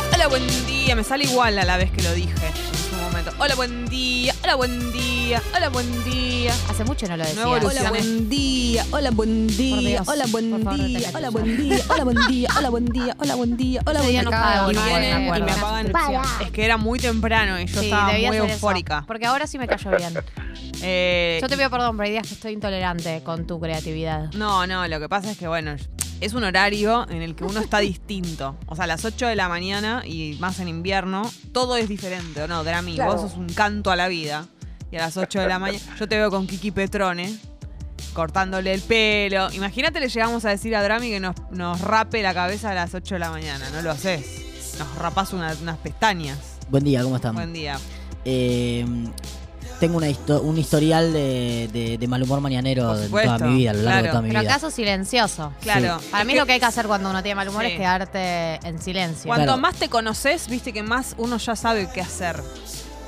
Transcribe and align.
día, 0.00 0.10
hola, 0.14 0.28
buen 0.28 0.66
día. 0.66 0.96
Me 0.96 1.04
sale 1.04 1.24
igual 1.24 1.58
a 1.58 1.64
la 1.64 1.76
vez 1.76 1.90
que 1.90 2.02
lo 2.02 2.12
dije 2.14 2.32
en 2.32 2.78
su 2.90 2.96
momento. 3.02 3.32
Hola, 3.38 3.54
buen 3.54 3.86
día, 3.86 4.34
hola, 4.42 4.54
buen 4.54 4.92
día, 4.92 5.42
hola, 5.56 5.68
buen 5.68 6.04
día. 6.04 6.52
Hace 6.68 6.84
mucho 6.84 7.06
no 7.08 7.16
lo 7.16 7.24
decía. 7.24 7.42
No. 7.44 7.50
Hola, 7.52 7.90
buen 7.90 8.28
día. 8.28 8.84
Hola, 8.90 9.10
buen 9.10 9.46
día. 9.46 10.02
Hola, 10.06 10.26
buen 10.30 10.64
día. 10.76 11.10
Hola, 11.14 11.30
buen 11.30 11.56
día. 11.56 11.80
Hola, 11.88 12.04
buen 12.04 12.26
día. 12.28 12.48
Hola, 12.58 12.70
buen 12.70 12.86
día. 12.86 13.16
Hola, 13.18 13.34
buen 13.34 13.56
día. 13.56 13.82
Hola, 13.84 14.00
buen 14.00 14.12
día 14.12 14.22
no 14.22 14.70
Y 14.70 14.74
vienen 14.74 15.26
y 15.26 15.30
me 15.42 15.52
apagan. 15.52 15.92
Es 16.40 16.50
que 16.50 16.64
era 16.64 16.76
muy 16.76 16.98
temprano 16.98 17.60
y 17.60 17.66
yo 17.66 17.80
Sí, 17.80 17.86
estaba 17.86 18.12
muy 18.12 18.22
ser 18.22 18.34
eso. 18.34 18.44
eufórica. 18.46 19.04
Porque 19.06 19.26
ahora 19.26 19.46
sí 19.46 19.58
me 19.58 19.66
cayó 19.66 19.90
bien. 19.96 20.14
Eh, 20.82 21.38
Yo 21.42 21.48
te 21.48 21.56
pido 21.56 21.70
perdón, 21.70 21.96
pero 21.96 22.04
hay 22.06 22.12
días 22.12 22.26
que 22.26 22.34
estoy 22.34 22.52
intolerante 22.52 23.22
con 23.24 23.46
tu 23.46 23.58
creatividad. 23.60 24.32
No, 24.34 24.66
no, 24.66 24.86
lo 24.86 25.00
que 25.00 25.08
pasa 25.08 25.32
es 25.32 25.38
que, 25.38 25.48
bueno, 25.48 25.74
es 26.20 26.32
un 26.34 26.44
horario 26.44 27.08
en 27.10 27.22
el 27.22 27.34
que 27.34 27.44
uno 27.44 27.60
está 27.60 27.78
distinto. 27.78 28.56
O 28.66 28.74
sea, 28.74 28.84
a 28.84 28.86
las 28.88 29.04
8 29.04 29.26
de 29.26 29.36
la 29.36 29.48
mañana 29.48 30.02
y 30.04 30.36
más 30.40 30.58
en 30.60 30.68
invierno, 30.68 31.30
todo 31.52 31.76
es 31.76 31.88
diferente, 31.88 32.42
¿o 32.42 32.48
no? 32.48 32.64
Drami, 32.64 32.94
Claro. 32.96 33.12
vos 33.12 33.20
sos 33.22 33.34
un 33.38 33.48
canto 33.48 33.90
a 33.90 33.96
la 33.96 34.08
vida. 34.08 34.46
Y 34.90 34.96
a 34.96 35.00
las 35.00 35.16
8 35.16 35.40
de 35.40 35.48
la 35.48 35.58
mañana, 35.58 35.84
yo 35.98 36.08
te 36.08 36.16
veo 36.16 36.30
con 36.30 36.46
Kiki 36.46 36.70
Petrone, 36.70 37.36
cortándole 38.14 38.72
el 38.74 38.80
pelo. 38.80 39.52
Imagínate, 39.52 40.00
le 40.00 40.08
llegamos 40.08 40.44
a 40.44 40.50
decir 40.50 40.74
a 40.74 40.82
Drami 40.82 41.08
que 41.10 41.20
nos, 41.20 41.36
nos 41.50 41.80
rape 41.80 42.22
la 42.22 42.34
cabeza 42.34 42.70
a 42.70 42.74
las 42.74 42.94
8 42.94 43.14
de 43.16 43.18
la 43.18 43.30
mañana. 43.30 43.68
No 43.70 43.82
lo 43.82 43.90
haces. 43.90 44.76
Nos 44.78 44.94
rapás 44.96 45.32
una- 45.32 45.54
unas 45.60 45.76
pestañas. 45.78 46.38
Buen 46.70 46.84
día, 46.84 47.02
¿cómo 47.02 47.16
están? 47.16 47.34
Buen 47.34 47.52
día. 47.52 47.78
Eh, 48.24 48.84
tengo 49.80 49.96
una 49.96 50.08
histo- 50.08 50.40
un 50.42 50.58
historial 50.58 51.12
de, 51.12 51.68
de- 51.72 51.98
de 51.98 52.08
mal 52.08 52.22
humor 52.22 52.40
mañanero 52.40 52.96
de 52.96 53.08
toda 53.08 53.38
mi 53.38 53.58
vida, 53.58 53.70
a 53.70 53.74
lo 53.74 53.82
largo 53.82 53.90
claro. 53.90 54.02
de 54.02 54.08
toda 54.10 54.22
mi 54.22 54.28
Pero 54.30 54.40
vida. 54.40 54.50
acaso 54.50 54.70
silencioso. 54.70 55.52
Claro. 55.62 56.00
Para 56.10 56.24
mí 56.24 56.32
que 56.32 56.38
lo 56.40 56.46
que 56.46 56.52
hay 56.52 56.60
que 56.60 56.66
hacer 56.66 56.86
cuando 56.86 57.10
uno 57.10 57.22
tiene 57.22 57.36
mal 57.36 57.48
humor 57.48 57.62
Sí. 57.64 57.72
es 57.72 57.76
quedarte 57.78 58.54
en 58.66 58.80
silencio. 58.80 59.26
Cuanto 59.28 59.44
Claro. 59.44 59.60
más 59.60 59.76
te 59.76 59.88
conoces, 59.88 60.48
viste 60.48 60.72
que 60.72 60.82
más 60.82 61.14
uno 61.18 61.36
ya 61.38 61.54
sabe 61.56 61.88
qué 61.92 62.00
hacer. 62.00 62.42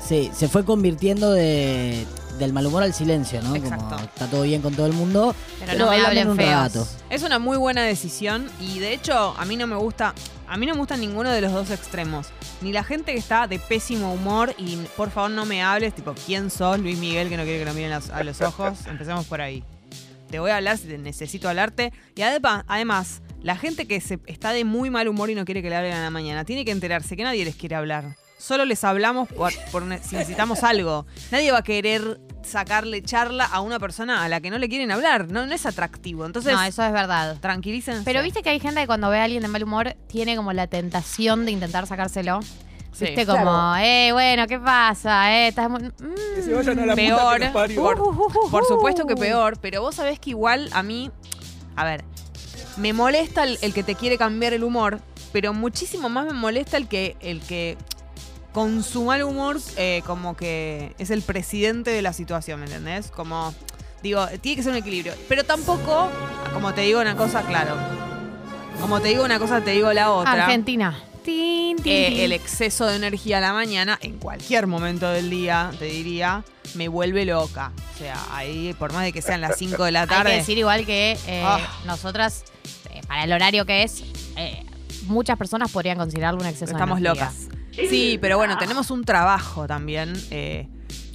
Sí, 0.07 0.31
se 0.35 0.47
fue 0.49 0.65
convirtiendo 0.65 1.31
de, 1.31 2.05
del 2.39 2.53
mal 2.53 2.65
humor 2.65 2.83
al 2.83 2.93
silencio, 2.93 3.41
¿no? 3.41 3.55
Exacto. 3.55 3.85
Como 3.89 3.99
está 4.01 4.27
todo 4.27 4.41
bien 4.43 4.61
con 4.61 4.73
todo 4.73 4.85
el 4.87 4.93
mundo, 4.93 5.35
Pero 5.59 5.71
pero, 5.73 5.85
no 5.85 5.91
me 5.91 6.01
hablen 6.05 6.29
un 6.29 6.35
feos. 6.37 6.49
rato. 6.51 6.87
Es 7.09 7.23
una 7.23 7.39
muy 7.39 7.57
buena 7.57 7.83
decisión 7.83 8.49
y 8.59 8.79
de 8.79 8.93
hecho 8.93 9.35
a 9.37 9.45
mí 9.45 9.55
no 9.55 9.67
me 9.67 9.75
gusta, 9.75 10.13
a 10.51 10.57
mí 10.57 10.65
no 10.65 10.73
me 10.73 10.79
gusta 10.79 10.97
ninguno 10.97 11.29
de 11.29 11.39
los 11.39 11.53
dos 11.53 11.71
extremos. 11.71 12.27
Ni 12.59 12.73
la 12.73 12.83
gente 12.83 13.13
que 13.13 13.17
está 13.17 13.47
de 13.47 13.57
pésimo 13.57 14.13
humor 14.13 14.53
y 14.57 14.75
por 14.97 15.09
favor 15.09 15.31
no 15.31 15.45
me 15.45 15.63
hables, 15.63 15.95
tipo, 15.95 16.13
¿quién 16.25 16.49
sos? 16.49 16.77
Luis 16.77 16.97
Miguel 16.97 17.29
que 17.29 17.37
no 17.37 17.43
quiere 17.43 17.59
que 17.59 17.65
lo 17.65 17.73
miren 17.73 17.93
a 17.93 18.23
los 18.23 18.41
ojos. 18.41 18.85
Empecemos 18.87 19.25
por 19.27 19.39
ahí. 19.39 19.63
Te 20.29 20.39
voy 20.39 20.51
a 20.51 20.57
hablar 20.57 20.77
si 20.77 20.89
te 20.89 20.97
necesito 20.97 21.47
hablarte. 21.47 21.93
Y 22.15 22.23
además, 22.23 22.65
además, 22.67 23.21
la 23.41 23.55
gente 23.55 23.87
que 23.87 24.01
se, 24.01 24.19
está 24.27 24.51
de 24.51 24.65
muy 24.65 24.89
mal 24.89 25.07
humor 25.07 25.29
y 25.29 25.35
no 25.35 25.45
quiere 25.45 25.61
que 25.61 25.69
le 25.69 25.77
hablen 25.77 25.93
a 25.93 26.01
la 26.01 26.09
mañana, 26.09 26.43
tiene 26.43 26.65
que 26.65 26.71
enterarse 26.71 27.15
que 27.15 27.23
nadie 27.23 27.45
les 27.45 27.55
quiere 27.55 27.77
hablar. 27.77 28.17
Solo 28.41 28.65
les 28.65 28.83
hablamos 28.83 29.29
por, 29.29 29.53
si 30.01 30.15
necesitamos 30.15 30.63
algo. 30.63 31.05
Nadie 31.29 31.51
va 31.51 31.59
a 31.59 31.63
querer 31.63 32.19
sacarle 32.41 33.03
charla 33.03 33.45
a 33.45 33.61
una 33.61 33.77
persona 33.77 34.23
a 34.23 34.29
la 34.29 34.41
que 34.41 34.49
no 34.49 34.57
le 34.57 34.67
quieren 34.67 34.91
hablar. 34.91 35.27
No, 35.29 35.45
no 35.45 35.53
es 35.53 35.67
atractivo. 35.67 36.25
Entonces, 36.25 36.51
No, 36.51 36.63
eso 36.63 36.83
es 36.83 36.91
verdad. 36.91 37.37
tranquilícense. 37.39 38.01
Pero 38.03 38.23
viste 38.23 38.41
que 38.41 38.49
hay 38.49 38.59
gente 38.59 38.81
que 38.81 38.87
cuando 38.87 39.11
ve 39.11 39.19
a 39.19 39.25
alguien 39.25 39.43
de 39.43 39.47
mal 39.47 39.63
humor 39.63 39.95
tiene 40.07 40.35
como 40.35 40.53
la 40.53 40.65
tentación 40.65 41.45
de 41.45 41.51
intentar 41.51 41.85
sacárselo. 41.85 42.39
Sí. 42.93 43.05
Viste 43.05 43.27
como, 43.27 43.75
eh, 43.77 44.09
bueno, 44.11 44.47
¿qué 44.47 44.57
pasa? 44.59 45.31
Eh, 45.33 45.49
estás 45.49 45.69
muy... 45.69 45.83
Mm, 45.83 46.95
peor. 46.95 47.41
uh, 47.41 47.79
uh, 47.79 48.09
uh, 48.09 48.45
uh, 48.47 48.49
Por 48.49 48.65
supuesto 48.65 49.05
que 49.05 49.15
peor, 49.15 49.59
pero 49.61 49.81
vos 49.81 49.93
sabés 49.93 50.19
que 50.19 50.31
igual 50.31 50.67
a 50.73 50.81
mí, 50.81 51.11
a 51.75 51.85
ver, 51.85 52.03
me 52.77 52.91
molesta 52.91 53.43
el, 53.43 53.59
el 53.61 53.71
que 53.71 53.83
te 53.83 53.93
quiere 53.93 54.17
cambiar 54.17 54.53
el 54.53 54.63
humor, 54.63 54.99
pero 55.31 55.53
muchísimo 55.53 56.09
más 56.09 56.25
me 56.25 56.33
molesta 56.33 56.75
el 56.77 56.87
que, 56.87 57.15
el 57.21 57.39
que 57.41 57.77
con 58.53 58.83
su 58.83 59.05
mal 59.05 59.23
humor 59.23 59.59
eh, 59.77 60.01
como 60.05 60.35
que 60.35 60.93
es 60.99 61.09
el 61.09 61.21
presidente 61.21 61.91
de 61.91 62.01
la 62.01 62.13
situación, 62.13 62.59
¿me 62.59 62.65
entendés? 62.65 63.09
Como, 63.11 63.53
digo, 64.03 64.27
tiene 64.41 64.57
que 64.57 64.63
ser 64.63 64.71
un 64.73 64.77
equilibrio, 64.77 65.13
pero 65.29 65.43
tampoco, 65.45 66.09
como 66.53 66.73
te 66.73 66.81
digo 66.81 66.99
una 66.99 67.15
cosa, 67.15 67.43
claro, 67.43 67.75
como 68.81 68.99
te 68.99 69.09
digo 69.09 69.23
una 69.23 69.39
cosa, 69.39 69.61
te 69.61 69.71
digo 69.71 69.93
la 69.93 70.11
otra. 70.11 70.33
Argentina. 70.45 70.97
Tin, 71.23 71.77
tin, 71.77 71.93
Eh, 71.93 72.25
el 72.25 72.31
exceso 72.31 72.87
de 72.87 72.95
energía 72.95 73.37
a 73.37 73.41
la 73.41 73.53
mañana, 73.53 73.99
en 74.01 74.17
cualquier 74.17 74.65
momento 74.65 75.07
del 75.07 75.29
día, 75.29 75.69
te 75.77 75.85
diría, 75.85 76.43
me 76.73 76.87
vuelve 76.87 77.25
loca. 77.25 77.71
O 77.93 77.97
sea, 77.99 78.17
ahí, 78.31 78.73
por 78.79 78.91
más 78.91 79.03
de 79.03 79.13
que 79.13 79.21
sean 79.21 79.39
las 79.39 79.55
5 79.59 79.83
de 79.83 79.91
la 79.91 80.01
Hay 80.01 80.07
tarde. 80.07 80.31
que 80.31 80.37
decir 80.37 80.57
igual 80.57 80.83
que 80.85 81.11
eh, 81.27 81.43
Ah. 81.45 81.59
nosotras, 81.85 82.43
para 83.07 83.23
el 83.25 83.31
horario 83.33 83.67
que 83.67 83.83
es, 83.83 84.03
muchas 85.03 85.37
personas 85.37 85.69
podrían 85.71 85.97
considerarlo 85.99 86.39
un 86.41 86.47
exceso 86.47 86.71
estamos 86.73 86.99
de 86.99 87.05
energía. 87.07 87.25
locas. 87.25 87.60
Sí, 87.71 88.17
pero 88.21 88.37
bueno, 88.37 88.57
tenemos 88.57 88.91
un 88.91 89.03
trabajo 89.03 89.67
también. 89.67 90.13
eh, 90.31 90.67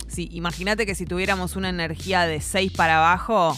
sí, 0.08 0.28
imagínate 0.32 0.86
que 0.86 0.94
si 0.94 1.04
tuviéramos 1.06 1.56
una 1.56 1.68
energía 1.68 2.26
de 2.26 2.40
6 2.40 2.72
para 2.72 2.98
abajo, 2.98 3.56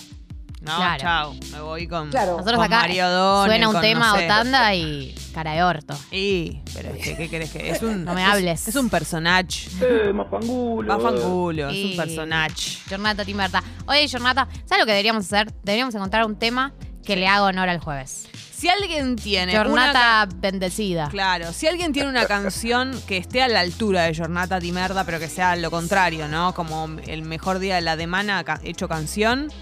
no, 0.60 0.74
Claro. 0.76 1.00
chao, 1.00 1.34
me 1.52 1.60
voy 1.60 1.86
con, 1.86 2.10
Claro. 2.10 2.32
Nosotros 2.32 2.56
con 2.56 2.64
acá 2.64 2.80
Mario 2.80 3.06
O'Donnell, 3.06 3.50
suena 3.52 3.68
un 3.68 3.72
con, 3.74 3.82
tema 3.82 4.06
no 4.08 4.14
o 4.14 4.18
sé. 4.18 4.26
tanda 4.26 4.74
y 4.74 5.14
cara 5.32 5.52
de 5.52 5.62
orto. 5.62 5.96
Y, 6.10 6.58
pero 6.74 6.90
es 6.90 7.04
que, 7.04 7.16
¿qué 7.16 7.28
querés 7.30 7.50
que? 7.52 7.70
Es 7.70 7.80
un, 7.82 8.04
No 8.04 8.12
me 8.14 8.24
es- 8.24 8.28
hables. 8.28 8.66
Es, 8.66 8.74
un 8.74 8.90
personaje. 8.90 9.68
Eh, 9.80 10.12
mafangulo. 10.12 10.88
Va 10.88 10.98
fangulo, 10.98 11.68
es 11.68 11.76
Y- 11.76 11.90
un 11.92 11.96
personaje. 11.96 12.78
Jornata 12.88 13.24
Timerta. 13.24 13.62
Oye, 13.86 14.08
Jornata, 14.10 14.48
¿sabes 14.64 14.80
lo 14.82 14.86
que 14.86 14.92
deberíamos 14.92 15.24
hacer? 15.26 15.52
Deberíamos 15.62 15.94
encontrar 15.94 16.24
un 16.26 16.36
tema 16.36 16.72
que 17.04 17.14
le 17.14 17.28
haga 17.28 17.44
honor 17.44 17.68
al 17.68 17.78
jueves. 17.78 18.26
Si 18.58 18.68
alguien 18.68 19.14
tiene 19.14 19.52
una 19.52 19.62
Jornata 19.68 20.28
bendecida. 20.34 21.08
Claro, 21.10 21.52
si 21.52 21.68
alguien 21.68 21.92
tiene 21.92 22.08
una 22.08 22.26
canción 22.26 22.98
que 23.06 23.16
esté 23.16 23.40
a 23.40 23.46
la 23.46 23.60
altura 23.60 24.02
de 24.04 24.16
Jornata 24.16 24.58
Timerda, 24.58 25.04
pero 25.04 25.20
que 25.20 25.28
sea 25.28 25.54
lo 25.54 25.70
contrario, 25.70 26.26
¿no? 26.26 26.54
Como 26.54 26.88
el 27.06 27.22
mejor 27.22 27.60
día 27.60 27.76
de 27.76 27.82
la 27.82 27.96
semana 27.96 28.42
ca- 28.42 28.58
hecho 28.64 28.88
canción, 28.88 29.52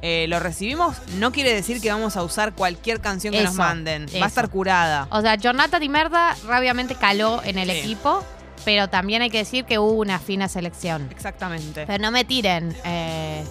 eh, 0.00 0.24
lo 0.28 0.40
recibimos. 0.40 0.96
No 1.18 1.30
quiere 1.30 1.52
decir 1.52 1.80
que 1.82 1.90
vamos 1.90 2.16
a 2.16 2.22
usar 2.22 2.54
cualquier 2.54 3.00
canción 3.00 3.34
que 3.34 3.42
nos 3.42 3.52
Eso, 3.52 3.62
manden. 3.62 4.06
Va 4.18 4.24
a 4.24 4.28
estar 4.28 4.48
curada. 4.48 5.08
O 5.10 5.20
sea, 5.20 5.36
Jornata 5.42 5.78
Timerda 5.78 6.34
rápidamente 6.46 6.94
caló 6.94 7.42
en 7.44 7.58
el 7.58 7.70
Sí. 7.70 7.76
equipo, 7.78 8.24
pero 8.64 8.88
también 8.88 9.20
hay 9.20 9.28
que 9.28 9.38
decir 9.38 9.66
que 9.66 9.78
hubo 9.78 9.92
una 9.92 10.18
fina 10.18 10.48
selección. 10.48 11.06
Exactamente. 11.10 11.84
Pero 11.86 12.00
no 12.02 12.10
me 12.10 12.24
tiren. 12.24 12.74
eh, 12.84 13.44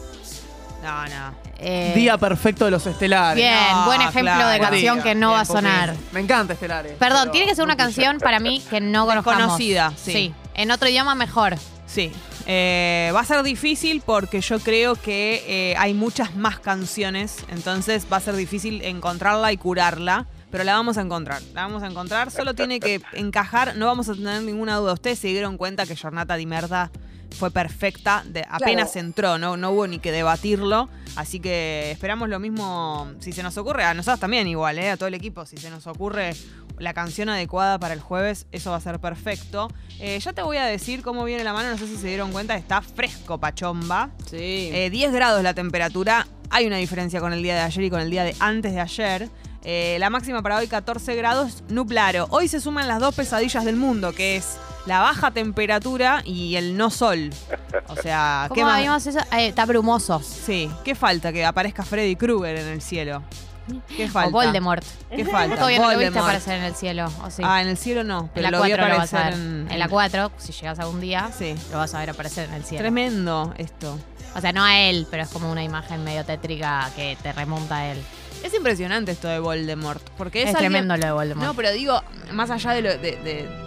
No, 0.83 1.03
no. 1.07 1.35
eh, 1.59 1.93
Día 1.95 2.17
perfecto 2.17 2.65
de 2.65 2.71
los 2.71 2.85
estelares. 2.85 3.35
Bien, 3.43 3.53
No, 3.73 3.85
buen 3.85 4.01
ejemplo 4.01 4.21
claro. 4.21 4.47
de 4.49 4.59
canción 4.59 4.95
Día, 4.95 5.03
que 5.03 5.15
no 5.15 5.27
bien, 5.29 5.37
va 5.37 5.41
a 5.41 5.45
sonar. 5.45 5.95
Me 6.11 6.19
encanta 6.19 6.53
estelares. 6.53 6.93
Perdón, 6.97 7.19
pero 7.23 7.31
tiene 7.31 7.47
que 7.47 7.55
ser 7.55 7.63
una 7.65 7.75
canción 7.77 8.19
para 8.19 8.39
mí 8.39 8.63
que 8.69 8.79
no 8.79 9.05
conozcamos. 9.05 9.37
Desconocida, 9.57 9.93
sí. 9.97 10.33
En 10.53 10.71
otro 10.71 10.87
idioma 10.87 11.15
mejor. 11.15 11.55
Sí. 11.87 12.11
Eh, 12.45 13.11
va 13.13 13.19
a 13.21 13.25
ser 13.25 13.43
difícil 13.43 14.01
porque 14.05 14.39
yo 14.41 14.59
creo 14.59 14.95
que 14.95 15.43
eh, 15.47 15.75
hay 15.77 15.93
muchas 15.93 16.35
más 16.35 16.59
canciones, 16.59 17.43
entonces 17.49 18.05
va 18.11 18.17
a 18.17 18.21
ser 18.21 18.35
difícil 18.37 18.81
encontrarla 18.83 19.51
y 19.51 19.57
curarla, 19.57 20.27
pero 20.49 20.63
la 20.63 20.73
vamos 20.75 20.97
a 20.97 21.01
encontrar, 21.01 21.41
la 21.53 21.63
vamos 21.63 21.83
a 21.83 21.87
encontrar, 21.87 22.31
solo 22.31 22.53
tiene 22.53 22.79
que 22.79 23.01
encajar, 23.13 23.75
no 23.75 23.85
vamos 23.87 24.07
a 24.07 24.13
tener 24.13 24.43
ninguna 24.43 24.77
duda. 24.77 24.93
Ustedes 24.93 25.19
se 25.19 25.27
dieron 25.27 25.57
cuenta 25.57 25.85
que 25.85 25.97
Jornata 25.97 26.37
di 26.37 26.45
Merda 26.45 26.89
fue 27.31 27.51
perfecta, 27.51 28.23
de, 28.25 28.45
apenas 28.49 28.95
entró, 28.95 29.37
¿no? 29.37 29.57
no 29.57 29.71
hubo 29.71 29.87
ni 29.87 29.99
que 29.99 30.11
debatirlo, 30.11 30.89
así 31.15 31.39
que 31.39 31.91
esperamos 31.91 32.29
lo 32.29 32.39
mismo, 32.39 33.11
si 33.19 33.31
se 33.31 33.43
nos 33.43 33.57
ocurre, 33.57 33.83
a 33.83 33.93
nosotros 33.93 34.19
también 34.19 34.47
igual, 34.47 34.79
¿eh? 34.79 34.91
a 34.91 34.97
todo 34.97 35.07
el 35.07 35.13
equipo, 35.13 35.45
si 35.45 35.57
se 35.57 35.69
nos 35.69 35.87
ocurre 35.87 36.33
la 36.79 36.93
canción 36.93 37.29
adecuada 37.29 37.79
para 37.79 37.93
el 37.93 38.01
jueves, 38.01 38.45
eso 38.51 38.71
va 38.71 38.77
a 38.77 38.81
ser 38.81 38.99
perfecto. 38.99 39.67
Eh, 39.99 40.19
ya 40.19 40.33
te 40.33 40.43
voy 40.43 40.57
a 40.57 40.65
decir 40.65 41.01
cómo 41.01 41.23
viene 41.23 41.43
la 41.43 41.53
mano, 41.53 41.71
no 41.71 41.77
sé 41.77 41.87
si 41.87 41.97
se 41.97 42.07
dieron 42.07 42.31
cuenta, 42.31 42.55
está 42.55 42.81
fresco 42.81 43.39
Pachomba. 43.39 44.11
Sí. 44.29 44.69
Eh, 44.71 44.89
10 44.91 45.11
grados 45.11 45.41
la 45.41 45.53
temperatura, 45.53 46.27
hay 46.49 46.67
una 46.67 46.77
diferencia 46.77 47.19
con 47.19 47.33
el 47.33 47.41
día 47.41 47.55
de 47.55 47.61
ayer 47.61 47.83
y 47.85 47.89
con 47.89 47.99
el 47.99 48.09
día 48.09 48.23
de 48.23 48.35
antes 48.39 48.73
de 48.73 48.79
ayer. 48.79 49.29
Eh, 49.63 49.97
la 49.99 50.09
máxima 50.09 50.41
para 50.41 50.57
hoy 50.57 50.67
14 50.67 51.15
grados, 51.15 51.63
nublaro. 51.67 52.27
Hoy 52.29 52.47
se 52.47 52.61
suman 52.61 52.87
las 52.87 52.99
dos 52.99 53.15
pesadillas 53.15 53.65
del 53.65 53.75
mundo, 53.75 54.13
que 54.13 54.37
es 54.37 54.57
la 54.87 55.01
baja 55.01 55.29
temperatura 55.31 56.21
y 56.25 56.55
el 56.55 56.75
no 56.77 56.89
sol. 56.89 57.29
O 57.89 57.95
sea, 57.95 58.45
¿qué 58.53 58.61
¿Cómo 58.61 58.71
más? 58.71 58.81
vimos 58.81 59.05
eso? 59.05 59.19
Eh, 59.37 59.47
está 59.47 59.65
brumoso. 59.65 60.19
Sí, 60.21 60.71
¿qué 60.83 60.95
falta? 60.95 61.31
Que 61.31 61.45
aparezca 61.45 61.83
Freddy 61.83 62.15
Krueger 62.15 62.55
en 62.57 62.67
el 62.67 62.81
cielo. 62.81 63.21
¿Qué 63.97 64.07
falta? 64.07 64.29
O 64.29 64.31
Voldemort. 64.31 64.83
¿Qué 65.13 65.25
falta? 65.25 65.55
Todavía 65.57 65.79
no 65.79 65.91
lo 65.91 65.99
viste 65.99 66.17
aparecer 66.17 66.57
en 66.57 66.63
el 66.63 66.73
cielo, 66.73 67.11
¿o 67.21 67.29
sí? 67.29 67.41
Ah, 67.45 67.61
en 67.61 67.67
el 67.67 67.77
cielo 67.77 68.05
no, 68.05 68.29
en 68.33 68.41
la 68.43 68.49
lo 68.49 68.61
vi 68.63 68.69
4 68.69 68.87
lo 68.87 68.97
vas 68.97 69.13
a 69.13 69.23
ver. 69.25 69.33
en, 69.33 69.67
En, 69.69 69.77
la 69.79 69.89
4, 69.89 70.31
si 70.37 70.53
llegas 70.53 70.79
algún 70.79 71.01
día, 71.01 71.29
Sí. 71.37 71.53
lo 71.71 71.77
vas 71.79 71.93
a 71.93 71.99
ver 71.99 72.11
aparecer 72.11 72.47
en 72.47 72.53
el 72.55 72.63
cielo. 72.63 72.81
Tremendo 72.83 73.53
esto. 73.57 73.99
O 74.35 74.39
sea, 74.39 74.53
no 74.53 74.63
a 74.63 74.79
él, 74.79 75.05
pero 75.11 75.23
es 75.23 75.29
como 75.29 75.51
una 75.51 75.63
imagen 75.63 76.01
medio 76.05 76.23
tétrica 76.23 76.89
que 76.95 77.17
te 77.21 77.33
remonta 77.33 77.77
a 77.79 77.91
él. 77.91 78.01
Es 78.41 78.53
impresionante 78.53 79.11
esto 79.11 79.27
de 79.27 79.39
Voldemort, 79.39 80.01
porque 80.17 80.43
es, 80.43 80.49
Es, 80.49 80.55
alguien- 80.55 80.71
tremendo 80.71 80.95
lo 80.95 81.05
de 81.05 81.11
Voldemort. 81.11 81.47
No, 81.47 81.53
pero 81.53 81.71
digo, 81.73 82.01
más 82.31 82.49
allá 82.51 82.71
de 82.71 82.81
lo, 82.83 82.89
de, 82.91 83.17
de- 83.17 83.66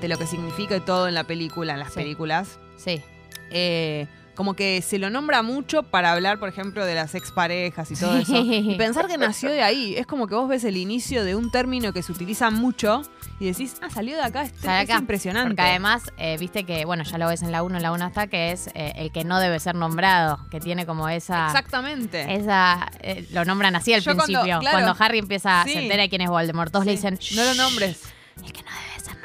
de 0.00 0.08
lo 0.08 0.18
que 0.18 0.26
significa 0.26 0.76
y 0.76 0.80
todo 0.80 1.08
en 1.08 1.14
la 1.14 1.24
película, 1.24 1.72
en 1.74 1.78
las 1.80 1.88
Sí. 1.88 1.94
películas, 2.00 2.58
Sí. 2.76 3.02
eh, 3.50 4.06
como 4.36 4.54
que 4.54 4.80
se 4.80 4.98
lo 4.98 5.10
nombra 5.10 5.42
mucho 5.42 5.82
para 5.82 6.12
hablar, 6.12 6.38
por 6.38 6.48
ejemplo, 6.48 6.86
de 6.86 6.94
las 6.94 7.14
exparejas 7.14 7.90
y 7.90 7.94
todo 7.96 8.16
eso. 8.16 8.36
Y 8.38 8.74
pensar 8.78 9.06
que 9.06 9.18
nació 9.18 9.50
de 9.50 9.62
ahí, 9.62 9.94
es 9.96 10.06
como 10.06 10.26
que 10.28 10.34
vos 10.34 10.48
ves 10.48 10.64
el 10.64 10.78
inicio 10.78 11.24
de 11.24 11.34
un 11.34 11.50
término 11.50 11.92
que 11.92 12.02
se 12.02 12.10
utiliza 12.10 12.50
mucho 12.50 13.02
y 13.38 13.46
decís, 13.46 13.74
ah, 13.82 13.90
salió 13.90 14.16
de 14.16 14.22
acá, 14.22 14.44
este, 14.44 14.82
es 14.82 14.88
impresionante. 14.90 15.48
Porque 15.50 15.62
además, 15.68 16.04
eh, 16.16 16.38
viste 16.40 16.64
que, 16.64 16.86
bueno, 16.86 17.02
ya 17.04 17.18
lo 17.18 17.26
ves 17.26 17.42
en 17.42 17.52
la 17.52 17.62
1, 17.62 17.76
en 17.76 17.82
la 17.82 17.92
1 17.92 18.06
está, 18.06 18.28
que 18.28 18.52
es 18.52 18.68
eh, 18.68 18.92
el 18.96 19.12
que 19.12 19.24
no 19.24 19.40
debe 19.40 19.60
ser 19.60 19.74
nombrado, 19.74 20.38
que 20.50 20.58
tiene 20.58 20.86
como 20.86 21.06
esa... 21.10 21.46
Exactamente. 21.48 22.34
Esa, 22.34 22.90
eh, 23.02 23.26
lo 23.32 23.44
nombran 23.44 23.76
así 23.76 23.92
al 23.92 24.00
Yo 24.00 24.14
cuando- 24.14 24.24
principio. 24.24 24.58
claro. 24.60 24.78
Cuando 24.86 25.04
Harry 25.04 25.18
empieza, 25.18 25.64
Sí. 25.66 25.72
se 25.74 25.82
entera 25.82 26.02
de 26.04 26.08
quién 26.08 26.22
es 26.22 26.30
Voldemort. 26.30 26.72
Todos 26.72 26.86
le 26.86 26.92
dicen, 26.92 27.18
no 27.34 27.44
lo 27.44 27.54
nombres. 27.54 28.00
el 28.42 28.52
que 28.54 28.62
no 28.62 28.70
debe 28.70 29.04
ser 29.04 29.12
nombrado. 29.12 29.19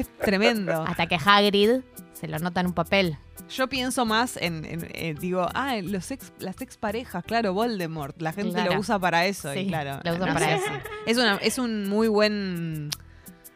Es 0.00 0.18
tremendo. 0.18 0.82
Hasta 0.86 1.06
que 1.06 1.16
Hagrid 1.24 1.80
se 2.12 2.28
lo 2.28 2.38
nota 2.38 2.60
en 2.60 2.66
un 2.68 2.72
papel. 2.74 3.18
Yo 3.50 3.68
pienso 3.68 4.04
más 4.06 4.36
en, 4.38 4.64
en- 4.64 4.88
eh, 4.94 5.14
digo, 5.20 5.46
ah, 5.54 5.76
los 5.82 6.10
ex, 6.10 6.32
las 6.38 6.60
exparejas, 6.62 7.22
claro, 7.24 7.52
Voldemort. 7.52 8.20
La 8.20 8.32
gente 8.32 8.52
Claro. 8.54 8.72
lo 8.74 8.80
usa 8.80 8.98
para 8.98 9.26
eso. 9.26 9.54
y 9.54 9.58
Sí, 9.60 9.66
claro, 9.68 10.00
lo 10.02 10.14
usan 10.14 10.28
no 10.28 10.34
para 10.34 10.46
sé. 10.46 10.54
eso. 10.56 10.72
Es, 11.06 11.16
una, 11.18 11.36
es 11.36 11.58
un 11.58 11.88
muy 11.88 12.08
buen 12.08 12.90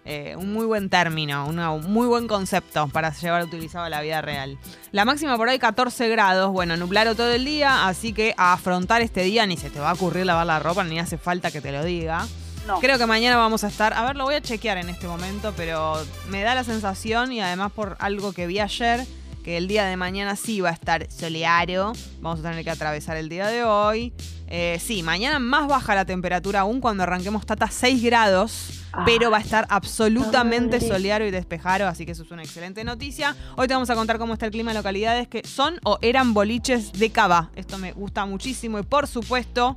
eh, 0.07 0.35
un 0.37 0.53
muy 0.53 0.65
buen 0.65 0.89
término, 0.89 1.47
una- 1.47 1.73
un 1.73 1.93
muy 1.93 2.07
buen 2.07 2.27
concepto 2.29 2.89
para 2.89 3.13
llevar 3.13 3.43
utilizado 3.45 3.85
a 3.85 3.89
la 3.91 4.01
vida 4.01 4.23
real. 4.23 4.59
La 4.93 5.05
máxima 5.05 5.37
por 5.37 5.49
hoy 5.49 5.59
14 5.59 6.09
grados, 6.09 6.51
bueno, 6.53 6.77
nublado 6.77 7.15
todo 7.15 7.33
el 7.33 7.45
día, 7.45 7.87
así 7.87 8.13
que 8.13 8.33
a 8.37 8.53
afrontar 8.55 9.03
este 9.03 9.23
día 9.23 9.45
ni 9.47 9.57
se 9.57 9.71
te 9.71 9.79
va 9.81 9.91
a 9.91 9.93
ocurrir 9.95 10.25
lavar 10.25 10.47
la 10.47 10.59
ropa, 10.59 10.85
ni 10.85 10.99
hace 10.99 11.19
falta 11.19 11.51
que 11.51 11.61
te 11.61 11.71
lo 11.73 11.85
diga. 11.85 12.27
No. 12.71 12.79
Creo 12.79 12.99
que 12.99 13.07
mañana 13.07 13.37
vamos 13.37 13.65
a 13.65 13.67
estar, 13.67 13.93
a 13.95 14.05
ver, 14.05 14.17
lo 14.17 14.25
voy 14.25 14.37
a 14.37 14.41
chequear 14.41 14.79
en 14.79 14.89
este 14.89 15.09
momento, 15.09 15.53
pero 15.57 16.01
me 16.29 16.43
da 16.43 16.55
la 16.55 16.63
sensación 16.63 17.33
y 17.33 17.41
además 17.41 17.73
por 17.73 17.97
algo 17.99 18.33
que 18.33 18.47
vi 18.47 18.61
ayer, 18.61 19.05
que 19.43 19.57
el 19.57 19.67
día 19.67 19.87
de 19.87 19.97
mañana 19.97 20.37
sí 20.37 20.61
va 20.61 20.69
a 20.69 20.73
estar 20.73 21.11
soleado, 21.11 21.95
vamos 22.21 22.39
a 22.39 22.43
tener 22.43 22.63
que 22.63 22.71
atravesar 22.71 23.17
el 23.17 23.29
día 23.29 23.49
de 23.49 23.65
hoy. 23.65 24.13
Eh, 24.47 24.79
sí, 24.81 25.03
mañana 25.03 25.41
más 25.41 25.67
baja 25.67 25.97
la 25.97 26.05
temperatura 26.05 26.61
aún 26.61 26.81
cuando 26.81 27.03
arranquemos 27.03 27.45
Tata 27.45 27.69
6 27.69 28.03
grados, 28.05 28.85
pero 29.05 29.33
va 29.33 29.39
a 29.39 29.41
estar 29.41 29.67
absolutamente 29.69 30.81
soleado 30.81 31.25
y 31.25 31.33
despejado, 31.33 31.89
así 31.89 32.07
que 32.07 32.13
eso 32.13 32.23
es 32.23 32.31
una 32.31 32.43
excelente 32.43 32.85
noticia. 32.85 33.35
Hoy 33.57 33.67
te 33.67 33.75
vamos 33.75 33.91
a 33.91 33.97
contar 33.97 34.19
cómo 34.19 34.33
está 34.35 34.47
el 34.47 34.53
clima 34.53 34.71
en 34.71 34.77
localidades 34.77 35.27
que 35.27 35.45
son 35.45 35.81
o 35.83 35.99
eran 36.03 36.35
boliches 36.35 36.93
de 36.93 37.11
cava. 37.11 37.51
Esto 37.57 37.79
me 37.79 37.93
gusta 37.93 38.27
muchísimo 38.27 38.79
y 38.79 38.85
por 38.85 39.09
supuesto 39.09 39.77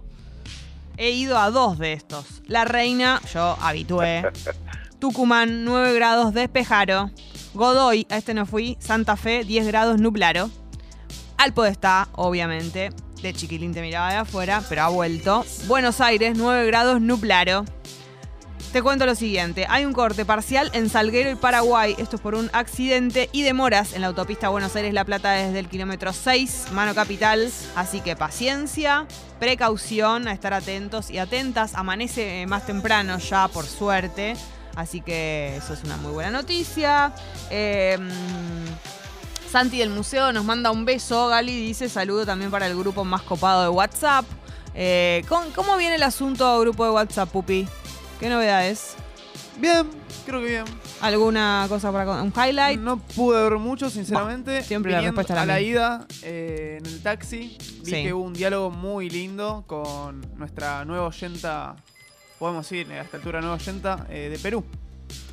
he 0.97 1.11
ido 1.11 1.37
a 1.37 1.51
dos 1.51 1.77
de 1.77 1.93
estos. 1.93 2.25
La 2.47 2.65
Reina, 2.65 3.21
yo 3.33 3.57
habitué. 3.61 4.23
Tucumán, 4.99 5.65
9 5.65 5.93
grados 5.93 6.33
despejaro. 6.33 7.11
Godoy, 7.53 8.07
a 8.09 8.17
este 8.17 8.33
no 8.33 8.45
fui. 8.45 8.77
Santa 8.79 9.15
Fe, 9.17 9.43
10 9.43 9.67
grados 9.67 9.99
nublaro. 9.99 10.49
Alpo 11.37 11.63
de 11.63 11.71
está, 11.71 12.07
obviamente. 12.13 12.89
De 13.21 13.33
chiquilín 13.33 13.73
te 13.73 13.81
miraba 13.81 14.11
de 14.11 14.17
afuera, 14.17 14.63
pero 14.69 14.83
ha 14.83 14.89
vuelto. 14.89 15.45
Buenos 15.67 16.01
Aires, 16.01 16.33
9 16.37 16.65
grados 16.67 17.01
nublaro. 17.01 17.65
Te 18.73 18.81
cuento 18.81 19.05
lo 19.05 19.13
siguiente, 19.13 19.67
hay 19.69 19.85
un 19.85 19.93
corte 19.93 20.25
parcial 20.25 20.71
en 20.73 20.89
Salguero 20.89 21.29
y 21.29 21.35
Paraguay, 21.35 21.95
esto 21.99 22.15
es 22.15 22.21
por 22.23 22.33
un 22.33 22.49
accidente 22.53 23.29
y 23.31 23.43
demoras 23.43 23.93
en 23.93 24.01
la 24.01 24.07
autopista 24.07 24.49
Buenos 24.49 24.75
Aires-La 24.75 25.05
Plata 25.05 25.33
desde 25.33 25.59
el 25.59 25.67
kilómetro 25.67 26.11
6, 26.11 26.69
mano 26.71 26.95
capital, 26.95 27.51
así 27.75 28.01
que 28.01 28.15
paciencia, 28.15 29.05
precaución, 29.39 30.27
a 30.27 30.33
estar 30.33 30.55
atentos 30.55 31.11
y 31.11 31.19
atentas, 31.19 31.75
amanece 31.75 32.41
eh, 32.41 32.47
más 32.47 32.65
temprano 32.65 33.19
ya 33.19 33.47
por 33.47 33.67
suerte, 33.67 34.35
así 34.75 35.01
que 35.01 35.55
eso 35.55 35.75
es 35.75 35.83
una 35.83 35.97
muy 35.97 36.11
buena 36.11 36.31
noticia. 36.31 37.13
Mm, 37.51 39.51
Santi 39.51 39.77
del 39.77 39.91
museo 39.91 40.31
nos 40.31 40.45
manda 40.45 40.71
un 40.71 40.83
beso, 40.83 41.27
Gali 41.27 41.63
dice 41.63 41.89
saludo 41.89 42.25
también 42.25 42.49
para 42.49 42.65
el 42.65 42.75
grupo 42.75 43.03
más 43.03 43.21
copado 43.21 43.61
de 43.61 43.69
WhatsApp. 43.69 44.25
Eh, 44.73 45.23
¿cómo, 45.29 45.45
cómo 45.53 45.77
viene 45.77 45.97
el 45.97 46.03
asunto 46.03 46.59
grupo 46.59 46.85
de 46.85 46.89
WhatsApp, 46.89 47.29
Pupi? 47.29 47.67
¿Qué 48.23 48.29
novedades? 48.29 48.95
Bien, 49.59 49.85
creo 50.25 50.39
que 50.39 50.47
bien. 50.47 50.63
¿Alguna 51.01 51.65
cosa 51.67 51.91
para 51.91 52.21
un 52.21 52.31
highlight? 52.31 52.79
No 52.79 52.95
pude 52.95 53.43
ver 53.43 53.59
mucho, 53.59 53.89
sinceramente. 53.89 54.59
Bah, 54.59 54.63
siempre 54.63 54.93
la 54.93 55.01
respuesta 55.01 55.33
es 55.33 55.35
la 55.35 55.41
A 55.41 55.45
la 55.45 55.59
ida, 55.59 56.07
eh, 56.21 56.77
en 56.79 56.85
el 56.85 57.03
taxi, 57.03 57.57
vi 57.81 57.85
Sí. 57.85 57.91
que 57.91 58.13
hubo 58.13 58.23
un 58.23 58.31
diálogo 58.31 58.71
muy 58.71 59.09
lindo 59.09 59.65
con 59.67 60.21
nuestra 60.37 60.85
nueva 60.85 61.07
oyenta, 61.07 61.75
podemos 62.39 62.69
decir, 62.69 62.89
a 62.93 63.01
esta 63.01 63.17
altura 63.17 63.41
nueva 63.41 63.57
oyenta, 63.57 64.07
eh, 64.09 64.29
de 64.29 64.39
Perú. 64.39 64.63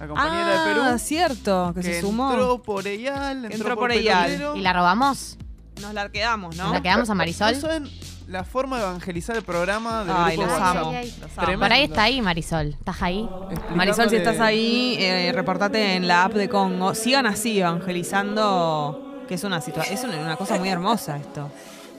La 0.00 0.08
compañera 0.08 0.46
ah, 0.48 0.68
de 0.68 0.74
Perú. 0.74 0.98
cierto, 0.98 1.72
que, 1.72 1.84
se 1.84 2.00
sumó. 2.00 2.32
Entró 2.32 2.60
por 2.60 2.88
Eyal, 2.88 3.44
entró, 3.44 3.54
Entró 3.54 3.74
por, 3.76 3.84
por 3.84 3.92
Eyal. 3.92 4.56
¿Y 4.56 4.62
la 4.62 4.72
robamos? 4.72 5.38
Nos 5.80 5.94
la 5.94 6.08
quedamos, 6.10 6.56
¿no? 6.56 6.64
¿Nos 6.64 6.72
la 6.74 6.82
quedamos 6.82 7.10
a 7.10 7.14
Marisol? 7.14 7.54
No 7.54 7.60
saben 7.60 7.90
la 8.28 8.44
forma 8.44 8.76
de 8.78 8.84
evangelizar 8.84 9.36
el 9.36 9.42
programa 9.42 10.04
del 10.04 10.14
Ay, 10.16 10.36
grupo 10.36 10.50
los 10.52 10.60
WhatsApp. 10.60 10.76
amo. 10.76 10.90
Ay, 10.90 10.96
ay, 10.96 11.06
los 11.20 11.22
amo. 11.22 11.34
Tremendo. 11.36 11.60
Por 11.66 11.72
ahí 11.72 11.82
está 11.82 12.02
ahí, 12.04 12.22
Marisol. 12.22 12.66
¿Estás 12.78 13.02
ahí? 13.02 13.28
Marisol, 13.74 14.08
si 14.10 14.16
estás 14.16 14.38
ahí, 14.40 14.96
eh, 15.00 15.32
reportate 15.34 15.96
en 15.96 16.06
la 16.06 16.24
app 16.24 16.34
de 16.34 16.48
Congo. 16.48 16.94
Sigan 16.94 17.26
así 17.26 17.60
evangelizando, 17.60 19.24
que 19.28 19.34
es 19.34 19.44
una 19.44 19.60
situación, 19.60 19.94
es 19.94 20.04
una, 20.04 20.16
una 20.18 20.36
cosa 20.36 20.58
muy 20.58 20.68
hermosa 20.68 21.16
esto. 21.16 21.50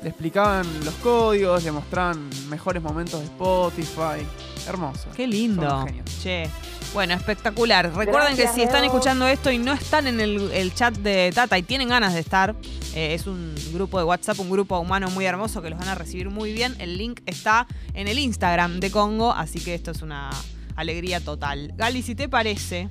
Le 0.03 0.09
explicaban 0.09 0.65
los 0.83 0.93
códigos, 0.95 1.63
le 1.63 1.71
mostraban 1.71 2.29
mejores 2.49 2.81
momentos 2.81 3.19
de 3.19 3.25
Spotify. 3.25 4.25
Hermoso. 4.67 5.09
Qué 5.15 5.27
lindo. 5.27 5.85
Che. 6.21 6.49
Bueno, 6.93 7.13
espectacular. 7.13 7.93
Recuerden 7.95 8.35
que 8.35 8.47
si 8.49 8.61
están 8.61 8.83
escuchando 8.83 9.25
esto 9.25 9.49
y 9.49 9.57
no 9.57 9.71
están 9.71 10.07
en 10.07 10.19
el, 10.19 10.51
el 10.51 10.73
chat 10.73 10.93
de 10.97 11.31
Tata 11.33 11.57
y 11.57 11.63
tienen 11.63 11.87
ganas 11.87 12.13
de 12.13 12.19
estar, 12.19 12.53
eh, 12.93 13.13
es 13.13 13.27
un 13.27 13.55
grupo 13.73 13.97
de 13.97 14.03
WhatsApp, 14.03 14.37
un 14.41 14.49
grupo 14.49 14.77
humano 14.77 15.09
muy 15.09 15.25
hermoso 15.25 15.61
que 15.61 15.69
los 15.69 15.79
van 15.79 15.87
a 15.87 15.95
recibir 15.95 16.29
muy 16.29 16.51
bien. 16.51 16.75
El 16.79 16.97
link 16.97 17.21
está 17.25 17.65
en 17.93 18.09
el 18.09 18.19
Instagram 18.19 18.81
de 18.81 18.91
Congo, 18.91 19.31
así 19.31 19.61
que 19.61 19.73
esto 19.73 19.91
es 19.91 20.01
una 20.01 20.29
alegría 20.75 21.21
total. 21.21 21.71
Gali, 21.77 22.01
si 22.01 22.13
te 22.13 22.27
parece, 22.27 22.89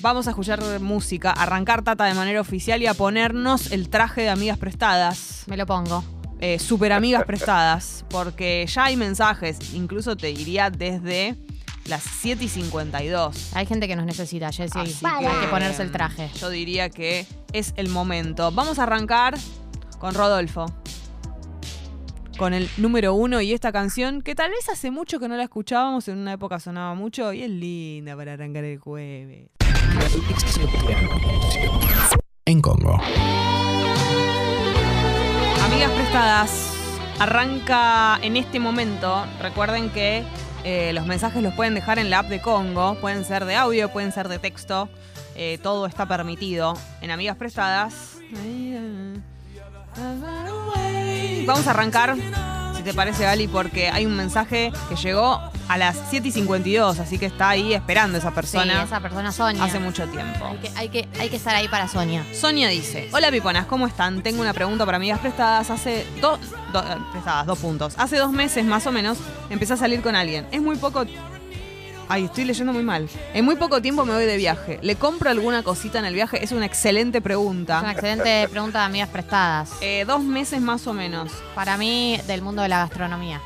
vamos 0.00 0.28
a 0.28 0.30
escuchar 0.30 0.78
música, 0.78 1.32
arrancar 1.32 1.82
Tata 1.82 2.04
de 2.04 2.14
manera 2.14 2.40
oficial 2.40 2.80
y 2.82 2.86
a 2.86 2.94
ponernos 2.94 3.72
el 3.72 3.88
traje 3.88 4.20
de 4.22 4.28
amigas 4.30 4.58
prestadas 4.58 5.42
Me 5.48 5.56
lo 5.56 5.66
pongo. 5.66 6.04
eh, 6.40 6.60
super 6.60 6.92
amigas 6.92 7.24
prestadas, 7.24 8.04
porque 8.10 8.64
ya 8.72 8.84
hay 8.84 8.96
mensajes, 8.96 9.58
incluso 9.74 10.16
te 10.16 10.28
diría 10.28 10.70
desde 10.70 11.34
las 11.90 12.04
7 12.04 12.44
y 12.44 12.48
52. 12.48 13.54
Hay 13.54 13.66
gente 13.66 13.88
que 13.88 13.96
nos 13.96 14.06
necesita, 14.06 14.50
Jessy. 14.52 14.78
Así 14.78 15.04
Hay 15.04 15.40
que 15.40 15.48
ponerse 15.48 15.82
el 15.82 15.90
traje. 15.90 16.30
Yo 16.40 16.48
diría 16.48 16.88
que 16.88 17.26
es 17.52 17.74
el 17.76 17.88
momento. 17.88 18.52
Vamos 18.52 18.78
a 18.78 18.84
arrancar 18.84 19.36
con 19.98 20.14
Rodolfo. 20.14 20.66
Con 22.38 22.54
el 22.54 22.70
número 22.78 23.12
uno 23.12 23.42
y 23.42 23.52
esta 23.52 23.70
canción 23.72 24.22
que 24.22 24.34
tal 24.34 24.50
vez 24.50 24.68
hace 24.70 24.90
mucho 24.90 25.18
que 25.18 25.28
no 25.28 25.36
la 25.36 25.42
escuchábamos, 25.42 26.08
en 26.08 26.16
una 26.16 26.32
época 26.32 26.58
sonaba 26.58 26.94
mucho 26.94 27.34
y 27.34 27.42
es 27.42 27.50
linda 27.50 28.16
para 28.16 28.32
arrancar 28.32 28.64
el 28.64 28.78
jueves. 28.78 29.50
En 32.46 32.62
Congo. 32.62 32.98
Amigas 35.62 35.90
prestadas, 35.90 36.72
arranca 37.18 38.18
en 38.22 38.36
este 38.36 38.58
momento. 38.58 39.26
Recuerden 39.42 39.90
que 39.90 40.24
eh, 40.64 40.92
los 40.92 41.06
mensajes 41.06 41.42
los 41.42 41.54
pueden 41.54 41.74
dejar 41.74 41.98
en 41.98 42.10
la 42.10 42.20
app 42.20 42.28
de 42.28 42.40
Congo. 42.40 42.94
Pueden 42.96 43.24
ser 43.24 43.44
de 43.44 43.56
audio, 43.56 43.90
pueden 43.90 44.12
ser 44.12 44.28
de 44.28 44.38
texto. 44.38 44.88
Eh, 45.34 45.58
todo 45.62 45.86
está 45.86 46.06
permitido 46.06 46.74
en 47.00 47.10
Amigas 47.10 47.36
Prestadas. 47.36 48.18
Vamos 51.46 51.66
a 51.66 51.70
arrancar, 51.70 52.16
si 52.80 52.84
te 52.84 52.94
parece, 52.94 53.24
Gali, 53.24 53.46
porque 53.46 53.90
hay 53.90 54.06
un 54.06 54.16
mensaje 54.16 54.72
que 54.88 54.96
llegó 54.96 55.38
a 55.68 55.76
las 55.78 55.96
7 56.08 56.28
y 56.28 56.32
52, 56.32 56.98
así 56.98 57.18
que 57.18 57.26
está 57.26 57.50
ahí 57.50 57.74
esperando 57.74 58.16
esa 58.16 58.30
Sí, 58.30 58.34
persona 58.34 58.82
esa 58.82 59.00
persona 59.00 59.32
Sonia. 59.32 59.62
hace 59.64 59.78
mucho 59.78 60.06
tiempo. 60.08 60.46
Hay 60.46 60.56
que, 60.58 60.70
hay, 60.76 60.88
que, 60.88 61.08
hay 61.20 61.28
que 61.28 61.36
estar 61.36 61.54
ahí 61.54 61.68
para 61.68 61.88
Sonia. 61.88 62.24
Sonia 62.32 62.68
dice, 62.68 63.08
hola 63.12 63.30
piponas, 63.30 63.66
¿cómo 63.66 63.86
están? 63.86 64.22
Tengo 64.22 64.40
una 64.40 64.54
pregunta 64.54 64.86
para 64.86 64.96
amigas 64.96 65.18
prestadas. 65.20 65.68
Hace 65.70 66.06
dos, 66.22 66.40
do- 66.72 66.80
eh, 66.80 66.96
prestadas, 67.12 67.46
dos 67.46 67.58
puntos. 67.58 67.94
Hace 67.98 68.16
dos 68.16 68.32
meses 68.32 68.64
más 68.64 68.86
o 68.86 68.92
menos 68.92 69.18
empecé 69.50 69.74
a 69.74 69.76
salir 69.76 70.00
con 70.00 70.16
alguien. 70.16 70.46
Es 70.50 70.62
muy 70.62 70.76
poco... 70.76 71.04
Ay, 72.12 72.24
estoy 72.24 72.44
leyendo 72.44 72.72
muy 72.72 72.82
mal. 72.82 73.08
En 73.34 73.44
muy 73.44 73.54
poco 73.54 73.80
tiempo 73.80 74.04
me 74.04 74.12
voy 74.12 74.24
de 74.24 74.36
viaje. 74.36 74.80
¿Le 74.82 74.96
compro 74.96 75.30
alguna 75.30 75.62
cosita 75.62 76.00
en 76.00 76.04
el 76.06 76.14
viaje? 76.14 76.42
Es 76.42 76.50
una 76.50 76.66
excelente 76.66 77.18
Es 77.18 77.20
una 77.20 77.24
pregunta. 77.24 77.92
excelente 77.92 78.48
pregunta 78.50 78.80
de 78.80 78.84
amigas 78.86 79.08
prestadas. 79.10 79.70
Eh, 79.80 80.04
dos 80.06 80.20
meses 80.20 80.60
más 80.60 80.86
o 80.88 80.92
menos. 80.92 81.30
Para 81.54 81.76
mí, 81.76 82.18
del 82.26 82.42
mundo 82.42 82.62
de 82.62 82.68
la 82.68 82.78
gastronomía. 82.78 83.40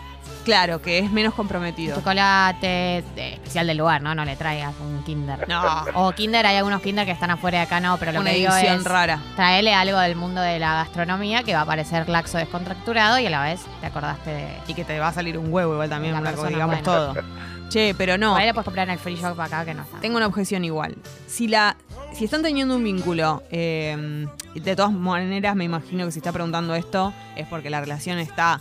Claro, 0.46 0.80
que 0.82 0.98
es 0.98 1.10
menos 1.10 1.32
comprometido. 1.34 1.96
Chocolate 1.96 3.02
de- 3.14 3.32
especial 3.34 3.66
del 3.66 3.78
lugar, 3.78 4.02
¿no? 4.02 4.14
No 4.14 4.24
le 4.26 4.36
traigas 4.36 4.74
un 4.80 5.02
Kinder. 5.02 5.48
No, 5.48 5.84
O 5.94 6.12
Kinder, 6.12 6.44
hay 6.46 6.56
algunos 6.56 6.82
Kinder 6.82 7.06
que 7.06 7.12
están 7.12 7.30
afuera 7.30 7.58
de 7.58 7.64
acá, 7.64 7.80
no, 7.80 7.96
pero 7.98 8.12
lo 8.12 8.20
una 8.20 8.30
que 8.30 8.36
digo 8.36 8.52
edición 8.54 8.76
es 8.76 8.84
rara. 8.84 9.20
traele 9.36 9.72
algo 9.74 9.98
del 9.98 10.16
mundo 10.16 10.42
de 10.42 10.58
la 10.58 10.74
gastronomía 10.74 11.42
que 11.44 11.54
va 11.54 11.62
a 11.62 11.66
parecer 11.66 12.08
laxo 12.10 12.36
descontracturado 12.36 13.18
y 13.18 13.26
a 13.26 13.30
la 13.30 13.42
vez 13.42 13.60
te 13.80 13.86
acordaste 13.86 14.30
de... 14.30 14.48
Y 14.68 14.74
que 14.74 14.84
te 14.84 14.98
va 14.98 15.08
a 15.08 15.12
salir 15.14 15.38
un 15.38 15.50
huevo 15.50 15.72
igual 15.74 15.88
también, 15.88 16.14
persona 16.22 16.48
digamos 16.50 16.82
buena. 16.82 16.82
todo. 16.82 17.14
Che, 17.68 17.94
pero 17.96 18.18
no. 18.18 18.36
Ahí 18.36 18.46
la 18.46 18.54
puedes 18.54 18.64
comprar 18.64 18.88
en 18.88 18.92
el 18.92 18.98
free 18.98 19.16
shop 19.16 19.40
acá 19.40 19.64
que 19.64 19.74
no 19.74 19.82
está. 19.82 19.98
Tengo 20.00 20.16
una 20.16 20.26
objeción 20.26 20.64
igual. 20.64 20.96
Si 21.26 21.48
la 21.48 21.76
si 22.14 22.26
están 22.26 22.42
teniendo 22.42 22.76
un 22.76 22.84
vínculo, 22.84 23.42
eh, 23.50 24.26
de 24.54 24.76
todas 24.76 24.92
maneras 24.92 25.56
me 25.56 25.64
imagino 25.64 26.04
que 26.04 26.12
si 26.12 26.20
está 26.20 26.32
preguntando 26.32 26.74
esto 26.74 27.12
es 27.36 27.46
porque 27.48 27.70
la 27.70 27.80
relación 27.80 28.18
está 28.18 28.60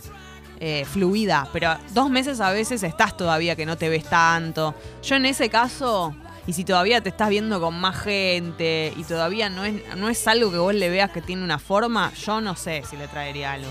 eh, 0.58 0.84
fluida, 0.84 1.48
pero 1.52 1.76
dos 1.92 2.10
meses 2.10 2.40
a 2.40 2.50
veces 2.50 2.82
estás 2.82 3.16
todavía 3.16 3.54
que 3.54 3.64
no 3.64 3.76
te 3.76 3.88
ves 3.88 4.04
tanto. 4.04 4.74
Yo 5.04 5.14
en 5.14 5.26
ese 5.26 5.50
caso, 5.50 6.16
y 6.48 6.52
si 6.52 6.64
todavía 6.64 7.00
te 7.00 7.10
estás 7.10 7.28
viendo 7.28 7.60
con 7.60 7.78
más 7.78 7.96
gente 7.96 8.92
y 8.96 9.04
todavía 9.04 9.48
no 9.50 9.64
es, 9.64 9.74
no 9.96 10.08
es 10.08 10.26
algo 10.26 10.50
que 10.50 10.58
vos 10.58 10.74
le 10.74 10.88
veas 10.90 11.10
que 11.10 11.22
tiene 11.22 11.44
una 11.44 11.60
forma, 11.60 12.12
yo 12.14 12.40
no 12.40 12.56
sé 12.56 12.82
si 12.90 12.96
le 12.96 13.06
traería 13.06 13.52
algo. 13.52 13.70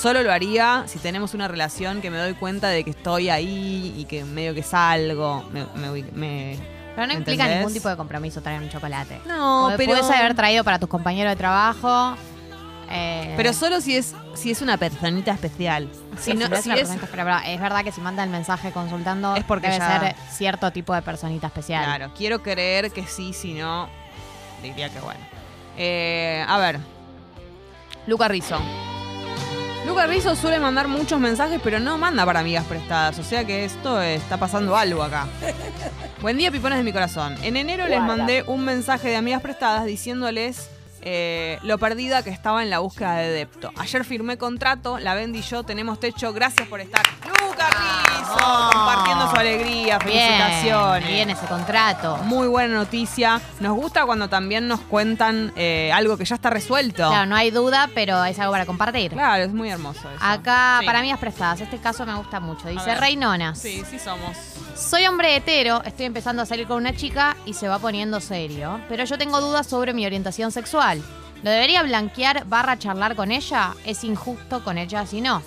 Solo 0.00 0.22
lo 0.22 0.32
haría 0.32 0.84
si 0.86 0.98
tenemos 1.00 1.34
una 1.34 1.48
relación 1.48 2.00
que 2.00 2.10
me 2.10 2.18
doy 2.18 2.34
cuenta 2.34 2.68
de 2.68 2.84
que 2.84 2.90
estoy 2.90 3.30
ahí 3.30 3.94
y 3.96 4.04
que 4.04 4.24
medio 4.24 4.54
que 4.54 4.62
salgo. 4.62 5.44
Me, 5.52 5.64
me- 5.74 6.02
me- 6.12 6.58
Pero 6.94 7.06
no 7.08 7.12
implica 7.14 7.42
¿entendés? 7.44 7.58
ningún 7.58 7.72
tipo 7.72 7.88
de 7.88 7.96
compromiso 7.96 8.40
traer 8.40 8.62
un 8.62 8.68
chocolate. 8.70 9.20
No, 9.26 9.72
pero. 9.76 9.90
Puedes 9.92 10.08
haber 10.10 10.34
traído 10.34 10.62
para 10.62 10.78
tus 10.78 10.88
compañeros 10.88 11.32
de 11.32 11.36
trabajo. 11.36 12.14
eh, 12.90 13.34
Pero 13.36 13.52
solo 13.52 13.80
si 13.80 13.96
es, 13.96 14.14
si 14.34 14.52
es 14.52 14.62
una 14.62 14.76
personita 14.76 15.32
especial. 15.32 15.88
sí, 16.16 16.30
Si 16.30 16.34
no, 16.34 16.46
si 16.46 16.52
es 16.54 16.62
si 16.62 16.68
una 16.70 16.78
es- 16.80 16.88
persona- 16.88 17.08
pero, 17.10 17.24
pero 17.24 17.38
es 17.52 17.60
verdad 17.60 17.82
que 17.82 17.90
si 17.92 18.00
manda 18.00 18.22
el 18.22 18.30
mensaje 18.30 18.70
consultando, 18.70 19.34
Es 19.34 19.42
porque 19.44 19.66
debe 19.66 19.78
ya- 19.80 20.00
ser 20.00 20.14
cierto 20.30 20.70
tipo 20.70 20.94
de 20.94 21.02
personita 21.02 21.48
especial. 21.48 21.84
Claro, 21.84 22.12
quiero 22.16 22.40
creer 22.40 22.92
que 22.92 23.04
sí, 23.06 23.32
si 23.32 23.52
no, 23.54 23.88
diría 24.62 24.88
que 24.90 25.00
bueno. 25.00 25.20
Eh, 25.76 26.44
a 26.48 26.56
ver. 26.58 26.78
Luca 28.06 28.28
Rizzo. 28.28 28.58
Luca 29.88 30.06
Rizzo 30.06 30.36
suele 30.36 30.60
mandar 30.60 30.86
muchos 30.86 31.18
mensajes, 31.18 31.58
pero 31.64 31.80
no 31.80 31.96
manda 31.96 32.26
para 32.26 32.40
amigas 32.40 32.66
prestadas. 32.66 33.18
O 33.18 33.24
sea 33.24 33.46
que 33.46 33.64
esto 33.64 34.02
eh, 34.02 34.16
está 34.16 34.36
pasando 34.36 34.76
algo 34.76 35.02
acá. 35.02 35.26
Buen 36.20 36.36
día, 36.36 36.50
pipones 36.50 36.76
de 36.76 36.84
mi 36.84 36.92
corazón. 36.92 37.36
En 37.42 37.56
enero 37.56 37.88
les 37.88 38.02
mandé 38.02 38.44
un 38.46 38.66
mensaje 38.66 39.08
de 39.08 39.16
amigas 39.16 39.40
prestadas 39.40 39.86
diciéndoles 39.86 40.68
eh, 41.00 41.58
lo 41.62 41.78
perdida 41.78 42.22
que 42.22 42.28
estaba 42.28 42.62
en 42.62 42.68
la 42.68 42.80
búsqueda 42.80 43.16
de 43.16 43.30
depto. 43.30 43.72
Ayer 43.76 44.04
firmé 44.04 44.36
contrato, 44.36 44.98
la 44.98 45.14
Bendy 45.14 45.38
y 45.38 45.42
yo 45.42 45.62
tenemos 45.62 45.98
techo. 45.98 46.34
Gracias 46.34 46.68
por 46.68 46.80
estar. 46.80 47.06
Luca 47.40 47.70
Rizzo, 47.70 48.07
compartiendo 48.32 49.30
su 49.30 49.36
alegría. 49.36 49.98
Felicitaciones. 50.00 51.08
bien 51.08 51.30
ese 51.30 51.46
contrato. 51.46 52.16
Muy 52.24 52.46
buena 52.48 52.74
noticia. 52.74 53.40
Nos 53.60 53.74
gusta 53.76 54.04
cuando 54.06 54.28
también 54.28 54.68
nos 54.68 54.80
cuentan 54.80 55.52
eh, 55.56 55.90
algo 55.94 56.16
que 56.16 56.24
ya 56.24 56.34
está 56.34 56.50
resuelto. 56.50 57.08
Claro, 57.08 57.26
no 57.26 57.36
hay 57.36 57.50
duda, 57.50 57.88
pero 57.94 58.24
es 58.24 58.38
algo 58.38 58.52
para 58.52 58.66
compartir. 58.66 59.12
Claro, 59.12 59.44
es 59.44 59.52
muy 59.52 59.70
hermoso 59.70 60.10
eso. 60.10 60.18
Acá, 60.24 60.78
Sí. 60.80 60.86
para 60.86 60.98
amigas 61.00 61.18
prestadas, 61.18 61.60
este 61.60 61.78
caso 61.78 62.04
me 62.06 62.14
gusta 62.14 62.40
mucho. 62.40 62.68
Dice 62.68 62.86
ver. 62.86 63.00
Reinonas. 63.00 63.58
Sí, 63.58 63.82
sí 63.88 63.98
somos. 63.98 64.36
Soy 64.76 65.06
hombre 65.06 65.34
hetero, 65.36 65.82
estoy 65.84 66.06
empezando 66.06 66.42
a 66.42 66.46
salir 66.46 66.66
con 66.66 66.76
una 66.76 66.94
chica 66.94 67.36
y 67.46 67.54
se 67.54 67.66
va 67.68 67.78
poniendo 67.80 68.20
serio, 68.20 68.80
pero 68.88 69.04
yo 69.04 69.18
tengo 69.18 69.40
dudas 69.40 69.66
sobre 69.66 69.92
mi 69.92 70.06
orientación 70.06 70.52
sexual. 70.52 71.02
¿Lo 71.42 71.50
debería 71.50 71.82
blanquear 71.82 72.44
barra 72.46 72.78
charlar 72.78 73.14
con 73.16 73.30
ella? 73.32 73.74
¿Es 73.84 74.04
injusto 74.04 74.62
con 74.64 74.78
ella 74.78 75.06
si 75.06 75.20
no? 75.20 75.42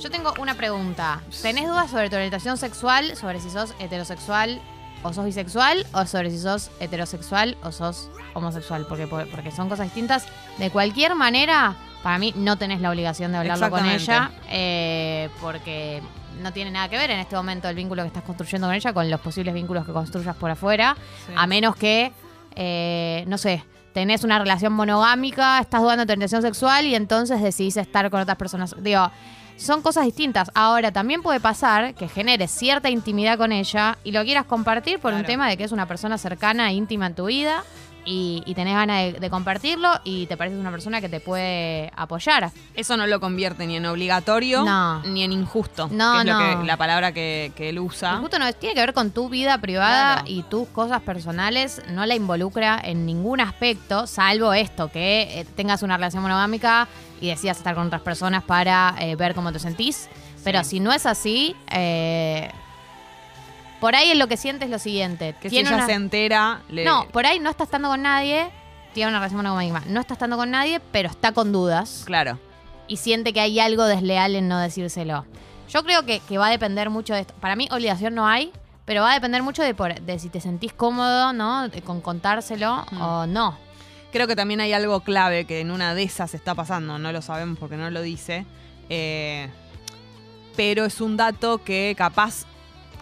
Yo 0.00 0.10
tengo 0.10 0.32
una 0.40 0.54
pregunta. 0.54 1.20
¿Tenés 1.42 1.68
dudas 1.68 1.90
sobre 1.90 2.08
tu 2.08 2.16
orientación 2.16 2.56
sexual? 2.56 3.16
¿Sobre 3.16 3.38
si 3.40 3.50
sos 3.50 3.74
heterosexual 3.78 4.60
o 5.02 5.12
sos 5.12 5.26
bisexual? 5.26 5.86
¿O 5.92 6.06
sobre 6.06 6.30
si 6.30 6.38
sos 6.38 6.70
heterosexual 6.80 7.58
o 7.62 7.70
sos 7.70 8.10
homosexual? 8.32 8.86
Porque, 8.88 9.06
porque 9.06 9.50
son 9.50 9.68
cosas 9.68 9.86
distintas. 9.86 10.26
De 10.56 10.70
cualquier 10.70 11.14
manera, 11.16 11.74
para 12.02 12.18
mí 12.18 12.32
no 12.34 12.56
tenés 12.56 12.80
la 12.80 12.90
obligación 12.90 13.32
de 13.32 13.38
hablarlo 13.38 13.68
con 13.68 13.84
ella. 13.84 14.30
eh, 14.48 15.28
porque 15.40 16.02
no 16.40 16.50
tiene 16.54 16.70
nada 16.70 16.88
que 16.88 16.96
ver 16.96 17.10
en 17.10 17.18
este 17.18 17.36
momento 17.36 17.68
el 17.68 17.76
vínculo 17.76 18.02
que 18.02 18.08
estás 18.08 18.22
construyendo 18.22 18.68
con 18.68 18.74
ella 18.74 18.94
con 18.94 19.10
los 19.10 19.20
posibles 19.20 19.52
vínculos 19.52 19.84
que 19.84 19.92
construyas 19.92 20.34
por 20.36 20.50
afuera. 20.50 20.96
Sí. 21.26 21.34
A 21.36 21.46
menos 21.46 21.76
que, 21.76 22.10
eh, 22.56 23.24
no 23.26 23.36
sé, 23.36 23.62
tenés 23.92 24.24
una 24.24 24.38
relación 24.38 24.72
monogámica, 24.72 25.58
estás 25.58 25.82
dudando 25.82 26.02
de 26.02 26.06
tu 26.06 26.12
orientación 26.12 26.40
sexual 26.40 26.86
y 26.86 26.94
entonces 26.94 27.42
decidís 27.42 27.76
estar 27.76 28.08
con 28.08 28.20
otras 28.20 28.38
personas. 28.38 28.74
Digo, 28.78 29.10
son 29.60 29.82
cosas 29.82 30.04
distintas. 30.04 30.50
Ahora, 30.54 30.90
también 30.90 31.22
puede 31.22 31.38
pasar 31.38 31.94
que 31.94 32.08
generes 32.08 32.50
cierta 32.50 32.88
intimidad 32.90 33.38
con 33.38 33.52
ella 33.52 33.98
y 34.04 34.12
lo 34.12 34.24
quieras 34.24 34.46
compartir 34.46 34.98
por 34.98 35.12
un 35.12 35.24
tema 35.24 35.48
de 35.48 35.56
que 35.56 35.64
es 35.64 35.72
una 35.72 35.86
persona 35.86 36.18
cercana 36.18 36.70
e 36.70 36.74
íntima 36.74 37.06
en 37.06 37.14
tu 37.14 37.26
vida 37.26 37.62
y, 38.04 38.42
y 38.46 38.54
tenés 38.54 38.74
ganas 38.74 39.12
de, 39.12 39.20
de 39.20 39.30
compartirlo 39.30 39.90
y 40.04 40.26
te 40.26 40.36
parece 40.36 40.56
una 40.56 40.70
persona 40.70 41.00
que 41.00 41.08
te 41.08 41.20
puede 41.20 41.90
apoyar. 41.96 42.50
Eso 42.74 42.96
no 42.96 43.06
lo 43.06 43.20
convierte 43.20 43.66
ni 43.66 43.76
en 43.76 43.86
obligatorio 43.86 44.64
No. 44.64 45.00
ni 45.04 45.22
en 45.24 45.32
injusto. 45.32 45.88
No, 45.92 46.14
que 46.14 46.18
es 46.20 46.24
lo 46.26 46.32
no. 46.38 46.60
que- 46.60 46.66
la 46.66 46.76
palabra 46.76 47.12
que, 47.12 47.52
que 47.56 47.68
él 47.70 47.78
usa. 47.78 48.14
Y 48.16 48.20
justo 48.20 48.38
no 48.38 48.52
tiene 48.52 48.74
que 48.74 48.80
ver 48.80 48.94
con 48.94 49.10
tu 49.10 49.28
vida 49.28 49.58
privada 49.58 50.14
Claro. 50.16 50.30
y 50.30 50.42
tus 50.44 50.68
cosas 50.68 51.02
personales, 51.02 51.82
no 51.90 52.06
la 52.06 52.14
involucra 52.14 52.80
en 52.82 53.06
ningún 53.06 53.40
aspecto, 53.40 54.06
salvo 54.06 54.52
esto, 54.52 54.90
que 54.90 55.40
eh, 55.40 55.46
tengas 55.56 55.82
una 55.82 55.96
relación 55.96 56.22
monogámica 56.22 56.88
y 57.20 57.28
decidas 57.28 57.58
estar 57.58 57.74
con 57.74 57.86
otras 57.86 58.02
personas 58.02 58.42
para 58.44 58.94
eh, 59.00 59.16
ver 59.16 59.34
cómo 59.34 59.52
te 59.52 59.58
sentís. 59.58 60.08
Pero 60.42 60.64
si 60.64 60.80
no 60.80 60.90
es 60.92 61.04
así, 61.04 61.54
eh, 61.70 62.50
por 63.80 63.94
ahí 63.96 64.14
lo 64.14 64.28
que 64.28 64.36
sientes 64.36 64.66
es 64.66 64.70
lo 64.70 64.78
siguiente. 64.78 65.34
Que 65.40 65.48
si 65.48 65.56
tiene 65.56 65.68
ella 65.70 65.76
una- 65.78 65.86
se 65.86 65.92
entera, 65.92 66.62
le- 66.68 66.84
No, 66.84 67.06
por 67.08 67.26
ahí 67.26 67.38
no 67.40 67.50
está 67.50 67.64
estando 67.64 67.88
con 67.88 68.02
nadie, 68.02 68.50
tiene 68.92 69.08
una 69.10 69.18
relación 69.18 69.38
monogámica, 69.38 69.82
no 69.86 70.00
está 70.00 70.14
estando 70.14 70.36
con 70.36 70.50
nadie, 70.50 70.80
pero 70.92 71.08
está 71.08 71.32
con 71.32 71.52
dudas 71.52 72.02
Claro. 72.06 72.38
y 72.88 72.96
siente 72.98 73.32
que 73.32 73.40
hay 73.40 73.58
algo 73.60 73.84
desleal 73.84 74.34
en 74.36 74.48
no 74.48 74.58
decírselo. 74.58 75.24
Yo 75.68 75.84
creo 75.84 76.04
que, 76.04 76.20
que 76.20 76.36
va 76.38 76.48
a 76.48 76.50
depender 76.50 76.90
mucho 76.90 77.14
de 77.14 77.20
esto. 77.20 77.34
Para 77.40 77.54
mí, 77.56 77.68
obligación 77.70 78.14
no 78.14 78.26
hay, 78.26 78.52
pero 78.84 79.02
va 79.02 79.12
a 79.12 79.14
depender 79.14 79.42
mucho 79.44 79.62
de, 79.62 79.72
por- 79.74 80.00
de 80.00 80.18
si 80.18 80.28
te 80.28 80.40
sentís 80.40 80.72
cómodo, 80.72 81.32
¿no? 81.32 81.68
De- 81.68 81.80
con 81.82 82.00
contárselo 82.00 82.84
Mm. 82.90 83.00
o 83.00 83.26
no. 83.28 83.56
Creo 84.12 84.26
que 84.26 84.34
también 84.34 84.60
hay 84.60 84.72
algo 84.72 85.00
clave 85.02 85.44
que 85.44 85.60
en 85.60 85.70
una 85.70 85.94
de 85.94 86.02
esas 86.02 86.34
está 86.34 86.56
pasando, 86.56 86.98
no 86.98 87.12
lo 87.12 87.22
sabemos 87.22 87.56
porque 87.60 87.76
no 87.76 87.88
lo 87.90 88.02
dice, 88.02 88.44
eh, 88.88 89.48
pero 90.56 90.84
es 90.84 91.00
un 91.00 91.16
dato 91.16 91.62
que 91.62 91.94
capaz 91.96 92.44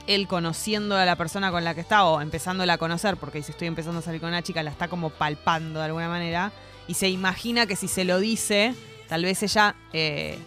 él 0.08 0.26
conociendo 0.26 0.96
a 0.96 1.04
la 1.04 1.16
persona 1.16 1.52
con 1.52 1.62
la 1.62 1.74
que 1.74 1.82
está 1.82 2.04
o 2.04 2.20
empezándola 2.20 2.72
a 2.72 2.78
conocer, 2.78 3.16
porque 3.16 3.42
si 3.42 3.52
estoy 3.52 3.68
empezando 3.68 4.00
a 4.00 4.02
salir 4.02 4.20
con 4.20 4.30
una 4.30 4.42
chica 4.42 4.62
la 4.62 4.70
está 4.70 4.88
como 4.88 5.10
palpando 5.10 5.78
de 5.78 5.84
alguna 5.84 6.08
manera 6.08 6.50
y 6.88 6.94
se 6.94 7.08
imagina 7.08 7.66
que 7.66 7.76
si 7.76 7.86
se 7.86 8.04
lo 8.04 8.18
dice, 8.18 8.74
tal 9.08 9.22
vez 9.22 9.42
ella 9.42 9.76
eh, 9.92 10.38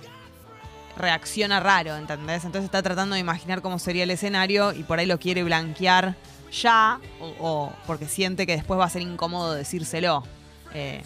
reacciona 0.98 1.60
raro, 1.60 1.96
¿entendés? 1.96 2.44
Entonces 2.44 2.66
está 2.66 2.82
tratando 2.82 3.14
de 3.14 3.22
imaginar 3.22 3.62
cómo 3.62 3.78
sería 3.78 4.04
el 4.04 4.10
escenario 4.10 4.74
y 4.74 4.84
por 4.84 4.98
ahí 4.98 5.06
lo 5.06 5.20
quiere 5.20 5.44
blanquear 5.44 6.16
ya 6.52 7.00
o, 7.40 7.72
porque 7.86 8.08
siente 8.08 8.46
que 8.46 8.54
después 8.54 8.80
va 8.80 8.86
a 8.86 8.90
ser 8.90 9.04
incómodo 9.04 9.54
decírselo. 9.54 10.24
Eh, 10.74 11.04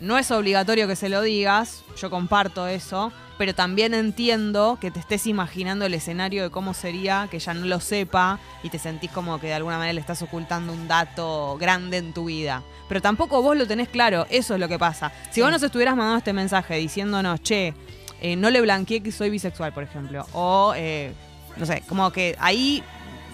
no 0.00 0.18
es 0.18 0.30
obligatorio 0.30 0.86
que 0.88 0.96
se 0.96 1.08
lo 1.08 1.22
digas, 1.22 1.82
yo 1.96 2.10
comparto 2.10 2.66
eso, 2.66 3.12
pero 3.38 3.54
también 3.54 3.94
entiendo 3.94 4.78
que 4.80 4.90
te 4.90 5.00
estés 5.00 5.26
imaginando 5.26 5.84
el 5.84 5.94
escenario 5.94 6.42
de 6.42 6.50
cómo 6.50 6.74
sería, 6.74 7.28
que 7.30 7.36
ella 7.36 7.54
no 7.54 7.66
lo 7.66 7.80
sepa 7.80 8.38
y 8.62 8.70
te 8.70 8.78
sentís 8.78 9.10
como 9.10 9.38
que 9.38 9.48
de 9.48 9.54
alguna 9.54 9.76
manera 9.76 9.92
le 9.92 10.00
estás 10.00 10.22
ocultando 10.22 10.72
un 10.72 10.88
dato 10.88 11.56
grande 11.58 11.98
en 11.98 12.12
tu 12.12 12.26
vida. 12.26 12.62
Pero 12.88 13.02
tampoco 13.02 13.42
vos 13.42 13.56
lo 13.56 13.66
tenés 13.66 13.88
claro, 13.88 14.26
eso 14.30 14.54
es 14.54 14.60
lo 14.60 14.68
que 14.68 14.78
pasa. 14.78 15.12
Si 15.30 15.42
vos 15.42 15.50
nos 15.50 15.62
estuvieras 15.62 15.96
mandando 15.96 16.18
este 16.18 16.32
mensaje 16.32 16.76
diciéndonos, 16.76 17.42
che, 17.42 17.74
eh, 18.20 18.36
no 18.36 18.50
le 18.50 18.60
blanqueé 18.60 19.02
que 19.02 19.12
soy 19.12 19.30
bisexual, 19.30 19.72
por 19.72 19.82
ejemplo, 19.82 20.26
o 20.32 20.72
eh, 20.76 21.12
no 21.56 21.66
sé, 21.66 21.82
como 21.88 22.10
que 22.10 22.36
ahí 22.38 22.82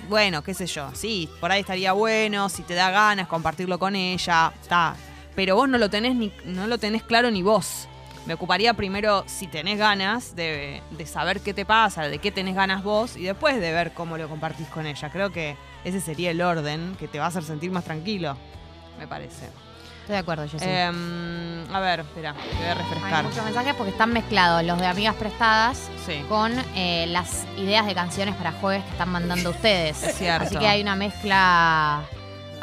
bueno, 0.08 0.42
qué 0.42 0.52
sé 0.52 0.66
yo, 0.66 0.90
sí, 0.94 1.28
por 1.40 1.52
ahí 1.52 1.60
estaría 1.60 1.92
bueno, 1.92 2.48
si 2.48 2.62
te 2.62 2.74
da 2.74 2.90
ganas 2.90 3.28
compartirlo 3.28 3.78
con 3.78 3.94
ella, 3.94 4.52
está. 4.60 4.96
Pero 5.34 5.56
vos 5.56 5.68
no 5.68 5.78
lo 5.78 5.88
tenés 5.90 6.14
ni, 6.14 6.32
no 6.44 6.66
lo 6.66 6.78
tenés 6.78 7.02
claro 7.02 7.30
ni 7.30 7.42
vos. 7.42 7.88
Me 8.26 8.34
ocuparía 8.34 8.74
primero 8.74 9.24
si 9.26 9.48
tenés 9.48 9.78
ganas 9.78 10.36
de, 10.36 10.80
de 10.90 11.06
saber 11.06 11.40
qué 11.40 11.52
te 11.54 11.64
pasa, 11.64 12.02
de 12.08 12.18
qué 12.18 12.30
tenés 12.30 12.54
ganas 12.54 12.84
vos, 12.84 13.16
y 13.16 13.24
después 13.24 13.60
de 13.60 13.72
ver 13.72 13.92
cómo 13.94 14.16
lo 14.16 14.28
compartís 14.28 14.68
con 14.68 14.86
ella. 14.86 15.10
Creo 15.10 15.32
que 15.32 15.56
ese 15.84 16.00
sería 16.00 16.30
el 16.30 16.40
orden 16.40 16.94
que 17.00 17.08
te 17.08 17.18
va 17.18 17.24
a 17.24 17.28
hacer 17.28 17.42
sentir 17.42 17.72
más 17.72 17.82
tranquilo, 17.84 18.36
me 18.98 19.08
parece. 19.08 19.46
Estoy 20.02 20.14
de 20.14 20.18
acuerdo, 20.18 20.44
yo 20.46 20.58
sí. 20.58 20.64
Em, 20.68 21.74
a 21.74 21.80
ver, 21.80 22.00
espera, 22.00 22.34
te 22.34 22.56
voy 22.56 22.66
a 22.66 22.72
Hay 22.72 22.78
refrescar. 22.78 23.24
muchos 23.24 23.44
mensajes 23.44 23.74
porque 23.74 23.90
están 23.92 24.12
mezclados 24.12 24.62
los 24.64 24.78
de 24.78 24.86
amigas 24.86 25.14
prestadas 25.16 25.88
Sí. 26.06 26.22
con 26.28 26.52
eh, 26.76 27.06
las 27.08 27.44
ideas 27.56 27.86
de 27.86 27.94
canciones 27.94 28.34
para 28.36 28.52
jueves 28.52 28.84
que 28.84 28.90
están 28.90 29.08
mandando 29.10 29.50
ustedes. 29.50 30.00
Es 30.02 30.16
cierto. 30.16 30.44
Así 30.46 30.56
que 30.58 30.66
hay 30.68 30.82
una 30.82 30.94
mezcla. 30.96 32.02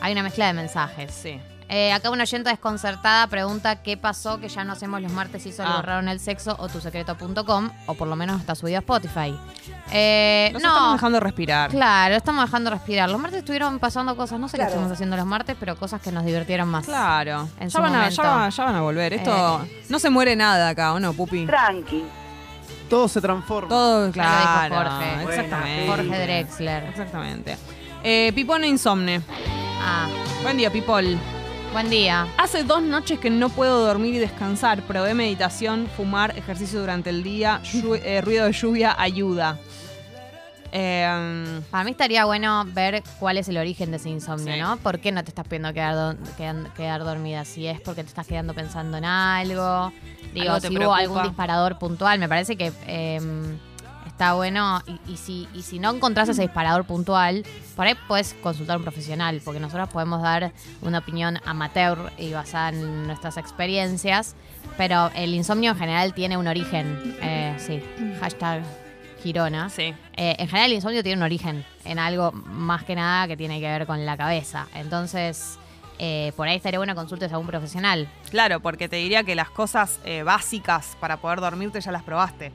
Hay 0.02 0.12
una 0.14 0.24
mezcla 0.24 0.48
de 0.48 0.54
mensajes. 0.54 1.12
Sí. 1.14 1.40
Eh, 1.72 1.92
acá 1.94 2.10
una 2.10 2.24
oyenta 2.24 2.50
desconcertada 2.50 3.28
pregunta 3.28 3.76
qué 3.84 3.96
pasó 3.96 4.40
que 4.40 4.50
ya 4.50 4.64
no 4.64 4.74
hacemos 4.74 5.02
los 5.02 5.12
martes 5.12 5.46
y 5.46 5.52
solo 5.52 5.70
Ah. 5.70 5.76
borraron 5.78 6.10
el 6.10 6.20
sexo 6.20 6.56
o 6.58 6.68
tusecreto.com 6.68 7.70
o 7.86 7.94
por 7.94 8.08
lo 8.08 8.16
menos 8.16 8.40
está 8.42 8.56
subido 8.56 8.78
a 8.78 8.80
Spotify. 8.80 9.38
Eh, 9.92 10.50
no, 10.54 10.58
estamos 10.58 10.94
dejando 10.94 11.20
respirar. 11.20 11.70
claro, 11.70 12.16
estamos 12.16 12.44
dejando 12.46 12.72
respirar. 12.72 13.10
Los 13.10 13.20
martes 13.22 13.40
estuvieron 13.40 13.78
pasando 13.78 14.16
cosas, 14.18 14.40
no 14.40 14.48
sé 14.50 14.58
qué 14.58 14.64
estuvimos 14.64 14.92
haciendo 14.92 15.16
los 15.16 15.26
martes, 15.28 15.56
pero 15.60 15.76
cosas 15.76 16.02
que 16.02 16.12
nos 16.12 16.26
divirtieron 16.26 16.68
más. 16.68 16.86
Claro. 16.86 17.48
En 17.60 17.70
ya, 17.70 17.78
su 17.78 17.82
van 17.84 17.94
a, 17.96 18.10
ya, 18.10 18.24
momento. 18.24 18.24
va- 18.24 18.50
ya 18.50 18.64
van 18.66 18.76
a 18.76 18.82
volver. 18.82 19.14
Esto 19.14 19.66
no 19.90 20.00
se 20.00 20.10
muere 20.10 20.36
nada 20.36 20.70
acá, 20.70 20.94
¿o 20.94 21.00
no, 21.00 21.14
Pupi? 21.14 21.46
Tranqui. 21.46 22.04
Todo 22.90 23.08
se 23.08 23.22
transforma. 23.22 23.70
Todo, 23.70 24.12
Ya 24.12 24.24
lo 24.24 24.30
dijo 24.32 24.68
claro. 24.70 24.76
Jorge. 24.76 25.24
Exactamente. 25.24 25.88
Jorge 25.88 26.20
Drexler. 26.24 26.84
Exactamente. 26.86 27.58
Eh, 28.04 28.32
Pipone 28.34 28.68
Insomne. 28.68 29.22
Ah, 29.84 30.08
Buen 30.42 30.58
día, 30.58 30.72
Pipol. 30.72 31.18
Buen 31.72 31.90
día. 31.90 32.28
Hace 32.38 32.64
dos 32.64 32.82
noches 32.82 33.20
que 33.20 33.30
no 33.30 33.50
puedo 33.50 33.86
dormir 33.86 34.16
y 34.16 34.18
descansar. 34.18 34.82
Probé 34.82 35.14
meditación, 35.14 35.88
fumar, 35.96 36.36
ejercicio 36.38 36.80
durante 36.80 37.10
el 37.12 37.22
día, 37.24 37.62
eh, 38.04 38.22
ruido 38.22 38.46
de 38.46 38.52
lluvia, 38.54 38.96
ayuda. 38.98 39.58
Eh, 40.72 41.62
Para 41.72 41.84
mí 41.84 41.92
estaría 41.92 42.26
bueno 42.26 42.64
ver 42.74 43.04
cuál 43.20 43.38
es 43.38 43.48
el 43.50 43.58
origen 43.58 43.92
de 43.92 43.98
ese 43.98 44.10
insomnio, 44.10 44.54
Sí. 44.54 44.60
¿no? 44.60 44.78
¿Por 44.78 45.00
qué 45.00 45.12
no 45.12 45.24
te 45.24 45.30
estás 45.30 45.46
pudiendo 45.46 45.74
quedar, 45.74 45.96
do- 45.96 46.16
quedan- 46.38 46.72
quedar 46.76 47.04
dormida? 47.04 47.46
Si 47.46 47.66
es 47.68 47.80
porque 47.82 48.04
te 48.04 48.10
estás 48.10 48.28
quedando 48.28 48.54
pensando 48.54 48.98
en 48.98 49.06
algo. 49.06 49.92
Digo, 50.34 50.52
Algo 50.54 50.68
si 50.68 50.78
hubo 50.78 50.94
algún 50.94 51.24
disparador 51.24 51.80
puntual. 51.80 52.20
Me 52.20 52.28
parece 52.30 52.56
que 52.56 52.72
eh, 52.86 53.20
está 54.20 54.34
bueno. 54.34 54.82
Y, 54.86 55.14
y 55.14 55.18
si, 55.18 55.48
y 55.54 55.62
si 55.62 55.80
no 55.80 55.92
encontrás 55.92 56.28
ese 56.28 56.42
disparador 56.42 56.84
puntual, 56.84 57.46
por 57.78 57.88
ahí 57.88 57.96
puedes 58.10 58.34
consultar 58.34 58.76
a 58.76 58.78
un 58.78 58.84
profesional. 58.84 59.42
Porque 59.46 59.62
nosotros 59.62 59.88
podemos 59.88 60.22
dar 60.22 60.52
una 60.82 60.98
opinión 60.98 61.40
amateur 61.46 62.12
y 62.18 62.34
basada 62.34 62.70
en 62.70 63.08
nuestras 63.08 63.38
experiencias. 63.38 64.36
Pero 64.76 65.10
el 65.16 65.34
insomnio 65.34 65.72
en 65.72 65.78
general 65.78 66.14
tiene 66.14 66.36
un 66.36 66.48
origen. 66.48 67.16
Eh, 67.22 67.56
sí. 67.60 67.82
Hashtag 68.20 68.62
Girona. 69.24 69.70
sí. 69.70 69.94
Eh, 70.18 70.36
en 70.38 70.48
general 70.48 70.72
el 70.72 70.76
insomnio 70.76 71.02
tiene 71.02 71.18
un 71.18 71.24
origen 71.24 71.66
en 71.86 71.98
algo 71.98 72.34
más 72.34 72.84
que 72.84 72.96
nada 72.96 73.26
que 73.28 73.38
tiene 73.38 73.62
que 73.62 73.68
ver 73.68 73.86
con 73.86 74.06
la 74.06 74.18
cabeza. 74.18 74.68
Entonces, 74.76 75.58
eh, 75.98 76.34
por 76.36 76.46
ahí 76.48 76.58
estaría 76.58 76.80
bueno 76.80 76.94
consultes 76.94 77.32
a 77.32 77.38
un 77.38 77.48
profesional. 77.48 78.10
Claro, 78.32 78.60
porque 78.60 78.90
te 78.90 78.98
diría 78.98 79.24
que 79.24 79.36
las 79.36 79.50
cosas 79.50 80.00
eh, 80.04 80.24
básicas 80.24 80.98
para 81.00 81.18
poder 81.18 81.40
dormirte 81.40 81.80
ya 81.80 81.94
las 81.94 82.04
probaste. 82.04 82.52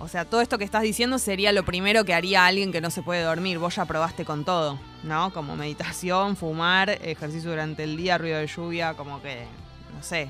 O 0.00 0.08
sea, 0.08 0.24
todo 0.24 0.40
esto 0.40 0.58
que 0.58 0.64
estás 0.64 0.82
diciendo 0.82 1.18
sería 1.18 1.52
lo 1.52 1.64
primero 1.64 2.04
que 2.04 2.14
haría 2.14 2.44
alguien 2.46 2.72
que 2.72 2.80
no 2.80 2.90
se 2.90 3.02
puede 3.02 3.22
dormir. 3.22 3.58
Vos 3.58 3.76
ya 3.76 3.84
probaste 3.84 4.24
con 4.24 4.44
todo, 4.44 4.78
¿no? 5.04 5.32
Como 5.32 5.56
meditación, 5.56 6.36
fumar, 6.36 6.90
ejercicio 6.90 7.50
durante 7.50 7.84
el 7.84 7.96
día, 7.96 8.18
ruido 8.18 8.38
de 8.38 8.46
lluvia, 8.46 8.94
como 8.94 9.22
que, 9.22 9.44
no 9.96 10.02
sé. 10.02 10.28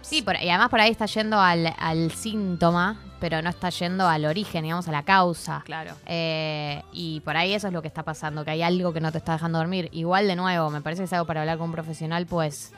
Sí, 0.00 0.22
por- 0.22 0.36
y 0.36 0.48
además 0.48 0.68
por 0.70 0.80
ahí 0.80 0.90
está 0.90 1.06
yendo 1.06 1.38
al, 1.40 1.74
al 1.78 2.10
síntoma, 2.12 2.98
pero 3.20 3.40
no 3.40 3.50
está 3.50 3.70
yendo 3.70 4.06
al 4.08 4.24
origen, 4.24 4.62
digamos, 4.64 4.88
a 4.88 4.92
la 4.92 5.02
causa. 5.02 5.62
Claro. 5.64 5.94
Eh, 6.06 6.82
y 6.92 7.20
por 7.20 7.36
ahí 7.36 7.54
eso 7.54 7.68
es 7.68 7.72
lo 7.72 7.82
que 7.82 7.88
está 7.88 8.02
pasando, 8.02 8.44
que 8.44 8.50
hay 8.52 8.62
algo 8.62 8.92
que 8.92 9.00
no 9.00 9.12
te 9.12 9.18
está 9.18 9.32
dejando 9.34 9.58
dormir. 9.58 9.88
Igual 9.92 10.26
de 10.26 10.36
nuevo, 10.36 10.70
me 10.70 10.80
parece 10.80 11.02
que 11.02 11.04
es 11.06 11.12
algo 11.12 11.26
para 11.26 11.40
hablar 11.42 11.58
con 11.58 11.66
un 11.68 11.72
profesional, 11.72 12.26
pues 12.26 12.72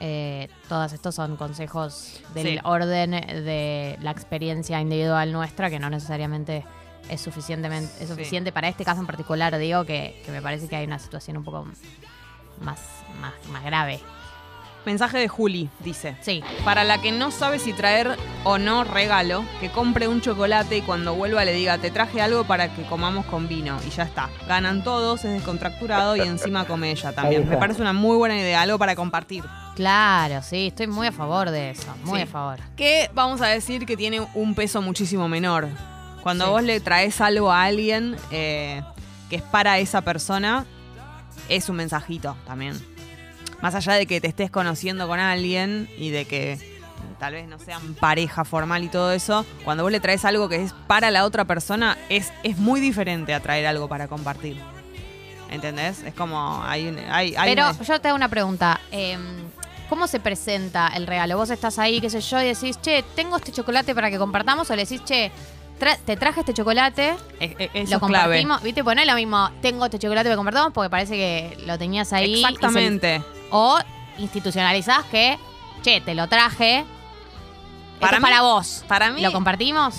eh, 0.00 0.48
todos 0.68 0.92
estos 0.92 1.14
son 1.14 1.36
consejos 1.36 2.20
del 2.34 2.46
Sí. 2.46 2.58
orden 2.64 3.10
de 3.12 3.96
la 4.00 4.10
experiencia 4.10 4.80
individual 4.80 5.30
nuestra, 5.32 5.68
que 5.70 5.78
no 5.78 5.90
necesariamente 5.90 6.64
es 7.08 7.20
suficientemente 7.20 7.86
es 8.00 8.08
Sí. 8.08 8.14
suficiente 8.14 8.50
para 8.52 8.68
este 8.68 8.84
caso 8.84 9.00
en 9.00 9.06
particular. 9.06 9.56
Digo 9.58 9.84
que, 9.84 10.20
que 10.24 10.32
me 10.32 10.40
parece 10.42 10.68
que 10.68 10.76
hay 10.76 10.86
una 10.86 10.98
situación 10.98 11.36
un 11.36 11.44
poco 11.44 11.64
más, 12.60 12.80
más, 13.20 13.32
más 13.50 13.62
grave. 13.64 14.00
Mensaje 14.86 15.18
de 15.18 15.28
Juli, 15.28 15.68
dice. 15.80 16.16
Sí, 16.22 16.42
Para 16.64 16.84
la 16.84 17.00
que 17.02 17.12
no 17.12 17.30
sabe 17.30 17.58
si 17.58 17.72
traer 17.74 18.16
o 18.44 18.56
no 18.58 18.82
regalo, 18.84 19.44
que 19.60 19.70
compre 19.70 20.08
un 20.08 20.20
chocolate 20.22 20.78
y 20.78 20.82
cuando 20.82 21.14
vuelva 21.14 21.44
le 21.44 21.52
diga, 21.52 21.76
te 21.78 21.90
traje 21.90 22.22
algo 22.22 22.44
para 22.44 22.74
que 22.74 22.82
comamos 22.84 23.26
con 23.26 23.46
vino. 23.46 23.76
Y 23.86 23.90
ya 23.90 24.04
está. 24.04 24.30
Ganan 24.48 24.82
todos, 24.82 25.24
es 25.24 25.32
descontracturado 25.32 26.16
y 26.16 26.20
encima 26.20 26.64
come 26.66 26.90
ella 26.90 27.12
también. 27.12 27.46
Me 27.48 27.56
parece 27.58 27.82
una 27.82 27.92
muy 27.92 28.16
buena 28.16 28.36
idea, 28.38 28.62
algo 28.62 28.78
para 28.78 28.96
compartir. 28.96 29.44
claro, 29.76 30.42
sí, 30.42 30.68
estoy 30.68 30.86
muy 30.88 31.06
a 31.06 31.12
favor 31.12 31.50
de 31.50 31.70
eso, 31.70 31.94
muy 32.04 32.18
Sí. 32.18 32.22
a 32.22 32.26
favor. 32.26 32.58
Que 32.76 33.10
vamos 33.14 33.40
a 33.42 33.46
decir 33.48 33.86
que 33.86 33.96
tiene 33.96 34.20
un 34.34 34.54
peso 34.54 34.80
muchísimo 34.82 35.28
menor. 35.28 35.68
Cuando 36.22 36.44
Sí. 36.46 36.50
vos 36.50 36.62
le 36.62 36.80
traes 36.80 37.20
algo 37.20 37.50
a 37.52 37.64
alguien 37.64 38.16
eh, 38.30 38.82
que 39.30 39.36
es 39.36 39.42
para 39.42 39.78
esa 39.78 40.00
persona, 40.02 40.66
es 41.48 41.68
un 41.68 41.76
mensajito 41.76 42.36
también. 42.46 42.78
Más 43.62 43.74
allá 43.74 43.94
de 43.94 44.06
que 44.06 44.20
te 44.20 44.28
estés 44.28 44.50
conociendo 44.50 45.06
con 45.06 45.18
alguien 45.20 45.88
y 45.98 46.10
de 46.10 46.24
que 46.24 46.58
tal 47.18 47.34
vez 47.34 47.46
no 47.46 47.58
sean 47.58 47.94
pareja 47.94 48.44
formal 48.44 48.82
y 48.84 48.88
todo 48.88 49.12
eso, 49.12 49.44
cuando 49.64 49.82
vos 49.82 49.92
le 49.92 50.00
traes 50.00 50.24
algo 50.24 50.48
que 50.48 50.56
es 50.62 50.72
para 50.86 51.10
la 51.10 51.24
otra 51.24 51.44
persona, 51.44 51.98
es, 52.08 52.32
es 52.42 52.56
muy 52.58 52.80
diferente 52.80 53.34
a 53.34 53.40
traer 53.40 53.66
algo 53.66 53.88
para 53.88 54.08
compartir. 54.08 54.56
¿Entendés? 55.50 56.02
Es 56.04 56.14
como 56.14 56.62
hay, 56.64 56.86
hay, 57.10 57.34
hay 57.36 57.50
Pero 57.54 57.70
una- 57.70 57.82
yo 57.82 58.00
te 58.00 58.08
hago 58.08 58.16
una 58.16 58.28
pregunta. 58.28 58.80
eh, 58.92 59.18
¿Cómo 59.88 60.06
se 60.06 60.20
presenta 60.20 60.86
el 60.94 61.08
regalo? 61.08 61.36
Vos 61.36 61.50
estás 61.50 61.76
ahí, 61.80 62.00
qué 62.00 62.08
sé 62.08 62.20
yo, 62.20 62.40
y 62.40 62.44
decís, 62.46 62.80
che, 62.80 63.02
tengo 63.16 63.36
este 63.36 63.50
chocolate 63.50 63.92
para 63.92 64.08
que 64.08 64.18
compartamos, 64.18 64.70
o 64.70 64.76
le 64.76 64.84
decís, 64.84 65.02
che, 65.04 65.32
tra- 65.80 65.98
te 66.04 66.16
traje 66.16 66.40
este 66.40 66.54
chocolate, 66.54 67.16
lo 67.40 67.98
clave. 67.98 67.98
compartimos, 67.98 68.62
¿viste? 68.62 68.80
Es 68.80 69.06
lo 69.06 69.14
mismo, 69.14 69.50
tengo 69.60 69.86
este 69.86 69.98
chocolate 69.98 70.28
que 70.30 70.36
compartamos, 70.36 70.72
porque 70.72 70.90
parece 70.90 71.14
que 71.14 71.58
lo 71.66 71.76
tenías 71.78 72.12
ahí. 72.12 72.34
y 72.34 72.42
se- 72.42 72.48
Exactamente. 72.48 73.22
o 73.50 73.78
institucionalizás 74.18 75.04
que, 75.06 75.38
che, 75.82 76.00
te 76.02 76.14
lo 76.14 76.28
traje, 76.28 76.84
Para 77.98 78.18
mí- 78.18 78.22
para 78.22 78.42
vos. 78.42 78.84
para 78.86 79.10
mí- 79.10 79.20
¿Lo 79.22 79.32
compartimos? 79.32 79.94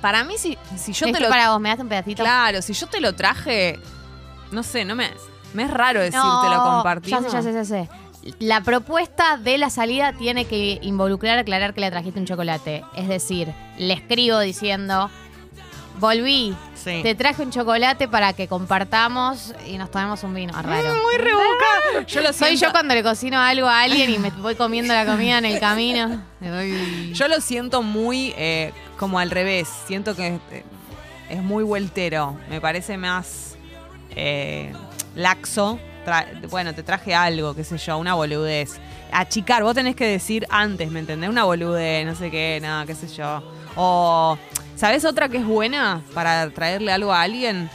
Para 0.00 0.22
mí, 0.22 0.34
si, 0.38 0.56
si 0.76 0.92
yo 0.92 1.10
te 1.10 1.18
lo 1.18 1.28
para 1.28 1.50
vos, 1.50 1.60
me 1.60 1.70
das 1.70 1.80
un 1.80 1.88
pedacito. 1.88 2.22
Claro, 2.22 2.62
si 2.62 2.72
yo 2.72 2.86
te 2.86 3.00
lo 3.00 3.14
traje, 3.14 3.80
no 4.52 4.62
sé, 4.62 4.84
no 4.84 4.94
me, 4.94 5.10
me 5.54 5.64
es 5.64 5.70
raro 5.70 5.98
decirte 6.00 6.18
No, 6.24 6.48
lo 6.54 6.62
compartimos. 6.62 7.22
Ya 7.24 7.30
sé, 7.30 7.36
ya 7.36 7.42
sé, 7.42 7.52
ya 7.52 7.64
sé. 7.64 7.88
La 8.40 8.60
propuesta 8.62 9.36
de 9.36 9.58
la 9.58 9.70
salida 9.70 10.12
tiene 10.12 10.44
que 10.44 10.78
involucrar 10.82 11.38
aclarar 11.38 11.72
que 11.74 11.80
le 11.80 11.90
trajiste 11.90 12.18
un 12.20 12.26
chocolate. 12.26 12.84
Es 12.96 13.08
decir, 13.08 13.48
le 13.78 13.94
escribo 13.94 14.38
diciendo, 14.40 15.08
volví, 15.98 16.54
Sí. 16.74 17.00
te 17.02 17.14
traje 17.14 17.42
un 17.42 17.50
chocolate 17.50 18.06
para 18.08 18.32
que 18.32 18.46
compartamos 18.48 19.54
y 19.66 19.78
nos 19.78 19.90
tomemos 19.90 20.22
un 20.24 20.34
vino. 20.34 20.52
Ah, 20.54 20.62
raro. 20.62 20.94
Muy 20.94 21.16
rebuscada. 21.16 22.06
Yo 22.06 22.20
lo 22.20 22.32
Soy 22.32 22.56
yo 22.56 22.70
cuando 22.70 22.94
le 22.94 23.02
cocino 23.02 23.38
algo 23.40 23.66
a 23.66 23.80
alguien 23.82 24.10
y 24.12 24.18
me 24.18 24.30
voy 24.30 24.54
comiendo 24.54 24.94
la 24.94 25.04
comida 25.06 25.38
en 25.38 25.44
el 25.44 25.58
camino. 25.60 26.22
Doy- 26.40 27.12
yo 27.14 27.28
lo 27.28 27.40
siento 27.40 27.82
muy 27.82 28.32
eh, 28.36 28.72
como 28.98 29.18
al 29.18 29.30
revés. 29.30 29.68
Siento 29.86 30.14
que 30.14 30.38
eh, 30.52 30.64
es 31.30 31.42
muy 31.42 31.64
vueltero. 31.64 32.36
Me 32.50 32.60
parece 32.60 32.96
más 32.96 33.56
eh, 34.10 34.72
laxo. 35.14 35.78
Bueno, 36.50 36.74
te 36.74 36.82
traje 36.82 37.14
algo, 37.14 37.54
qué 37.54 37.64
sé 37.64 37.78
yo, 37.78 37.98
una 37.98 38.14
boludez. 38.14 38.80
Achicar, 39.12 39.62
vos 39.62 39.74
tenés 39.74 39.96
que 39.96 40.06
decir 40.06 40.46
antes, 40.50 40.90
¿me 40.90 41.00
entendés? 41.00 41.28
Una 41.28 41.44
boludez, 41.44 42.06
no 42.06 42.14
sé 42.14 42.30
qué, 42.30 42.58
nada, 42.62 42.86
qué 42.86 42.94
sé 42.94 43.08
yo. 43.08 43.42
O, 43.76 44.38
¿sabés 44.76 45.04
otra 45.04 45.28
que 45.28 45.38
es 45.38 45.46
buena 45.46 46.02
para 46.14 46.48
traerle 46.50 46.92
algo 46.92 47.12
a 47.12 47.22
alguien? 47.22 47.70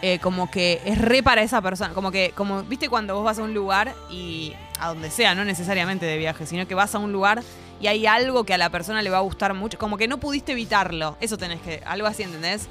Eh, 0.00 0.20
como 0.20 0.48
que 0.48 0.80
es 0.84 0.98
re 0.98 1.22
para 1.22 1.42
esa 1.42 1.60
persona. 1.60 1.94
Como 1.94 2.10
que, 2.10 2.32
como, 2.34 2.62
viste 2.62 2.88
cuando 2.88 3.14
vos 3.14 3.24
vas 3.24 3.38
a 3.38 3.42
un 3.42 3.54
lugar 3.54 3.94
y 4.10 4.54
a 4.80 4.88
donde 4.88 5.10
sea, 5.10 5.34
no 5.34 5.44
necesariamente 5.44 6.06
de 6.06 6.18
viaje, 6.18 6.46
sino 6.46 6.66
que 6.68 6.74
vas 6.74 6.94
a 6.94 6.98
un 6.98 7.12
lugar 7.12 7.42
y 7.80 7.86
hay 7.86 8.06
algo 8.06 8.44
que 8.44 8.54
a 8.54 8.58
la 8.58 8.70
persona 8.70 9.02
le 9.02 9.10
va 9.10 9.18
a 9.18 9.22
gustar 9.22 9.54
mucho. 9.54 9.78
Como 9.78 9.96
que 9.96 10.08
no 10.08 10.18
pudiste 10.18 10.52
evitarlo. 10.52 11.16
Eso 11.20 11.36
tenés 11.36 11.60
que, 11.60 11.82
algo 11.84 12.06
así, 12.06 12.22
¿entendés? 12.22 12.68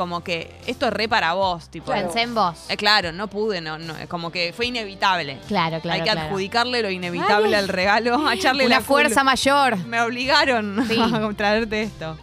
Como 0.00 0.24
que 0.24 0.50
esto 0.66 0.86
es 0.86 0.94
re 0.94 1.10
para 1.10 1.34
vos, 1.34 1.68
tipo. 1.68 1.92
Pensé 1.92 2.22
en 2.22 2.34
vos. 2.34 2.56
Eh, 2.70 2.78
claro, 2.78 3.12
no 3.12 3.28
pude, 3.28 3.60
no, 3.60 3.76
no, 3.78 3.92
como 4.08 4.32
que 4.32 4.54
fue 4.56 4.64
inevitable. 4.64 5.38
Claro, 5.46 5.78
claro. 5.82 5.94
Hay 5.96 6.00
que 6.00 6.10
claro. 6.10 6.28
adjudicarle 6.28 6.80
lo 6.80 6.88
inevitable 6.90 7.48
Ay. 7.48 7.54
al 7.62 7.68
regalo, 7.68 8.26
a 8.26 8.32
echarle 8.32 8.64
Una 8.64 8.76
la 8.76 8.80
fuerza 8.80 9.22
mayor. 9.24 9.76
Me 9.84 10.00
obligaron 10.00 10.82
Sí. 10.88 10.98
a 10.98 11.30
traerte 11.36 11.82
esto. 11.82 12.16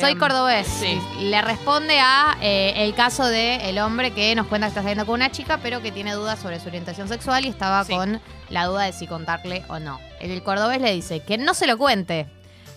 Soy 0.00 0.12
Em, 0.12 0.18
cordobés. 0.18 0.66
sí. 0.66 0.98
Le 1.20 1.42
responde 1.42 1.98
a 2.00 2.38
eh, 2.40 2.72
el 2.76 2.94
caso 2.94 3.26
de 3.26 3.68
el 3.68 3.78
hombre 3.80 4.12
que 4.12 4.34
nos 4.34 4.46
cuenta 4.46 4.68
que 4.68 4.70
está 4.70 4.80
saliendo 4.80 5.04
con 5.04 5.16
una 5.16 5.30
chica, 5.30 5.58
pero 5.62 5.82
que 5.82 5.92
tiene 5.92 6.14
dudas 6.14 6.38
sobre 6.38 6.58
su 6.58 6.68
orientación 6.68 7.06
sexual 7.08 7.44
y 7.44 7.48
estaba 7.48 7.84
Sí. 7.84 7.92
con 7.92 8.18
la 8.48 8.64
duda 8.64 8.84
de 8.84 8.94
si 8.94 9.06
contarle 9.06 9.62
o 9.68 9.78
no. 9.78 10.00
El, 10.20 10.30
del 10.30 10.42
cordobés 10.42 10.80
le 10.80 10.94
dice 10.94 11.20
que 11.20 11.36
no 11.36 11.52
se 11.52 11.66
lo 11.66 11.76
cuente. 11.76 12.26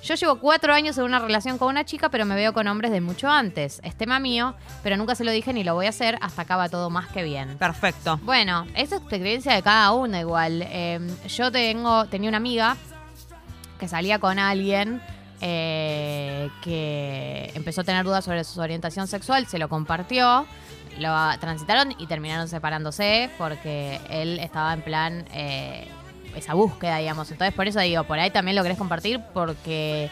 Yo 0.03 0.15
llevo 0.15 0.35
cuatro 0.35 0.73
años 0.73 0.97
en 0.97 1.05
una 1.05 1.19
relación 1.19 1.57
con 1.57 1.69
una 1.69 1.85
chica, 1.85 2.09
pero 2.09 2.25
me 2.25 2.35
veo 2.35 2.51
con 2.51 2.67
hombres 2.67 2.91
de 2.91 2.99
mucho 2.99 3.29
antes. 3.29 3.79
Es 3.83 3.95
tema 3.95 4.19
mío, 4.19 4.53
pero 4.83 4.97
nunca 4.97 5.15
se 5.15 5.23
lo 5.23 5.31
dije 5.31 5.53
ni 5.53 5.63
lo 5.63 5.75
voy 5.75 5.85
a 5.85 5.89
hacer. 5.89 6.17
Hasta 6.19 6.41
acá 6.41 6.57
va 6.57 6.67
todo 6.67 6.89
más 6.89 7.07
que 7.07 7.23
bien. 7.23 7.57
Perfecto. 7.57 8.19
Bueno, 8.23 8.67
esa 8.75 8.97
es 8.97 9.01
experiencia 9.01 9.53
de 9.53 9.61
cada 9.61 9.93
uno 9.93 10.19
igual. 10.19 10.61
Eh, 10.65 10.99
yo 11.29 11.53
tengo, 11.53 12.05
tenía 12.07 12.27
una 12.27 12.37
amiga 12.37 12.75
que 13.79 13.87
salía 13.87 14.19
con 14.19 14.39
alguien 14.39 15.01
eh, 15.39 16.49
que 16.61 17.53
empezó 17.55 17.81
a 17.81 17.83
tener 17.85 18.03
dudas 18.03 18.25
sobre 18.25 18.43
su 18.43 18.59
orientación 18.59 19.07
sexual, 19.07 19.47
se 19.47 19.57
lo 19.57 19.69
compartió, 19.69 20.45
lo 20.99 21.39
transitaron 21.39 21.95
y 21.97 22.07
terminaron 22.07 22.49
separándose 22.49 23.29
porque 23.37 24.01
él 24.09 24.37
estaba 24.39 24.73
en 24.73 24.81
plan 24.81 25.25
eh, 25.33 25.87
esa 26.35 26.53
búsqueda, 26.53 26.97
digamos. 26.97 27.29
Entonces 27.31 27.53
por 27.53 27.67
eso 27.67 27.79
digo, 27.79 28.03
por 28.03 28.19
ahí 28.19 28.31
también 28.31 28.55
lo 28.55 28.63
querés 28.63 28.77
compartir 28.77 29.19
porque 29.33 30.09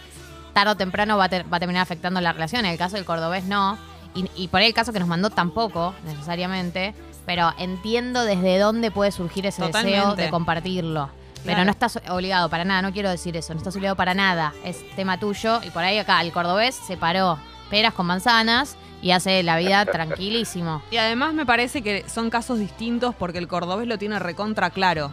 tarde 0.54 0.72
o 0.72 0.76
temprano 0.78 1.18
va 1.18 1.26
a, 1.26 1.30
ter- 1.30 1.52
va 1.52 1.58
a 1.58 1.60
terminar 1.60 1.82
afectando 1.84 2.20
la 2.22 2.34
relación. 2.34 2.66
En 2.66 2.72
el 2.72 2.78
caso 2.78 2.96
del 2.96 3.06
cordobés 3.06 3.46
no. 3.46 3.78
Y, 4.14 4.30
y 4.36 4.48
por 4.50 4.60
ahí 4.60 4.68
el 4.68 4.74
caso 4.74 4.92
que 4.92 5.00
nos 5.00 5.08
mandó 5.08 5.30
tampoco, 5.30 5.94
necesariamente. 6.06 6.94
Pero 7.26 7.54
entiendo 7.58 8.24
desde 8.26 8.58
dónde 8.58 8.92
puede 8.92 9.12
surgir 9.12 9.46
ese 9.46 9.64
deseo 9.66 10.16
de 10.16 10.30
compartirlo. 10.30 11.10
Pero 11.44 11.56
Claro. 11.56 11.66
no 11.66 11.72
estás 11.72 12.00
obligado 12.10 12.50
para 12.50 12.66
nada, 12.66 12.82
no 12.84 12.92
quiero 12.92 13.10
decir 13.10 13.36
eso, 13.36 13.54
no 13.54 13.58
estás 13.60 13.76
obligado 13.76 13.96
para 13.96 14.14
nada. 14.14 14.54
Es 14.64 14.78
tema 14.96 15.20
tuyo. 15.20 15.60
Y 15.64 15.70
por 15.72 15.84
ahí 15.84 15.98
acá 15.98 16.22
el 16.22 16.32
cordobés 16.32 16.76
separó 16.76 17.40
peras 17.70 17.94
con 17.94 18.06
manzanas 18.06 18.76
y 19.02 19.12
hace 19.12 19.42
la 19.42 19.58
vida 19.58 19.86
tranquilísimo. 20.22 20.84
Y 20.92 20.98
además 20.98 21.34
me 21.34 21.46
parece 21.46 21.82
que 21.82 22.08
son 22.08 22.30
casos 22.30 22.60
distintos 22.60 23.16
porque 23.16 23.38
el 23.40 23.48
cordobés 23.48 23.88
lo 23.88 23.98
tiene 23.98 24.20
recontra 24.20 24.70
claro. 24.70 25.12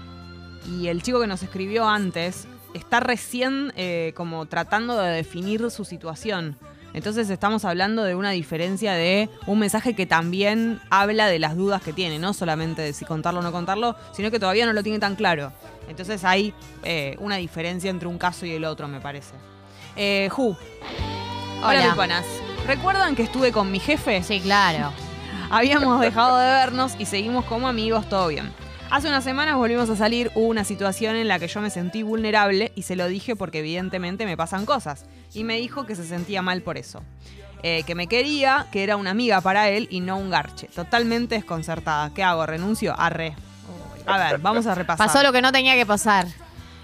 Y 0.68 0.88
el 0.88 1.02
chico 1.02 1.20
que 1.20 1.26
nos 1.26 1.42
escribió 1.42 1.88
antes 1.88 2.46
está 2.74 3.00
recién 3.00 3.72
eh, 3.76 4.12
como 4.14 4.46
tratando 4.46 4.98
de 4.98 5.10
definir 5.10 5.70
su 5.70 5.84
situación. 5.84 6.56
Entonces 6.94 7.28
estamos 7.30 7.64
hablando 7.64 8.02
de 8.02 8.14
una 8.14 8.30
diferencia 8.30 8.94
de 8.94 9.28
un 9.46 9.58
mensaje 9.58 9.94
que 9.94 10.06
también 10.06 10.80
habla 10.90 11.26
de 11.26 11.38
las 11.38 11.56
dudas 11.56 11.82
que 11.82 11.92
tiene, 11.92 12.18
no 12.18 12.32
solamente 12.32 12.82
de 12.82 12.92
si 12.92 13.04
contarlo 13.04 13.40
o 13.40 13.42
no 13.42 13.52
contarlo, 13.52 13.94
sino 14.12 14.30
que 14.30 14.38
todavía 14.38 14.66
no 14.66 14.72
lo 14.72 14.82
tiene 14.82 14.98
tan 14.98 15.14
claro. 15.14 15.52
Entonces 15.88 16.24
hay 16.24 16.54
eh, 16.82 17.16
una 17.20 17.36
diferencia 17.36 17.90
entre 17.90 18.08
un 18.08 18.18
caso 18.18 18.46
y 18.46 18.52
el 18.52 18.64
otro, 18.64 18.88
me 18.88 19.00
parece. 19.00 19.34
Eh, 19.96 20.28
Ju. 20.30 20.56
Hola, 21.62 21.94
Hola. 21.96 22.22
¿Recuerdan 22.66 23.14
que 23.16 23.22
estuve 23.22 23.52
con 23.52 23.70
mi 23.70 23.80
jefe? 23.80 24.22
Sí, 24.22 24.40
claro. 24.40 24.92
Habíamos 25.50 26.00
dejado 26.00 26.38
de 26.38 26.46
vernos 26.46 26.94
y 26.98 27.06
seguimos 27.06 27.44
como 27.44 27.68
amigos, 27.68 28.08
todo 28.08 28.28
bien. 28.28 28.52
Hace 28.90 29.08
unas 29.08 29.22
semanas 29.22 29.56
volvimos 29.56 29.90
a 29.90 29.96
salir, 29.96 30.30
hubo 30.34 30.46
una 30.46 30.64
situación 30.64 31.14
en 31.16 31.28
la 31.28 31.38
que 31.38 31.46
yo 31.46 31.60
me 31.60 31.68
sentí 31.70 32.02
vulnerable 32.02 32.72
y 32.74 32.82
se 32.82 32.96
lo 32.96 33.06
dije 33.06 33.36
porque 33.36 33.58
evidentemente 33.58 34.24
me 34.24 34.36
pasan 34.36 34.64
cosas. 34.64 35.04
Y 35.34 35.44
me 35.44 35.56
dijo 35.58 35.84
que 35.84 35.94
se 35.94 36.06
sentía 36.06 36.40
mal 36.40 36.62
por 36.62 36.78
eso. 36.78 37.02
Eh, 37.62 37.82
que 37.86 37.94
me 37.94 38.06
quería, 38.06 38.66
que 38.72 38.82
era 38.84 38.96
una 38.96 39.10
amiga 39.10 39.40
para 39.42 39.68
él 39.68 39.88
y 39.90 40.00
no 40.00 40.16
un 40.16 40.30
garche. 40.30 40.68
Totalmente 40.74 41.34
desconcertada. 41.34 42.12
¿Qué 42.14 42.22
hago? 42.22 42.46
¿Renuncio? 42.46 42.98
Arre. 42.98 43.34
A 44.06 44.16
ver, 44.16 44.38
vamos 44.38 44.66
a 44.66 44.74
repasar. 44.74 45.06
Pasó 45.06 45.22
lo 45.22 45.32
que 45.32 45.42
no 45.42 45.52
tenía 45.52 45.74
que 45.74 45.84
pasar. 45.84 46.26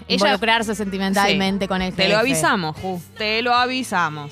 Ella- 0.07 0.25
Involucrarse 0.27 0.75
sentimentalmente 0.75 1.65
Sí. 1.65 1.67
con 1.69 1.81
el 1.81 1.91
jefe. 1.91 2.03
Te 2.03 2.09
lo 2.09 2.19
avisamos, 2.19 2.77
Ju. 2.77 3.01
Te 3.17 3.41
lo 3.41 3.55
avisamos. 3.55 4.31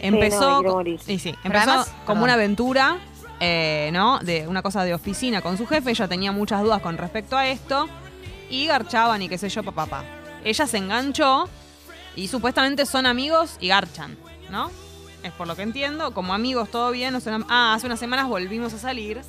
Empezó, 0.00 0.62
no, 0.62 0.82
y 0.82 0.98
sí, 1.18 1.34
empezó 1.44 1.70
además- 1.70 1.86
como 2.04 2.04
perdón. 2.06 2.22
una 2.24 2.32
aventura, 2.34 2.98
eh, 3.46 3.90
¿no? 3.92 4.18
De 4.20 4.48
una 4.48 4.62
cosa 4.62 4.84
de 4.84 4.94
oficina 4.94 5.42
con 5.42 5.58
su 5.58 5.66
jefe. 5.66 5.90
Ella 5.90 6.08
tenía 6.08 6.32
muchas 6.32 6.62
dudas 6.62 6.80
con 6.80 6.96
respecto 6.96 7.36
a 7.36 7.46
esto. 7.46 7.88
Y 8.50 8.66
garchaban 8.66 9.20
y 9.22 9.28
qué 9.28 9.38
sé 9.38 9.48
yo, 9.48 9.62
papá. 9.62 10.04
Ella 10.44 10.66
se 10.66 10.76
enganchó 10.78 11.48
y 12.16 12.28
supuestamente 12.28 12.86
son 12.86 13.06
amigos 13.06 13.56
y 13.60 13.68
garchan, 13.68 14.16
¿no? 14.50 14.70
Es 15.22 15.32
por 15.32 15.46
lo 15.46 15.56
que 15.56 15.62
entiendo. 15.62 16.12
Como 16.14 16.34
amigos, 16.34 16.70
todo 16.70 16.90
bien. 16.90 17.12
no 17.12 17.20
son 17.20 17.34
am- 17.34 17.46
ah, 17.48 17.74
hace 17.74 17.86
unas 17.86 17.98
semanas 17.98 18.28
volvimos 18.28 18.72
a 18.74 18.78
salir. 18.78 19.20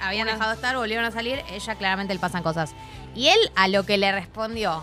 Habían 0.00 0.24
Una- 0.26 0.32
dejado 0.32 0.50
de 0.50 0.56
estar, 0.56 0.76
volvieron 0.76 1.04
a 1.04 1.10
salir, 1.12 1.40
ella 1.50 1.74
claramente 1.76 2.12
le 2.14 2.20
pasan 2.20 2.42
cosas. 2.42 2.74
Y 3.14 3.28
él 3.28 3.38
a 3.54 3.68
lo 3.68 3.84
que 3.84 3.98
le 3.98 4.10
respondió, 4.10 4.82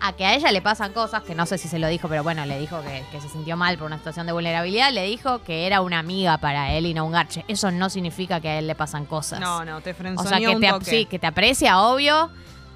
a 0.00 0.12
que 0.12 0.26
a 0.26 0.34
ella 0.34 0.52
le 0.52 0.60
pasan 0.62 0.92
cosas, 0.92 1.22
que 1.22 1.34
no 1.34 1.46
sé 1.46 1.56
si 1.58 1.68
se 1.68 1.78
lo 1.78 1.88
dijo, 1.88 2.06
pero 2.08 2.22
bueno, 2.22 2.44
le 2.44 2.58
dijo 2.58 2.80
que, 2.82 3.02
que 3.10 3.20
se 3.20 3.28
sintió 3.28 3.56
mal 3.56 3.78
por 3.78 3.86
una 3.86 3.96
situación 3.98 4.26
de 4.26 4.32
vulnerabilidad, 4.32 4.92
le 4.92 5.04
dijo 5.04 5.42
que 5.42 5.66
era 5.66 5.80
una 5.80 5.98
amiga 5.98 6.36
para 6.38 6.72
él 6.74 6.86
y 6.86 6.94
no 6.94 7.04
un 7.06 7.12
garche. 7.12 7.44
Eso 7.48 7.70
no 7.70 7.88
significa 7.88 8.40
que 8.40 8.48
a 8.48 8.58
él 8.58 8.66
le 8.66 8.74
pasan 8.74 9.06
cosas. 9.06 9.40
No, 9.40 9.64
no, 9.64 9.80
te 9.80 9.92
o 9.92 10.22
sea, 10.22 10.38
que 10.38 10.48
un 10.48 10.60
te, 10.60 10.68
ap- 10.68 10.78
toque. 10.80 10.90
sí, 10.90 11.04
que 11.06 11.18
te 11.18 11.26
aprecia, 11.26 11.80
obvio, 11.80 12.30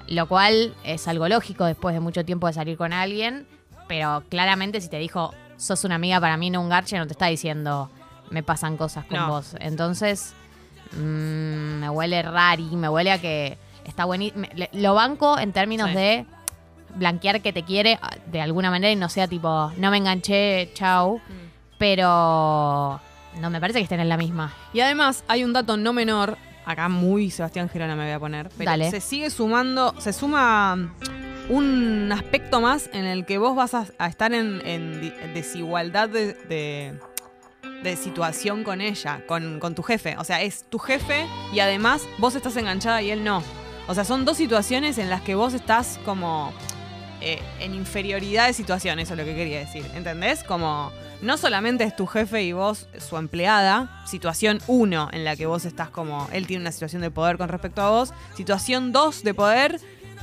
lo 0.07 0.27
cual 0.27 0.73
es 0.83 1.07
algo 1.07 1.27
lógico 1.29 1.65
después 1.65 1.93
de 1.93 1.99
mucho 2.01 2.25
tiempo 2.25 2.47
de 2.47 2.53
salir 2.53 2.75
con 2.77 2.91
alguien, 2.91 3.47
pero 3.87 4.23
claramente 4.29 4.81
si 4.81 4.89
te 4.89 4.97
dijo, 4.97 5.33
sos 5.57 5.83
una 5.83 5.95
amiga 5.95 6.19
para 6.19 6.37
mí, 6.37 6.49
no 6.49 6.59
un 6.59 6.69
garche, 6.69 6.97
no 6.97 7.05
te 7.05 7.13
está 7.13 7.27
diciendo, 7.27 7.89
me 8.31 8.41
pasan 8.41 8.77
cosas 8.77 9.05
con 9.05 9.19
No. 9.19 9.27
vos. 9.29 9.55
Entonces, 9.59 10.33
mm, 10.93 11.79
me 11.79 11.89
huele 11.89 12.21
rari, 12.23 12.63
me 12.75 12.89
huele 12.89 13.11
a 13.11 13.19
que 13.21 13.57
está 13.85 14.05
buenísimo. 14.05 14.47
Lo 14.73 14.93
banco 14.95 15.37
en 15.37 15.51
términos 15.53 15.89
Sí. 15.89 15.95
de 15.95 16.25
blanquear 16.95 17.41
que 17.41 17.53
te 17.53 17.63
quiere 17.63 17.97
ah, 18.01 18.11
de 18.27 18.41
alguna 18.41 18.69
manera 18.69 18.91
y 18.91 18.95
no 18.95 19.09
sea 19.09 19.27
tipo, 19.27 19.71
no 19.77 19.91
me 19.91 19.97
enganché, 19.97 20.71
chau. 20.73 21.17
Mm. 21.17 21.51
Pero 21.77 22.99
no 23.39 23.49
me 23.49 23.59
parece 23.59 23.79
que 23.79 23.83
estén 23.83 23.99
en 23.99 24.09
la 24.09 24.17
misma. 24.17 24.53
Y 24.73 24.79
además 24.81 25.23
hay 25.27 25.43
un 25.43 25.51
dato 25.53 25.77
no 25.77 25.93
menor, 25.93 26.37
acá 26.65 26.89
muy 26.89 27.31
Sebastián 27.31 27.69
Girona 27.69 27.95
me 27.95 28.03
voy 28.05 28.13
a 28.13 28.19
poner, 28.19 28.49
pero 28.57 28.69
Dale. 28.71 28.91
se 28.91 29.01
sigue 29.01 29.29
sumando, 29.29 29.93
se 29.99 30.13
suma 30.13 30.93
un 31.49 32.11
aspecto 32.11 32.61
más 32.61 32.89
en 32.93 33.05
el 33.05 33.25
que 33.25 33.37
vos 33.39 33.55
vas 33.55 33.73
a, 33.73 33.85
a 33.97 34.07
estar 34.07 34.31
en, 34.33 35.01
desigualdad 35.33 36.07
de, 36.09 36.33
de- 36.33 36.99
de 37.83 37.95
situación 37.95 38.63
con 38.63 38.79
ella, 38.79 39.21
con, 39.27 39.59
con 39.59 39.73
tu 39.73 39.81
jefe. 39.81 40.15
O 40.17 40.23
sea, 40.23 40.41
es 40.43 40.65
tu 40.69 40.77
jefe 40.77 41.25
y 41.51 41.59
además 41.61 42.03
vos 42.19 42.35
estás 42.35 42.55
enganchada 42.57 43.01
y 43.01 43.09
él 43.09 43.23
no. 43.23 43.41
O 43.87 43.95
sea, 43.95 44.03
son 44.05 44.23
dos 44.23 44.37
situaciones 44.37 44.99
en 44.99 45.09
las 45.09 45.21
que 45.21 45.33
vos 45.33 45.55
estás 45.55 45.99
como 46.05 46.53
eh, 47.21 47.39
en 47.59 47.75
inferioridad 47.75 48.47
de 48.47 48.53
situación, 48.53 48.99
eso 48.99 49.13
es 49.13 49.19
lo 49.19 49.25
que 49.25 49.35
quería 49.35 49.59
decir. 49.59 49.85
¿Entendés? 49.93 50.43
Como 50.43 50.91
no 51.21 51.37
solamente 51.37 51.83
es 51.83 51.95
tu 51.95 52.07
jefe 52.07 52.43
y 52.43 52.51
vos 52.51 52.87
su 52.97 53.17
empleada, 53.17 54.03
situación 54.07 54.59
uno 54.67 55.07
en 55.11 55.23
la 55.23 55.35
que 55.35 55.45
vos 55.45 55.65
estás 55.65 55.89
como, 55.89 56.27
él 56.33 56.47
tiene 56.47 56.61
una 56.61 56.71
situación 56.71 57.01
de 57.01 57.11
poder 57.11 57.37
con 57.37 57.49
respecto 57.49 57.81
a 57.81 57.91
vos, 57.91 58.13
situación 58.35 58.91
dos 58.91 59.23
de 59.23 59.33
poder, 59.33 59.79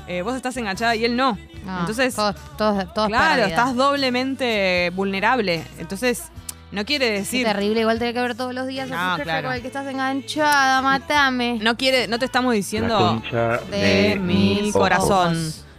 eh, 0.09 0.23
vos 0.23 0.35
estás 0.35 0.57
enganchada 0.57 0.97
y 0.97 1.05
él 1.05 1.17
no. 1.17 1.39
No, 1.65 1.81
Entonces, 1.81 2.15
todos, 2.15 2.35
todos, 2.57 2.93
todos 2.95 3.09
claro, 3.09 3.45
estás 3.45 3.77
doblemente 3.77 4.91
vulnerable. 4.95 5.65
Entonces, 5.79 6.25
no 6.73 6.85
quiere 6.85 7.11
decir... 7.11 7.47
terrible, 7.47 7.81
igual 7.81 7.99
tener 7.99 8.15
que 8.15 8.21
ver 8.21 8.35
todos 8.35 8.55
los 8.55 8.67
días 8.67 8.91
a 8.91 9.13
tu 9.13 9.17
jefe 9.19 9.23
claro. 9.25 9.49
con 9.49 9.55
el 9.55 9.61
que 9.61 9.69
estás 9.69 9.87
enganchada, 9.87 10.83
matame. 10.83 11.59
No 11.63 11.77
quiere, 11.77 12.09
no 12.09 12.19
te 12.19 12.25
estamos 12.25 12.55
diciendo 12.55 13.23
de 13.71 13.79
de 13.79 14.19
mi 14.19 14.71
corazón. 14.73 15.37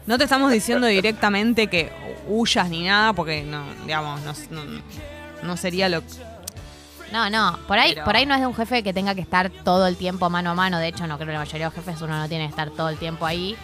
No 0.10 0.18
te 0.18 0.24
estamos 0.24 0.52
diciendo 0.52 0.88
directamente 0.88 1.68
que 1.68 1.92
huyas 2.28 2.68
ni 2.68 2.84
nada, 2.84 3.14
porque 3.14 3.44
no, 3.44 3.62
digamos, 3.86 4.20
no, 4.22 4.34
no- 4.66 4.82
no 5.44 5.56
sería 5.56 5.88
lo 5.88 6.02
No, 7.14 7.30
no, 7.30 7.60
por 7.68 7.78
ahí, 7.78 7.92
Pero- 7.94 8.06
por 8.06 8.16
ahí 8.16 8.26
no 8.26 8.34
es 8.34 8.42
de 8.42 8.48
un 8.48 8.56
jefe 8.56 8.82
que 8.82 8.92
tenga 8.92 9.14
que 9.14 9.22
estar 9.22 9.52
todo 9.64 9.86
el 9.86 9.98
tiempo 9.98 10.28
mano 10.32 10.50
a 10.50 10.56
mano. 10.56 10.80
De 10.80 10.88
hecho, 10.88 11.06
no 11.06 11.18
creo 11.18 11.28
que 11.28 11.34
la 11.34 11.40
mayoría 11.40 11.70
de 11.70 11.76
los 11.76 11.86
jefes 11.86 12.02
uno 12.02 12.18
no 12.18 12.28
tiene 12.28 12.46
que 12.46 12.50
estar 12.50 12.72
todo 12.72 12.90
el 12.90 12.98
tiempo 12.98 13.28
ahí. 13.28 13.56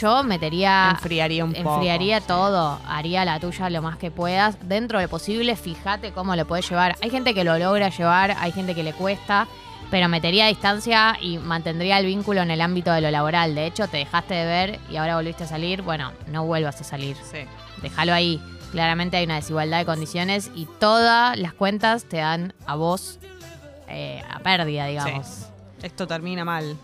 Yo 0.00 0.22
metería, 0.22 0.90
enfriaría 0.92 1.44
un 1.44 1.54
poco. 1.54 1.74
enfriaría 1.74 2.20
todo, 2.20 2.78
haría 2.86 3.24
la 3.24 3.40
tuya 3.40 3.68
lo 3.68 3.82
más 3.82 3.96
que 3.96 4.12
puedas. 4.12 4.56
Dentro 4.68 4.98
de 5.00 5.06
lo 5.06 5.10
posible, 5.10 5.56
fíjate 5.56 6.12
cómo 6.12 6.36
lo 6.36 6.46
puedes 6.46 6.68
llevar. 6.70 6.94
Hay 7.02 7.10
gente 7.10 7.34
que 7.34 7.42
lo 7.42 7.58
logra 7.58 7.88
llevar, 7.88 8.36
hay 8.38 8.52
gente 8.52 8.76
que 8.76 8.84
le 8.84 8.92
cuesta, 8.92 9.48
pero 9.94 10.08
metería 10.08 10.48
distancia 10.48 11.16
y 11.20 11.38
mantendría 11.38 12.00
el 12.00 12.06
vínculo 12.06 12.42
en 12.42 12.50
el 12.50 12.60
ámbito 12.62 12.90
de 12.90 13.00
lo 13.00 13.12
laboral. 13.12 13.54
De 13.54 13.64
hecho, 13.64 13.86
te 13.86 13.98
dejaste 13.98 14.34
de 14.34 14.44
ver 14.44 14.80
y 14.90 14.96
ahora 14.96 15.14
volviste 15.14 15.44
a 15.44 15.46
salir. 15.46 15.82
Bueno, 15.82 16.10
no 16.26 16.44
vuelvas 16.44 16.80
a 16.80 16.82
salir. 16.82 17.16
Sí. 17.22 17.44
Déjalo 17.80 18.12
ahí. 18.12 18.42
Claramente 18.72 19.18
hay 19.18 19.24
una 19.24 19.36
desigualdad 19.36 19.78
de 19.78 19.84
condiciones 19.84 20.50
y 20.52 20.66
todas 20.80 21.38
las 21.38 21.54
cuentas 21.54 22.06
te 22.06 22.16
dan 22.16 22.54
a 22.66 22.74
vos 22.74 23.20
eh, 23.86 24.20
a 24.28 24.40
pérdida, 24.40 24.86
digamos. 24.86 25.46
Esto 25.80 26.08
termina 26.08 26.44
mal. 26.44 26.76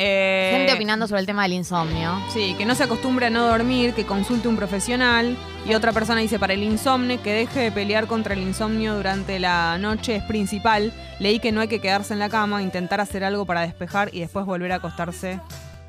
Eh, 0.00 0.52
Gente 0.52 0.74
opinando 0.74 1.08
sobre 1.08 1.20
el 1.20 1.26
tema 1.26 1.42
del 1.42 1.54
insomnio. 1.54 2.22
Sí, 2.32 2.54
que 2.56 2.64
no 2.64 2.76
se 2.76 2.84
acostumbre 2.84 3.26
a 3.26 3.30
no 3.30 3.44
dormir, 3.48 3.94
que 3.94 4.06
consulte 4.06 4.46
un 4.46 4.56
profesional. 4.56 5.36
Y 5.66 5.74
otra 5.74 5.92
persona 5.92 6.20
dice 6.20 6.38
para 6.38 6.52
el 6.52 6.62
insomnio, 6.62 7.20
que 7.20 7.32
deje 7.32 7.58
de 7.58 7.72
pelear 7.72 8.06
contra 8.06 8.34
el 8.34 8.40
insomnio 8.40 8.94
durante 8.94 9.40
la 9.40 9.76
noche 9.78 10.14
es 10.14 10.22
principal. 10.22 10.92
Leí 11.18 11.40
que 11.40 11.50
no 11.50 11.60
hay 11.60 11.66
que 11.66 11.80
quedarse 11.80 12.12
en 12.12 12.20
la 12.20 12.28
cama, 12.28 12.62
intentar 12.62 13.00
hacer 13.00 13.24
algo 13.24 13.44
para 13.44 13.62
despejar 13.62 14.10
y 14.14 14.20
después 14.20 14.46
volver 14.46 14.70
a 14.70 14.76
acostarse 14.76 15.40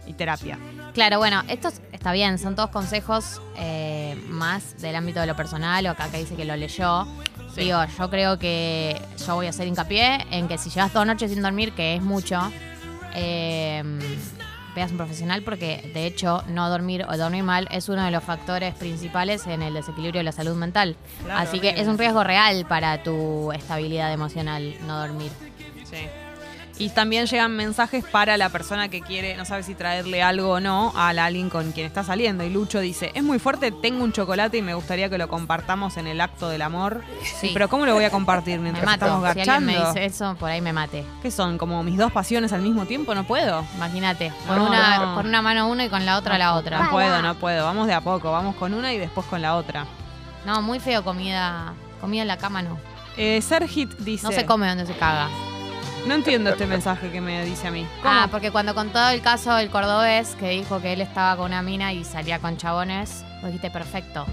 y 0.08 0.13
terapia. 0.13 0.58
Claro, 0.95 1.19
bueno, 1.19 1.43
esto 1.48 1.69
está 1.91 2.12
bien, 2.12 2.39
son 2.39 2.56
todos 2.56 2.72
consejos 2.72 3.39
eh, 3.58 4.17
más 4.28 4.82
del 4.82 4.95
ámbito 4.95 5.19
de 5.19 5.28
lo 5.28 5.36
personal, 5.36 5.86
o 5.86 5.91
acá 5.91 6.10
que 6.10 6.17
dice 6.17 6.34
que 6.36 6.45
lo 6.45 6.56
leyó. 6.56 7.06
Sí. 7.54 7.62
Digo, 7.62 7.80
yo 7.86 8.10
creo 8.10 8.39
que 8.39 9.00
yo 9.24 9.36
voy 9.36 9.45
a 9.45 9.52
hacer 9.52 9.67
hincapié 9.67 10.26
en 10.32 10.48
que 10.48 10.58
si 10.58 10.72
llevas 10.72 10.93
dos 10.93 11.06
noches 11.06 11.32
sin 11.32 11.43
dormir, 11.43 11.74
que 11.74 11.95
es 11.95 12.02
mucho, 12.02 12.52
eh, 13.15 13.84
veas 14.76 14.91
un 14.91 14.98
profesional 14.98 15.41
porque 15.43 15.91
de 15.93 16.06
hecho 16.06 16.43
no 16.48 16.69
dormir 16.69 17.06
o 17.08 17.17
dormir 17.17 17.43
mal 17.43 17.67
es 17.72 17.89
uno 17.89 18.04
de 18.04 18.12
los 18.12 18.24
factores 18.24 18.74
principales 18.76 19.48
en 19.48 19.62
el 19.62 19.74
desequilibrio 19.74 20.19
de 20.19 20.24
la 20.24 20.32
salud 20.32 20.56
mental. 20.56 20.95
Claro, 21.24 21.39
Así 21.39 21.60
que 21.60 21.69
es 21.69 21.88
un 21.88 21.98
riesgo 21.98 22.24
real 22.24 22.65
para 22.67 23.04
tu 23.04 23.52
estabilidad 23.52 24.13
emocional 24.13 24.76
no 24.86 25.00
dormir. 25.00 25.32
Sí. 25.84 25.98
Y 26.80 26.89
también 26.92 27.26
llegan 27.26 27.52
mensajes 27.58 28.06
para 28.06 28.38
la 28.38 28.48
persona 28.48 28.88
que 28.88 29.02
quiere, 29.02 29.36
no 29.36 29.44
sabe 29.44 29.63
si 29.63 29.76
traerle 29.76 30.24
algo 30.24 30.50
o 30.52 30.60
no, 30.62 30.94
a 30.96 31.12
la 31.12 31.26
alguien 31.26 31.50
con 31.50 31.74
quien 31.74 31.86
está 31.86 32.06
saliendo. 32.06 32.46
Y 32.46 32.50
Lucho 32.50 32.80
dice, 32.80 33.12
es 33.13 33.22
muy 33.22 33.38
fuerte, 33.38 33.72
tengo 33.74 34.02
un 34.02 34.13
chocolate 34.13 34.58
y 34.58 34.62
me 34.62 34.74
gustaría 34.74 35.10
que 35.10 35.18
lo 35.18 35.28
compartamos 35.28 35.98
en 35.98 36.08
el 36.08 36.22
acto 36.22 36.48
del 36.48 36.62
amor. 36.62 37.02
Sí. 37.42 37.52
Pero 37.54 37.68
¿cómo 37.68 37.86
lo 37.86 37.94
voy 37.96 38.06
a 38.06 38.10
compartir 38.12 38.60
Me 38.60 38.72
mientras 38.72 38.86
mato. 38.86 39.06
estamos 39.08 39.34
Si 39.34 39.39
alguien 39.42 39.65
me 39.65 39.74
garchando? 39.74 39.94
dice 39.94 40.06
eso, 40.06 40.36
por 40.39 40.50
ahí 40.50 40.62
me 40.62 40.72
mate. 40.72 41.04
¿Qué 41.22 41.32
son? 41.32 41.58
¿Como 41.58 41.84
mis 41.84 41.98
dos 41.98 42.13
pasiones 42.13 42.54
al 42.54 42.62
mismo 42.62 42.86
tiempo? 42.86 43.13
No 43.13 43.26
puedo. 43.26 43.65
Imagínate, 43.76 44.32
con, 44.48 44.56
No, 44.56 44.68
una, 44.68 45.00
no. 45.00 45.15
con 45.15 45.28
una 45.28 45.42
mano 45.42 45.68
uno 45.68 45.84
y 45.84 45.89
con 45.89 46.06
la 46.06 46.18
otra 46.18 46.38
la 46.38 46.56
otra. 46.56 46.82
No 46.86 46.92
puedo, 46.92 47.22
no 47.22 47.36
puedo. 47.36 47.65
Vamos 47.65 47.88
de 47.88 47.94
a 47.94 48.00
poco. 48.00 48.32
Vamos 48.32 48.56
con 48.56 48.74
una 48.74 48.94
y 48.94 48.98
después 48.98 49.28
con 49.28 49.42
la 49.42 49.58
otra. 49.58 49.86
No, 50.46 50.62
muy 50.62 50.80
feo 50.80 51.04
comida. 51.04 51.74
Comida 52.00 52.22
en 52.22 52.30
la 52.30 52.38
cama 52.38 52.62
no. 52.62 52.78
Eh, 53.18 53.42
Sergit 53.42 53.92
dice... 53.98 54.26
No 54.26 54.32
se 54.32 54.46
come 54.46 54.65
donde 54.70 54.86
se 54.86 54.94
caga. 54.94 55.28
No 56.08 56.16
entiendo 56.16 56.50
este 56.50 56.66
mensaje 56.66 57.12
que 57.12 57.22
me 57.22 57.46
dice 57.46 57.68
a 57.68 57.72
mí. 57.72 57.86
¿Cómo? 58.02 58.14
Ah, 58.14 58.28
porque 58.32 58.52
cuando 58.52 58.74
contó 58.74 59.08
el 59.10 59.22
caso 59.22 59.54
del 59.56 59.70
cordobés 59.70 60.36
que 60.36 60.50
dijo 60.50 60.82
que 60.82 60.94
él 60.94 61.02
estaba 61.02 61.36
con 61.38 61.48
una 61.48 61.62
mina 61.62 61.94
y 61.94 62.04
salía 62.04 62.40
con 62.40 62.58
chabones, 62.58 63.24
vos 63.42 63.46
dijiste 63.46 63.70
perfecto. 63.70 64.26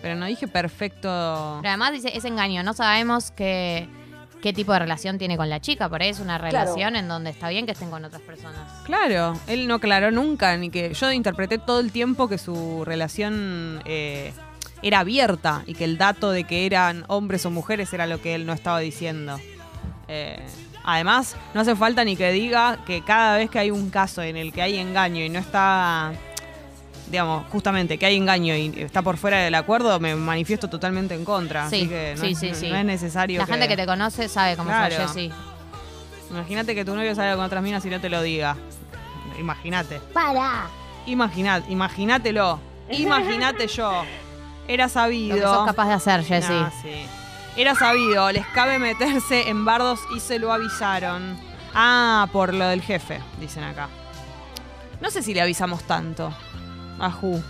Pero 0.00 0.16
no 0.16 0.26
dije 0.26 0.48
perfecto... 0.48 1.58
Pero 1.60 1.68
además 1.68 1.92
dice, 1.92 2.16
es 2.16 2.24
engaño. 2.24 2.64
No 2.64 2.72
sabemos 2.72 3.30
que 3.30 3.88
qué 4.42 4.52
tipo 4.52 4.72
de 4.72 4.80
relación 4.80 5.16
tiene 5.16 5.36
con 5.36 5.48
la 5.48 5.60
chica. 5.60 5.88
Por 5.88 6.02
ahí 6.02 6.08
es 6.08 6.18
una 6.18 6.38
relación 6.38 6.96
en 6.96 7.06
donde 7.06 7.30
está 7.30 7.48
bien 7.48 7.64
que 7.64 7.72
estén 7.72 7.90
con 7.90 8.04
otras 8.04 8.22
personas. 8.22 8.68
Claro, 8.84 9.38
él 9.46 9.68
no 9.68 9.76
aclaró 9.76 10.10
nunca, 10.10 10.56
ni 10.56 10.70
que 10.70 10.92
yo 10.92 11.12
interpreté 11.12 11.58
todo 11.58 11.78
el 11.78 11.92
tiempo 11.92 12.28
que 12.28 12.38
su 12.38 12.84
relación 12.84 13.80
eh, 13.84 14.32
era 14.82 14.98
abierta 15.00 15.62
y 15.66 15.74
que 15.74 15.84
el 15.84 15.98
dato 15.98 16.32
de 16.32 16.42
que 16.44 16.66
eran 16.66 17.04
hombres 17.06 17.46
o 17.46 17.50
mujeres 17.50 17.92
era 17.92 18.08
lo 18.08 18.20
que 18.20 18.34
él 18.34 18.44
no 18.44 18.52
estaba 18.52 18.80
diciendo. 18.80 19.38
Eh, 20.14 20.38
además, 20.84 21.36
no 21.54 21.62
hace 21.62 21.74
falta 21.74 22.04
ni 22.04 22.16
que 22.16 22.30
diga 22.32 22.78
que 22.84 23.02
cada 23.02 23.38
vez 23.38 23.48
que 23.50 23.58
hay 23.58 23.70
un 23.70 23.88
caso 23.88 24.20
en 24.22 24.36
el 24.36 24.52
que 24.52 24.60
hay 24.60 24.76
engaño 24.78 25.24
y 25.24 25.30
no 25.30 25.38
está, 25.38 26.12
digamos, 27.10 27.46
justamente 27.50 27.96
que 27.96 28.04
hay 28.04 28.16
engaño 28.18 28.54
y 28.54 28.74
está 28.76 29.00
por 29.00 29.16
fuera 29.16 29.38
del 29.38 29.54
acuerdo, 29.54 29.98
me 30.00 30.14
manifiesto 30.14 30.68
totalmente 30.68 31.14
en 31.14 31.24
contra. 31.24 31.70
Sí, 31.70 31.76
así 31.82 31.88
que 31.88 32.14
no, 32.16 32.20
sí, 32.24 32.32
es, 32.32 32.38
sí, 32.38 32.48
no- 32.50 32.54
sí. 32.56 32.68
no 32.68 32.76
es 32.76 32.84
necesario. 32.84 33.38
La 33.38 33.46
gente 33.46 33.68
que 33.68 33.76
te 33.76 33.86
conoce 33.86 34.28
sabe 34.28 34.54
cómo 34.56 34.68
Claro. 34.68 34.94
soy 34.94 35.06
Jessy. 35.06 35.32
Imagínate 36.30 36.74
que 36.74 36.84
tu 36.84 36.94
novio 36.94 37.14
salga 37.14 37.36
con 37.36 37.44
otras 37.44 37.62
minas 37.62 37.84
y 37.86 37.90
no 37.90 38.00
te 38.00 38.08
lo 38.10 38.20
diga. 38.22 38.56
Imagínate. 39.38 39.98
Para. 40.12 40.66
Imaginad, 41.06 41.62
imagínatelo. 41.68 42.58
Imagínate 42.90 43.66
yo. 43.66 44.04
Era 44.68 44.88
sabido. 44.88 45.36
Lo 45.36 45.42
que 45.42 45.48
sos 45.48 45.66
capaz 45.66 45.88
de 45.88 45.94
hacer, 45.94 46.24
Jessy. 46.24 46.52
Nah, 46.52 46.70
sí. 46.82 47.06
Era 47.56 47.74
sabido, 47.74 48.30
les 48.32 48.46
cabe 48.48 48.78
meterse 48.78 49.48
en 49.48 49.64
bardos 49.64 50.00
y 50.16 50.20
se 50.20 50.38
lo 50.38 50.52
avisaron. 50.52 51.36
Ah, 51.74 52.28
por 52.32 52.54
lo 52.54 52.66
del 52.66 52.82
jefe, 52.82 53.20
dicen 53.40 53.64
acá. 53.64 53.88
No 55.00 55.10
sé 55.10 55.22
si 55.22 55.34
le 55.34 55.42
avisamos 55.42 55.82
tanto 55.84 56.32
a 56.98 57.10
Ju. 57.10 57.42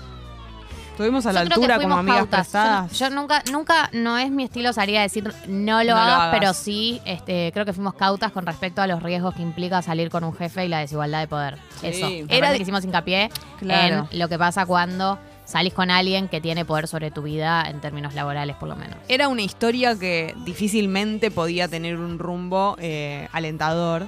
Estuvimos 0.90 1.24
a 1.26 1.32
la 1.32 1.44
Yo 1.44 1.48
altura 1.54 1.78
como 1.80 1.96
amigas 1.96 2.18
pautas. 2.26 2.52
Yo 2.52 2.58
no- 2.58 2.64
prestadas. 2.86 2.98
Yo, 2.98 3.10
nunca, 3.10 3.42
nunca, 3.50 3.90
no 3.92 4.18
es 4.18 4.30
mi 4.30 4.44
estilo 4.44 4.72
salir 4.72 4.98
a 4.98 5.02
decir 5.02 5.24
no 5.48 5.82
lo, 5.82 5.94
No 5.94 5.96
lo 5.96 5.96
hagas, 5.96 6.28
pero 6.38 6.52
sí, 6.52 7.00
este, 7.06 7.50
creo 7.52 7.64
que 7.64 7.72
fuimos 7.72 7.94
cautas 7.94 8.30
con 8.32 8.44
respecto 8.44 8.82
a 8.82 8.86
los 8.86 9.02
riesgos 9.02 9.34
que 9.34 9.42
implica 9.42 9.80
salir 9.82 10.10
con 10.10 10.22
un 10.24 10.34
jefe 10.34 10.64
y 10.64 10.68
la 10.68 10.80
desigualdad 10.80 11.20
de 11.20 11.28
poder. 11.28 11.58
Sí. 11.80 11.86
Eso. 11.86 12.06
Era 12.08 12.48
Era 12.48 12.52
que 12.56 12.62
hicimos 12.62 12.84
hincapié 12.84 13.30
Claro. 13.58 14.08
en 14.10 14.18
lo 14.18 14.28
que 14.28 14.38
pasa 14.38 14.66
cuando 14.66 15.18
salís 15.52 15.74
con 15.74 15.90
alguien 15.90 16.28
que 16.28 16.40
tiene 16.40 16.64
poder 16.64 16.88
sobre 16.88 17.10
tu 17.10 17.20
vida 17.20 17.68
en 17.68 17.82
términos 17.82 18.14
laborales, 18.14 18.56
por 18.56 18.70
lo 18.70 18.74
menos. 18.74 18.96
Era 19.06 19.28
una 19.28 19.42
historia 19.42 19.98
que 19.98 20.34
difícilmente 20.46 21.30
podía 21.30 21.68
tener 21.68 21.98
un 21.98 22.18
rumbo 22.18 22.74
eh, 22.78 23.28
alentador. 23.32 24.06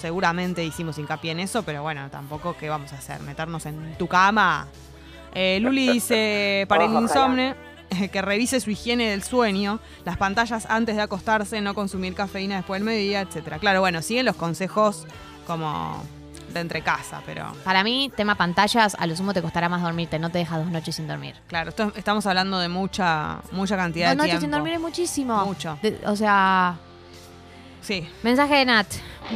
Seguramente 0.00 0.64
hicimos 0.64 0.96
hincapié 0.96 1.32
en 1.32 1.40
eso, 1.40 1.62
pero 1.64 1.82
bueno, 1.82 2.08
tampoco 2.10 2.56
qué 2.58 2.70
vamos 2.70 2.94
a 2.94 2.96
hacer, 2.96 3.20
meternos 3.20 3.66
en 3.66 3.94
tu 3.98 4.06
cama. 4.06 4.68
Eh, 5.34 5.58
Luli 5.60 5.92
dice 5.92 6.64
para 6.66 6.86
el 6.86 6.94
insomnio 6.94 7.54
que 8.10 8.22
revise 8.22 8.58
su 8.60 8.70
higiene 8.70 9.10
del 9.10 9.22
sueño, 9.22 9.80
las 10.06 10.16
pantallas 10.16 10.64
antes 10.70 10.96
de 10.96 11.02
acostarse, 11.02 11.60
no 11.60 11.74
consumir 11.74 12.14
cafeína 12.14 12.56
después 12.56 12.80
del 12.80 12.86
mediodía, 12.86 13.20
etcétera. 13.20 13.58
Claro, 13.58 13.80
bueno, 13.80 14.00
siguen 14.00 14.24
los 14.24 14.36
consejos 14.36 15.06
como 15.46 16.02
de 16.56 16.62
entre 16.62 16.82
casa, 16.82 17.22
pero 17.26 17.52
Para 17.64 17.82
mí, 17.84 18.10
tema 18.16 18.34
pantallas, 18.34 18.96
a 18.98 19.06
lo 19.06 19.14
sumo 19.16 19.32
te 19.34 19.42
costará 19.42 19.68
más 19.68 19.82
dormirte, 19.82 20.18
no 20.18 20.30
te 20.30 20.38
dejas 20.38 20.58
dos 20.58 20.70
noches 20.70 20.94
sin 20.96 21.06
dormir. 21.08 21.34
claro, 21.46 21.70
esto- 21.70 21.92
estamos 21.96 22.26
hablando 22.26 22.58
de 22.58 22.68
mucha 22.68 23.38
mucha 23.52 23.76
cantidad 23.76 24.08
Dos 24.08 24.12
de 24.12 24.16
noches 24.16 24.30
tiempo. 24.30 24.44
sin 24.44 24.50
dormir 24.50 24.72
es 24.74 24.80
muchísimo. 24.80 25.44
Mucho. 25.46 25.78
De- 25.82 26.00
o 26.06 26.16
sea, 26.16 26.76
Sí. 27.82 28.08
Mensaje 28.24 28.56
de 28.56 28.64
Nat. 28.64 28.86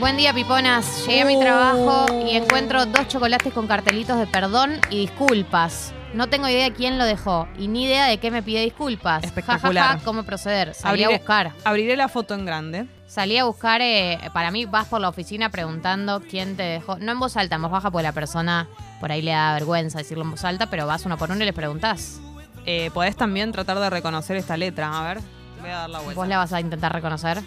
Buen 0.00 0.16
día, 0.16 0.32
piponas. 0.34 1.06
Llegué 1.06 1.22
a 1.22 1.24
mi 1.24 1.36
Oh. 1.36 1.40
trabajo 1.40 2.06
y 2.26 2.34
encuentro 2.36 2.84
dos 2.84 3.06
chocolates 3.06 3.52
con 3.52 3.68
cartelitos 3.68 4.18
de 4.18 4.26
perdón 4.26 4.72
y 4.90 4.98
disculpas. 5.06 5.92
No 6.14 6.26
tengo 6.28 6.48
idea 6.48 6.72
quién 6.72 6.98
lo 6.98 7.04
dejó 7.04 7.46
y 7.56 7.68
ni 7.68 7.84
idea 7.84 8.06
de 8.06 8.18
qué 8.18 8.32
me 8.32 8.42
pide 8.42 8.62
disculpas. 8.64 9.22
Espectacular. 9.22 9.84
Ja, 9.84 9.92
ja, 9.92 9.98
ja, 10.00 10.04
cómo 10.04 10.24
proceder. 10.24 10.74
Salí 10.74 11.04
a 11.04 11.06
Abriré- 11.06 11.18
buscar. 11.18 11.52
Abriré 11.62 11.96
la 11.96 12.08
foto 12.08 12.34
en 12.34 12.44
grande. 12.44 12.86
Salí 13.10 13.36
a 13.38 13.44
buscar, 13.44 13.80
eh, 13.82 14.20
para 14.32 14.52
mí 14.52 14.66
vas 14.66 14.86
por 14.86 15.00
la 15.00 15.08
oficina 15.08 15.48
preguntando 15.48 16.20
quién 16.20 16.56
te 16.56 16.62
dejó. 16.62 16.96
No 17.00 17.10
en 17.10 17.18
voz 17.18 17.36
alta, 17.36 17.56
en 17.56 17.62
voz 17.62 17.72
baja, 17.72 17.90
porque 17.90 18.04
la 18.04 18.12
persona 18.12 18.68
por 19.00 19.10
ahí 19.10 19.20
le 19.20 19.32
da 19.32 19.52
vergüenza 19.54 19.98
decirlo 19.98 20.22
en 20.22 20.30
voz 20.30 20.44
alta, 20.44 20.70
pero 20.70 20.86
vas 20.86 21.04
uno 21.06 21.18
por 21.18 21.28
uno 21.28 21.42
y 21.42 21.44
les 21.44 21.54
preguntás. 21.54 22.20
Eh, 22.66 22.92
podés 22.94 23.16
también 23.16 23.50
tratar 23.50 23.80
de 23.80 23.90
reconocer 23.90 24.36
esta 24.36 24.56
letra. 24.56 24.96
A 24.96 25.02
ver, 25.02 25.22
voy 25.60 25.70
a 25.70 25.78
dar 25.78 25.90
la 25.90 25.98
vuelta. 25.98 26.20
Vos 26.20 26.28
la 26.28 26.36
vas 26.36 26.52
a 26.52 26.60
intentar 26.60 26.92
reconocer. 26.92 27.42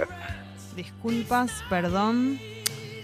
Disculpas, 0.76 1.50
perdón. 1.70 2.38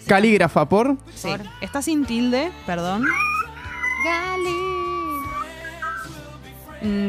Calígrafa 0.07 0.69
por. 0.69 0.99
Sí. 1.15 1.31
Está 1.63 1.81
sin 1.81 2.05
tilde, 2.05 2.53
perdón. 2.67 3.07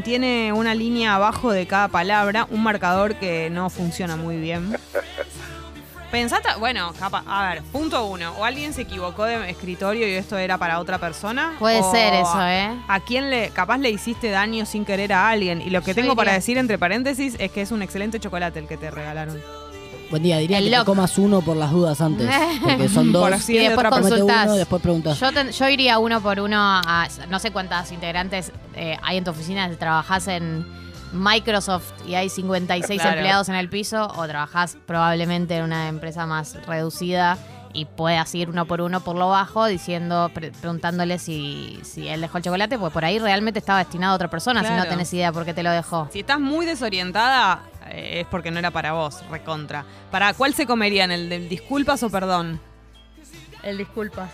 Tiene 0.03 0.51
una 0.53 0.73
línea 0.73 1.15
abajo 1.15 1.51
de 1.51 1.67
cada 1.67 1.88
palabra, 1.88 2.47
un 2.49 2.63
marcador 2.63 3.15
que 3.15 3.49
no 3.49 3.69
funciona 3.69 4.15
muy 4.15 4.38
bien. 4.38 4.75
Pensate, 6.12 6.47
bueno, 6.58 6.93
capa- 6.97 7.23
a 7.27 7.49
ver, 7.49 7.62
punto 7.63 8.06
uno. 8.06 8.32
O 8.38 8.45
alguien 8.45 8.71
se 8.73 8.84
equivocó 8.84 9.25
de 9.25 9.49
escritorio 9.49 10.08
y 10.08 10.12
esto 10.12 10.38
era 10.38 10.58
para 10.58 10.80
otra 10.80 10.99
persona. 10.99 11.53
Puede 11.60 11.82
o 11.82 11.91
ser 11.91 12.13
eso, 12.13 12.41
¿eh? 12.47 12.69
¿A 12.88 12.99
quién 13.01 13.30
le, 13.30 13.49
capaz 13.49 13.77
le 13.80 13.89
hiciste 13.89 14.30
daño 14.30 14.65
sin 14.65 14.86
querer 14.86 15.12
a 15.12 15.27
alguien? 15.30 15.62
Y 15.62 15.69
lo 15.69 15.82
que 15.82 15.91
Yo 15.91 15.95
tengo 15.95 16.15
para 16.15 16.32
decir 16.32 16.58
entre 16.58 16.77
paréntesis 16.77 17.36
es 17.39 17.51
que 17.51 17.62
es 17.62 17.71
un 17.71 17.82
excelente 17.82 18.21
chocolate 18.21 18.60
el 18.60 18.67
que 18.69 18.77
te 18.77 18.89
regalaron. 18.89 19.38
Buen 20.09 20.23
día, 20.23 20.37
diría 20.37 20.59
El 20.59 20.65
que 20.65 20.69
te 20.69 20.77
lock. 20.77 20.85
comas 20.85 21.17
uno 21.17 21.41
por 21.41 21.57
las 21.57 21.71
dudas 21.71 21.99
antes. 21.99 22.29
Porque 22.63 22.87
son 22.87 23.11
dos. 23.11 23.49
Y 23.49 23.57
de 23.57 23.69
después 23.69 23.87
consultás. 23.89 24.45
uno, 24.45 24.55
después 24.55 24.81
preguntas. 24.81 25.19
Yo, 25.19 25.31
ten- 25.33 25.51
yo 25.51 25.67
iría 25.69 25.99
uno 25.99 26.21
por 26.21 26.39
uno 26.39 26.57
a. 26.59 27.07
No 27.29 27.39
sé 27.39 27.51
cuántas 27.51 27.91
integrantes 27.91 28.51
eh, 28.75 28.97
hay 29.03 29.17
en 29.17 29.23
tu 29.25 29.31
oficina. 29.31 29.69
Si 29.69 29.75
trabajás 29.75 30.27
en 30.29 30.65
Microsoft 31.11 31.91
y 32.07 32.15
hay 32.15 32.29
56 32.29 33.01
Claro. 33.01 33.17
empleados 33.17 33.49
en 33.49 33.55
el 33.55 33.69
piso, 33.69 34.07
o 34.15 34.27
trabajás 34.27 34.77
probablemente 34.85 35.57
en 35.57 35.63
una 35.63 35.89
empresa 35.89 36.25
más 36.25 36.55
reducida 36.65 37.37
y 37.73 37.83
puedas 37.85 38.33
ir 38.33 38.49
uno 38.49 38.65
por 38.65 38.81
uno 38.81 39.01
por 39.01 39.15
lo 39.17 39.27
bajo 39.29 39.65
diciendo, 39.65 40.31
pre- 40.33 40.51
preguntándole 40.51 41.19
si, 41.19 41.79
si 41.83 42.07
él 42.07 42.21
dejó 42.21 42.37
el 42.37 42.43
chocolate, 42.45 42.79
pues 42.79 42.91
por 42.93 43.03
ahí 43.05 43.19
realmente 43.19 43.59
estaba 43.59 43.79
destinado 43.79 44.13
a 44.13 44.15
otra 44.15 44.29
persona 44.29 44.63
si 44.63 44.73
no 44.73 44.85
tenés 44.85 45.13
idea 45.13 45.31
por 45.33 45.43
qué 45.45 45.53
te 45.53 45.63
lo 45.63 45.71
dejó. 45.71 46.07
Si 46.11 46.21
estás 46.21 46.39
muy 46.39 46.65
desorientada, 46.65 47.61
es 47.93 48.26
porque 48.28 48.52
no 48.52 48.60
era 48.60 48.71
para 48.71 48.93
vos, 48.93 49.23
recontra. 49.30 49.86
¿Para 50.12 50.34
cuál 50.34 50.54
se 50.54 50.65
comerían? 50.65 51.12
¿El 51.12 51.30
de 51.30 51.39
disculpas 51.39 52.04
o 52.04 52.10
perdón? 52.10 52.60
El 53.63 53.78
disculpas. 53.78 54.30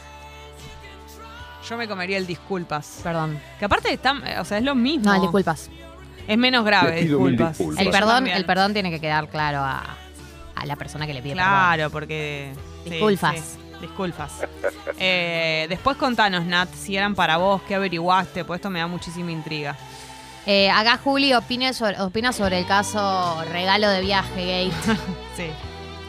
Yo 1.67 1.77
me 1.77 1.87
comería 1.87 2.17
el 2.17 2.27
disculpas. 2.27 2.99
Perdón. 3.03 3.39
Que 3.57 3.65
aparte 3.65 3.93
está, 3.93 4.15
eh, 4.25 4.39
o 4.39 4.45
sea, 4.45 4.57
es 4.57 4.63
lo 4.63 4.75
mismo. 4.75 5.05
No, 5.05 5.15
el 5.15 5.21
disculpas. 5.21 5.69
Es 6.27 6.37
menos 6.37 6.65
grave, 6.65 7.01
disculpas. 7.01 7.57
disculpas. 7.57 7.85
El 7.85 7.91
perdón, 7.91 8.27
el 8.27 8.45
perdón 8.45 8.73
tiene 8.73 8.89
que 8.91 8.99
quedar 8.99 9.29
claro 9.29 9.59
a, 9.59 9.83
a 10.55 10.65
la 10.65 10.75
persona 10.75 11.07
que 11.07 11.13
le 11.13 11.21
pide 11.21 11.35
perdón. 11.35 11.49
Claro, 11.49 11.89
porque. 11.89 12.53
sí, 12.83 12.89
Disculpas. 12.91 13.35
sí, 13.39 13.59
disculpas. 13.81 14.31
Eh, 14.99 15.65
después 15.69 15.97
contanos, 15.97 16.45
Nat, 16.45 16.69
si 16.73 16.95
eran 16.95 17.15
para 17.15 17.37
vos, 17.37 17.61
qué 17.67 17.75
averiguaste, 17.75 18.45
pues 18.45 18.59
esto 18.59 18.69
me 18.69 18.79
da 18.79 18.87
muchísima 18.87 19.31
intriga. 19.31 19.75
Eh, 20.45 20.69
acá 20.69 20.97
Juli 20.97 21.31
sobre- 21.73 21.99
opina 22.01 22.33
sobre 22.33 22.59
el 22.59 22.65
caso 22.67 23.43
regalo 23.51 23.87
de 23.89 24.01
viaje 24.01 24.69
gate, 24.75 24.99
Sí. 25.37 25.45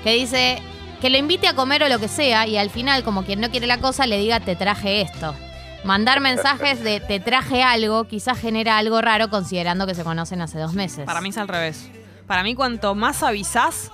que 0.02 0.12
dice 0.14 0.60
que 1.00 1.08
lo 1.10 1.18
invite 1.18 1.46
a 1.46 1.54
comer 1.54 1.82
o 1.84 1.88
lo 1.88 1.98
que 2.00 2.08
sea 2.08 2.46
y 2.46 2.56
al 2.56 2.70
final, 2.70 3.04
como 3.04 3.24
quien 3.24 3.40
no 3.40 3.50
quiere 3.50 3.66
la 3.66 3.78
cosa, 3.78 4.06
le 4.06 4.18
diga 4.18 4.40
te 4.40 4.56
traje 4.56 5.02
esto. 5.02 5.34
Mandar 5.84 6.20
mensajes 6.20 6.82
de 6.82 6.98
te 7.00 7.20
traje 7.20 7.62
algo 7.62 8.04
quizás 8.04 8.38
genera 8.40 8.78
algo 8.78 9.00
raro 9.02 9.28
considerando 9.28 9.86
que 9.86 9.94
se 9.94 10.02
conocen 10.02 10.40
hace 10.40 10.58
dos 10.58 10.72
meses. 10.72 11.04
Para 11.04 11.20
mí 11.20 11.28
es 11.28 11.36
al 11.38 11.46
revés. 11.46 11.88
Para 12.26 12.42
mí, 12.42 12.54
cuanto 12.54 12.94
más 12.94 13.22
avisás, 13.22 13.90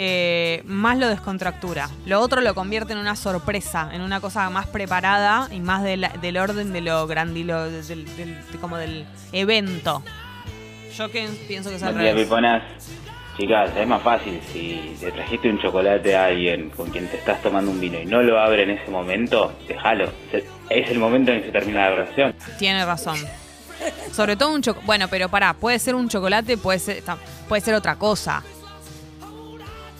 eh, 0.00 0.62
más 0.64 0.96
lo 0.96 1.08
descontractura. 1.08 1.90
Lo 2.06 2.20
otro 2.20 2.40
lo 2.40 2.54
convierte 2.54 2.92
en 2.92 2.98
una 3.00 3.16
sorpresa, 3.16 3.90
en 3.92 4.00
una 4.02 4.20
cosa 4.20 4.48
más 4.48 4.66
preparada 4.68 5.48
y 5.50 5.58
más 5.58 5.82
del, 5.82 6.06
del 6.20 6.36
orden 6.38 6.72
de 6.72 6.80
lo 6.80 7.06
grandilo, 7.08 7.64
del, 7.68 7.84
del- 7.88 8.06
de- 8.16 8.58
como 8.60 8.76
del 8.76 9.04
evento. 9.32 10.04
Yo 10.96 11.10
que 11.10 11.28
pienso 11.48 11.68
que 11.70 11.76
es 11.76 11.82
al 11.82 11.94
Buen 11.94 12.04
día, 12.04 12.12
revés. 12.12 12.24
piponas. 12.26 12.62
Chicas, 13.36 13.70
es 13.76 13.86
más 13.86 14.02
fácil 14.02 14.40
si 14.52 14.96
te 15.00 15.12
trajiste 15.12 15.48
un 15.50 15.60
chocolate 15.60 16.16
a 16.16 16.26
alguien 16.26 16.70
con 16.70 16.90
quien 16.90 17.06
te 17.08 17.16
estás 17.18 17.40
tomando 17.42 17.70
un 17.70 17.80
vino 17.80 17.98
y 18.00 18.04
no 18.04 18.20
lo 18.22 18.38
abre 18.40 18.64
en 18.64 18.70
ese 18.70 18.90
momento, 18.90 19.52
déjalo. 19.68 20.10
Es 20.70 20.90
el 20.90 20.98
momento 20.98 21.30
en 21.32 21.40
que 21.40 21.46
se 21.46 21.52
termina 21.52 21.88
la 21.88 21.96
relación. 21.96 22.34
Tiene 22.58 22.84
razón. 22.84 23.16
Sobre 24.12 24.36
todo 24.36 24.52
un 24.52 24.60
chocolate. 24.62 24.86
Bueno, 24.86 25.06
pero 25.08 25.28
pará, 25.28 25.54
puede 25.54 25.78
ser 25.78 25.94
un 25.94 26.08
chocolate, 26.08 26.56
puede 26.56 26.80
ser, 26.80 27.02
puede 27.48 27.62
ser 27.62 27.74
otra 27.74 27.94
cosa. 27.96 28.42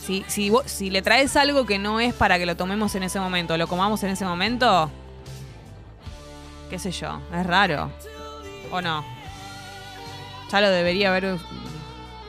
Si, 0.08 0.24
si, 0.26 0.48
vos- 0.48 0.62
si 0.64 0.88
le 0.88 1.02
traes 1.02 1.36
algo 1.36 1.66
que 1.66 1.78
no 1.78 2.00
es 2.00 2.14
para 2.14 2.38
que 2.38 2.46
lo 2.46 2.56
tomemos 2.56 2.94
en 2.94 3.02
ese 3.02 3.20
momento, 3.20 3.58
lo 3.58 3.66
comamos 3.66 4.02
en 4.04 4.08
ese 4.08 4.24
momento, 4.24 4.90
qué 6.70 6.78
sé 6.78 6.92
yo, 6.92 7.20
es 7.34 7.44
raro. 7.46 7.90
¿O 8.72 8.80
no? 8.80 9.04
Ya 10.50 10.62
lo 10.62 10.70
debería 10.70 11.10
haber. 11.10 11.36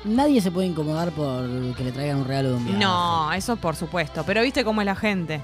Nadie 0.04 0.42
se 0.42 0.52
puede 0.52 0.68
incomodar 0.68 1.12
por 1.12 1.48
que 1.78 1.86
le 1.86 1.94
traigan 1.94 2.18
un 2.18 2.26
regalo 2.28 2.50
de 2.50 2.56
un 2.56 2.66
viaje. 2.66 2.80
No, 2.82 3.32
eso 3.32 3.56
por 3.56 3.78
supuesto. 3.78 4.26
Pero 4.26 4.42
viste 4.42 4.66
cómo 4.66 4.82
es 4.82 4.86
la 4.86 4.96
gente 4.98 5.40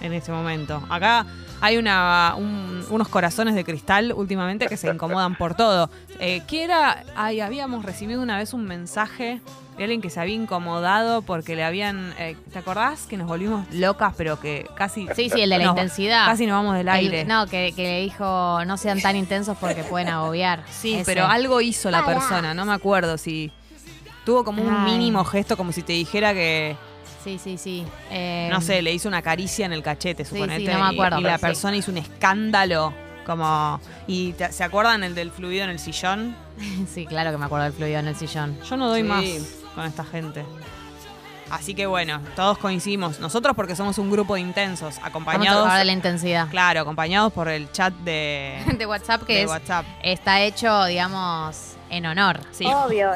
en 0.00 0.12
ese 0.12 0.30
momento. 0.30 0.80
Acá 0.88 1.26
hay 1.60 1.76
una, 1.76 2.34
un- 2.36 2.84
unos 2.90 3.08
corazones 3.08 3.54
de 3.54 3.64
cristal 3.64 4.12
últimamente 4.14 4.66
que 4.66 4.76
se 4.76 4.88
incomodan 4.88 5.36
por 5.36 5.54
todo. 5.54 5.90
Eh, 6.18 6.42
¿Qué 6.48 6.64
era? 6.64 7.04
Ay, 7.16 7.40
habíamos 7.40 7.84
recibido 7.84 8.22
una 8.22 8.38
vez 8.38 8.52
un 8.54 8.64
mensaje 8.64 9.40
de 9.76 9.84
alguien 9.84 10.00
que 10.02 10.10
se 10.10 10.20
había 10.20 10.34
incomodado 10.34 11.22
porque 11.22 11.56
le 11.56 11.64
habían... 11.64 12.12
eh, 12.18 12.36
¿Te 12.52 12.58
acordás? 12.58 13.06
Que 13.06 13.16
nos 13.16 13.26
volvimos 13.28 13.66
locas, 13.72 14.12
pero 14.16 14.38
que 14.40 14.66
casi... 14.74 15.06
Sí, 15.14 15.30
sí, 15.30 15.40
el 15.40 15.50
de 15.50 15.58
la 15.58 15.64
nos- 15.64 15.72
intensidad. 15.76 16.26
Casi 16.26 16.46
nos 16.46 16.56
vamos 16.56 16.74
del 16.74 16.88
El- 16.88 16.94
aire. 16.94 17.24
no, 17.24 17.46
que, 17.46 17.72
que 17.74 17.82
le 17.84 18.00
dijo 18.02 18.62
no 18.66 18.76
sean 18.76 19.00
tan 19.00 19.16
intensos 19.16 19.56
porque 19.58 19.82
pueden 19.84 20.08
agobiar. 20.08 20.64
Sí, 20.70 20.94
Ese. 20.94 21.04
pero 21.06 21.26
algo 21.26 21.60
hizo 21.60 21.90
la 21.90 22.04
persona, 22.04 22.52
no 22.54 22.64
me 22.64 22.72
acuerdo 22.72 23.16
si... 23.18 23.52
Tuvo 24.24 24.44
como 24.44 24.62
un 24.62 24.74
Ay. 24.74 24.92
mínimo 24.92 25.24
gesto, 25.24 25.56
como 25.56 25.72
si 25.72 25.82
te 25.82 25.94
dijera 25.94 26.34
que... 26.34 26.76
Sí, 27.24 27.38
sí, 27.42 27.58
sí. 27.58 27.84
Eh, 28.10 28.48
no 28.50 28.60
sé, 28.60 28.80
le 28.82 28.92
hizo 28.92 29.08
una 29.08 29.20
caricia 29.22 29.66
en 29.66 29.72
el 29.72 29.82
cachete, 29.82 30.24
sí, 30.24 30.30
suponete. 30.30 30.72
no 30.72 30.78
me 30.80 30.94
acuerdo, 30.94 31.18
y, 31.20 31.22
la 31.22 31.36
sí. 31.36 31.42
persona 31.42 31.76
hizo 31.76 31.90
un 31.90 31.98
escándalo. 31.98 32.92
Como. 33.26 33.80
¿Y 34.06 34.32
te- 34.32 34.50
se 34.52 34.64
acuerdan 34.64 35.04
el 35.04 35.14
del 35.14 35.30
fluido 35.30 35.64
en 35.64 35.70
el 35.70 35.78
sillón? 35.78 36.34
Sí, 36.92 37.06
claro 37.06 37.30
que 37.30 37.36
me 37.38 37.44
acuerdo 37.44 37.64
del 37.64 37.72
fluido 37.74 37.98
en 38.00 38.08
el 38.08 38.16
sillón. 38.16 38.58
Yo 38.68 38.76
no 38.76 38.88
doy 38.88 39.02
Sí. 39.02 39.06
más 39.08 39.24
con 39.74 39.84
esta 39.86 40.04
gente. 40.04 40.44
Así 41.50 41.74
que 41.74 41.86
bueno, 41.86 42.20
todos 42.36 42.58
coincidimos. 42.58 43.18
Nosotros 43.18 43.56
porque 43.56 43.74
somos 43.74 43.98
un 43.98 44.08
grupo 44.10 44.34
de 44.36 44.40
intensos, 44.40 44.94
Vamos 44.94 45.04
a 45.04 45.06
acompañados. 45.08 45.74
de 45.74 45.84
la 45.84 45.92
intensidad. 45.92 46.48
Claro, 46.48 46.80
acompañados 46.80 47.32
por 47.32 47.48
el 47.48 47.70
chat 47.72 47.92
de, 48.04 48.62
De 48.78 48.86
WhatsApp 48.86 49.24
que 49.24 49.34
de 49.34 49.42
es, 49.42 49.48
WhatsApp. 49.50 49.84
está 50.02 50.40
hecho, 50.42 50.84
digamos, 50.84 51.74
en 51.90 52.06
honor. 52.06 52.40
Sí. 52.52 52.64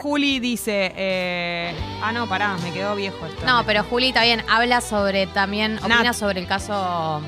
Juli 0.03 0.41
dice. 0.41 0.93
eh, 0.97 1.75
ah, 2.03 2.13
no, 2.13 2.29
pará, 2.29 2.57
me 2.63 2.73
quedó 2.73 2.95
viejo 2.97 3.25
esto. 3.27 3.47
No, 3.47 3.65
pero 3.65 3.83
Juli 3.85 4.13
también 4.13 4.43
habla 4.51 4.81
sobre 4.81 5.27
también, 5.29 5.79
opina 5.79 6.03
Nat. 6.03 6.15
sobre 6.15 6.41
el 6.41 6.47
caso. 6.47 7.21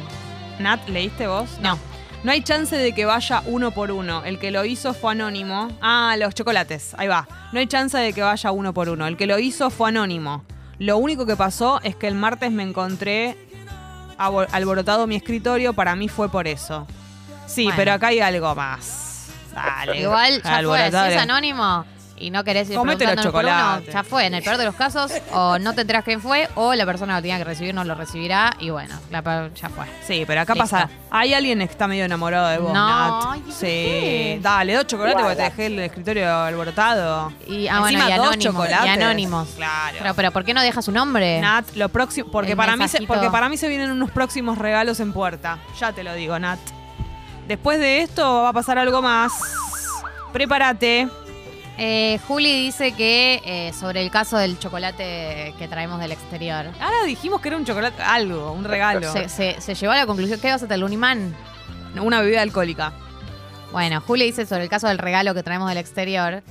Nat, 0.58 0.88
¿leíste 0.88 1.26
vos? 1.26 1.48
No. 1.60 1.78
No 2.24 2.32
hay 2.32 2.42
chance 2.42 2.74
de 2.76 2.92
que 2.92 3.04
vaya 3.04 3.42
uno 3.46 3.70
por 3.70 3.92
uno. 3.92 4.24
El 4.24 4.38
que 4.40 4.50
lo 4.50 4.64
hizo 4.64 4.94
fue 4.94 5.12
anónimo. 5.12 5.68
Ah, 5.80 6.16
los 6.18 6.34
chocolates. 6.34 6.94
Ahí 6.98 7.06
va. 7.06 7.28
No 7.52 7.60
hay 7.60 7.66
chance 7.68 7.96
de 7.96 8.12
que 8.12 8.22
vaya 8.22 8.50
uno 8.50 8.74
por 8.74 8.88
uno. 8.88 9.06
El 9.06 9.16
que 9.16 9.26
lo 9.26 9.38
hizo 9.38 9.70
fue 9.70 9.90
anónimo. 9.90 10.44
Lo 10.78 10.96
único 10.98 11.24
que 11.24 11.36
pasó 11.36 11.80
es 11.84 11.94
que 11.94 12.08
el 12.08 12.14
martes 12.16 12.50
me 12.50 12.64
encontré 12.64 13.36
alborotado 14.18 15.06
mi 15.06 15.14
escritorio. 15.16 15.72
Para 15.74 15.94
mí 15.94 16.08
fue 16.08 16.28
por 16.28 16.48
eso. 16.48 16.86
Sí, 17.46 17.64
Bueno. 17.64 17.76
pero 17.76 17.92
acá 17.92 18.08
hay 18.08 18.18
algo 18.20 18.54
más. 18.54 19.05
Dale. 19.56 20.00
Igual 20.00 20.42
ya 20.42 20.62
fue, 20.62 20.90
si 20.90 20.96
es 21.14 21.16
anónimo 21.22 21.84
y 22.18 22.30
no 22.30 22.44
querés 22.44 22.70
ir 22.70 22.76
Comete 22.76 23.04
los 23.04 23.12
por 23.26 23.44
uno, 23.44 23.50
chocolates. 23.50 23.92
ya 23.92 24.02
fue. 24.02 24.24
En 24.24 24.32
el 24.32 24.42
peor 24.42 24.56
de 24.56 24.64
los 24.64 24.74
casos, 24.74 25.12
o 25.32 25.58
no 25.58 25.74
te 25.74 25.82
enterás 25.82 26.02
quién 26.02 26.22
fue, 26.22 26.48
o 26.54 26.72
la 26.74 26.86
persona 26.86 27.12
que 27.12 27.16
lo 27.18 27.22
tenía 27.22 27.36
que 27.36 27.44
recibir 27.44 27.74
no 27.74 27.84
lo 27.84 27.94
recibirá, 27.94 28.56
y 28.58 28.70
bueno, 28.70 28.98
la 29.10 29.50
ya 29.54 29.68
fue. 29.68 29.84
Sí, 30.06 30.24
pero 30.26 30.40
acá 30.40 30.54
Listo. 30.54 30.70
pasa. 30.70 30.88
Hay 31.10 31.34
alguien 31.34 31.58
que 31.58 31.64
está 31.64 31.86
medio 31.86 32.06
enamorado 32.06 32.48
de 32.48 32.56
vos, 32.56 32.72
No, 32.72 32.88
Nat. 32.88 33.24
ay, 33.34 33.40
¿por 33.42 33.52
Sí. 33.52 34.38
Dale, 34.40 34.72
dos 34.76 34.86
chocolates 34.86 35.20
porque 35.20 35.36
te 35.36 35.42
dejé 35.42 35.66
el 35.66 35.78
escritorio 35.80 36.34
alborotado. 36.34 37.32
Y, 37.46 37.68
ah, 37.68 37.80
bueno, 37.80 37.98
Encima, 37.98 38.14
y 38.14 38.16
dos 38.16 38.26
anónimos. 38.28 38.44
chocolates. 38.54 38.86
Y 38.86 38.88
anónimos. 38.88 39.48
Claro. 39.56 39.96
Pero, 40.00 40.14
pero, 40.14 40.30
¿por 40.32 40.44
qué 40.46 40.54
no 40.54 40.62
deja 40.62 40.80
su 40.80 40.92
nombre? 40.92 41.38
Nat, 41.42 41.66
lo 41.74 41.90
próximo, 41.90 42.30
porque 42.30 42.52
El 42.52 42.56
para 42.56 42.72
mí 42.72 42.76
se, 42.78 42.82
mensajito. 42.98 43.12
porque 43.12 43.28
para 43.30 43.50
mí 43.50 43.58
se 43.58 43.68
vienen 43.68 43.90
unos 43.90 44.10
próximos 44.10 44.56
regalos 44.56 45.00
en 45.00 45.12
puerta. 45.12 45.58
Ya 45.78 45.92
te 45.92 46.02
lo 46.02 46.14
digo, 46.14 46.38
Nat. 46.38 46.58
Después 47.46 47.78
de 47.78 48.02
esto 48.02 48.42
va 48.42 48.48
a 48.50 48.52
pasar 48.52 48.78
algo 48.78 49.02
más. 49.02 49.32
Prepárate. 50.32 51.08
Eh, 51.78 52.18
Juli 52.26 52.64
dice 52.64 52.92
que 52.92 53.42
eh, 53.44 53.72
sobre 53.78 54.00
el 54.02 54.10
caso 54.10 54.38
del 54.38 54.58
chocolate 54.58 55.54
que 55.58 55.68
traemos 55.68 56.00
del 56.00 56.12
exterior. 56.12 56.66
Ahora 56.80 57.04
dijimos 57.04 57.40
que 57.40 57.48
era 57.48 57.56
un 57.58 57.64
chocolate, 57.66 58.02
algo, 58.02 58.52
un 58.52 58.64
regalo. 58.64 59.12
Se, 59.12 59.28
se- 59.28 59.60
se 59.60 59.74
llegó 59.74 59.92
a 59.92 59.96
la 59.96 60.06
conclusión 60.06 60.40
que 60.40 60.50
vas 60.50 60.62
a 60.62 60.66
tener 60.66 60.84
un 60.84 60.92
imán. 60.92 61.34
Una 62.00 62.20
bebida 62.20 62.42
alcohólica. 62.42 62.92
Bueno, 63.72 64.00
Juli 64.00 64.24
dice 64.26 64.46
sobre 64.46 64.62
el 64.64 64.68
caso 64.70 64.86
del 64.88 64.98
regalo 64.98 65.34
que 65.34 65.42
traemos 65.42 65.68
del 65.68 65.78
exterior. 65.78 66.42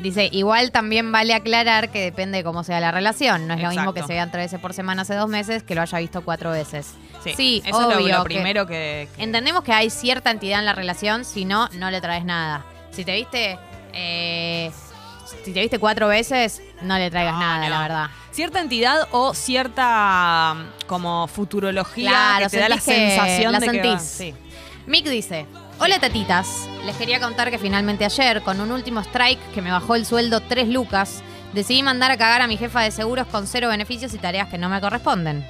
Dice, 0.00 0.28
igual 0.32 0.70
también 0.72 1.12
vale 1.12 1.34
aclarar 1.34 1.90
que 1.90 2.00
depende 2.02 2.38
de 2.38 2.44
cómo 2.44 2.64
sea 2.64 2.80
la 2.80 2.90
relación. 2.92 3.46
No 3.46 3.54
es 3.54 3.60
lo 3.62 3.68
mismo 3.70 3.92
que 3.94 4.00
se 4.06 4.12
vean 4.14 4.30
tres 4.30 4.44
veces 4.46 4.60
por 4.60 4.74
semana 4.74 5.02
hace 5.02 5.14
dos 5.14 5.28
meses 5.28 5.62
que 5.62 5.74
lo 5.74 5.82
haya 5.82 5.98
visto 5.98 6.22
cuatro 6.22 6.50
veces. 6.50 6.94
Sí, 7.36 7.62
eso 7.64 7.90
es 7.90 8.06
lo- 8.08 8.24
que- 8.24 8.34
primero 8.34 8.66
que, 8.66 9.08
que- 9.16 9.22
Entendemos 9.22 9.62
que 9.64 9.72
hay 9.72 9.90
cierta 9.90 10.30
entidad 10.30 10.58
en 10.60 10.66
la 10.66 10.74
relación, 10.74 11.24
si 11.24 11.44
no, 11.44 11.68
no 11.74 11.90
le 11.90 12.00
traes 12.00 12.24
nada. 12.24 12.64
Si 12.90 13.04
te 13.04 13.14
viste, 13.14 13.58
eh, 13.92 14.70
si 15.44 15.52
te 15.52 15.60
viste 15.60 15.78
cuatro 15.78 16.08
veces, 16.08 16.60
no 16.82 16.98
le 16.98 17.10
traigas 17.10 17.34
No, 17.34 17.40
nada, 17.40 17.64
no. 17.64 17.70
la 17.70 17.80
verdad. 17.80 18.06
Cierta 18.32 18.60
entidad 18.60 19.08
o 19.12 19.34
cierta 19.34 20.54
mm, 20.56 20.86
como 20.86 21.26
futurología 21.28 22.10
Claro, 22.10 22.44
que 22.46 22.50
te 22.50 22.58
da 22.60 22.68
la 22.68 22.74
que 22.76 22.80
sensación 22.82 23.52
la 23.52 23.60
de 23.60 23.68
que 23.68 23.78
va- 23.78 23.98
sentís. 23.98 24.02
sí. 24.08 24.34
Mick 24.86 25.06
dice, 25.06 25.46
hola 25.78 26.00
tatitas, 26.00 26.68
les 26.84 26.96
quería 26.96 27.20
contar 27.20 27.50
que 27.50 27.58
finalmente 27.58 28.04
ayer, 28.04 28.42
con 28.42 28.60
un 28.60 28.72
último 28.72 29.00
strike 29.00 29.38
que 29.54 29.62
me 29.62 29.70
bajó 29.70 29.94
el 29.94 30.04
sueldo 30.06 30.40
3 30.40 30.68
lucas, 30.68 31.22
decidí 31.52 31.82
mandar 31.82 32.10
a 32.10 32.16
cagar 32.16 32.42
a 32.42 32.46
mi 32.46 32.56
jefa 32.56 32.80
de 32.80 32.90
seguros 32.90 33.26
con 33.28 33.46
cero 33.46 33.68
beneficios 33.68 34.12
y 34.14 34.18
tareas 34.18 34.48
que 34.48 34.58
no 34.58 34.68
me 34.68 34.80
corresponden. 34.80 35.46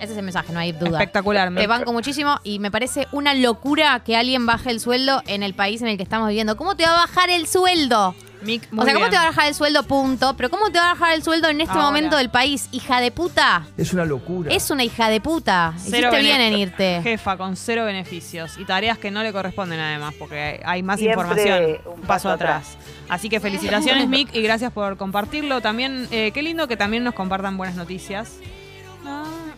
Ese 0.00 0.12
es 0.12 0.18
el 0.18 0.24
mensaje, 0.24 0.52
no 0.52 0.60
hay 0.60 0.72
duda. 0.72 0.98
Espectacular. 0.98 1.50
me- 1.50 1.60
Te 1.60 1.66
banco 1.66 1.92
muchísimo 1.92 2.38
y 2.44 2.58
me 2.60 2.70
parece 2.70 3.08
una 3.12 3.34
locura 3.34 4.00
que 4.04 4.16
alguien 4.16 4.46
baje 4.46 4.70
el 4.70 4.80
sueldo 4.80 5.22
en 5.26 5.42
el 5.42 5.54
país 5.54 5.82
en 5.82 5.88
el 5.88 5.96
que 5.96 6.02
estamos 6.04 6.28
viviendo. 6.28 6.56
¿Cómo 6.56 6.76
te 6.76 6.84
va 6.84 6.90
a 6.90 7.06
bajar 7.06 7.30
el 7.30 7.46
sueldo? 7.46 8.14
Mick, 8.40 8.62
o 8.72 8.84
sea, 8.84 8.94
¿cómo 8.94 9.06
bien. 9.06 9.10
te 9.10 9.16
va 9.16 9.22
a 9.22 9.26
bajar 9.26 9.48
el 9.48 9.54
sueldo, 9.56 9.82
punto? 9.82 10.36
Pero 10.36 10.48
¿cómo 10.48 10.70
te 10.70 10.78
va 10.78 10.92
a 10.92 10.94
bajar 10.94 11.12
el 11.16 11.24
sueldo 11.24 11.48
en 11.48 11.60
este 11.60 11.72
Ahora. 11.72 11.86
momento 11.86 12.16
del 12.16 12.30
país? 12.30 12.68
Hija 12.70 13.00
de 13.00 13.10
puta. 13.10 13.66
Es 13.76 13.92
una 13.92 14.04
locura. 14.04 14.52
Es 14.54 14.70
una 14.70 14.84
hija 14.84 15.08
de 15.08 15.20
puta. 15.20 15.74
Cero 15.78 16.10
Hiciste 16.10 16.20
bien 16.20 16.40
en 16.40 16.56
irte. 16.56 17.00
Jefa 17.02 17.36
con 17.36 17.56
cero 17.56 17.84
beneficios 17.84 18.56
y 18.56 18.64
tareas 18.64 18.96
que 18.98 19.10
no 19.10 19.24
le 19.24 19.32
corresponden 19.32 19.80
además, 19.80 20.14
porque 20.16 20.60
hay 20.64 20.84
más 20.84 21.00
Siempre 21.00 21.20
información. 21.20 21.78
un 21.86 22.00
paso 22.02 22.06
paso 22.06 22.30
atrás. 22.30 22.76
Así 23.08 23.28
que 23.28 23.40
felicitaciones, 23.40 24.06
Mick, 24.06 24.32
y 24.32 24.40
gracias 24.42 24.70
por 24.72 24.96
compartirlo. 24.96 25.60
También, 25.60 26.06
eh, 26.12 26.30
qué 26.32 26.42
lindo 26.42 26.68
que 26.68 26.76
también 26.76 27.02
nos 27.02 27.14
compartan 27.14 27.56
buenas 27.56 27.74
noticias. 27.74 28.34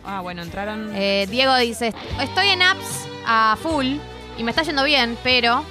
Ah, 0.05 0.21
bueno, 0.21 0.41
entraron. 0.41 0.91
Eh, 0.95 1.27
Diego 1.29 1.55
dice, 1.57 1.93
estoy 2.21 2.47
en 2.49 2.61
apps 2.61 3.07
a 3.25 3.57
full 3.61 3.97
y 4.37 4.43
me 4.43 4.51
está 4.51 4.63
yendo 4.63 4.83
bien, 4.83 5.17
pero 5.23 5.63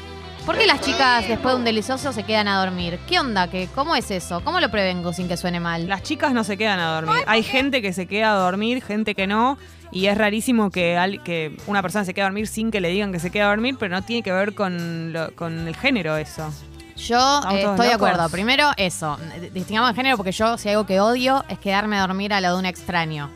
¿por 0.47 0.57
qué 0.57 0.67
las 0.67 0.81
chicas 0.81 1.27
después 1.27 1.55
de 1.55 1.59
un 1.59 1.65
delicioso 1.65 2.13
se 2.13 2.23
quedan 2.23 2.47
a 2.49 2.61
dormir? 2.65 2.99
¿Qué 3.09 3.19
onda? 3.19 3.49
¿Qué, 3.51 3.69
¿Cómo 3.75 3.97
es 3.97 4.11
eso? 4.11 4.41
¿Cómo 4.45 4.61
lo 4.61 4.71
prevengo 4.71 5.13
sin 5.13 5.27
que 5.29 5.37
suene 5.37 5.59
mal? 5.59 5.89
Las 5.89 6.03
chicas 6.03 6.33
no 6.33 6.45
se 6.45 6.57
quedan 6.57 6.79
a 6.79 6.95
dormir. 7.01 7.25
Hay 7.27 7.43
gente 7.43 7.83
que 7.83 7.93
se 7.93 8.07
queda 8.07 8.33
a 8.33 8.37
dormir, 8.37 8.83
gente 8.85 9.15
que 9.15 9.27
no. 9.27 9.59
Y 9.93 10.07
es 10.07 10.17
rarísimo 10.17 10.71
que, 10.71 10.97
al- 10.97 11.21
que 11.25 11.57
una 11.67 11.83
persona 11.83 12.05
se 12.05 12.15
quede 12.15 12.23
a 12.23 12.27
dormir 12.27 12.47
sin 12.47 12.71
que 12.71 12.81
le 12.81 12.91
digan 12.91 13.11
que 13.11 13.19
se 13.19 13.31
queda 13.33 13.47
a 13.47 13.49
dormir, 13.49 13.75
pero 13.77 13.93
no 13.93 14.03
tiene 14.03 14.23
que 14.23 14.31
ver 14.31 14.55
con, 14.55 15.13
lo- 15.13 15.35
con 15.35 15.67
el 15.67 15.75
género 15.75 16.17
eso. 16.17 16.49
Yo 16.97 17.17
¿Estamos 17.39 17.59
eh, 17.59 17.63
estoy 17.65 17.87
de 17.89 17.95
acuerdo. 17.95 18.29
Primero, 18.29 18.71
eso. 18.77 19.19
Distingamos 19.53 19.91
el 19.91 19.97
género 19.97 20.17
porque 20.17 20.31
yo, 20.31 20.57
si 20.59 20.69
hay 20.69 20.75
algo 20.75 20.87
que 20.87 21.01
odio, 21.01 21.45
es 21.49 21.59
quedarme 21.59 21.97
a 21.97 22.03
dormir 22.03 22.33
a 22.33 22.41
lo 22.41 22.53
de 22.53 22.59
un 22.61 22.67
extraño. 22.67 23.31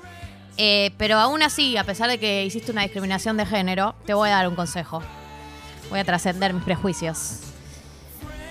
Eh, 0.56 0.92
pero 0.98 1.18
aún 1.18 1.42
así, 1.42 1.76
a 1.76 1.84
pesar 1.84 2.08
de 2.08 2.18
que 2.18 2.44
hiciste 2.44 2.70
una 2.70 2.82
discriminación 2.82 3.36
de 3.36 3.46
género, 3.46 3.94
te 4.06 4.14
voy 4.14 4.28
a 4.28 4.32
dar 4.32 4.48
un 4.48 4.54
consejo. 4.54 5.02
Voy 5.90 5.98
a 5.98 6.04
trascender 6.04 6.52
mis 6.54 6.62
prejuicios. 6.62 7.40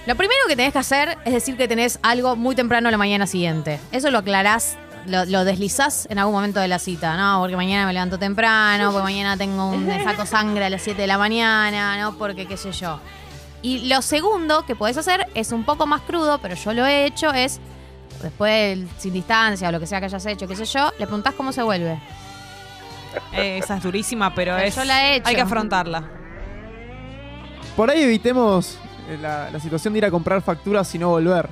Lo 0.06 0.16
primero 0.16 0.40
que 0.48 0.56
tenés 0.56 0.74
que 0.74 0.80
hacer 0.80 1.18
es 1.24 1.34
decir 1.34 1.56
que 1.56 1.68
tenés 1.68 1.98
algo 2.02 2.36
muy 2.36 2.56
temprano 2.56 2.92
la 2.92 2.98
mañana 2.98 3.26
siguiente. 3.26 3.80
Eso 3.94 4.12
lo 4.12 4.18
aclarás, 4.18 4.78
lo, 5.06 5.24
lo 5.26 5.46
deslizás 5.46 6.08
en 6.10 6.20
algún 6.20 6.36
momento 6.36 6.60
de 6.60 6.68
la 6.68 6.78
cita. 6.78 7.16
No, 7.16 7.40
porque 7.40 7.56
mañana 7.56 7.86
me 7.86 7.94
levanto 7.94 8.20
temprano, 8.20 8.92
porque 8.92 9.04
mañana 9.04 9.38
tengo 9.38 9.70
un 9.70 9.88
saco 10.04 10.26
sangre 10.26 10.66
a 10.66 10.70
las 10.70 10.82
7 10.82 11.02
de 11.02 11.08
la 11.08 11.18
mañana, 11.18 11.98
no, 11.98 12.18
porque 12.18 12.46
qué 12.48 12.58
sé 12.58 12.74
yo. 12.74 13.00
Y 13.62 13.88
lo 13.88 14.02
segundo 14.02 14.66
que 14.66 14.76
podés 14.76 14.98
hacer 14.98 15.26
es 15.36 15.54
un 15.54 15.64
poco 15.64 15.86
más 15.86 16.02
crudo, 16.02 16.38
pero 16.40 16.56
yo 16.56 16.74
lo 16.74 16.86
he 16.86 17.06
hecho, 17.06 17.32
es 17.32 17.62
después, 18.24 18.80
sin 18.98 19.14
distancia 19.14 19.70
o 19.70 19.72
lo 19.72 19.80
que 19.80 19.86
sea 19.88 20.00
que 20.00 20.06
hayas 20.06 20.26
hecho, 20.26 20.48
qué 20.48 20.56
sé 20.56 20.66
yo, 20.66 20.90
le 20.98 21.06
preguntás 21.06 21.36
cómo 21.36 21.52
se 21.52 21.62
vuelve. 21.62 22.00
Eh, 23.32 23.60
esa 23.60 23.78
es 23.78 23.84
durísima, 23.84 24.34
pero 24.34 24.56
Pero 24.56 24.68
es. 24.68 24.76
yo 24.76 24.84
la 24.84 25.06
he 25.08 25.16
hecho. 25.18 25.28
Hay 25.30 25.36
que 25.36 25.42
afrontarla. 25.42 26.04
Por 27.76 27.90
ahí 27.90 28.02
evitemos 28.02 28.78
eh, 29.10 29.18
la, 29.22 29.50
la 29.52 29.60
situación 29.60 29.94
de 29.94 30.00
ir 30.00 30.06
a 30.06 30.12
comprar 30.12 30.42
facturas 30.42 30.94
y 30.96 31.00
no 31.00 31.10
volver. 31.10 31.48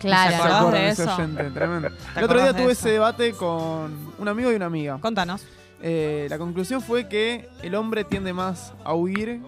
¿Se 0.00 0.08
Claro. 0.08 0.36
acordás 0.36 0.58
acuerdan 0.60 0.80
de 0.82 0.88
ese 0.90 1.02
eso? 1.02 1.14
oyente? 1.14 1.42
Tremendo. 1.50 1.88
El 1.88 1.94
otro 1.94 2.24
acordás 2.24 2.42
día 2.44 2.52
de 2.52 2.62
tuve 2.62 2.72
eso? 2.72 2.80
ese 2.82 2.90
debate 2.90 3.32
con 3.32 4.12
un 4.18 4.28
amigo 4.28 4.52
y 4.52 4.54
una 4.54 4.66
amiga. 4.66 4.98
Contanos. 4.98 5.42
Eh, 5.82 6.26
la 6.30 6.38
conclusión 6.38 6.80
fue 6.82 7.08
que 7.08 7.48
el 7.62 7.74
hombre 7.74 8.04
tiende 8.04 8.32
más 8.32 8.72
a 8.84 8.94
huir 8.94 9.40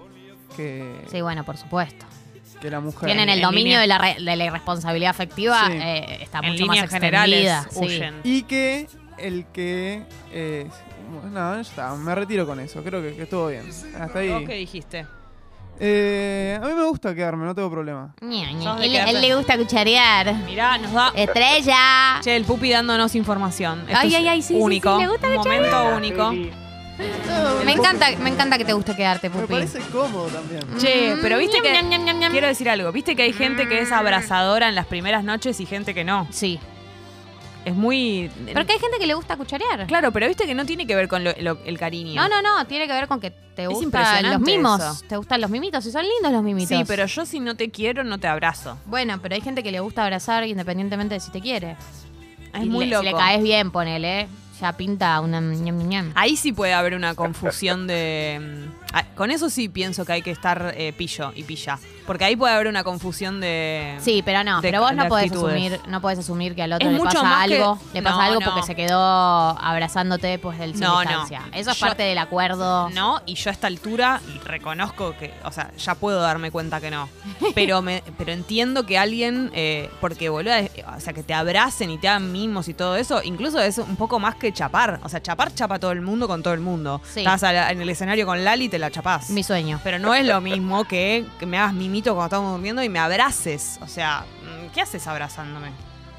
que, 0.56 0.94
Sí, 1.10 1.20
bueno, 1.22 1.44
por 1.44 1.56
supuesto. 1.56 2.06
Que 2.60 2.70
la 2.70 2.80
mujer. 2.80 3.06
Tienen 3.06 3.28
el 3.28 3.38
en 3.38 3.42
dominio 3.44 3.64
línea- 3.64 3.80
de 3.80 3.86
la, 3.86 3.98
re- 3.98 4.16
de 4.22 4.36
la 4.36 4.44
irresponsabilidad 4.44 5.10
afectiva, 5.10 5.66
Sí. 5.66 5.72
eh, 5.74 6.18
está 6.22 6.38
en 6.40 6.52
mucho 6.52 6.66
más 6.66 6.76
líneas 6.76 6.90
generales 6.90 7.46
extendida. 7.52 7.68
sí. 7.70 7.78
huyen. 7.96 8.20
Y 8.24 8.42
que 8.42 8.88
el 9.18 9.46
que... 9.52 10.02
eh, 10.32 10.66
no, 11.32 11.54
ya 11.54 11.60
está, 11.60 11.94
me 11.94 12.14
retiro 12.14 12.46
con 12.46 12.58
eso. 12.60 12.82
Creo 12.82 13.00
que, 13.02 13.14
que 13.14 13.22
estuvo 13.22 13.46
bien. 13.48 13.68
Hasta 13.68 14.04
¿Vos 14.06 14.42
qué 14.46 14.52
ahí. 14.52 14.58
dijiste? 14.60 15.06
Eh, 15.78 16.58
a 16.60 16.66
mí 16.66 16.72
me 16.72 16.84
gusta 16.84 17.14
quedarme, 17.14 17.44
no 17.44 17.54
tengo 17.54 17.70
problema. 17.70 18.14
Ña, 18.22 18.50
ña. 18.52 18.62
Sos 18.62 18.78
de 18.80 18.86
Él, 18.86 18.92
quedarte- 18.92 19.10
él 19.10 19.20
le 19.20 19.34
gusta 19.36 19.58
cucharear. 19.58 20.34
Mirá, 20.46 20.78
nos 20.78 20.92
da. 20.92 21.12
Estrella. 21.14 22.20
Che, 22.22 22.34
el 22.34 22.44
pupi 22.44 22.70
dándonos 22.70 23.14
información. 23.14 23.80
Esto 23.86 23.98
Ay, 24.00 24.08
es 24.08 24.14
ay, 24.14 24.28
ay, 24.28 24.42
sí, 24.42 24.54
sí, 24.54 24.60
único. 24.60 24.96
sí, 24.96 25.02
le 25.02 25.08
gusta 25.08 25.28
Un 25.28 25.34
momento 25.34 25.96
único. 25.96 26.32
Me 27.64 27.72
encanta, 27.72 28.06
me 28.22 28.30
encanta 28.30 28.56
que 28.58 28.64
te 28.64 28.72
guste 28.72 28.94
quedarte, 28.96 29.28
Me 29.28 29.34
Pupi. 29.40 29.52
parece 29.54 29.80
cómodo 29.92 30.26
también. 30.28 30.62
Che, 30.78 31.16
pero 31.20 31.38
viste 31.38 31.60
que. 31.60 31.72
Ñam, 31.72 31.88
ñam, 31.90 32.04
ñam, 32.04 32.18
ñam. 32.18 32.32
Quiero 32.32 32.46
decir 32.46 32.68
algo. 32.70 32.90
Viste 32.92 33.14
que 33.16 33.22
hay 33.22 33.32
gente 33.32 33.68
que 33.68 33.80
es 33.80 33.92
abrazadora 33.92 34.68
en 34.68 34.74
las 34.74 34.86
primeras 34.86 35.22
noches 35.24 35.60
y 35.60 35.66
gente 35.66 35.92
que 35.94 36.04
no. 36.04 36.26
Sí. 36.30 36.58
Es 37.64 37.74
muy. 37.74 38.30
Pero 38.46 38.64
que 38.64 38.74
hay 38.74 38.78
gente 38.78 38.98
que 38.98 39.06
le 39.08 39.14
gusta 39.14 39.36
cucharear. 39.36 39.86
Claro, 39.88 40.12
pero 40.12 40.28
viste 40.28 40.46
que 40.46 40.54
no 40.54 40.64
tiene 40.64 40.86
que 40.86 40.94
ver 40.94 41.08
con 41.08 41.24
lo- 41.24 41.34
lo- 41.40 41.58
el 41.64 41.78
cariño. 41.78 42.14
No, 42.22 42.28
no, 42.28 42.40
no, 42.40 42.64
tiene 42.66 42.86
que 42.86 42.92
ver 42.92 43.08
con 43.08 43.20
que 43.20 43.30
te 43.32 43.64
Es 43.64 43.68
gustan 43.68 43.84
impresionante 43.86 44.30
los 44.30 44.40
mimos. 44.40 44.80
eso. 44.80 45.04
Te 45.08 45.16
gustan 45.16 45.40
los 45.40 45.50
mimitos 45.50 45.84
y 45.84 45.90
son 45.90 46.02
lindos 46.04 46.32
los 46.32 46.42
mimitos. 46.44 46.68
Sí, 46.78 46.84
pero 46.86 47.06
yo 47.06 47.26
si 47.26 47.40
no 47.40 47.56
te 47.56 47.70
quiero, 47.70 48.04
no 48.04 48.18
te 48.18 48.28
abrazo. 48.28 48.78
Bueno, 48.86 49.18
pero 49.20 49.34
hay 49.34 49.40
gente 49.40 49.64
que 49.64 49.72
le 49.72 49.80
gusta 49.80 50.04
abrazar 50.04 50.46
independientemente 50.46 51.14
de 51.14 51.20
si 51.20 51.32
te 51.32 51.40
quiere. 51.40 51.76
Es 52.54 52.62
Y 52.62 52.66
muy 52.68 52.84
le- 52.86 52.92
loco. 52.92 53.04
Si 53.04 53.10
le 53.12 53.18
caes 53.18 53.42
bien, 53.42 53.70
ponele. 53.72 54.28
Ya 54.60 54.72
pinta 54.72 55.20
una 55.20 55.40
ñam, 55.40 55.78
ñam. 55.88 56.12
Ahí 56.14 56.36
sí 56.36 56.52
puede 56.52 56.72
haber 56.72 56.94
una 56.94 57.14
confusión 57.14 57.86
de. 57.86 58.38
mm, 58.40 58.72
ah, 58.92 59.04
Con 59.14 59.30
eso 59.30 59.50
sí 59.50 59.68
pienso 59.68 60.04
que 60.04 60.12
hay 60.12 60.22
que 60.22 60.30
estar 60.30 60.74
eh, 60.76 60.92
pillo 60.96 61.32
y 61.34 61.42
pilla. 61.42 61.78
Porque 62.06 62.24
ahí 62.24 62.36
puede 62.36 62.54
haber 62.54 62.68
una 62.68 62.84
confusión 62.84 63.40
de. 63.40 63.96
Sí, 64.00 64.22
pero 64.24 64.44
no, 64.44 64.60
de- 64.60 64.68
pero 64.68 64.80
vos 64.80 64.94
no 64.94 65.08
podés 65.08 65.26
actitudes. 65.26 65.54
asumir, 65.72 65.80
no 65.88 66.00
podés 66.00 66.18
asumir 66.20 66.54
que 66.54 66.62
al 66.62 66.72
otro 66.72 66.86
Es 66.88 66.94
le 66.94 67.00
pasa 67.00 67.20
que- 67.20 67.54
algo, 67.56 67.78
le 67.92 68.02
pasa 68.02 68.16
No, 68.16 68.22
algo 68.22 68.40
no. 68.40 68.46
porque 68.46 68.62
se 68.66 68.74
quedó 68.74 68.98
abrazándote 69.00 70.26
después 70.28 70.58
del 70.58 70.72
sin 70.72 70.80
No, 70.82 71.00
distancia. 71.00 71.42
Eso 71.52 71.70
es 71.72 71.78
Yo- 71.78 71.86
parte 71.86 72.02
del 72.04 72.18
acuerdo. 72.18 72.90
No, 72.90 73.20
y 73.26 73.34
yo 73.34 73.50
a 73.50 73.52
esta 73.52 73.66
altura 73.66 74.20
reconozco 74.44 75.14
que, 75.18 75.34
o 75.44 75.52
sea, 75.52 75.70
ya 75.76 75.94
puedo 75.94 76.20
darme 76.20 76.50
cuenta 76.50 76.80
que 76.80 76.90
no. 76.90 77.08
Pero 77.54 77.82
me, 77.82 78.02
pero 78.18 78.32
entiendo 78.32 78.86
que 78.86 78.98
alguien, 78.98 79.50
eh, 79.54 79.90
porque 80.00 80.28
boludo, 80.28 80.52
o 80.96 81.00
sea, 81.00 81.12
que 81.12 81.22
te 81.22 81.34
abracen 81.34 81.90
y 81.90 81.98
te 81.98 82.08
hagan 82.08 82.30
mimos 82.32 82.68
y 82.68 82.74
todo 82.74 82.96
eso, 82.96 83.22
incluso 83.22 83.60
es 83.60 83.78
un 83.78 83.96
poco 83.96 84.18
más 84.18 84.34
que 84.36 84.52
chapar. 84.52 85.00
O 85.02 85.08
sea, 85.08 85.20
chapar 85.22 85.52
chapa 85.54 85.78
todo 85.78 85.92
el 85.92 86.00
mundo 86.02 86.26
con 86.28 86.42
todo 86.42 86.54
el 86.54 86.60
mundo. 86.60 87.00
Sí. 87.12 87.20
Estás 87.20 87.42
en 87.42 87.80
el 87.80 87.88
escenario 87.88 88.26
con 88.26 88.44
Lali 88.44 88.64
y 88.66 88.68
te 88.68 88.78
la 88.78 88.90
chapás. 88.90 89.30
Mi 89.30 89.42
sueño. 89.42 89.80
Pero 89.82 89.98
no 89.98 90.14
es 90.14 90.24
lo 90.26 90.40
mismo 90.40 90.84
que, 90.84 91.24
que 91.38 91.46
me 91.46 91.58
hagas 91.58 91.72
mimito 91.96 92.14
cuando 92.14 92.26
estamos 92.26 92.52
durmiendo 92.52 92.82
y 92.82 92.88
me 92.88 92.98
abraces. 92.98 93.78
O 93.80 93.88
sea, 93.88 94.24
mm, 94.42 94.72
¿qué 94.74 94.82
haces 94.82 95.06
abrazándome? 95.06 95.70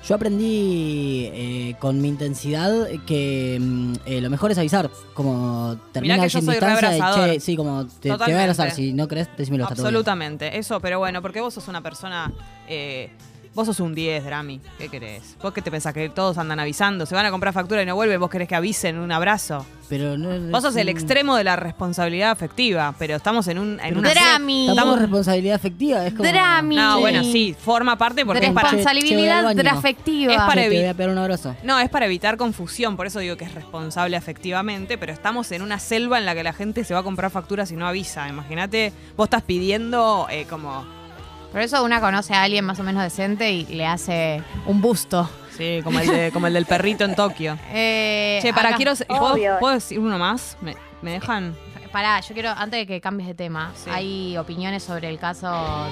Yo 0.07 0.15
aprendí 0.15 1.29
eh, 1.33 1.75
con 1.79 2.01
mi 2.01 2.07
intensidad 2.07 2.87
que 3.05 3.57
mm, 3.59 3.93
eh, 4.05 4.21
lo 4.21 4.29
mejor 4.29 4.51
es 4.51 4.57
avisar. 4.57 4.89
Como 5.13 5.77
termina 5.91 6.15
que 6.19 6.29
yo 6.29 6.41
soy 6.41 6.55
distancia 6.55 6.97
y 6.97 7.33
che, 7.33 7.39
sí, 7.39 7.55
como 7.55 7.85
te, 7.85 8.09
te 8.09 8.15
voy 8.17 8.31
a 8.33 8.41
abrazar. 8.41 8.71
Si 8.71 8.93
no 8.93 9.07
crees, 9.07 9.29
decímelo. 9.37 9.65
Absolutamente, 9.67 10.57
eso, 10.57 10.79
pero 10.79 10.97
bueno, 10.99 11.21
porque 11.21 11.41
vos 11.41 11.53
sos 11.53 11.67
una 11.67 11.81
persona. 11.81 12.31
eh, 12.67 13.11
vos 13.57 13.65
sos 13.65 13.79
un 13.79 13.95
10, 13.95 14.23
Drami. 14.23 14.61
¿Qué 14.77 14.87
querés? 14.87 15.35
¿Vos 15.41 15.51
qué 15.51 15.63
te 15.63 15.71
pensás? 15.71 15.91
Que 15.91 16.09
todos 16.09 16.37
andan 16.37 16.59
avisando. 16.59 17.07
Se 17.07 17.15
van 17.15 17.25
a 17.25 17.31
comprar 17.31 17.53
factura 17.55 17.81
y 17.81 17.87
no 17.87 17.95
vuelven. 17.95 18.19
¿Vos 18.19 18.29
querés 18.29 18.47
que 18.47 18.53
avisen 18.55 18.99
un 18.99 19.11
abrazo? 19.11 19.65
Pero 19.89 20.15
no, 20.17 20.51
Vos 20.51 20.61
sos 20.63 20.75
es 20.75 20.81
el 20.81 20.89
extremo 20.89 21.35
de 21.37 21.43
la 21.45 21.55
responsabilidad 21.55 22.29
afectiva, 22.31 22.93
pero 22.99 23.15
estamos 23.15 23.47
en, 23.47 23.57
un, 23.57 23.79
en 23.79 23.97
una. 23.97 24.11
Drami. 24.11 24.69
Estamos- 24.69 24.95
es 24.95 25.01
responsabilidad 25.01 25.55
afectiva, 25.55 26.05
es 26.05 26.13
como... 26.13 26.29
Drami. 26.29 26.75
No, 26.75 26.99
bueno, 26.99 27.23
sí, 27.23 27.55
forma 27.59 27.97
parte 27.97 28.25
porque 28.25 28.45
es 28.45 28.51
para. 28.51 28.69
Responsabilidad 28.69 29.55
drafectiva. 29.55 30.33
Es 30.33 30.39
para 30.39 30.53
te 30.61 30.67
evi- 30.69 30.75
voy 30.81 30.85
a 30.85 30.93
pegar 30.93 31.09
un 31.11 31.17
abrazo. 31.17 31.55
No, 31.63 31.79
es 31.79 31.89
para 31.89 32.05
evitar 32.05 32.37
confusión, 32.37 32.95
por 32.95 33.07
eso 33.07 33.19
digo 33.19 33.37
que 33.37 33.45
es 33.45 33.55
responsable 33.55 34.17
afectivamente, 34.17 34.97
pero 34.99 35.13
estamos 35.13 35.51
en 35.51 35.63
una 35.63 35.79
selva 35.79 36.19
en 36.19 36.25
la 36.25 36.35
que 36.35 36.43
la 36.43 36.53
gente 36.53 36.83
se 36.83 36.93
va 36.93 36.99
a 36.99 37.03
comprar 37.03 37.31
facturas 37.31 37.71
y 37.71 37.75
no 37.75 37.87
avisa. 37.87 38.27
Imagínate, 38.29 38.93
vos 39.15 39.25
estás 39.27 39.41
pidiendo 39.43 40.27
eh, 40.29 40.45
como 40.49 40.85
Por 41.51 41.61
eso 41.61 41.83
una 41.83 41.99
conoce 42.01 42.33
a 42.33 42.43
alguien 42.43 42.65
más 42.65 42.79
o 42.79 42.83
menos 42.83 43.01
decente 43.03 43.51
y 43.51 43.65
le 43.65 43.85
hace 43.85 44.43
un 44.65 44.81
busto. 44.81 45.29
Sí, 45.57 45.79
como 45.83 45.99
el, 45.99 46.07
de- 46.07 46.31
como 46.31 46.45
el 46.47 46.53
del 46.53 46.65
perrito 46.65 47.03
en 47.03 47.15
Tokio. 47.15 47.57
Eh, 47.73 48.39
Che, 48.41 48.53
para, 48.53 48.69
acá- 48.69 48.77
quiero. 48.77 48.93
¿puedo, 49.07 49.59
puedo 49.59 49.73
decir 49.73 49.97
uno 49.99 50.19
más? 50.19 50.57
¿Me, 50.61 50.75
me 51.01 51.11
dejan? 51.11 51.55
Pará, 51.91 52.19
yo 52.19 52.33
quiero, 52.33 52.49
antes 52.49 52.81
de 52.81 52.85
que 52.85 53.01
cambies 53.01 53.27
de 53.29 53.33
tema, 53.33 53.71
Sí. 53.75 53.89
hay 53.91 54.37
opiniones 54.37 54.83
sobre 54.83 55.09
el 55.09 55.17
caso 55.17 55.49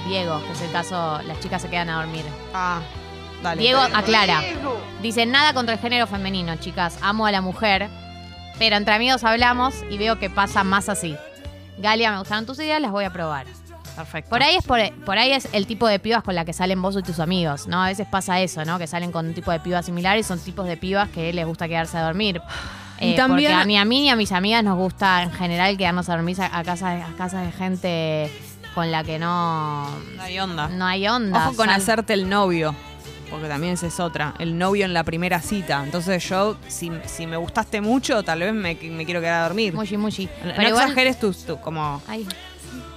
Diego, 0.08 0.40
que 0.46 0.52
es 0.52 0.62
el 0.62 0.72
caso 0.72 1.20
Las 1.26 1.40
chicas 1.40 1.62
se 1.62 1.70
quedan 1.70 1.90
a 1.90 1.96
dormir. 2.04 2.24
Ah, 2.54 2.82
dale. 3.42 3.62
Diego 3.62 3.80
aclara. 3.80 4.42
Dice, 5.02 5.26
nada 5.26 5.54
contra 5.54 5.74
el 5.76 5.80
género 5.80 6.06
femenino, 6.06 6.58
chicas. 6.58 7.00
Amo 7.02 7.26
a 7.26 7.32
la 7.32 7.42
mujer, 7.42 7.88
pero 8.60 8.76
entre 8.76 8.94
amigos 8.94 9.24
hablamos 9.24 9.74
y 9.90 9.98
veo 9.98 10.20
que 10.20 10.30
pasa 10.30 10.64
más 10.64 10.90
así. 10.90 11.16
Galia, 11.80 12.12
me 12.12 12.20
gustaron 12.20 12.46
tus 12.46 12.60
ideas, 12.60 12.82
las 12.82 12.92
voy 12.92 13.06
a 13.06 13.10
probar. 13.12 13.48
Perfecto. 13.96 14.30
Por 14.30 14.44
ahí 14.44 14.56
es 14.56 14.64
por, 14.66 14.80
por 15.06 15.18
ahí 15.18 15.32
es 15.32 15.48
el 15.54 15.66
tipo 15.68 15.88
de 15.88 16.00
pibas 16.00 16.24
con 16.24 16.36
la 16.36 16.46
que 16.46 16.54
salen 16.54 16.82
vos 16.82 16.96
y 16.98 17.02
tus 17.04 17.20
amigos, 17.20 17.68
¿no? 17.68 17.82
A 17.84 17.88
veces 17.88 18.08
pasa 18.10 18.40
eso, 18.42 18.64
¿no? 18.66 18.78
Que 18.78 18.88
salen 18.88 19.12
con 19.12 19.26
un 19.28 19.34
tipo 19.34 19.52
de 19.52 19.60
pibas 19.60 19.86
similares 19.86 20.26
y 20.26 20.28
son 20.28 20.40
tipos 20.40 20.68
de 20.68 20.78
pibas 20.78 21.10
que 21.10 21.32
les 21.34 21.46
gusta 21.46 21.68
quedarse 21.68 21.98
a 21.98 22.04
dormir. 22.04 22.42
Y 23.00 23.12
Eh, 23.12 23.16
también- 23.16 23.52
Porque 23.52 23.66
ni 23.68 23.78
a 23.78 23.86
mí 23.86 24.02
ni 24.02 24.10
a 24.10 24.16
mis 24.16 24.32
amigas 24.32 24.64
nos 24.64 24.78
gusta 24.78 25.24
en 25.24 25.32
general 25.32 25.78
quedarnos 25.78 26.08
a 26.10 26.14
dormir 26.16 26.40
a, 26.42 26.58
a 26.60 26.64
casa, 26.64 27.06
a 27.08 27.12
casa 27.18 27.42
de 27.42 27.52
gente 27.52 28.32
con 28.74 28.92
la 28.92 29.04
que 29.04 29.20
no, 29.20 29.90
No 30.16 30.22
hay 30.24 30.40
onda. 30.40 30.68
no 30.70 30.86
hay 30.86 31.08
onda. 31.08 31.48
Ojo 31.48 31.56
con 31.58 31.68
Sal- 31.68 31.76
hacerte 31.82 32.14
el 32.14 32.30
novio. 32.30 32.76
Porque 33.30 33.48
también 33.48 33.74
esa 33.74 33.88
es 33.88 34.00
otra. 34.00 34.36
El 34.38 34.58
novio 34.58 34.86
en 34.86 34.94
la 34.94 35.04
primera 35.04 35.42
cita. 35.42 35.82
Entonces 35.84 36.24
yo, 36.30 36.58
si, 36.68 36.92
si 37.06 37.26
me 37.26 37.36
gustaste 37.38 37.82
mucho, 37.82 38.22
tal 38.24 38.40
vez 38.40 38.54
me, 38.54 38.76
me 38.76 39.04
quiero 39.06 39.20
quedar 39.20 39.42
a 39.42 39.44
dormir. 39.48 39.74
Muchi, 39.74 39.98
muchi. 39.98 40.26
no 40.44 40.54
Pero 40.56 40.68
igual, 40.70 40.84
exageres 40.84 41.20
tus, 41.20 41.44
tu- 41.46 41.60
como, 41.60 42.02
Ay, 42.08 42.26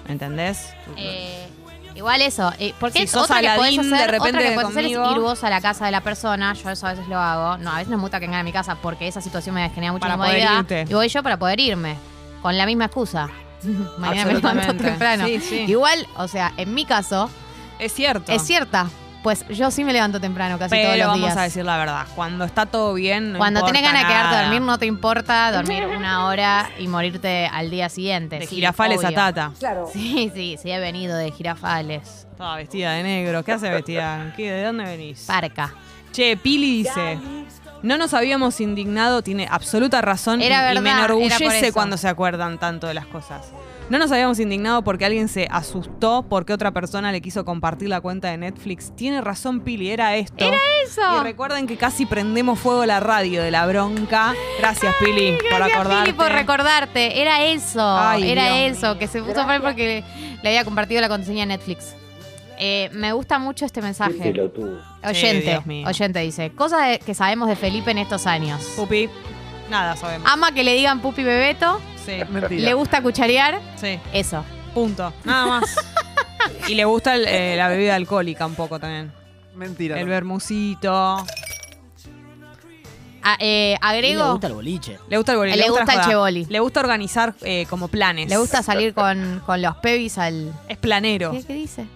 ¿entendés? 0.09 0.71
eh, 0.97 1.47
igual 1.95 2.21
eso. 2.23 2.53
eh, 2.59 2.75
porque 2.81 2.99
Si 3.01 3.05
es 3.05 3.11
sos 3.11 3.25
otra 3.25 3.41
que 3.41 3.49
podés 3.57 3.73
Aladín, 3.79 3.91
de 3.91 3.97
hacer, 3.97 4.11
repente 4.11 4.39
otra 4.39 4.49
que 4.49 4.55
podés 4.55 4.69
hacer 4.71 4.85
es 4.87 4.97
conmigo. 4.97 5.13
ir 5.15 5.21
vos 5.21 5.45
a 5.45 5.51
la 5.51 5.61
casa 5.61 5.85
de 5.87 5.91
la 5.93 6.01
persona. 6.01 6.55
Yo 6.55 6.71
eso 6.71 6.87
a 6.87 6.91
veces 6.93 7.09
lo 7.09 7.19
hago. 7.19 7.59
No, 7.59 7.71
a 7.73 7.75
veces 7.77 7.89
no 7.89 7.97
me 7.99 8.03
gusta 8.03 8.19
que 8.21 8.27
vengan 8.27 8.41
a 8.41 8.45
mi 8.45 8.53
casa 8.53 8.75
porque 8.77 9.07
esa 9.09 9.21
situación 9.21 9.55
me 9.55 9.69
genera 9.71 9.93
mucha 9.93 10.07
Para 10.07 10.17
poder 10.17 10.39
incomodidad. 10.39 10.61
irte. 10.81 10.91
Y 10.91 10.95
voy 10.95 11.09
yo 11.09 11.23
para 11.23 11.37
poder 11.39 11.61
irme. 11.61 11.97
Con 12.43 12.57
la 12.57 12.67
misma 12.67 12.87
excusa. 12.87 13.29
Mañana 13.99 14.25
me 14.27 14.35
levanto 14.35 14.49
Absolutamente. 14.49 14.85
temprano. 14.85 15.27
Sí, 15.27 15.41
sí. 15.41 15.57
Igual, 15.67 16.07
o 16.17 16.29
sea, 16.29 16.53
en 16.57 16.73
mi 16.75 16.85
caso, 16.85 17.29
Es 17.81 17.93
cierto. 17.93 18.31
es 18.33 18.43
cierta. 18.43 18.87
Pues 19.29 19.47
yo 19.49 19.71
sí 19.71 19.85
me 19.85 19.93
levanto 19.93 20.19
temprano 20.19 20.59
casi 20.59 20.75
todos 20.75 20.87
Pero 20.93 20.97
los 20.97 21.07
vamos 21.09 21.21
días. 21.27 21.37
a 21.37 21.43
decir 21.43 21.63
la 21.63 21.77
verdad. 21.77 22.07
Cuando 22.15 22.47
está 22.47 22.65
todo 22.65 22.95
bien. 22.95 23.33
no 23.33 23.39
Cuando 23.39 23.63
tenés 23.63 23.83
importa 23.83 23.93
ganas 23.99 24.09
de 24.09 24.15
quedarte 24.15 24.37
a 24.37 24.43
dormir, 24.45 24.63
no 24.63 24.79
te 24.79 24.87
importa 24.87 25.53
dormir 25.53 25.85
una 25.97 26.25
hora 26.25 26.71
y 26.79 26.89
morirte 26.89 27.47
al 27.47 27.69
día 27.69 27.91
siguiente. 27.91 28.39
De 28.39 28.47
Sí, 28.47 28.55
girafales 28.55 29.05
a. 29.05 29.11
Tata. 29.13 29.53
Sí, 29.93 30.33
sí, 30.35 30.57
sí, 30.63 30.71
he 30.71 30.81
venido 30.81 31.15
de 31.15 31.31
girafales. 31.31 32.27
Toda 32.39 32.57
vestida 32.57 32.93
de 32.93 33.03
negro. 33.03 33.45
¿Qué 33.45 33.53
hace 33.53 33.69
vestida? 33.69 34.33
¿Qué, 34.37 34.51
¿De 34.51 34.65
dónde 34.65 34.85
venís? 34.85 35.25
Parca. 35.27 35.75
Che, 36.11 36.39
Pili 36.39 36.79
dice. 36.85 37.19
No 37.83 37.99
nos 37.99 38.15
habíamos 38.15 38.63
indignado, 38.63 39.21
tiene 39.21 39.47
absoluta 39.51 40.01
razón 40.01 40.41
Era 40.41 40.73
y, 40.73 40.79
y 40.79 40.81
me 40.81 40.85
verdad, 40.85 41.05
era 41.05 41.07
por 41.07 41.17
enorgullece 41.19 41.67
eso. 41.67 41.75
cuando 41.75 41.99
se 41.99 42.09
acuerdan 42.09 42.57
tanto 42.57 42.87
de 42.87 42.95
las 42.95 43.05
cosas. 43.07 43.53
No 43.91 43.99
nos 43.99 44.13
habíamos 44.13 44.39
indignado 44.39 44.83
porque 44.83 45.07
alguien 45.07 45.29
se 45.29 45.49
asustó 45.51 46.23
porque 46.29 46.53
otra 46.53 46.73
persona 46.73 47.11
le 47.11 47.23
quiso 47.23 47.47
compartir 47.47 47.89
la 47.89 48.03
cuenta 48.03 48.29
de 48.31 48.37
Netflix. 48.37 48.95
Tiene 48.95 49.23
razón 49.23 49.61
Pili, 49.61 49.91
era 49.91 50.15
esto. 50.17 50.45
Era 50.45 50.59
Eso. 50.85 51.21
Y 51.21 51.23
recuerden 51.23 51.67
que 51.67 51.77
casi 51.79 52.05
prendemos 52.05 52.59
fuego 52.59 52.85
la 52.85 53.01
radio 53.01 53.43
de 53.43 53.51
la 53.51 53.67
bronca. 53.67 54.35
Gracias 54.59 54.95
Pili 55.03 55.33
por 55.33 55.59
Gracias, 55.59 55.79
acordarte. 55.79 56.05
Pili, 56.05 56.17
por 56.19 56.33
recordarte. 56.33 57.23
Era 57.23 57.45
eso. 57.47 57.81
Ay, 57.83 58.31
era 58.31 58.59
Dios 58.59 58.77
eso. 58.77 58.99
Que 58.99 59.07
se 59.07 59.23
puso 59.23 59.47
mal 59.47 59.63
porque 59.63 60.05
le 60.43 60.49
había 60.49 60.65
compartido 60.65 61.01
la 61.01 61.09
contraseña 61.09 61.41
de 61.41 61.47
Netflix. 61.47 61.95
Eh, 62.59 62.91
me 62.93 63.13
gusta 63.13 63.39
mucho 63.39 63.65
este 63.65 63.81
mensaje. 63.81 64.35
Sí, 64.35 65.07
Oyente. 65.07 65.63
Oyente 65.87 66.19
dice. 66.19 66.51
Cosas 66.51 66.99
que 66.99 67.15
sabemos 67.15 67.49
de 67.49 67.57
Felipe 67.57 67.91
en 67.93 67.99
estos 67.99 68.27
años. 68.27 68.63
Pupi, 68.77 69.09
nada 69.71 69.97
sabemos. 69.97 70.31
Ama 70.31 70.53
que 70.53 70.65
le 70.65 70.75
digan 70.75 71.01
pupi 71.01 71.23
bebeto. 71.23 71.81
Sí, 72.05 72.17
Mentira. 72.31 72.63
Le 72.63 72.75
gusta 72.75 73.03
cucharear. 73.03 73.61
sí, 73.77 73.99
Eso. 74.13 74.45
punto. 74.75 75.13
Nada 75.25 75.47
más. 75.47 75.77
y 76.69 76.75
le 76.75 76.85
gusta 76.85 77.15
el- 77.15 77.27
eh, 77.27 77.55
la 77.57 77.69
bebida 77.69 77.95
alcohólica 77.95 78.47
un 78.47 78.55
poco 78.55 78.79
también. 78.81 79.13
Mentira. 79.55 79.99
El 80.01 80.07
vermucito. 80.09 81.27
A- 83.23 83.37
eh, 83.41 83.77
Y 83.77 83.83
le 83.83 83.89
agrego. 83.89 84.31
gusta 84.33 84.47
el 84.47 84.53
boliche. 84.55 84.99
Le 85.09 85.17
gusta 85.17 85.33
el 85.33 85.39
boli. 85.39 85.53
Le 85.55 85.69
gusta 85.69 85.93
el 85.93 85.99
joda. 85.99 86.09
cheboli. 86.09 86.45
Le 86.49 86.61
gusta 86.61 86.81
organizar 86.81 87.35
eh, 87.43 87.67
como 87.69 87.89
planes. 87.89 88.29
Le 88.31 88.37
gusta 88.39 88.63
salir 88.63 88.95
con, 88.95 89.43
con 89.45 89.61
los 89.61 89.77
pebis 89.77 90.17
al. 90.19 90.53
Es 90.69 90.79
planero. 90.79 91.33
¿Qué, 91.33 91.43
qué 91.45 91.53
dice? 91.53 91.87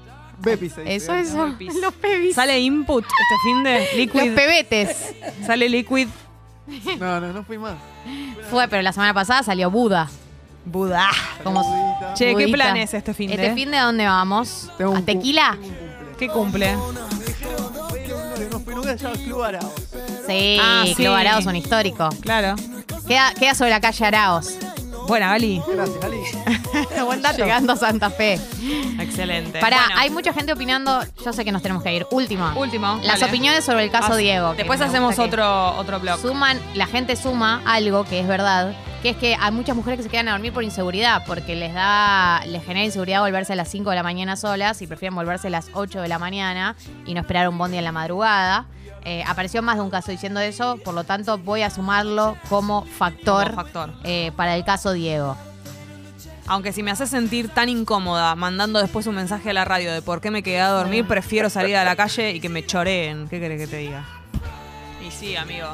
Bepi 0.40 0.68
se 0.68 0.80
dice. 0.82 0.96
Eso, 0.96 1.14
eso. 1.14 1.54
Los 1.80 1.94
pebis. 1.94 2.34
Sale 2.34 2.58
input 2.58 3.04
este 3.04 3.36
fin 3.44 3.62
de 3.62 3.78
Los 3.78 3.94
liquid. 3.94 4.34
pebetes. 4.34 5.14
Sale 5.46 5.68
liquid. 5.68 6.08
No, 6.98 7.20
no, 7.20 7.32
no 7.32 7.42
fui 7.44 7.58
más. 7.58 7.74
Fue, 8.50 8.68
pero 8.68 8.82
la 8.82 8.92
semana 8.92 9.12
pasada 9.14 9.42
salió 9.42 9.70
Buda. 9.70 10.08
Como 11.42 11.62
Saludita. 11.64 12.14
Che, 12.14 12.26
¿qué 12.26 12.32
Budita. 12.34 12.52
planes 12.52 12.94
este 12.94 13.14
fin 13.14 13.28
de? 13.30 13.34
¿Este 13.34 13.54
fin 13.54 13.70
de 13.72 13.78
dónde 13.78 14.06
vamos? 14.06 14.70
Tengo 14.78 14.92
un 14.92 14.98
¿A 14.98 15.00
cu- 15.00 15.06
Tequila? 15.06 15.56
tengo 15.58 15.72
un 15.72 15.72
cumple. 15.72 16.16
¿Qué 16.18 16.28
cumple? 16.28 16.76
Pero 18.36 18.50
no 18.50 18.60
fui 18.60 18.74
nunca 18.74 18.90
allá 18.92 19.08
al 19.08 19.18
Club 19.18 19.42
Araos. 19.42 19.72
Sí, 20.26 20.58
Ah, 20.60 20.82
sí. 20.86 20.94
Club 20.94 21.12
Araos, 21.14 21.46
un 21.46 21.56
histórico. 21.56 22.08
Claro. 22.20 22.54
Queda, 23.08 23.34
queda 23.34 23.54
sobre 23.54 23.70
la 23.70 23.80
calle 23.80 24.04
Araos. 24.06 24.50
Buena, 25.06 25.28
Gali. 25.30 25.62
Gracias, 25.66 26.04
Ali. 26.04 26.22
Buen 27.04 27.22
dato. 27.22 27.38
Llegando 27.38 27.72
a 27.72 27.76
Santa 27.76 28.10
Fe. 28.10 28.38
Excelente. 28.98 29.58
Pará, 29.60 29.78
Bueno, 29.86 30.00
hay 30.00 30.10
mucha 30.10 30.32
gente 30.32 30.52
opinando. 30.52 31.00
Yo 31.24 31.32
sé 31.32 31.44
que 31.44 31.52
nos 31.52 31.62
tenemos 31.62 31.82
que 31.82 31.92
ir. 31.92 32.06
Último. 32.10 32.50
Último. 32.56 32.98
Las 33.02 33.20
dale. 33.20 33.30
opiniones 33.32 33.64
sobre 33.64 33.84
el 33.84 33.90
caso 33.90 34.16
Diego. 34.16 34.54
Después 34.54 34.80
hacemos 34.80 35.18
otro, 35.18 35.76
otro 35.76 36.00
blog. 36.00 36.20
Suman, 36.20 36.58
la 36.74 36.86
gente 36.86 37.16
suma 37.16 37.62
algo 37.66 38.04
que 38.04 38.20
es 38.20 38.26
verdad, 38.28 38.74
que 39.02 39.10
es 39.10 39.16
que 39.16 39.36
hay 39.38 39.50
muchas 39.52 39.74
mujeres 39.76 39.98
que 39.98 40.04
se 40.04 40.08
quedan 40.08 40.28
a 40.28 40.32
dormir 40.32 40.52
por 40.52 40.62
inseguridad, 40.62 41.24
porque 41.26 41.56
les 41.56 41.74
da, 41.74 42.42
les 42.46 42.64
genera 42.64 42.84
inseguridad 42.84 43.20
volverse 43.20 43.52
a 43.52 43.56
las 43.56 43.68
5 43.68 43.90
de 43.90 43.96
la 43.96 44.02
mañana 44.02 44.36
solas 44.36 44.80
y 44.82 44.86
prefieren 44.86 45.14
volverse 45.16 45.48
a 45.48 45.50
las 45.50 45.68
8 45.74 46.00
de 46.00 46.08
la 46.08 46.18
mañana 46.18 46.76
y 47.06 47.14
no 47.14 47.20
esperar 47.20 47.48
un 47.48 47.58
bondi 47.58 47.76
en 47.76 47.84
la 47.84 47.92
madrugada. 47.92 48.66
Eh, 49.04 49.24
apareció 49.26 49.62
más 49.62 49.76
de 49.76 49.82
un 49.82 49.90
caso 49.90 50.10
diciendo 50.12 50.38
eso, 50.40 50.76
por 50.84 50.94
lo 50.94 51.02
tanto 51.04 51.38
voy 51.38 51.62
a 51.62 51.70
sumarlo 51.70 52.36
como 52.48 52.84
factor, 52.84 53.50
Como 53.50 53.62
factor. 53.62 53.90
eh, 54.04 54.30
para 54.36 54.54
el 54.54 54.64
caso 54.64 54.92
Diego. 54.92 55.36
Aunque 56.46 56.72
si 56.72 56.82
me 56.82 56.90
hace 56.90 57.06
sentir 57.06 57.48
tan 57.48 57.68
incómoda 57.68 58.34
mandando 58.34 58.80
después 58.80 59.06
un 59.06 59.14
mensaje 59.14 59.50
a 59.50 59.52
la 59.52 59.64
radio 59.64 59.92
de 59.92 60.02
por 60.02 60.20
qué 60.20 60.30
me 60.30 60.42
quedé 60.42 60.60
a 60.60 60.68
dormir, 60.68 61.06
prefiero 61.06 61.48
salir 61.50 61.76
a 61.76 61.84
la 61.84 61.94
calle 61.96 62.32
y 62.32 62.40
que 62.40 62.48
me 62.48 62.64
choreen. 62.66 63.28
¿Qué 63.28 63.38
querés 63.40 63.60
que 63.60 63.66
te 63.68 63.76
diga? 63.78 64.04
Y 65.06 65.10
sí, 65.10 65.36
amigo. 65.36 65.68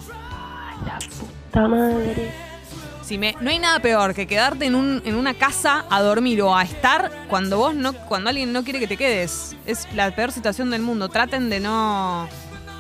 Si 3.02 3.16
me, 3.16 3.34
no 3.40 3.48
hay 3.50 3.58
nada 3.58 3.78
peor 3.80 4.14
que 4.14 4.26
quedarte 4.26 4.66
en, 4.66 4.74
un, 4.74 5.00
en 5.06 5.14
una 5.14 5.32
casa 5.32 5.86
a 5.88 6.02
dormir 6.02 6.42
o 6.42 6.54
a 6.54 6.62
estar 6.62 7.10
cuando 7.28 7.56
vos 7.56 7.74
no, 7.74 7.94
cuando 7.94 8.28
alguien 8.28 8.52
no 8.52 8.62
quiere 8.64 8.78
que 8.78 8.86
te 8.86 8.98
quedes. 8.98 9.56
Es 9.64 9.88
la 9.94 10.10
peor 10.14 10.30
situación 10.32 10.70
del 10.70 10.82
mundo. 10.82 11.08
Traten 11.08 11.48
de 11.48 11.60
no 11.60 12.28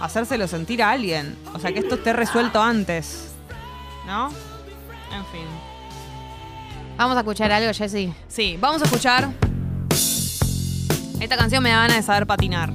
hacérselo 0.00 0.46
sentir 0.48 0.82
a 0.82 0.90
alguien. 0.90 1.36
O 1.54 1.58
sea, 1.58 1.72
que 1.72 1.80
esto 1.80 1.96
esté 1.96 2.12
resuelto 2.12 2.62
antes. 2.62 3.32
¿No? 4.06 4.28
En 4.28 5.24
fin. 5.32 5.46
Vamos 6.96 7.16
a 7.16 7.20
escuchar 7.20 7.52
algo, 7.52 7.72
Jessy. 7.72 8.12
Sí, 8.28 8.56
vamos 8.60 8.82
a 8.82 8.84
escuchar. 8.86 9.28
Esta 11.20 11.36
canción 11.36 11.62
me 11.62 11.70
da 11.70 11.76
ganas 11.82 11.96
de 11.98 12.02
saber 12.02 12.26
patinar. 12.26 12.72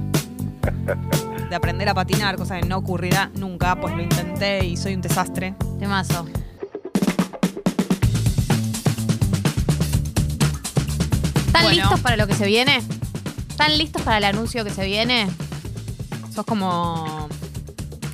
De 1.48 1.54
aprender 1.54 1.88
a 1.88 1.94
patinar, 1.94 2.36
cosa 2.36 2.58
que 2.60 2.66
no 2.66 2.78
ocurrirá 2.78 3.30
nunca, 3.34 3.76
pues 3.80 3.94
lo 3.94 4.02
intenté 4.02 4.64
y 4.64 4.76
soy 4.76 4.94
un 4.94 5.02
desastre. 5.02 5.54
Temazo. 5.78 6.26
¿Están 11.46 11.62
Bueno. 11.62 11.82
listos 11.82 12.00
para 12.00 12.16
lo 12.16 12.26
que 12.26 12.34
se 12.34 12.46
viene? 12.46 12.82
¿Están 13.48 13.78
listos 13.78 14.02
para 14.02 14.18
el 14.18 14.24
anuncio 14.24 14.64
que 14.64 14.70
se 14.70 14.84
viene? 14.84 15.28
Sos 16.34 16.44
como. 16.44 17.28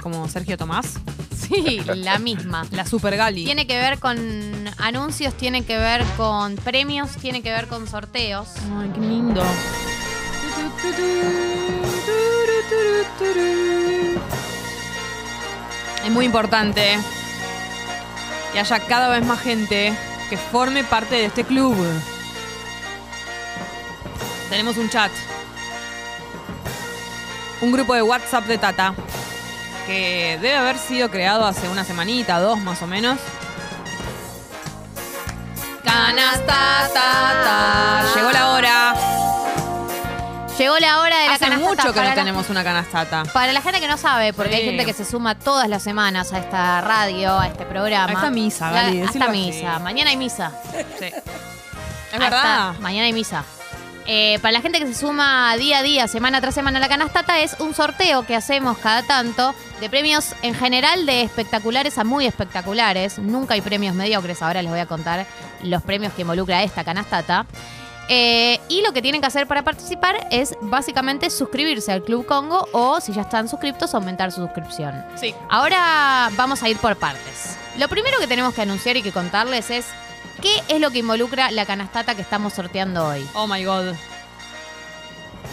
como 0.02 0.28
Sergio 0.28 0.58
Tomás. 0.58 0.98
Sí, 1.36 1.80
la 1.94 2.18
misma. 2.18 2.66
La 2.70 2.86
Super 2.86 3.16
Gali. 3.16 3.44
Tiene 3.44 3.66
que 3.66 3.78
ver 3.78 3.98
con 3.98 4.16
anuncios, 4.78 5.34
tiene 5.34 5.64
que 5.64 5.78
ver 5.78 6.04
con 6.16 6.54
premios, 6.56 7.12
tiene 7.16 7.42
que 7.42 7.50
ver 7.50 7.66
con 7.66 7.88
sorteos. 7.88 8.48
Ay, 8.78 8.90
qué 8.94 9.00
lindo. 9.00 9.42
Es 16.04 16.10
muy 16.10 16.24
importante 16.26 16.98
que 18.52 18.60
haya 18.60 18.80
cada 18.80 19.08
vez 19.08 19.24
más 19.24 19.40
gente 19.40 19.92
que 20.28 20.36
forme 20.36 20.84
parte 20.84 21.16
de 21.16 21.24
este 21.24 21.44
club. 21.44 21.74
Tenemos 24.50 24.76
un 24.76 24.88
chat. 24.90 25.10
Un 27.60 27.72
grupo 27.72 27.94
de 27.94 28.02
WhatsApp 28.02 28.44
de 28.46 28.58
Tata 28.58 28.94
que 29.86 30.38
debe 30.40 30.56
haber 30.56 30.78
sido 30.78 31.10
creado 31.10 31.44
hace 31.46 31.68
una 31.68 31.84
semanita, 31.84 32.38
dos 32.40 32.58
más 32.58 32.80
o 32.82 32.86
menos. 32.86 33.18
Canasta, 35.84 36.88
tata. 36.94 38.04
Llegó 38.14 38.30
la 38.30 38.50
hora. 38.50 38.94
Llegó 40.58 40.78
la 40.78 41.00
hora 41.00 41.18
de 41.18 41.26
la 41.26 41.32
Hace 41.34 41.44
canastata 41.46 41.68
mucho 41.70 41.88
que 41.88 41.92
para 41.94 42.02
no 42.02 42.08
la- 42.10 42.14
tenemos 42.14 42.50
una 42.50 42.62
canastata. 42.62 43.22
Para 43.32 43.52
la 43.52 43.62
gente 43.62 43.80
que 43.80 43.88
no 43.88 43.96
sabe, 43.96 44.32
porque 44.34 44.54
hay 44.56 44.60
Sí. 44.62 44.66
gente 44.68 44.84
que 44.84 44.92
se 44.92 45.04
suma 45.06 45.34
todas 45.34 45.68
las 45.68 45.82
semanas 45.82 46.32
a 46.34 46.38
esta 46.38 46.80
radio, 46.82 47.38
a 47.38 47.46
este 47.46 47.64
programa. 47.64 48.10
A 48.10 48.12
esta 48.12 48.30
misa, 48.30 48.70
Gali, 48.70 48.98
a 48.98 49.00
decilo 49.06 49.06
esta 49.10 49.24
así. 49.24 49.32
misa. 49.38 49.78
Mañana 49.78 50.10
hay 50.10 50.16
misa. 50.18 50.52
Sí. 50.98 51.06
Es 52.12 52.18
verdad. 52.18 52.74
Mañana 52.80 53.06
hay 53.06 53.12
misa. 53.14 53.42
Eh, 54.06 54.38
para 54.40 54.52
la 54.52 54.60
gente 54.60 54.78
que 54.78 54.86
se 54.86 54.94
suma 54.94 55.54
día 55.56 55.78
a 55.78 55.82
día, 55.82 56.08
semana 56.08 56.40
tras 56.40 56.54
semana 56.54 56.78
a 56.78 56.80
la 56.80 56.88
canastata, 56.88 57.40
es 57.40 57.56
un 57.60 57.74
sorteo 57.74 58.26
que 58.26 58.34
hacemos 58.34 58.78
cada 58.78 59.02
tanto 59.02 59.54
de 59.80 59.88
premios 59.88 60.34
en 60.42 60.54
general 60.54 61.06
de 61.06 61.22
espectaculares 61.22 61.98
a 61.98 62.04
muy 62.04 62.26
espectaculares. 62.26 63.18
Nunca 63.18 63.54
hay 63.54 63.60
premios 63.60 63.94
mediocres, 63.94 64.42
ahora 64.42 64.62
les 64.62 64.70
voy 64.70 64.80
a 64.80 64.86
contar 64.86 65.26
los 65.62 65.82
premios 65.82 66.12
que 66.14 66.22
involucra 66.22 66.62
esta 66.62 66.84
canastata. 66.84 67.46
Eh, 68.12 68.58
y 68.68 68.82
lo 68.82 68.92
que 68.92 69.02
tienen 69.02 69.20
que 69.20 69.28
hacer 69.28 69.46
para 69.46 69.62
participar 69.62 70.26
es 70.32 70.56
básicamente 70.62 71.30
suscribirse 71.30 71.92
al 71.92 72.02
Club 72.02 72.26
Congo 72.26 72.66
o, 72.72 73.00
si 73.00 73.12
ya 73.12 73.22
están 73.22 73.48
suscriptos, 73.48 73.94
aumentar 73.94 74.32
su 74.32 74.40
suscripción. 74.40 75.04
Sí. 75.14 75.32
Ahora 75.48 76.28
vamos 76.36 76.60
a 76.64 76.68
ir 76.68 76.76
por 76.78 76.96
partes. 76.96 77.56
Lo 77.78 77.88
primero 77.88 78.18
que 78.18 78.26
tenemos 78.26 78.52
que 78.52 78.62
anunciar 78.62 78.96
y 78.96 79.02
que 79.02 79.12
contarles 79.12 79.70
es 79.70 79.86
qué 80.40 80.62
es 80.68 80.80
lo 80.80 80.90
que 80.90 80.98
involucra 80.98 81.50
la 81.50 81.66
canastata 81.66 82.14
que 82.14 82.22
estamos 82.22 82.52
sorteando 82.52 83.06
hoy. 83.06 83.28
Oh 83.34 83.46
my 83.46 83.64
god. 83.64 83.94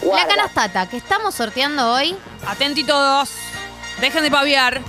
La 0.02 0.26
canastata 0.26 0.88
que 0.88 0.96
estamos 0.96 1.34
sorteando 1.34 1.92
hoy 1.92 2.16
Atenti 2.46 2.84
todos. 2.84 3.30
Dejen 4.00 4.22
de 4.22 4.30
paviar. 4.30 4.80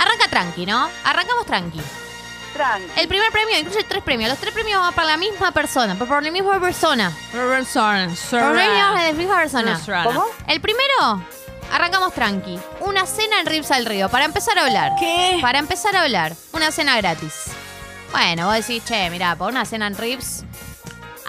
arranca 0.00 0.28
tranqui, 0.28 0.66
¿no? 0.66 0.88
Arrancamos 1.04 1.46
tranqui. 1.46 1.80
El 2.96 3.08
primer 3.08 3.30
premio 3.30 3.58
incluye 3.58 3.84
tres 3.84 4.02
premios. 4.02 4.28
Los 4.30 4.38
tres 4.38 4.52
premios 4.52 4.80
van 4.80 4.92
para 4.92 5.08
la 5.08 5.16
misma 5.16 5.52
persona, 5.52 5.94
por, 5.94 6.08
por 6.08 6.22
la 6.22 6.30
misma 6.30 6.60
persona. 6.60 7.12
Por 7.32 8.52
premios 8.52 8.98
de 8.98 9.06
la 9.06 9.12
misma 9.14 9.36
persona. 9.36 9.80
¿Cómo? 10.04 10.26
El 10.46 10.60
primero, 10.60 11.24
arrancamos 11.72 12.12
tranqui. 12.12 12.58
Una 12.80 13.06
cena 13.06 13.40
en 13.40 13.46
Rips 13.46 13.70
al 13.70 13.86
Río, 13.86 14.08
para 14.08 14.24
empezar 14.24 14.58
a 14.58 14.66
hablar. 14.66 14.92
¿Qué? 14.98 15.38
Para 15.40 15.58
empezar 15.58 15.96
a 15.96 16.02
hablar, 16.02 16.34
una 16.52 16.70
cena 16.70 16.96
gratis. 16.96 17.44
Bueno, 18.12 18.46
vos 18.46 18.54
decís, 18.54 18.84
che, 18.84 19.08
mirá, 19.10 19.36
por 19.36 19.50
una 19.50 19.64
cena 19.64 19.86
en 19.86 19.96
Rips 19.96 20.44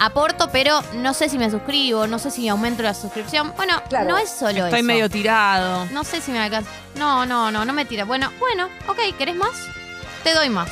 aporto, 0.02 0.50
pero 0.50 0.82
no 0.94 1.14
sé 1.14 1.28
si 1.28 1.38
me 1.38 1.48
suscribo, 1.48 2.08
no 2.08 2.18
sé 2.18 2.30
si 2.30 2.48
aumento 2.48 2.82
la 2.82 2.92
suscripción. 2.92 3.52
Bueno, 3.56 3.80
no 4.06 4.18
es 4.18 4.30
solo 4.30 4.50
eso. 4.50 4.66
Estoy 4.66 4.82
medio 4.82 5.08
tirado. 5.08 5.86
No 5.92 6.02
sé 6.02 6.20
si 6.20 6.32
me 6.32 6.40
alcanza. 6.40 6.68
No, 6.96 7.24
no, 7.24 7.52
no, 7.52 7.64
no 7.64 7.72
me 7.72 7.84
tira. 7.84 8.04
Bueno, 8.04 8.32
bueno, 8.40 8.68
ok, 8.88 8.98
¿querés 9.16 9.36
más? 9.36 9.52
Te 10.24 10.34
doy 10.34 10.48
más. 10.48 10.70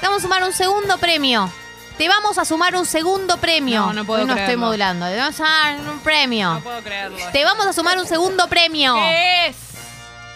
Te 0.00 0.06
vamos 0.06 0.20
a 0.20 0.22
sumar 0.22 0.44
un 0.44 0.52
segundo 0.52 0.98
premio. 0.98 1.50
Te 1.96 2.08
vamos 2.08 2.38
a 2.38 2.44
sumar 2.44 2.76
un 2.76 2.86
segundo 2.86 3.38
premio. 3.38 3.86
No, 3.86 3.92
no 3.92 4.04
puedo 4.04 4.20
Hoy 4.20 4.26
no 4.26 4.34
estoy 4.34 4.44
creerlo. 4.44 4.66
modulando. 4.66 5.06
Te 5.06 5.16
vamos 5.16 5.34
a 5.34 5.36
sumar 5.36 5.92
un 5.92 6.00
premio. 6.00 6.54
No 6.54 6.60
puedo 6.60 6.82
creerlo. 6.82 7.18
Te 7.32 7.44
vamos 7.44 7.66
a 7.66 7.72
sumar 7.72 7.98
un 7.98 8.06
segundo 8.06 8.46
premio. 8.46 8.94
¿Qué 8.94 9.46
es? 9.48 9.56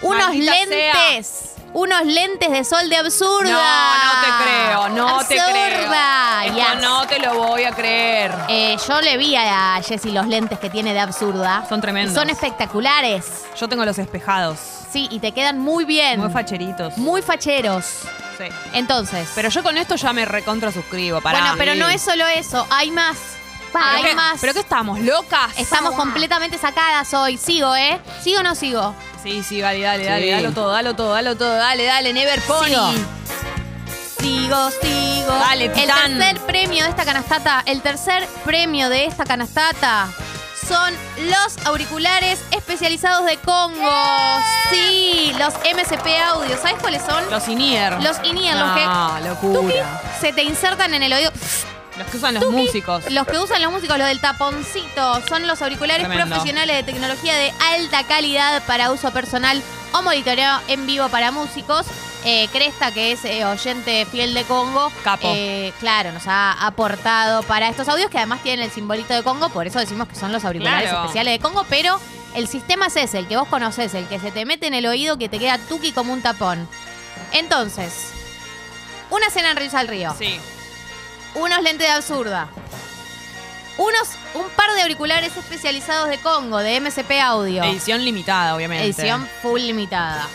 Unos 0.01 0.26
Maldita 0.26 0.53
lentes. 0.53 1.51
Unos 1.74 2.04
lentes 2.04 2.50
de 2.50 2.64
sol 2.64 2.88
de 2.90 2.96
absurda. 2.96 3.50
No, 3.50 4.04
no 4.04 4.20
te 4.20 4.44
creo, 4.44 4.88
no 4.90 5.18
te 5.20 5.34
creo. 5.36 5.44
Absurda. 5.46 6.44
Esto 6.44 6.56
Yes. 6.56 6.82
no 6.82 7.06
te 7.06 7.18
lo 7.18 7.34
voy 7.34 7.64
a 7.64 7.72
creer. 7.72 8.34
Eh, 8.48 8.76
yo 8.86 9.00
le 9.00 9.16
vi 9.16 9.34
a 9.36 9.80
Jessy 9.82 10.10
los 10.10 10.26
lentes 10.26 10.58
que 10.58 10.68
tiene 10.68 10.92
de 10.92 11.00
absurda. 11.00 11.64
Son 11.68 11.80
tremendos. 11.80 12.12
Y 12.12 12.14
Son 12.14 12.28
espectaculares. 12.28 13.24
Yo 13.58 13.68
tengo 13.68 13.84
los 13.86 13.98
espejados. 13.98 14.58
Sí, 14.92 15.08
y 15.10 15.20
te 15.20 15.32
quedan 15.32 15.58
muy 15.60 15.84
bien. 15.86 16.20
Muy 16.20 16.30
facheritos. 16.30 16.98
Muy 16.98 17.22
facheros. 17.22 17.84
Sí. 18.36 18.44
Entonces. 18.74 19.30
Pero 19.34 19.48
yo 19.48 19.62
con 19.62 19.78
esto 19.78 19.96
ya 19.96 20.12
me 20.12 20.26
recontra 20.26 20.70
suscribo. 20.72 21.22
Pará. 21.22 21.38
bueno, 21.40 21.54
pero 21.56 21.72
Sí. 21.72 21.78
no 21.78 21.88
es 21.88 22.02
solo 22.02 22.26
eso. 22.26 22.66
Hay 22.70 22.90
más. 22.90 23.16
¿Pero 23.72 23.84
Hay 23.86 24.14
más. 24.14 24.38
¿Pero 24.42 24.52
qué 24.52 24.60
estamos? 24.60 25.00
¿Locas? 25.00 25.48
Estamos 25.56 25.94
completamente 25.94 26.58
sacadas 26.58 27.14
hoy. 27.14 27.38
Sigo, 27.38 27.74
¿eh? 27.74 27.98
¿Sigo 28.22 28.40
o 28.40 28.42
no 28.42 28.54
sigo? 28.54 28.94
Sí, 29.22 29.42
sí, 29.42 29.60
dale, 29.60 29.80
dale, 29.82 30.04
dale. 30.04 30.24
Sí. 30.24 30.30
Dalo 30.30 30.52
todo, 30.52 30.70
dalo 30.72 30.94
todo, 30.96 31.12
dalo 31.12 31.36
todo. 31.36 31.54
Dale, 31.54 31.84
dale, 31.84 32.12
Never 32.12 32.40
Pony. 32.42 32.66
Sigo. 32.66 32.92
Sigo, 34.20 34.70
sigo. 34.82 35.32
Dale, 35.32 35.66
El 35.66 35.72
titán. 35.72 36.18
tercer 36.18 36.40
premio 36.46 36.84
de 36.84 36.90
esta 36.90 37.04
canastata, 37.04 37.62
el 37.66 37.82
tercer 37.82 38.26
premio 38.44 38.88
de 38.88 39.06
esta 39.06 39.24
canastata 39.24 40.08
son 40.68 40.94
los 41.28 41.66
auriculares 41.66 42.40
especializados 42.52 43.26
de 43.26 43.36
Congo. 43.38 43.90
Sí, 44.70 45.32
los 45.38 45.52
MSP 45.54 46.06
Audio. 46.24 46.56
¿Sabes 46.56 46.76
cuáles 46.80 47.02
son? 47.02 47.28
Los 47.30 47.48
Inier. 47.48 48.00
Los 48.02 48.16
in-ear, 48.24 48.56
los 48.56 48.76
que 48.76 48.84
No, 48.84 49.20
locura. 49.28 50.00
se 50.20 50.32
te 50.32 50.42
insertan 50.44 50.94
en 50.94 51.02
el 51.02 51.12
oído. 51.12 51.32
Los 51.99 52.07
que 52.09 52.16
usan 52.16 52.34
los 52.34 52.51
músicos. 52.51 53.11
Los 53.11 53.26
que 53.26 53.38
usan 53.38 53.61
los 53.62 53.70
músicos, 53.70 53.99
los 53.99 54.07
del 54.09 54.20
taponcito, 54.20 55.26
son 55.28 55.47
los 55.47 55.61
auriculares 55.61 56.07
Tremendo. 56.07 56.26
profesionales 56.34 56.76
de 56.76 56.82
tecnología 56.93 57.36
de 57.36 57.53
alta 57.74 58.05
calidad 58.05 58.62
para 58.66 58.90
uso 58.93 59.11
personal 59.12 59.62
o 59.93 60.03
monitoreo 60.03 60.59
en 60.68 60.86
vivo 60.86 61.09
para 61.11 61.30
músicos. 61.32 61.86
Eh, 62.24 62.49
Cresta, 62.53 62.93
que 62.93 63.12
es 63.12 63.24
eh, 63.24 63.45
oyente 63.45 64.07
fiel 64.07 64.32
de 64.32 64.45
Congo, 64.45 64.93
Capo. 65.03 65.32
eh, 65.34 65.72
claro, 65.80 66.12
nos 66.12 66.22
ha 66.28 66.53
aportado 66.66 67.43
para 67.43 67.68
estos 67.68 67.88
audios 67.88 68.11
que 68.11 68.18
además 68.18 68.43
tienen 68.45 68.64
el 68.64 68.70
simbolito 68.70 69.12
de 69.12 69.24
Congo, 69.24 69.49
por 69.49 69.66
eso 69.66 69.80
decimos 69.80 70.07
que 70.09 70.14
son 70.14 70.30
los 70.30 70.45
auriculares 70.45 70.88
Claro. 70.88 71.03
especiales 71.05 71.34
de 71.34 71.38
Congo, 71.40 71.66
pero 71.68 71.99
el 72.36 72.47
sistema 72.47 72.86
es 72.86 72.95
ese, 72.97 73.18
el 73.18 73.26
que 73.26 73.36
vos 73.36 73.49
conocés, 73.49 73.93
el 73.95 74.07
que 74.07 74.20
se 74.20 74.30
te 74.30 74.45
mete 74.47 74.68
en 74.68 74.74
el 74.74 74.86
oído, 74.86 75.18
que 75.18 75.28
te 75.28 75.40
queda 75.40 75.59
tuki 75.59 75.90
como 75.90 76.12
un 76.12 76.22
tapón. 76.22 76.68
Entonces, 77.32 77.93
una 79.11 79.28
cena 79.28 79.51
en 79.51 79.57
Ríos 79.57 79.74
al 79.74 79.88
Río 79.88 80.14
Sí. 80.16 80.38
Unos 81.35 81.62
lentes 81.62 81.87
de 81.87 81.93
absurda, 81.93 82.49
unos, 83.78 84.09
un 84.35 84.49
par 84.51 84.72
de 84.74 84.83
auriculares 84.83 85.37
especializados 85.37 86.09
de 86.09 86.18
Congo, 86.18 86.59
de 86.59 86.80
MSP 86.80 87.20
Audio, 87.20 87.64
Edición 87.64 88.05
limitada, 88.05 88.55
obviamente. 88.55 88.85
edición 88.85 89.28
full 89.41 89.61
limitada. 89.61 90.26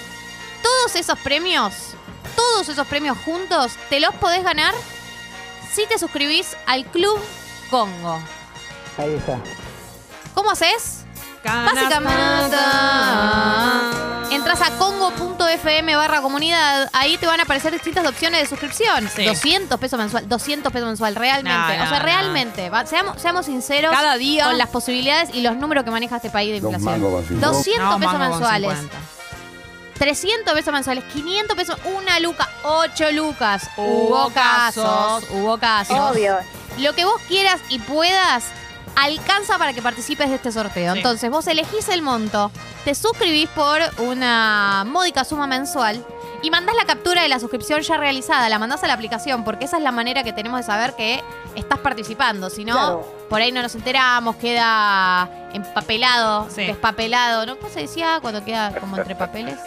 Todos 0.62 0.96
esos 0.96 1.18
premios 1.20 1.74
todos 2.36 2.70
esos 2.70 2.86
premios 2.88 3.18
juntos 3.26 3.74
te 3.90 4.00
los 4.00 4.14
podés 4.16 4.44
ganar 4.44 4.74
si 5.72 5.86
te 5.88 5.98
suscribís 5.98 6.56
al 6.66 6.86
Club 6.86 7.20
Congo. 7.70 8.20
Ahí 8.98 9.14
está. 9.14 9.40
¿Cómo 10.34 10.52
haces? 10.52 10.97
Básicamente. 11.48 12.58
Entras 14.30 14.62
a 14.62 14.72
congo.fm 14.78 15.96
barra 15.96 16.22
comunidad. 16.22 16.90
Ahí 16.94 17.18
te 17.18 17.26
van 17.26 17.40
a 17.40 17.44
aparecer 17.44 17.72
distintas 17.72 18.06
opciones 18.06 18.42
de 18.42 18.48
suscripción. 18.48 19.10
Sí. 19.16 19.26
200 19.26 19.80
pesos 19.80 19.98
mensual. 19.98 20.28
200 20.28 20.72
pesos 20.72 20.88
mensual, 20.88 21.16
realmente. 21.16 21.58
No, 21.78 21.84
o 21.86 21.88
sea, 21.88 22.00
no, 22.00 22.06
realmente. 22.06 22.70
va- 22.70 22.86
seamos, 22.86 23.22
seamos 23.22 23.46
sinceros 23.46 23.92
Cada 23.92 24.18
día. 24.18 24.46
con 24.46 24.58
las 24.58 24.68
posibilidades 24.70 25.30
y 25.34 25.42
los 25.42 25.56
números 25.56 25.84
que 25.86 25.92
maneja 25.92 26.18
este 26.18 26.30
país 26.30 26.52
de 26.52 26.58
inflación. 26.58 27.02
200 27.40 27.40
No, 27.40 27.98
pesos 28.00 28.14
mango 28.14 28.20
con 28.20 28.20
mensuales. 28.40 28.78
50. 28.80 28.98
300 29.98 30.54
pesos 30.54 30.74
mensuales, 30.74 31.04
500 31.06 31.58
pesos, 31.58 31.78
una 31.86 32.20
luca, 32.20 32.48
8 32.64 33.12
lucas. 33.14 33.68
Hubo 33.78 34.10
Hubo 34.26 34.30
casos, 34.30 34.84
casos. 34.86 35.30
hubo 35.32 35.58
casos. 35.58 36.16
Lo 36.78 36.94
que 36.94 37.06
vos 37.06 37.20
quieras 37.28 37.60
y 37.70 37.80
puedas 37.80 38.44
alcanza 38.98 39.58
para 39.58 39.74
que 39.74 39.82
participes 39.82 40.30
de 40.30 40.36
este 40.36 40.52
sorteo. 40.52 40.94
Sí. 40.94 41.00
Entonces, 41.00 41.30
vos 41.30 41.48
elegís 41.48 41.88
el 41.90 42.02
monto, 42.02 42.52
te 42.84 42.96
suscribís 42.96 43.50
por 43.50 43.80
una 44.00 44.84
módica 44.88 45.24
suma 45.24 45.48
mensual 45.48 46.04
y 46.42 46.52
mandás 46.52 46.76
la 46.76 46.86
captura 46.86 47.22
de 47.22 47.30
la 47.30 47.40
suscripción 47.40 47.82
ya 47.82 47.98
realizada, 47.98 48.48
la 48.50 48.60
mandás 48.60 48.84
a 48.84 48.88
la 48.88 48.94
aplicación, 48.94 49.44
porque 49.44 49.66
esa 49.66 49.78
es 49.78 49.84
la 49.84 49.92
manera 49.92 50.24
que 50.24 50.34
tenemos 50.34 50.60
de 50.60 50.64
saber 50.66 50.94
que 50.96 51.24
estás 51.56 51.80
participando. 51.80 52.50
Si 52.50 52.64
no, 52.66 53.02
por 53.30 53.42
ahí 53.42 53.52
no 53.52 53.62
nos 53.62 53.74
enteramos, 53.76 54.36
queda 54.36 55.30
empapelado, 55.54 56.48
Sí. 56.50 56.66
despapelado. 56.68 57.46
¿No? 57.46 57.58
¿Cómo 57.58 57.70
se 57.74 57.82
decía 57.82 58.20
cuando 58.22 58.44
queda 58.44 58.72
como 58.80 58.98
entre 58.98 59.16
papeles? 59.16 59.58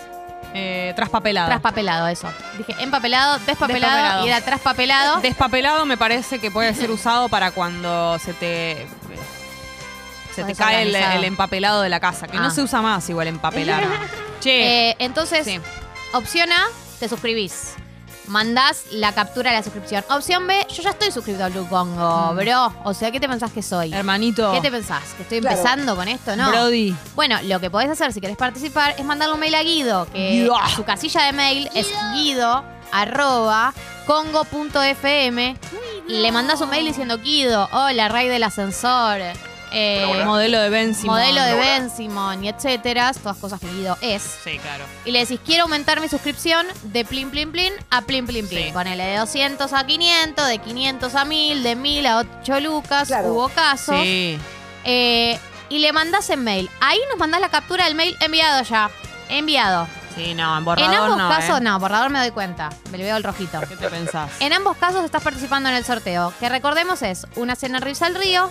Eh, 0.52 0.92
traspapelado. 0.96 1.46
Traspapelado, 1.48 2.08
eso. 2.08 2.28
Dije 2.58 2.74
empapelado, 2.80 3.38
despapelado, 3.46 3.94
Despapelado. 3.94 4.24
y 4.26 4.28
era 4.28 4.40
traspapelado. 4.40 5.20
Despapelado 5.20 5.86
me 5.86 5.96
parece 5.96 6.40
que 6.40 6.50
puede 6.50 6.74
ser 6.74 6.90
usado 6.90 7.28
para 7.28 7.52
cuando 7.52 8.18
se 8.18 8.32
te. 8.34 8.86
Se 10.34 10.44
te 10.44 10.54
cae 10.54 10.82
el, 10.82 11.24
empapelado 11.24 11.82
de 11.82 11.88
la 11.88 12.00
casa, 12.00 12.26
que 12.28 12.36
Ah. 12.36 12.40
no 12.40 12.50
se 12.50 12.62
usa 12.62 12.80
más 12.82 13.08
igual 13.10 13.26
empapelar. 13.28 13.82
che, 14.40 14.90
Eh, 14.90 14.96
entonces, 14.98 15.44
sí. 15.44 15.60
opción 16.12 16.50
A, 16.52 16.66
te 16.98 17.08
suscribís. 17.08 17.74
Mandás 18.26 18.84
la 18.92 19.12
captura 19.12 19.50
de 19.50 19.56
la 19.56 19.62
suscripción. 19.64 20.04
Opción 20.08 20.46
B, 20.46 20.64
yo 20.72 20.82
ya 20.84 20.90
estoy 20.90 21.10
suscrito 21.10 21.42
al 21.44 21.50
Blue 21.50 21.66
Congo, 21.68 22.32
Mm. 22.32 22.36
bro. 22.36 22.72
O 22.84 22.94
sea, 22.94 23.10
¿qué 23.10 23.18
te 23.18 23.28
pensás 23.28 23.50
que 23.50 23.60
soy? 23.60 23.92
hermanito. 23.92 24.52
¿Qué 24.52 24.60
te 24.60 24.70
pensás? 24.70 25.02
¿Que 25.16 25.22
estoy 25.24 25.38
empezando 25.38 25.96
con 25.96 26.06
esto? 26.06 26.36
No. 26.36 26.48
Brody. 26.50 26.94
Bueno, 27.16 27.38
lo 27.42 27.58
que 27.58 27.70
podés 27.70 27.90
hacer 27.90 28.12
si 28.12 28.20
querés 28.20 28.36
participar 28.36 28.94
es 28.96 29.04
mandarle 29.04 29.34
un 29.34 29.40
mail 29.40 29.54
a 29.56 29.62
Guido, 29.64 30.06
que 30.12 30.30
Guido. 30.30 30.54
su 30.76 30.84
casilla 30.84 31.22
de 31.24 31.32
mail 31.32 31.68
es 31.74 31.88
guido 32.14 32.62
arroba 32.92 33.74
congo.fm. 34.06 35.56
Le 36.06 36.32
mandás 36.32 36.60
un 36.60 36.70
mail 36.70 36.86
diciendo 36.86 37.18
Guido, 37.18 37.68
hola, 37.72 38.08
rey 38.08 38.28
del 38.28 38.42
ascensor. 38.44 39.20
Eh, 39.72 40.22
Modelo 40.24 40.60
de 40.60 40.68
Ben 40.70 40.94
Simon. 40.94 41.16
modelo 41.16 41.42
de 41.42 41.54
Ben 41.54 41.90
Simon 41.90 42.44
y 42.44 42.48
etcétera, 42.48 43.12
todas 43.12 43.36
cosas 43.38 43.60
que 43.60 43.68
Guido 43.68 43.96
es. 44.00 44.22
Sí, 44.42 44.58
claro. 44.58 44.84
Y 45.04 45.12
le 45.12 45.20
decís, 45.20 45.40
quiero 45.44 45.64
aumentar 45.64 46.00
mi 46.00 46.08
suscripción 46.08 46.66
de 46.84 47.04
plin 47.04 47.30
plin 47.30 47.52
plin 47.52 47.72
a 47.90 48.02
plin 48.02 48.26
plin 48.26 48.48
plin. 48.48 48.66
Sí. 48.66 48.72
Ponele 48.72 49.04
de 49.04 49.16
200 49.16 49.72
a 49.72 49.86
500, 49.86 50.48
de 50.48 50.58
500 50.58 51.14
a 51.14 51.24
1000, 51.24 51.62
de 51.62 51.76
1000 51.76 52.06
a 52.06 52.18
8 52.18 52.60
lucas. 52.60 53.10
Hubo 53.24 53.48
casos. 53.48 54.00
Sí. 54.02 54.38
Eh, 54.84 55.38
y 55.68 55.78
le 55.78 55.92
mandás 55.92 56.28
en 56.30 56.42
mail. 56.42 56.68
Ahí 56.80 56.98
nos 57.08 57.18
mandás 57.18 57.40
la 57.40 57.48
captura 57.48 57.84
del 57.84 57.94
mail 57.94 58.16
enviado 58.20 58.62
ya. 58.64 58.90
Enviado. 59.28 59.86
Sí, 60.14 60.34
no, 60.34 60.58
en 60.58 60.64
borrador 60.64 60.92
en 60.92 61.00
ambos 61.00 61.18
no, 61.18 61.28
casos, 61.28 61.58
¿eh? 61.58 61.62
no, 61.62 61.78
borrador 61.78 62.10
me 62.10 62.18
doy 62.18 62.32
cuenta. 62.32 62.70
Me 62.90 62.98
le 62.98 63.04
veo 63.04 63.16
el 63.16 63.22
rojito. 63.22 63.60
¿Qué 63.60 63.76
te 63.76 63.88
pensás? 63.88 64.30
En 64.40 64.52
ambos 64.52 64.76
casos 64.76 65.04
estás 65.04 65.22
participando 65.22 65.68
en 65.68 65.76
el 65.76 65.84
sorteo, 65.84 66.32
que 66.40 66.48
recordemos 66.48 67.02
es 67.02 67.26
una 67.36 67.54
cena 67.54 67.78
en 67.78 67.84
Risa 67.84 68.06
al 68.06 68.16
Río, 68.16 68.50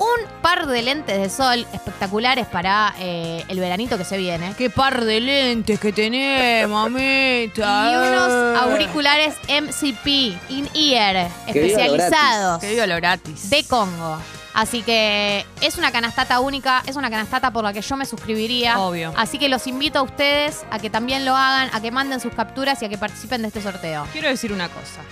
un 0.00 0.40
par 0.42 0.66
de 0.66 0.80
lentes 0.82 1.16
de 1.20 1.28
sol 1.28 1.66
espectaculares 1.74 2.46
para 2.46 2.94
eh, 2.98 3.44
el 3.48 3.60
veranito 3.60 3.98
que 3.98 4.04
se 4.04 4.16
viene. 4.16 4.54
Qué 4.56 4.70
par 4.70 5.04
de 5.04 5.20
lentes 5.20 5.78
que 5.78 5.92
tenés, 5.92 6.66
mamita. 6.68 7.90
Y 7.92 7.96
unos 7.96 8.30
Eh. 8.30 8.58
auriculares 8.62 9.34
MCP 9.48 10.34
in-ear 10.48 11.28
Que 11.46 11.52
viva 11.60 11.66
lo 11.86 11.94
especializados 11.96 12.60
Que 12.60 12.70
digo 12.70 12.86
lo 12.86 12.96
gratis. 12.96 13.50
de 13.50 13.62
Congo. 13.64 14.18
Así 14.52 14.82
que 14.82 15.44
es 15.60 15.76
una 15.78 15.92
canastata 15.92 16.40
única, 16.40 16.82
es 16.86 16.96
una 16.96 17.08
canastata 17.08 17.52
por 17.52 17.62
la 17.62 17.72
que 17.72 17.82
yo 17.82 17.96
me 17.96 18.04
suscribiría. 18.04 18.80
Obvio. 18.80 19.12
Así 19.16 19.38
que 19.38 19.48
los 19.48 19.66
invito 19.68 20.00
a 20.00 20.02
ustedes 20.02 20.64
a 20.72 20.78
que 20.80 20.90
también 20.90 21.24
lo 21.24 21.36
hagan, 21.36 21.70
a 21.72 21.80
que 21.80 21.90
manden 21.92 22.18
sus 22.20 22.34
capturas 22.34 22.82
y 22.82 22.86
a 22.86 22.88
que 22.88 22.98
participen 22.98 23.42
de 23.42 23.48
este 23.48 23.62
sorteo. 23.62 24.06
Quiero 24.12 24.28
decir 24.28 24.52
una 24.52 24.68
cosa. 24.68 25.02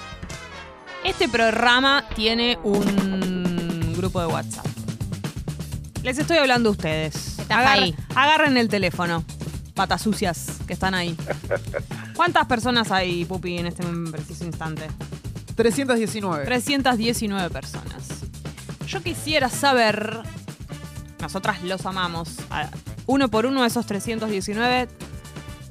Este 1.05 1.29
programa 1.29 2.05
tiene 2.17 2.59
un 2.65 3.28
grupo 3.99 4.21
de 4.21 4.27
WhatsApp. 4.27 4.67
Les 6.03 6.19
estoy 6.19 6.39
hablando 6.39 6.71
a 6.71 6.73
ustedes. 6.73 7.39
Estás 7.39 7.67
ahí. 7.67 7.95
Agarren 8.15 8.57
el 8.57 8.69
teléfono. 8.69 9.25
Patas 9.75 10.03
sucias 10.03 10.59
que 10.67 10.73
están 10.73 10.95
ahí. 10.95 11.17
¿Cuántas 12.17 12.47
personas 12.47 12.91
hay, 12.91 13.25
Pupi, 13.25 13.59
en 13.59 13.67
este 13.67 13.85
preciso 14.11 14.45
instante? 14.45 14.87
319. 15.55 16.45
319 16.45 17.51
personas. 17.51 18.09
Yo 18.87 19.03
quisiera 19.03 19.49
saber, 19.49 20.21
nosotras 21.21 21.63
los 21.63 21.85
amamos, 21.87 22.37
a- 22.51 22.71
uno 23.07 23.29
por 23.29 23.47
uno 23.47 23.63
de 23.63 23.69
esos 23.69 23.87
319, 23.87 24.89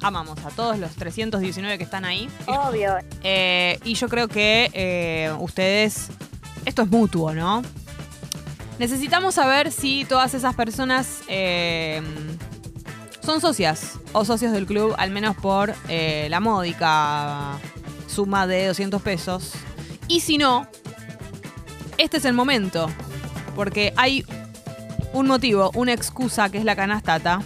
amamos 0.02 0.38
a 0.44 0.50
todos 0.50 0.78
los 0.78 0.92
319 0.92 1.78
que 1.78 1.84
están 1.84 2.04
ahí. 2.04 2.28
Obvio. 2.46 2.96
Eh, 3.22 3.78
y 3.84 3.94
yo 3.94 4.08
creo 4.08 4.28
que 4.28 4.70
eh, 4.72 5.32
ustedes, 5.40 6.08
esto 6.64 6.82
es 6.82 6.88
mutuo, 6.88 7.34
¿no? 7.34 7.62
Necesitamos 8.78 9.34
saber 9.34 9.72
si 9.72 10.04
todas 10.04 10.34
esas 10.34 10.54
personas 10.54 11.22
eh, 11.28 12.00
son 13.24 13.40
socias 13.40 13.98
o 14.12 14.24
socios 14.24 14.52
del 14.52 14.66
club, 14.66 14.94
al 14.98 15.10
menos 15.10 15.36
por 15.36 15.74
eh, 15.88 16.28
la 16.30 16.40
módica 16.40 17.58
suma 18.06 18.46
de 18.46 18.68
200 18.68 19.02
pesos. 19.02 19.52
Y 20.06 20.20
si 20.20 20.38
no, 20.38 20.66
este 21.98 22.18
es 22.18 22.24
el 22.24 22.34
momento, 22.34 22.88
porque 23.56 23.92
hay 23.96 24.24
un 25.12 25.26
motivo, 25.26 25.70
una 25.74 25.92
excusa 25.92 26.48
que 26.48 26.58
es 26.58 26.64
la 26.64 26.76
canastata. 26.76 27.42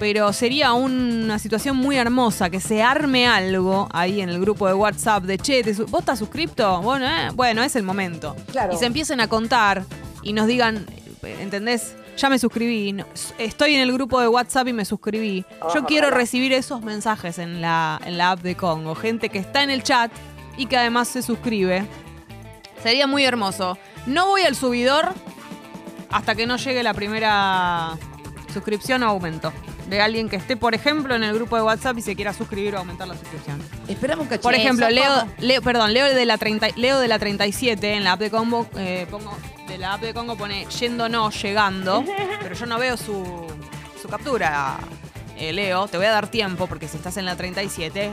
Pero 0.00 0.32
sería 0.32 0.74
una 0.74 1.40
situación 1.40 1.76
muy 1.76 1.96
hermosa 1.96 2.50
que 2.50 2.60
se 2.60 2.82
arme 2.84 3.26
algo 3.26 3.88
ahí 3.92 4.20
en 4.20 4.28
el 4.28 4.40
grupo 4.40 4.68
de 4.68 4.74
WhatsApp 4.74 5.24
de 5.24 5.38
che, 5.38 5.64
¿te 5.64 5.74
su- 5.74 5.86
¿vos 5.86 6.00
estás 6.00 6.20
suscripto? 6.20 6.80
Bueno, 6.82 7.04
eh, 7.06 7.30
bueno, 7.34 7.64
es 7.64 7.74
el 7.74 7.82
momento. 7.82 8.36
Claro. 8.52 8.72
Y 8.74 8.76
se 8.76 8.86
empiecen 8.86 9.18
a 9.20 9.26
contar 9.26 9.82
y 10.22 10.32
nos 10.32 10.46
digan, 10.46 10.86
¿entendés? 11.22 11.94
Ya 12.16 12.28
me 12.28 12.38
suscribí, 12.38 12.92
no- 12.92 13.06
estoy 13.38 13.74
en 13.74 13.80
el 13.80 13.92
grupo 13.92 14.20
de 14.20 14.26
WhatsApp 14.28 14.66
y 14.68 14.72
me 14.72 14.84
suscribí. 14.84 15.44
Yo 15.74 15.84
quiero 15.84 16.10
recibir 16.10 16.52
esos 16.52 16.82
mensajes 16.82 17.38
en 17.38 17.60
la, 17.60 18.00
en 18.04 18.18
la 18.18 18.32
app 18.32 18.40
de 18.40 18.56
Congo. 18.56 18.94
Gente 18.96 19.28
que 19.28 19.38
está 19.38 19.62
en 19.62 19.70
el 19.70 19.82
chat 19.84 20.10
y 20.56 20.66
que 20.66 20.76
además 20.76 21.06
se 21.08 21.22
suscribe. 21.22 21.86
Sería 22.82 23.06
muy 23.06 23.24
hermoso. 23.24 23.78
No 24.06 24.26
voy 24.26 24.42
al 24.42 24.56
subidor 24.56 25.14
hasta 26.10 26.34
que 26.34 26.46
no 26.46 26.56
llegue 26.56 26.82
la 26.82 26.94
primera 26.94 27.96
suscripción 28.52 29.02
o 29.02 29.06
aumento. 29.06 29.52
De 29.88 30.00
alguien 30.02 30.28
que 30.28 30.36
esté, 30.36 30.56
por 30.56 30.74
ejemplo, 30.74 31.14
en 31.14 31.22
el 31.22 31.32
grupo 31.34 31.56
de 31.56 31.62
WhatsApp 31.62 31.96
y 31.98 32.02
se 32.02 32.14
quiera 32.14 32.34
suscribir 32.34 32.74
o 32.74 32.78
aumentar 32.78 33.08
la 33.08 33.14
suscripción. 33.16 33.62
Esperamos 33.88 34.24
un 34.24 34.28
cachito. 34.28 34.42
Por 34.42 34.54
ejemplo, 34.54 34.88
Leo. 34.90 35.26
Leo, 35.38 35.62
perdón, 35.62 35.94
Leo 35.94 36.04
de 36.14 36.26
la 36.26 36.36
30, 36.36 36.68
Leo 36.76 36.98
de 37.00 37.08
la 37.08 37.18
37 37.18 37.94
en 37.94 38.04
la 38.04 38.12
app 38.12 38.20
de 38.20 38.30
Congo, 38.30 38.66
eh, 38.76 39.06
pongo, 39.10 39.34
de 39.68 39.78
la 39.78 39.94
app 39.94 40.00
de 40.00 40.14
Congo 40.14 40.36
pone 40.36 40.66
yendo 40.80 41.08
no, 41.08 41.30
llegando, 41.30 42.02
pero 42.40 42.54
yo 42.54 42.66
no 42.66 42.78
veo 42.78 42.96
su, 42.96 43.46
su 44.00 44.08
captura. 44.08 44.78
Eh, 45.36 45.52
Leo, 45.52 45.86
te 45.86 45.98
voy 45.98 46.06
a 46.06 46.10
dar 46.10 46.28
tiempo 46.28 46.66
porque 46.66 46.88
si 46.88 46.96
estás 46.96 47.16
en 47.18 47.26
la 47.26 47.36
37, 47.36 48.10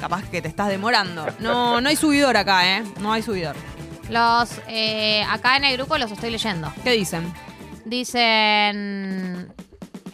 capaz 0.00 0.22
que 0.30 0.40
te 0.40 0.48
estás 0.48 0.68
demorando. 0.68 1.26
No, 1.40 1.80
no 1.80 1.88
hay 1.88 1.96
subidor 1.96 2.36
acá, 2.36 2.78
¿eh? 2.78 2.84
No 3.00 3.12
hay 3.12 3.22
subidor. 3.22 3.56
Los 4.08 4.50
eh, 4.68 5.24
acá 5.28 5.56
en 5.56 5.64
el 5.64 5.76
grupo 5.76 5.98
los 5.98 6.10
estoy 6.10 6.30
leyendo. 6.30 6.72
¿Qué 6.84 6.92
dicen? 6.92 7.32
Dicen 7.84 9.52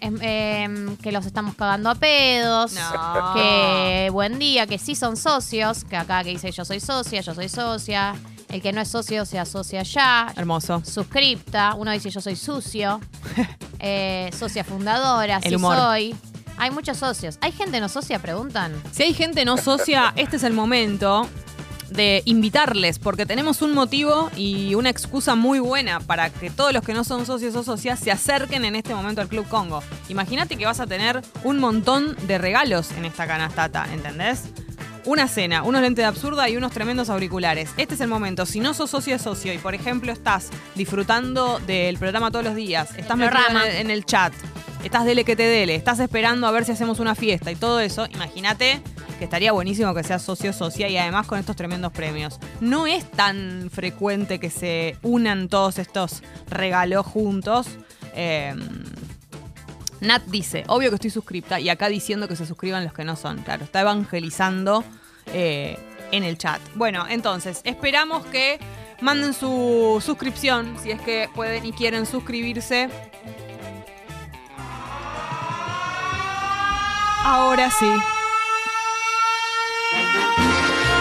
em, 0.00 0.22
em, 0.22 0.96
que 0.96 1.12
los 1.12 1.26
estamos 1.26 1.54
cagando 1.54 1.90
a 1.90 1.94
pedos. 1.94 2.72
No. 2.72 3.34
Que 3.34 4.08
buen 4.10 4.38
día, 4.38 4.66
que 4.66 4.78
sí 4.78 4.94
son 4.94 5.16
socios. 5.16 5.84
Que 5.84 5.96
acá 5.96 6.24
que 6.24 6.30
dice 6.30 6.50
yo 6.50 6.64
soy 6.64 6.80
socia, 6.80 7.20
yo 7.20 7.34
soy 7.34 7.48
socia. 7.48 8.14
El 8.50 8.60
que 8.62 8.72
no 8.72 8.80
es 8.80 8.88
socio 8.88 9.24
se 9.24 9.38
asocia 9.38 9.82
ya. 9.82 10.32
Hermoso. 10.36 10.82
Suscripta. 10.84 11.74
Uno 11.76 11.92
dice 11.92 12.10
yo 12.10 12.20
soy 12.20 12.36
sucio. 12.36 13.00
Eh, 13.82 14.28
socia 14.38 14.62
fundadora, 14.62 15.36
El 15.42 15.48
sí 15.48 15.56
humor. 15.56 15.74
soy. 15.74 16.14
Hay 16.58 16.70
muchos 16.70 16.98
socios. 16.98 17.38
¿Hay 17.40 17.50
gente 17.50 17.80
no 17.80 17.88
socia? 17.88 18.18
Preguntan. 18.18 18.74
Si 18.92 19.02
hay 19.04 19.14
gente 19.14 19.46
no 19.46 19.56
socia, 19.56 20.12
este 20.16 20.36
es 20.36 20.42
el 20.42 20.52
momento 20.52 21.26
de 21.88 22.20
invitarles, 22.26 22.98
porque 22.98 23.24
tenemos 23.24 23.62
un 23.62 23.72
motivo 23.72 24.30
y 24.36 24.74
una 24.74 24.90
excusa 24.90 25.34
muy 25.34 25.60
buena 25.60 25.98
para 26.00 26.28
que 26.28 26.50
todos 26.50 26.74
los 26.74 26.84
que 26.84 26.92
no 26.92 27.04
son 27.04 27.24
socios 27.24 27.56
o 27.56 27.62
socias 27.62 27.98
se 27.98 28.10
acerquen 28.10 28.66
en 28.66 28.76
este 28.76 28.94
momento 28.94 29.22
al 29.22 29.28
Club 29.28 29.48
Congo. 29.48 29.82
Imagínate 30.10 30.56
que 30.56 30.66
vas 30.66 30.80
a 30.80 30.86
tener 30.86 31.22
un 31.42 31.58
montón 31.58 32.16
de 32.26 32.36
regalos 32.36 32.90
en 32.92 33.06
esta 33.06 33.26
canastata, 33.26 33.86
¿entendés? 33.94 34.42
Una 35.04 35.28
cena, 35.28 35.62
unos 35.62 35.82
lentes 35.82 36.02
de 36.02 36.06
absurda 36.06 36.48
y 36.48 36.56
unos 36.56 36.72
tremendos 36.72 37.10
auriculares. 37.10 37.70
Este 37.76 37.94
es 37.94 38.00
el 38.00 38.08
momento. 38.08 38.46
Si 38.46 38.60
no 38.60 38.74
sos 38.74 38.90
socio 38.90 39.14
de 39.14 39.18
socio 39.18 39.52
y, 39.52 39.58
por 39.58 39.74
ejemplo, 39.74 40.12
estás 40.12 40.50
disfrutando 40.74 41.58
del 41.60 41.98
programa 41.98 42.30
todos 42.30 42.44
los 42.44 42.54
días, 42.54 42.90
estás 42.96 43.16
metido 43.16 43.40
en 43.50 43.56
el, 43.56 43.76
en 43.76 43.90
el 43.90 44.04
chat, 44.04 44.32
estás 44.84 45.04
dele 45.04 45.24
que 45.24 45.36
te 45.36 45.44
dele, 45.44 45.74
estás 45.74 46.00
esperando 46.00 46.46
a 46.46 46.50
ver 46.50 46.64
si 46.64 46.72
hacemos 46.72 47.00
una 47.00 47.14
fiesta 47.14 47.50
y 47.50 47.56
todo 47.56 47.80
eso, 47.80 48.06
imagínate 48.06 48.82
que 49.18 49.24
estaría 49.24 49.52
buenísimo 49.52 49.92
que 49.94 50.02
seas 50.02 50.22
socio 50.22 50.52
socia 50.54 50.88
y 50.88 50.96
además 50.96 51.26
con 51.26 51.38
estos 51.38 51.54
tremendos 51.54 51.92
premios. 51.92 52.38
No 52.60 52.86
es 52.86 53.08
tan 53.10 53.68
frecuente 53.70 54.40
que 54.40 54.48
se 54.48 54.96
unan 55.02 55.48
todos 55.48 55.78
estos 55.78 56.22
regalos 56.48 57.04
juntos. 57.04 57.66
Eh, 58.14 58.54
Nat 60.00 60.22
dice, 60.26 60.64
obvio 60.68 60.90
que 60.90 60.94
estoy 60.96 61.10
suscripta 61.10 61.60
y 61.60 61.68
acá 61.68 61.88
diciendo 61.88 62.26
que 62.26 62.36
se 62.36 62.46
suscriban 62.46 62.84
los 62.84 62.92
que 62.92 63.04
no 63.04 63.16
son. 63.16 63.42
Claro, 63.42 63.64
está 63.64 63.80
evangelizando 63.82 64.84
eh, 65.26 65.78
en 66.10 66.24
el 66.24 66.38
chat. 66.38 66.60
Bueno, 66.74 67.06
entonces, 67.08 67.60
esperamos 67.64 68.24
que 68.26 68.58
manden 69.00 69.34
su 69.34 70.02
suscripción, 70.04 70.76
si 70.82 70.90
es 70.90 71.00
que 71.00 71.28
pueden 71.34 71.66
y 71.66 71.72
quieren 71.72 72.06
suscribirse. 72.06 72.88
Ahora 77.24 77.70
sí. 77.70 77.90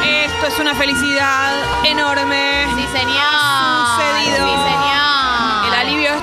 Esto 0.06 0.48
es 0.48 0.60
una 0.60 0.76
felicidad 0.76 1.86
enorme. 1.86 2.66
Sí, 2.76 2.86
señor. 2.92 3.24
sucedido. 3.96 4.48
Sí, 4.48 4.54
señor. 4.54 5.09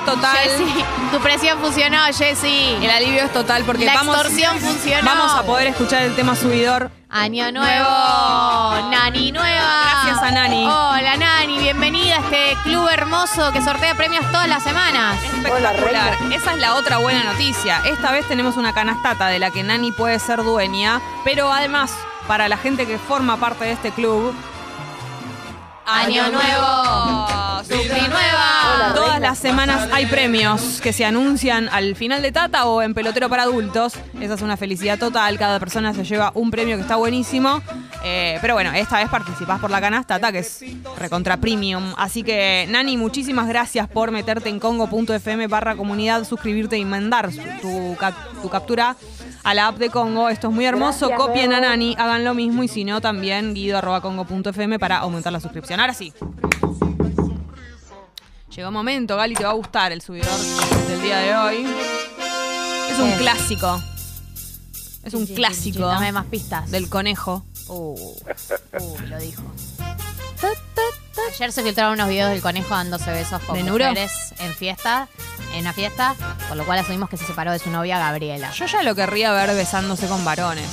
Total. 0.07 0.37
Jessy, 0.37 0.85
tu 1.11 1.19
presión 1.19 1.59
funcionó, 1.59 1.97
Jessy. 2.13 2.77
El 2.81 2.89
alivio 2.89 3.23
es 3.23 3.33
total 3.33 3.63
porque 3.65 3.83
La 3.83 3.93
vamos, 3.95 4.15
extorsión 4.15 4.57
funcionó. 4.57 5.03
vamos 5.05 5.33
a 5.33 5.43
poder 5.43 5.67
escuchar 5.67 6.03
el 6.03 6.15
tema 6.15 6.33
subidor 6.33 6.89
Año 7.09 7.51
nuevo, 7.51 7.89
Nani 8.89 9.33
nueva. 9.33 9.81
Gracias 9.83 10.23
a 10.23 10.31
Nani. 10.31 10.65
Hola 10.65 11.17
Nani, 11.17 11.57
bienvenida 11.57 12.15
a 12.15 12.19
este 12.19 12.55
club 12.63 12.87
hermoso 12.89 13.51
que 13.51 13.61
sortea 13.61 13.95
premios 13.95 14.25
todas 14.31 14.47
las 14.47 14.63
semanas. 14.63 15.21
Espectacular. 15.23 16.17
Esa 16.31 16.51
es 16.53 16.57
la 16.57 16.75
otra 16.75 16.97
buena 16.99 17.25
noticia. 17.25 17.81
Esta 17.85 18.11
vez 18.11 18.25
tenemos 18.29 18.55
una 18.55 18.73
canastata 18.73 19.27
de 19.27 19.39
la 19.39 19.51
que 19.51 19.63
Nani 19.63 19.91
puede 19.91 20.19
ser 20.19 20.41
dueña, 20.43 21.01
pero 21.25 21.51
además, 21.51 21.91
para 22.27 22.47
la 22.47 22.55
gente 22.57 22.85
que 22.87 22.97
forma 22.97 23.35
parte 23.37 23.65
de 23.65 23.71
este 23.73 23.91
club, 23.91 24.33
Año 25.89 26.27
nuevo, 26.29 27.63
Supri 27.63 28.07
nueva. 28.09 28.56
Todas 28.95 29.19
las 29.19 29.37
semanas 29.37 29.89
hay 29.91 30.05
premios 30.05 30.79
que 30.81 30.93
se 30.93 31.05
anuncian 31.05 31.69
al 31.69 31.95
final 31.95 32.21
de 32.21 32.31
Tata 32.31 32.65
o 32.65 32.81
en 32.81 32.93
Pelotero 32.93 33.29
para 33.29 33.43
Adultos. 33.43 33.93
Esa 34.19 34.33
es 34.35 34.41
una 34.41 34.57
felicidad 34.57 34.97
total. 34.99 35.37
Cada 35.37 35.59
persona 35.59 35.93
se 35.93 36.03
lleva 36.03 36.31
un 36.35 36.51
premio 36.51 36.75
que 36.75 36.81
está 36.81 36.95
buenísimo. 36.95 37.61
Eh, 38.03 38.37
pero 38.41 38.53
bueno, 38.53 38.71
esta 38.73 38.97
vez 38.97 39.09
participás 39.09 39.59
por 39.59 39.71
la 39.71 39.81
canastata, 39.81 40.31
que 40.31 40.39
es 40.39 40.61
recontra 40.97 41.37
premium. 41.37 41.93
Así 41.97 42.23
que, 42.23 42.65
Nani, 42.69 42.95
muchísimas 42.95 43.47
gracias 43.47 43.87
por 43.87 44.11
meterte 44.11 44.49
en 44.49 44.59
congo.fm 44.59 45.47
barra 45.47 45.75
comunidad, 45.75 46.23
suscribirte 46.23 46.77
y 46.77 46.85
mandar 46.85 47.31
su- 47.33 47.97
tu 48.41 48.49
captura 48.49 48.95
a 49.43 49.53
la 49.53 49.67
app 49.67 49.77
de 49.77 49.89
Congo. 49.89 50.29
Esto 50.29 50.49
es 50.49 50.53
muy 50.53 50.65
hermoso. 50.65 51.09
Copien 51.17 51.53
a 51.53 51.59
Nani, 51.59 51.95
hagan 51.97 52.23
lo 52.23 52.33
mismo 52.33 52.63
y 52.63 52.67
si 52.67 52.83
no, 52.83 53.01
también 53.01 53.53
guido.congo.fm 53.53 54.77
para 54.79 54.97
aumentar 54.99 55.33
la 55.33 55.39
suscripción. 55.39 55.79
Ahora 55.79 55.93
sí. 55.93 56.13
Llegó 58.57 58.69
un 58.69 58.73
momento, 58.73 59.15
Gali, 59.15 59.35
te 59.35 59.43
va 59.43 59.51
a 59.51 59.53
gustar 59.53 59.91
el 59.91 60.01
subidor 60.01 60.35
del 60.87 61.01
día 61.01 61.19
de 61.19 61.35
hoy. 61.35 61.67
Es 62.89 62.97
un 62.99 63.11
clásico. 63.13 63.79
Es 65.03 65.13
un 65.13 65.27
clásico 65.27 65.85
dame 65.87 66.11
más 66.11 66.25
pistas. 66.25 66.69
del 66.71 66.89
conejo. 66.89 67.45
Uh, 67.67 67.93
uh, 68.79 68.97
lo 69.07 69.19
dijo. 69.19 69.43
Ayer 71.35 71.51
se 71.51 71.61
filtraron 71.61 71.93
unos 71.93 72.09
videos 72.09 72.31
del 72.31 72.41
conejo 72.41 72.73
dándose 72.73 73.11
besos 73.11 73.41
con 73.43 73.55
¿De 73.57 73.63
Nuro? 73.63 73.85
mujeres 73.89 74.33
en 74.39 74.53
fiesta, 74.55 75.07
en 75.53 75.61
una 75.61 75.73
fiesta, 75.73 76.15
por 76.47 76.57
lo 76.57 76.65
cual 76.65 76.79
asumimos 76.79 77.09
que 77.09 77.17
se 77.17 77.25
separó 77.27 77.51
de 77.51 77.59
su 77.59 77.69
novia 77.69 77.99
Gabriela. 77.99 78.49
Yo 78.51 78.65
ya 78.65 78.81
lo 78.81 78.95
querría 78.95 79.31
ver 79.33 79.53
besándose 79.55 80.07
con 80.07 80.25
varones. 80.25 80.67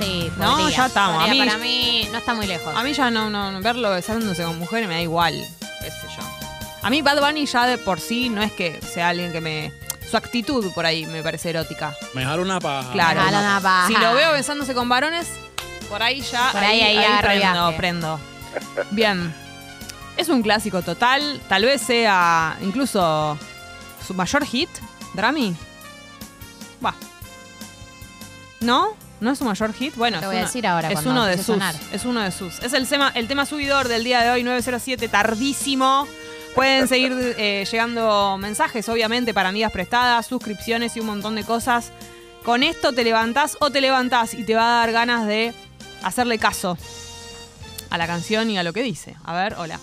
Sí, 0.00 0.30
No, 0.38 0.56
podría, 0.56 0.76
ya 0.78 0.86
estamos. 0.86 1.22
A 1.24 1.26
mí- 1.26 1.38
para 1.40 1.58
mí 1.58 2.08
no 2.10 2.18
está 2.18 2.32
muy 2.32 2.46
lejos. 2.46 2.74
A 2.74 2.82
mí 2.82 2.94
ya 2.94 3.10
no, 3.10 3.28
no, 3.28 3.52
no, 3.52 3.60
verlo 3.60 3.90
besándose 3.90 4.44
con 4.44 4.58
mujeres 4.58 4.88
me 4.88 4.94
da 4.94 5.02
igual, 5.02 5.34
qué 5.82 5.90
sé 5.90 6.06
yo. 6.16 6.22
A 6.82 6.90
mí 6.90 7.02
Bad 7.02 7.20
Bunny 7.20 7.46
ya 7.46 7.66
de 7.66 7.78
por 7.78 8.00
sí 8.00 8.28
no 8.28 8.42
es 8.42 8.52
que 8.52 8.80
sea 8.80 9.08
alguien 9.10 9.32
que 9.32 9.40
me... 9.40 9.72
Su 10.10 10.16
actitud 10.16 10.72
por 10.72 10.86
ahí 10.86 11.06
me 11.06 11.22
parece 11.22 11.50
erótica. 11.50 11.94
Me 12.14 12.24
jalo 12.24 12.42
una 12.42 12.58
paja. 12.58 12.90
Claro. 12.92 13.20
Jala 13.20 13.38
una 13.40 13.60
paja. 13.60 13.86
Si 13.86 13.94
lo 13.94 14.12
veo 14.14 14.32
besándose 14.32 14.74
con 14.74 14.88
varones, 14.88 15.28
por 15.88 16.02
ahí 16.02 16.20
ya. 16.20 16.50
Por 16.50 16.64
ahí, 16.64 16.80
ahí 16.80 16.96
agarro 16.98 17.76
prendo. 17.76 18.18
Bien. 18.90 19.32
Es 20.16 20.28
un 20.28 20.42
clásico 20.42 20.82
total. 20.82 21.40
Tal 21.48 21.64
vez 21.64 21.80
sea 21.82 22.56
incluso 22.60 23.38
su 24.04 24.12
mayor 24.14 24.44
hit, 24.44 24.68
Drami. 25.14 25.54
Va. 26.84 26.92
¿No? 28.60 28.88
¿No 29.20 29.30
es 29.30 29.38
su 29.38 29.44
mayor 29.44 29.72
hit? 29.74 29.94
Bueno, 29.94 30.18
Te 30.18 30.24
es 30.24 30.28
voy 30.28 30.36
a 30.36 30.38
una- 30.40 30.46
decir 30.46 30.66
ahora 30.66 30.90
Es 30.90 31.04
uno 31.06 31.24
de 31.24 31.34
a 31.34 31.36
sus. 31.36 31.46
sonar. 31.46 31.74
Es 31.92 32.04
uno 32.04 32.20
de 32.22 32.32
sus. 32.32 32.58
Es 32.60 32.72
el 32.72 32.88
tema, 32.88 33.12
el 33.14 33.28
tema 33.28 33.46
subidor 33.46 33.86
del 33.86 34.02
día 34.02 34.22
de 34.22 34.30
hoy, 34.30 34.42
907, 34.42 35.08
tardísimo. 35.08 36.08
Pueden 36.54 36.88
seguir 36.88 37.12
eh, 37.38 37.64
llegando 37.70 38.36
mensajes, 38.38 38.88
obviamente, 38.88 39.32
para 39.32 39.48
amigas 39.48 39.72
prestadas, 39.72 40.26
suscripciones 40.26 40.96
y 40.96 41.00
un 41.00 41.06
montón 41.06 41.34
de 41.36 41.44
cosas. 41.44 41.92
Con 42.44 42.62
esto 42.62 42.92
te 42.92 43.04
levantás 43.04 43.56
o 43.60 43.70
te 43.70 43.80
levantás 43.80 44.34
y 44.34 44.44
te 44.44 44.54
va 44.54 44.62
a 44.62 44.80
dar 44.80 44.92
ganas 44.92 45.26
de 45.26 45.54
hacerle 46.02 46.38
caso 46.38 46.76
a 47.90 47.98
la 47.98 48.06
canción 48.06 48.50
y 48.50 48.58
a 48.58 48.62
lo 48.62 48.72
que 48.72 48.82
dice. 48.82 49.16
A 49.24 49.34
ver, 49.34 49.54
hola. 49.58 49.78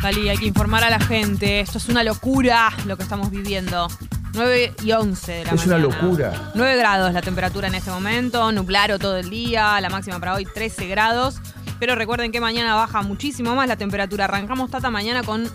Cali, 0.00 0.28
hay 0.28 0.36
que 0.36 0.46
informar 0.46 0.84
a 0.84 0.90
la 0.90 1.00
gente. 1.00 1.60
Esto 1.60 1.78
es 1.78 1.88
una 1.88 2.04
locura 2.04 2.70
lo 2.86 2.96
que 2.98 3.04
estamos 3.04 3.30
viviendo. 3.30 3.88
9 4.34 4.74
y 4.82 4.92
11 4.92 5.32
de 5.32 5.44
la 5.44 5.52
Es 5.52 5.66
una 5.66 5.78
mañana. 5.78 5.96
locura. 6.02 6.50
9 6.54 6.76
grados 6.76 7.12
la 7.12 7.22
temperatura 7.22 7.68
en 7.68 7.74
este 7.76 7.90
momento, 7.90 8.50
nublaro 8.52 8.98
todo 8.98 9.16
el 9.16 9.30
día, 9.30 9.80
la 9.80 9.88
máxima 9.88 10.18
para 10.18 10.34
hoy 10.34 10.44
13 10.44 10.86
grados. 10.86 11.36
Pero 11.80 11.94
recuerden 11.94 12.32
que 12.32 12.40
mañana 12.40 12.74
baja 12.76 13.02
muchísimo 13.02 13.54
más 13.54 13.68
la 13.68 13.76
temperatura. 13.76 14.24
Arrancamos 14.24 14.70
Tata 14.70 14.90
mañana 14.90 15.22
con 15.22 15.50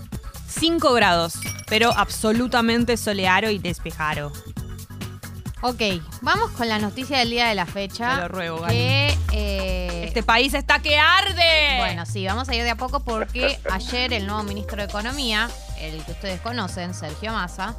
5 0.47 0.93
grados, 0.93 1.33
pero 1.67 1.91
absolutamente 1.95 2.97
soleado 2.97 3.49
y 3.49 3.59
despejado. 3.59 4.31
Ok, 5.61 5.81
vamos 6.21 6.51
con 6.51 6.69
la 6.69 6.79
noticia 6.79 7.17
del 7.19 7.31
día 7.31 7.47
de 7.49 7.55
la 7.55 7.65
fecha. 7.65 8.15
Te 8.15 8.21
lo 8.21 8.27
ruego, 8.29 8.61
Gali. 8.61 8.73
que, 8.75 9.17
eh, 9.33 10.03
Este 10.07 10.23
país 10.23 10.53
está 10.53 10.79
que 10.79 10.97
arde. 10.97 11.77
Bueno, 11.79 12.05
sí, 12.05 12.25
vamos 12.25 12.47
a 12.47 12.55
ir 12.55 12.63
de 12.63 12.69
a 12.69 12.75
poco 12.77 13.01
porque 13.01 13.59
ayer 13.69 14.13
el 14.13 14.25
nuevo 14.25 14.43
ministro 14.43 14.77
de 14.77 14.83
Economía, 14.85 15.49
el 15.81 16.01
que 16.05 16.11
ustedes 16.13 16.39
conocen, 16.39 16.93
Sergio 16.93 17.33
Massa, 17.33 17.75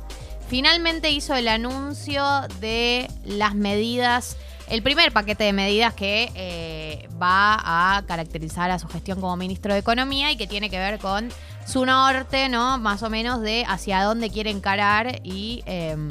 finalmente 0.51 1.11
hizo 1.13 1.37
el 1.37 1.47
anuncio 1.47 2.25
de 2.61 3.09
las 3.25 3.55
medidas, 3.55 4.37
el 4.69 4.83
primer 4.83 5.13
paquete 5.13 5.45
de 5.45 5.53
medidas 5.53 5.95
que 5.95 6.33
eh, 6.35 7.09
va 7.23 7.97
a 7.97 8.03
caracterizar 8.03 8.69
a 8.73 8.81
su 8.81 8.89
gestión 8.89 9.21
como 9.21 9.37
ministro 9.37 9.73
de 9.73 9.79
Economía 9.79 10.33
y 10.33 10.37
que 10.37 10.49
tiene 10.49 10.69
que 10.69 10.79
ver 10.79 10.99
con 10.99 11.31
su 11.65 11.87
norte, 11.87 12.49
¿no? 12.49 12.79
Más 12.79 13.05
o 13.05 13.11
menos 13.11 13.41
de 13.43 13.65
hacia 13.69 14.03
dónde 14.03 14.29
quiere 14.29 14.51
encarar 14.51 15.21
y 15.23 15.63
em, 15.67 16.09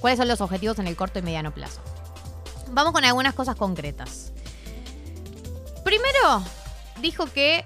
cuáles 0.00 0.20
son 0.20 0.28
los 0.28 0.40
objetivos 0.40 0.78
en 0.78 0.86
el 0.86 0.94
corto 0.94 1.18
y 1.18 1.22
mediano 1.22 1.52
plazo. 1.52 1.80
Vamos 2.70 2.92
con 2.92 3.04
algunas 3.04 3.34
cosas 3.34 3.56
concretas. 3.56 4.32
Primero, 5.82 6.40
dijo 7.00 7.26
que 7.26 7.64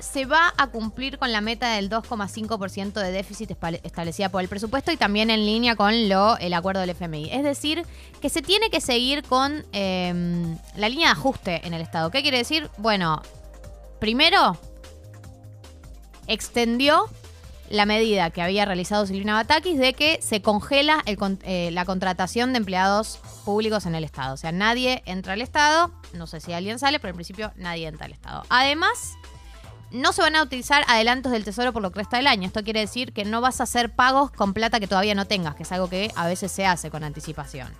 se 0.00 0.24
va 0.26 0.52
a 0.56 0.66
cumplir 0.66 1.18
con 1.18 1.30
la 1.32 1.40
meta 1.40 1.74
del 1.76 1.88
2,5% 1.88 2.92
de 2.94 3.10
déficit 3.12 3.50
establecida 3.84 4.28
por 4.28 4.42
el 4.42 4.48
presupuesto 4.48 4.90
y 4.92 4.96
también 4.96 5.30
en 5.30 5.46
línea 5.46 5.76
con 5.76 6.08
lo, 6.08 6.36
el 6.38 6.52
acuerdo 6.54 6.80
del 6.80 6.90
FMI. 6.90 7.30
Es 7.32 7.42
decir, 7.44 7.84
que 8.20 8.28
se 8.28 8.42
tiene 8.42 8.70
que 8.70 8.80
seguir 8.80 9.22
con 9.22 9.64
eh, 9.72 10.56
la 10.76 10.88
línea 10.88 11.08
de 11.08 11.12
ajuste 11.12 11.66
en 11.66 11.74
el 11.74 11.82
Estado. 11.82 12.10
¿Qué 12.10 12.22
quiere 12.22 12.38
decir? 12.38 12.68
Bueno, 12.76 13.22
primero, 14.00 14.58
extendió 16.26 17.08
la 17.70 17.86
medida 17.86 18.30
que 18.30 18.42
había 18.42 18.64
realizado 18.66 19.06
Silvina 19.06 19.34
Batakis 19.34 19.78
de 19.78 19.94
que 19.94 20.20
se 20.22 20.42
congela 20.42 21.02
el 21.06 21.16
con- 21.16 21.38
eh, 21.44 21.70
la 21.72 21.84
contratación 21.84 22.52
de 22.52 22.58
empleados 22.58 23.18
públicos 23.44 23.86
en 23.86 23.94
el 23.94 24.04
Estado. 24.04 24.34
O 24.34 24.36
sea, 24.36 24.52
nadie 24.52 25.02
entra 25.06 25.32
al 25.32 25.40
Estado, 25.40 25.92
no 26.12 26.26
sé 26.26 26.40
si 26.40 26.52
alguien 26.52 26.78
sale, 26.78 27.00
pero 27.00 27.10
en 27.10 27.16
principio 27.16 27.52
nadie 27.56 27.86
entra 27.88 28.06
al 28.06 28.12
Estado. 28.12 28.44
Además, 28.50 29.14
no 29.94 30.12
se 30.12 30.22
van 30.22 30.34
a 30.34 30.42
utilizar 30.42 30.84
adelantos 30.88 31.30
del 31.30 31.44
Tesoro 31.44 31.72
por 31.72 31.80
lo 31.80 31.92
que 31.92 32.00
resta 32.00 32.16
del 32.16 32.26
año. 32.26 32.46
Esto 32.46 32.64
quiere 32.64 32.80
decir 32.80 33.12
que 33.12 33.24
no 33.24 33.40
vas 33.40 33.60
a 33.60 33.62
hacer 33.62 33.94
pagos 33.94 34.32
con 34.32 34.52
plata 34.52 34.80
que 34.80 34.88
todavía 34.88 35.14
no 35.14 35.26
tengas, 35.26 35.54
que 35.54 35.62
es 35.62 35.72
algo 35.72 35.88
que 35.88 36.10
a 36.16 36.26
veces 36.26 36.50
se 36.50 36.66
hace 36.66 36.90
con 36.90 37.04
anticipación. 37.04 37.72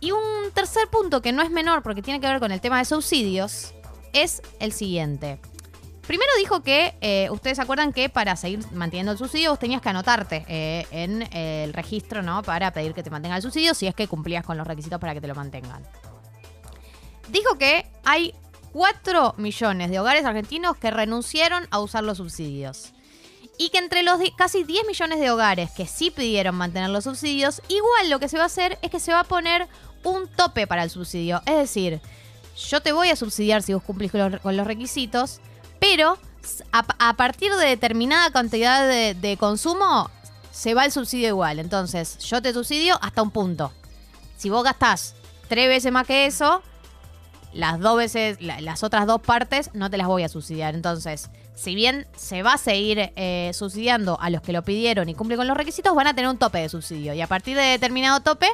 Y 0.00 0.10
un 0.10 0.50
tercer 0.52 0.88
punto 0.88 1.22
que 1.22 1.32
no 1.32 1.42
es 1.42 1.50
menor 1.50 1.82
porque 1.82 2.02
tiene 2.02 2.20
que 2.20 2.26
ver 2.26 2.40
con 2.40 2.50
el 2.50 2.60
tema 2.60 2.78
de 2.78 2.84
subsidios 2.84 3.72
es 4.12 4.42
el 4.58 4.72
siguiente. 4.72 5.38
Primero 6.06 6.30
dijo 6.38 6.62
que, 6.62 6.94
eh, 7.00 7.28
ustedes 7.30 7.56
se 7.56 7.62
acuerdan 7.62 7.92
que 7.92 8.10
para 8.10 8.36
seguir 8.36 8.60
manteniendo 8.72 9.12
el 9.12 9.18
subsidio 9.18 9.50
vos 9.50 9.58
tenías 9.58 9.80
que 9.80 9.88
anotarte 9.88 10.44
eh, 10.48 10.86
en 10.90 11.22
el 11.34 11.72
registro, 11.72 12.20
¿no? 12.22 12.42
Para 12.42 12.72
pedir 12.72 12.92
que 12.92 13.02
te 13.02 13.10
mantengan 13.10 13.36
el 13.36 13.42
subsidio 13.42 13.74
si 13.74 13.86
es 13.86 13.94
que 13.94 14.08
cumplías 14.08 14.44
con 14.44 14.58
los 14.58 14.66
requisitos 14.66 15.00
para 15.00 15.14
que 15.14 15.20
te 15.20 15.28
lo 15.28 15.34
mantengan. 15.34 15.82
Dijo 17.30 17.56
que 17.56 17.86
hay 18.04 18.34
4 18.74 19.36
millones 19.38 19.88
de 19.88 20.00
hogares 20.00 20.24
argentinos 20.24 20.76
que 20.76 20.90
renunciaron 20.90 21.68
a 21.70 21.78
usar 21.78 22.02
los 22.02 22.18
subsidios. 22.18 22.92
Y 23.56 23.68
que 23.68 23.78
entre 23.78 24.02
los 24.02 24.18
casi 24.36 24.64
10 24.64 24.88
millones 24.88 25.20
de 25.20 25.30
hogares 25.30 25.70
que 25.70 25.86
sí 25.86 26.10
pidieron 26.10 26.56
mantener 26.56 26.90
los 26.90 27.04
subsidios, 27.04 27.62
igual 27.68 28.10
lo 28.10 28.18
que 28.18 28.28
se 28.28 28.36
va 28.36 28.42
a 28.42 28.46
hacer 28.46 28.76
es 28.82 28.90
que 28.90 28.98
se 28.98 29.12
va 29.12 29.20
a 29.20 29.24
poner 29.24 29.68
un 30.02 30.26
tope 30.26 30.66
para 30.66 30.82
el 30.82 30.90
subsidio. 30.90 31.40
Es 31.46 31.56
decir, 31.56 32.00
yo 32.68 32.80
te 32.80 32.90
voy 32.90 33.10
a 33.10 33.16
subsidiar 33.16 33.62
si 33.62 33.74
vos 33.74 33.82
cumplís 33.84 34.10
con 34.10 34.40
los, 34.42 34.66
requisitos, 34.66 35.40
pero 35.78 36.18
a, 36.72 37.14
partir 37.16 37.54
de 37.54 37.66
determinada 37.66 38.32
cantidad 38.32 38.88
de, 38.88 39.14
de 39.14 39.36
consumo 39.36 40.10
se 40.50 40.74
va 40.74 40.84
el 40.84 40.90
subsidio 40.90 41.28
igual. 41.28 41.60
Entonces, 41.60 42.18
yo 42.18 42.42
te 42.42 42.52
subsidio 42.52 42.98
hasta 43.00 43.22
un 43.22 43.30
punto. 43.30 43.72
Si 44.36 44.50
vos 44.50 44.64
gastás 44.64 45.14
tres 45.46 45.68
veces 45.68 45.92
más 45.92 46.08
que 46.08 46.26
eso, 46.26 46.60
las 47.54 47.80
dos 47.80 47.96
veces, 47.96 48.40
la- 48.40 48.60
las 48.60 48.82
otras 48.82 49.06
dos 49.06 49.20
partes 49.22 49.70
no 49.72 49.88
te 49.90 49.96
las 49.96 50.06
voy 50.06 50.22
a 50.24 50.28
subsidiar. 50.28 50.74
Entonces, 50.74 51.30
si 51.54 51.74
bien 51.74 52.06
se 52.16 52.42
va 52.42 52.54
a 52.54 52.58
seguir 52.58 53.12
eh, 53.16 53.50
subsidiando 53.54 54.18
a 54.20 54.28
los 54.30 54.42
que 54.42 54.52
lo 54.52 54.62
pidieron 54.62 55.08
y 55.08 55.14
cumplen 55.14 55.38
con 55.38 55.46
los 55.48 55.56
requisitos, 55.56 55.94
van 55.94 56.06
a 56.08 56.14
tener 56.14 56.28
un 56.30 56.36
tope 56.38 56.58
de 56.58 56.68
subsidio. 56.68 57.14
Y 57.14 57.20
a 57.20 57.26
partir 57.26 57.56
de 57.56 57.62
determinado 57.62 58.20
tope, 58.20 58.48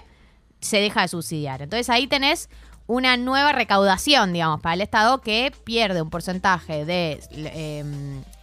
se 0.61 0.78
deja 0.78 1.03
de 1.03 1.09
subsidiar. 1.09 1.62
Entonces 1.62 1.88
ahí 1.90 2.07
tenés 2.07 2.48
una 2.86 3.16
nueva 3.16 3.53
recaudación, 3.53 4.32
digamos, 4.32 4.61
para 4.61 4.74
el 4.74 4.80
Estado 4.80 5.20
que 5.20 5.53
pierde 5.64 6.03
un 6.03 6.11
porcentaje 6.11 6.84
de, 6.84 7.20
eh, 7.32 7.84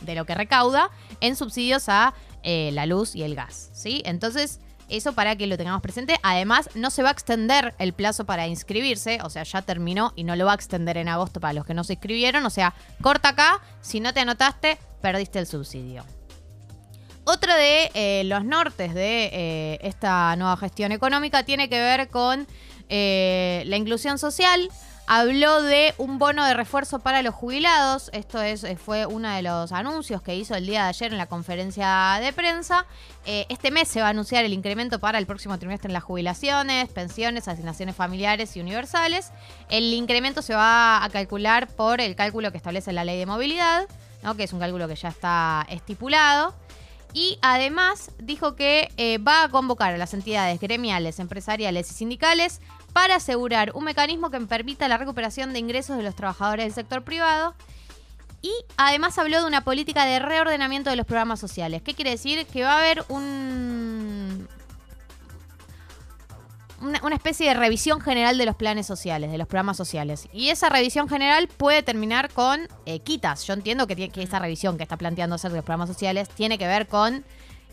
de 0.01 0.15
lo 0.15 0.25
que 0.25 0.33
recauda 0.35 0.89
en 1.21 1.35
subsidios 1.35 1.89
a 1.89 2.13
eh, 2.43 2.71
la 2.73 2.85
luz 2.85 3.13
y 3.15 3.23
el 3.23 3.35
gas. 3.35 3.69
¿sí? 3.73 4.01
Entonces, 4.05 4.59
eso 4.89 5.13
para 5.13 5.35
que 5.35 5.47
lo 5.47 5.57
tengamos 5.57 5.81
presente. 5.81 6.17
Además, 6.23 6.69
no 6.75 6.89
se 6.89 7.03
va 7.03 7.09
a 7.09 7.11
extender 7.11 7.75
el 7.79 7.93
plazo 7.93 8.25
para 8.25 8.47
inscribirse, 8.47 9.19
o 9.23 9.29
sea, 9.29 9.43
ya 9.43 9.61
terminó 9.61 10.13
y 10.15 10.23
no 10.23 10.35
lo 10.35 10.45
va 10.45 10.53
a 10.53 10.55
extender 10.55 10.97
en 10.97 11.09
agosto 11.09 11.39
para 11.39 11.53
los 11.53 11.65
que 11.65 11.73
no 11.73 11.83
se 11.83 11.93
inscribieron. 11.93 12.45
O 12.45 12.49
sea, 12.49 12.73
corta 13.01 13.29
acá, 13.29 13.61
si 13.81 13.99
no 13.99 14.13
te 14.13 14.21
anotaste, 14.21 14.77
perdiste 15.01 15.39
el 15.39 15.47
subsidio. 15.47 16.03
Otro 17.29 17.53
de 17.53 17.91
eh, 17.93 18.23
los 18.23 18.45
nortes 18.45 18.93
de 18.93 19.29
eh, 19.33 19.79
esta 19.81 20.33
nueva 20.37 20.55
gestión 20.55 20.93
económica 20.93 21.43
tiene 21.43 21.67
que 21.67 21.77
ver 21.77 22.07
con 22.07 22.47
eh, 22.87 23.63
la 23.65 23.75
inclusión 23.75 24.17
social. 24.17 24.69
Habló 25.09 25.61
de 25.61 25.95
un 25.97 26.19
bono 26.19 26.45
de 26.45 26.53
refuerzo 26.53 26.99
para 26.99 27.21
los 27.21 27.33
jubilados. 27.33 28.09
Esto 28.11 28.41
es, 28.41 28.65
eh, 28.65 28.75
fue 28.75 29.05
uno 29.05 29.29
de 29.29 29.41
los 29.41 29.71
anuncios 29.71 30.21
que 30.21 30.35
hizo 30.35 30.53
el 30.53 30.65
día 30.65 30.83
de 30.83 30.89
ayer 30.89 31.13
en 31.13 31.17
la 31.17 31.27
conferencia 31.27 32.19
de 32.19 32.33
prensa. 32.33 32.85
Eh, 33.25 33.45
este 33.47 33.71
mes 33.71 33.87
se 33.87 34.01
va 34.01 34.07
a 34.07 34.09
anunciar 34.09 34.43
el 34.43 34.51
incremento 34.51 34.99
para 34.99 35.17
el 35.17 35.25
próximo 35.25 35.57
trimestre 35.57 35.87
en 35.87 35.93
las 35.93 36.03
jubilaciones, 36.03 36.89
pensiones, 36.89 37.47
asignaciones 37.47 37.95
familiares 37.95 38.57
y 38.57 38.59
universales. 38.59 39.31
El 39.69 39.93
incremento 39.93 40.41
se 40.41 40.53
va 40.53 41.01
a 41.01 41.09
calcular 41.09 41.69
por 41.69 42.01
el 42.01 42.13
cálculo 42.17 42.51
que 42.51 42.57
establece 42.57 42.91
la 42.91 43.05
ley 43.05 43.17
de 43.17 43.25
movilidad, 43.25 43.87
que 44.35 44.43
es 44.43 44.51
un 44.51 44.59
cálculo 44.59 44.89
que 44.89 44.95
ya 44.95 45.07
está 45.07 45.65
estipulado. 45.69 46.53
Y 47.13 47.39
además 47.41 48.11
dijo 48.19 48.55
que 48.55 48.91
eh, 48.97 49.19
va 49.19 49.43
a 49.43 49.49
convocar 49.49 49.93
a 49.93 49.97
las 49.97 50.13
entidades 50.13 50.59
gremiales, 50.59 51.19
empresariales 51.19 51.89
y 51.91 51.93
sindicales 51.93 52.59
para 52.93 53.15
asegurar 53.15 53.71
un 53.75 53.83
mecanismo 53.83 54.29
que 54.29 54.39
permita 54.41 54.87
la 54.87 54.97
recuperación 54.97 55.53
de 55.53 55.59
ingresos 55.59 55.97
de 55.97 56.03
los 56.03 56.15
trabajadores 56.15 56.65
del 56.65 56.73
sector 56.73 57.03
privado. 57.03 57.53
Y 58.41 58.51
además 58.77 59.17
habló 59.17 59.41
de 59.41 59.47
una 59.47 59.61
política 59.61 60.05
de 60.05 60.19
reordenamiento 60.19 60.89
de 60.89 60.95
los 60.95 61.05
programas 61.05 61.39
sociales. 61.39 61.81
¿Qué 61.81 61.93
quiere 61.93 62.11
decir? 62.11 62.45
Que 62.45 62.63
va 62.63 62.73
a 62.73 62.79
haber 62.79 63.03
un, 63.09 64.47
una, 66.81 67.15
especie 67.15 67.47
de 67.47 67.53
revisión 67.55 67.99
general 67.99 68.37
de 68.37 68.45
los 68.45 68.55
planes 68.55 68.85
sociales, 68.85 69.31
de 69.31 69.37
los 69.37 69.47
programas 69.47 69.77
sociales. 69.77 70.27
Y 70.31 70.49
esa 70.49 70.69
revisión 70.69 71.09
general 71.09 71.47
puede 71.47 71.81
terminar 71.81 72.31
con 72.31 72.67
eh, 72.85 72.99
quitas. 72.99 73.45
Yo 73.45 73.53
entiendo 73.53 73.87
que, 73.87 74.09
que 74.09 74.21
esa 74.21 74.39
revisión 74.39 74.77
que 74.77 74.83
está 74.83 74.97
planteando 74.97 75.35
hacer 75.35 75.51
de 75.51 75.57
los 75.57 75.65
programas 75.65 75.89
sociales 75.89 76.29
tiene 76.29 76.57
que 76.57 76.67
ver 76.67 76.87
con 76.87 77.25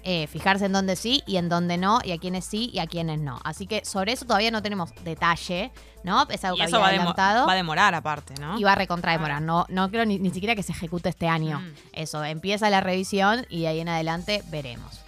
eh, 0.05 0.27
fijarse 0.27 0.67
en 0.67 0.73
dónde 0.73 0.97
sí 0.97 1.23
y 1.27 1.39
en 1.39 1.49
dónde 1.49 1.79
no, 1.79 1.99
y 2.05 2.13
a 2.13 2.19
quiénes 2.19 2.45
sí 2.45 2.71
y 2.73 2.79
a 2.79 2.87
quiénes 2.87 3.19
no. 3.21 3.41
Así 3.43 3.67
que 3.67 3.85
sobre 3.85 4.13
eso 4.13 4.27
todavía 4.27 4.51
no 4.51 4.63
tenemos 4.63 4.91
detalle, 5.03 5.73
¿no? 6.05 6.27
Es 6.29 6.45
algo 6.45 6.57
Y 6.57 6.61
que 6.61 6.67
eso 6.67 6.77
había 6.77 6.87
va 6.87 6.89
adelantado. 6.91 7.47
va 7.47 7.53
a 7.55 7.57
demorar 7.57 7.95
aparte, 7.95 8.35
¿no? 8.41 8.59
Y 8.59 8.65
va 8.65 8.73
a 8.73 8.77
recontrademorar. 8.77 9.41
No, 9.43 9.65
no 9.71 9.91
creo 9.91 10.05
ni, 10.05 10.19
ni 10.19 10.31
siquiera 10.31 10.55
que 10.55 10.63
se 10.63 10.73
ejecute 10.73 11.09
este 11.09 11.27
año. 11.27 11.59
Mm. 11.61 11.73
Eso, 11.95 12.23
empieza 12.23 12.69
la 12.71 12.81
revisión 12.81 13.47
y 13.49 13.63
de 13.63 13.69
ahí 13.69 13.81
en 13.81 13.89
adelante 13.89 14.43
veremos. 14.51 15.01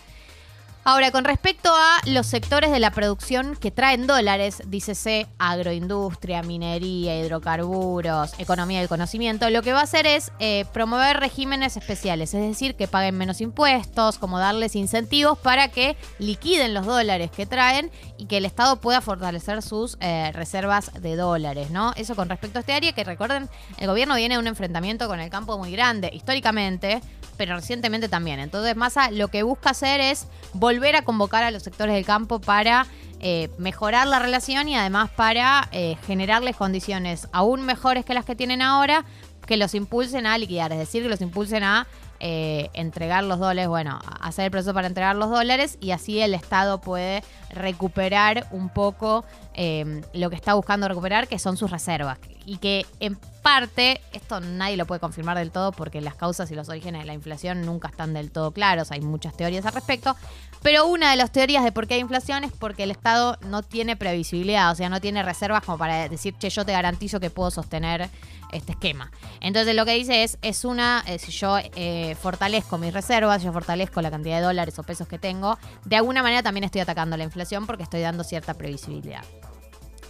Ahora, 0.89 1.11
con 1.11 1.25
respecto 1.25 1.69
a 1.75 1.99
los 2.07 2.29
sectores 2.29 2.71
de 2.71 2.79
la 2.79 2.93
producción 2.93 3.57
que 3.57 3.73
traen 3.73 4.07
dólares, 4.07 4.63
dícese 4.69 5.27
agroindustria, 5.37 6.45
minería, 6.45 7.19
hidrocarburos, 7.19 8.39
economía 8.39 8.79
del 8.79 8.89
conocimiento, 8.89 9.51
lo 9.51 9.63
que 9.63 9.73
va 9.73 9.81
a 9.81 9.83
hacer 9.83 10.07
es 10.07 10.31
eh, 10.39 10.65
promover 10.73 11.19
regímenes 11.19 11.77
especiales, 11.77 12.35
es 12.35 12.41
decir, 12.41 12.77
que 12.77 12.87
paguen 12.87 13.19
menos 13.19 13.41
impuestos, 13.41 14.19
como 14.19 14.39
darles 14.39 14.77
incentivos 14.77 15.37
para 15.37 15.73
que 15.73 15.97
liquiden 16.21 16.73
los 16.73 16.87
dólares 16.87 17.33
que 17.33 17.47
traen 17.47 17.91
y 18.17 18.27
que 18.27 18.37
el 18.37 18.45
Estado 18.45 18.77
pueda 18.77 19.01
fortalecer 19.01 19.63
sus 19.63 19.99
eh, 19.99 20.31
reservas 20.35 20.93
de 21.03 21.17
dólares, 21.17 21.73
¿no? 21.73 21.95
Eso 21.97 22.15
con 22.15 22.29
respecto 22.29 22.59
a 22.59 22.61
este 22.61 22.75
área, 22.75 22.93
que 22.93 23.03
recuerden, 23.03 23.51
el 23.79 23.89
gobierno 23.89 24.15
viene 24.15 24.37
de 24.37 24.39
un 24.39 24.47
enfrentamiento 24.47 25.09
con 25.09 25.19
el 25.19 25.31
campo 25.31 25.59
muy 25.59 25.73
grande, 25.73 26.13
históricamente, 26.13 27.01
pero 27.37 27.57
recientemente 27.57 28.09
también. 28.09 28.39
Entonces, 28.39 28.77
Massa 28.77 29.11
lo 29.11 29.29
que 29.29 29.43
busca 29.43 29.71
hacer 29.71 30.01
es 30.01 30.29
volver 30.77 30.97
a 30.97 31.03
convocar 31.03 31.43
a 31.43 31.51
los 31.51 31.63
sectores 31.63 31.95
del 31.95 32.05
campo 32.05 32.39
para 32.39 32.87
eh, 33.21 33.49
mejorar 33.57 34.07
la 34.07 34.19
relación 34.19 34.69
y 34.69 34.77
además 34.77 35.09
para 35.09 35.69
eh, 35.73 35.97
generarles 36.07 36.55
condiciones 36.55 37.29
aún 37.33 37.63
mejores 37.63 38.05
que 38.05 38.13
las 38.13 38.27
que 38.27 38.37
tienen 38.37 38.61
ahora, 38.61 39.07
que 39.47 39.57
los 39.57 39.75
impulsen 39.75 40.27
a 40.27 40.37
liquidar, 40.37 40.73
es 40.73 40.79
decir, 40.79 41.03
que 41.03 41.09
los 41.09 41.23
impulsen 41.23 41.65
a 41.65 41.87
eh, 42.21 42.71
entregar 42.75 43.25
los 43.25 43.39
dólares, 43.39 43.69
bueno, 43.69 43.99
hacer 44.21 44.47
el 44.47 44.51
proceso 44.51 44.75
para 44.75 44.87
entregar 44.87 45.17
los 45.17 45.31
dólares 45.31 45.79
y 45.81 45.91
así 45.91 46.21
el 46.21 46.35
Estado 46.35 46.81
puede 46.81 47.23
recuperar 47.51 48.47
un 48.51 48.69
poco 48.69 49.25
eh, 49.55 50.03
lo 50.13 50.31
que 50.31 50.37
está 50.37 50.55
buscando 50.55 50.89
recuperar, 50.89 51.29
que 51.29 51.39
son 51.39 51.57
sus 51.57 51.71
reservas. 51.71 52.19
Y 52.45 52.59
que 52.59 52.87
en 53.01 53.17
parte, 53.43 54.01
esto 54.13 54.41
nadie 54.41 54.77
lo 54.77 54.87
puede 54.87 55.01
confirmar 55.01 55.39
del 55.39 55.51
todo 55.51 55.73
porque 55.73 56.01
las 56.01 56.15
causas 56.15 56.51
y 56.51 56.55
los 56.55 56.69
orígenes 56.69 57.03
de 57.03 57.07
la 57.07 57.15
inflación 57.15 57.63
nunca 57.63 57.89
están 57.89 58.13
del 58.13 58.31
todo 58.31 58.51
claros, 58.51 58.91
hay 58.91 59.01
muchas 59.01 59.37
teorías 59.37 59.65
al 59.67 59.73
respecto, 59.73 60.17
pero 60.63 60.87
una 60.87 61.11
de 61.11 61.17
las 61.17 61.31
teorías 61.31 61.63
de 61.63 61.71
por 61.71 61.87
qué 61.87 61.95
hay 61.95 62.01
inflación 62.01 62.43
es 62.43 62.53
porque 62.53 62.83
el 62.83 62.91
Estado 62.91 63.39
no 63.43 63.63
tiene 63.63 63.97
previsibilidad, 63.97 64.73
o 64.73 64.75
sea, 64.75 64.89
no 64.89 65.01
tiene 65.01 65.23
reservas 65.23 65.63
como 65.65 65.79
para 65.79 66.09
decir, 66.09 66.35
che, 66.39 66.51
yo 66.51 66.65
te 66.65 66.73
garantizo 66.73 67.21
que 67.21 67.31
puedo 67.31 67.51
sostener 67.53 68.11
este 68.53 68.73
esquema. 68.73 69.11
Entonces 69.41 69.75
lo 69.75 69.85
que 69.85 69.93
dice 69.93 70.23
es, 70.23 70.39
es 70.43 70.65
una, 70.65 71.03
eh, 71.07 71.19
si 71.19 71.33
yo 71.33 71.59
eh, 71.59 72.17
fortalezco 72.21 72.79
mis 72.79 72.93
reservas, 72.93 73.43
yo 73.43 73.53
fortalezco 73.53 74.01
la 74.03 74.11
cantidad 74.11 74.37
de 74.37 74.43
dólares 74.43 74.79
o 74.79 74.83
pesos 74.83 75.09
que 75.09 75.19
tengo, 75.19 75.59
de 75.85 75.97
alguna 75.97 76.23
manera 76.23 76.43
también 76.43 76.65
estoy 76.65 76.81
atacando 76.81 77.17
la 77.17 77.25
inflación 77.25 77.67
porque 77.67 77.83
estoy 77.83 78.01
dando 78.01 78.25
cierta 78.25 78.55
previsibilidad. 78.55 79.25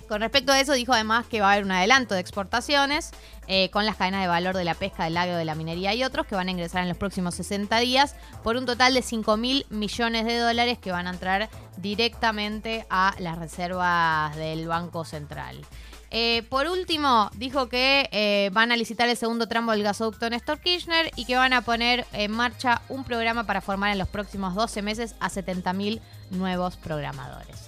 Con 0.09 0.21
respecto 0.21 0.53
a 0.53 0.61
eso, 0.61 0.73
dijo 0.75 0.93
además 0.93 1.27
que 1.27 1.41
va 1.41 1.49
a 1.49 1.53
haber 1.55 1.65
un 1.65 1.73
adelanto 1.73 2.15
de 2.15 2.21
exportaciones 2.21 3.11
eh, 3.49 3.71
con 3.71 3.85
las 3.87 3.97
cadenas 3.97 4.23
de 4.23 4.29
valor 4.29 4.57
de 4.57 4.65
la 4.65 4.75
pesca, 4.75 5.05
del 5.05 5.17
agro, 5.17 5.37
de 5.37 5.45
la 5.45 5.57
minería 5.57 5.95
y 5.95 6.05
otros 6.05 6.27
que 6.27 6.37
van 6.37 6.47
a 6.47 6.51
ingresar 6.53 6.83
en 6.83 6.89
los 6.89 6.97
próximos 6.97 7.35
60 7.35 7.77
días 7.81 8.15
por 8.45 8.57
un 8.57 8.67
total 8.67 8.95
de 8.95 9.03
5 9.03 9.37
mil 9.37 9.67
millones 9.69 10.25
de 10.25 10.39
dólares 10.39 10.79
que 10.79 10.93
van 10.93 11.09
a 11.09 11.11
entrar 11.11 11.49
directamente 11.77 12.87
a 12.89 13.17
las 13.19 13.37
reservas 13.39 14.37
del 14.37 14.69
Banco 14.69 15.05
Central. 15.05 15.65
Eh, 16.11 16.45
por 16.49 16.67
último, 16.67 17.31
dijo 17.35 17.69
que 17.69 18.09
eh, 18.13 18.51
van 18.53 18.71
a 18.73 18.77
licitar 18.77 19.09
el 19.09 19.17
segundo 19.17 19.49
tramo 19.49 19.73
del 19.73 19.83
gasoducto 19.83 20.31
Néstor 20.31 20.61
Kirchner 20.61 21.11
y 21.17 21.25
que 21.25 21.37
van 21.37 21.53
a 21.53 21.63
poner 21.63 22.07
en 22.13 22.31
marcha 22.31 22.83
un 22.89 23.05
programa 23.05 23.45
para 23.45 23.61
formar 23.61 23.91
en 23.91 23.99
los 23.99 24.09
próximos 24.09 24.55
12 24.55 24.83
meses 24.83 25.15
a 25.21 25.29
70.000 25.29 26.01
nuevos 26.31 26.77
programadores. 26.77 27.67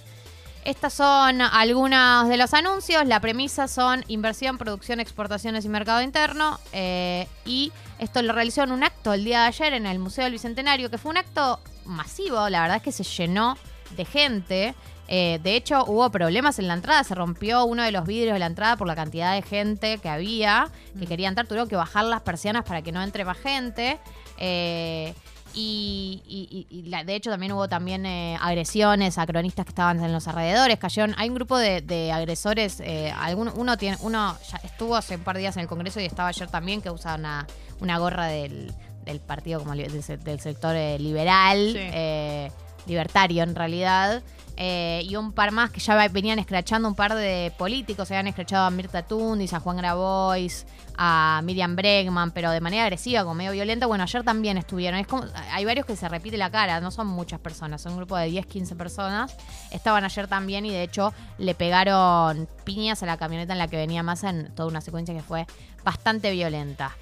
Estos 0.65 0.93
son 0.93 1.41
algunos 1.41 2.27
de 2.27 2.37
los 2.37 2.53
anuncios. 2.53 3.05
La 3.07 3.19
premisa 3.19 3.67
son 3.67 4.03
inversión, 4.07 4.57
producción, 4.57 4.99
exportaciones 4.99 5.65
y 5.65 5.69
mercado 5.69 6.01
interno. 6.01 6.59
Eh, 6.73 7.27
y 7.45 7.71
esto 7.97 8.21
lo 8.21 8.33
realizó 8.33 8.63
en 8.63 8.71
un 8.71 8.83
acto 8.83 9.13
el 9.13 9.23
día 9.23 9.41
de 9.41 9.47
ayer 9.47 9.73
en 9.73 9.85
el 9.85 9.99
Museo 9.99 10.25
del 10.25 10.33
Bicentenario, 10.33 10.89
que 10.89 10.97
fue 10.97 11.11
un 11.11 11.17
acto 11.17 11.59
masivo. 11.85 12.49
La 12.49 12.61
verdad 12.61 12.77
es 12.77 12.83
que 12.83 12.91
se 12.91 13.03
llenó 13.03 13.57
de 13.95 14.05
gente. 14.05 14.75
Eh, 15.11 15.39
de 15.41 15.55
hecho, 15.55 15.83
hubo 15.87 16.07
problemas 16.11 16.59
en 16.59 16.67
la 16.67 16.75
entrada. 16.75 17.03
Se 17.03 17.15
rompió 17.15 17.65
uno 17.65 17.81
de 17.83 17.91
los 17.91 18.05
vidrios 18.05 18.33
de 18.33 18.39
la 18.39 18.45
entrada 18.45 18.77
por 18.77 18.85
la 18.87 18.95
cantidad 18.95 19.33
de 19.33 19.41
gente 19.41 19.97
que 19.97 20.07
había 20.07 20.69
que 20.99 21.07
quería 21.07 21.27
entrar. 21.27 21.47
Tuvieron 21.47 21.67
que 21.67 21.75
bajar 21.75 22.05
las 22.05 22.21
persianas 22.21 22.63
para 22.63 22.83
que 22.83 22.91
no 22.91 23.01
entre 23.01 23.25
más 23.25 23.37
gente. 23.37 23.97
Eh, 24.37 25.13
Y, 25.55 26.21
y- 26.27 26.67
y- 26.69 26.77
y 26.79 26.83
la- 26.89 27.03
de 27.03 27.15
hecho 27.15 27.31
también 27.31 27.51
hubo 27.53 27.67
también 27.67 28.05
eh, 28.05 28.37
agresiones 28.39 29.17
a 29.17 29.25
cronistas 29.25 29.65
que 29.65 29.69
estaban 29.71 29.99
en 30.03 30.13
los 30.13 30.27
alrededores. 30.27 30.77
Cayeron, 30.77 31.15
hay 31.17 31.27
un 31.29 31.33
grupo 31.33 31.57
de, 31.57 31.81
de 31.81 32.11
agresores. 32.11 32.79
eh, 32.81 33.11
algún- 33.19 33.51
uno 33.55 33.75
tiene, 33.75 33.97
uno 34.01 34.37
ya 34.47 34.57
estuvo 34.57 34.95
hace 34.95 35.15
un 35.15 35.23
par 35.23 35.33
de 35.37 35.41
días 35.41 35.55
en 35.57 35.63
el 35.63 35.67
Congreso 35.67 35.99
y 36.01 36.05
estaba 36.05 36.29
ayer 36.29 36.47
también 36.51 36.83
que 36.83 36.91
usa 36.91 37.15
una, 37.15 37.47
una 37.81 37.97
gorra 37.97 38.27
del, 38.27 38.71
del 39.05 39.19
partido 39.21 39.59
como 39.59 39.73
del, 39.75 40.03
se- 40.03 40.17
del 40.17 40.39
sector 40.39 40.75
eh, 40.75 40.99
liberal, 40.99 41.57
Sí. 41.73 41.79
eh, 41.79 42.51
libertario 42.85 43.41
en 43.41 43.55
realidad. 43.55 44.21
Eh, 44.61 45.03
y 45.05 45.15
un 45.15 45.31
par 45.31 45.53
más 45.53 45.71
que 45.71 45.79
ya 45.79 45.95
venían 46.09 46.37
escrachando 46.37 46.89
un 46.89 46.93
par 46.93 47.15
de 47.15 47.53
políticos, 47.57 48.11
habían 48.11 48.27
escrachado 48.27 48.65
a 48.65 48.69
Mirta 48.69 49.03
Tundis, 49.03 49.53
a 49.53 49.61
Juan 49.61 49.77
Grabois, 49.77 50.65
a 50.97 51.39
Miriam 51.45 51.77
Bregman, 51.77 52.31
pero 52.31 52.51
de 52.51 52.59
manera 52.59 52.83
agresiva, 52.83 53.21
como 53.21 53.35
medio 53.35 53.53
violenta. 53.53 53.85
Bueno, 53.85 54.03
ayer 54.03 54.21
también 54.25 54.57
estuvieron. 54.57 54.99
Es 54.99 55.07
como, 55.07 55.23
hay 55.53 55.63
varios 55.63 55.85
que 55.85 55.95
se 55.95 56.09
repite 56.09 56.35
la 56.35 56.51
cara, 56.51 56.81
no 56.81 56.91
son 56.91 57.07
muchas 57.07 57.39
personas, 57.39 57.81
son 57.81 57.93
un 57.93 57.99
grupo 57.99 58.17
de 58.17 58.25
10, 58.25 58.45
15 58.47 58.75
personas. 58.75 59.37
Estaban 59.71 60.03
ayer 60.03 60.27
también 60.27 60.65
y 60.65 60.71
de 60.71 60.83
hecho 60.83 61.13
le 61.37 61.55
pegaron 61.55 62.49
piñas 62.65 63.01
a 63.01 63.05
la 63.05 63.15
camioneta 63.15 63.53
en 63.53 63.59
la 63.59 63.69
que 63.69 63.77
venía 63.77 64.03
Massa 64.03 64.29
en 64.29 64.53
toda 64.55 64.67
una 64.67 64.81
secuencia 64.81 65.15
que 65.15 65.23
fue 65.23 65.47
bastante 65.85 66.31
violenta. 66.31 66.97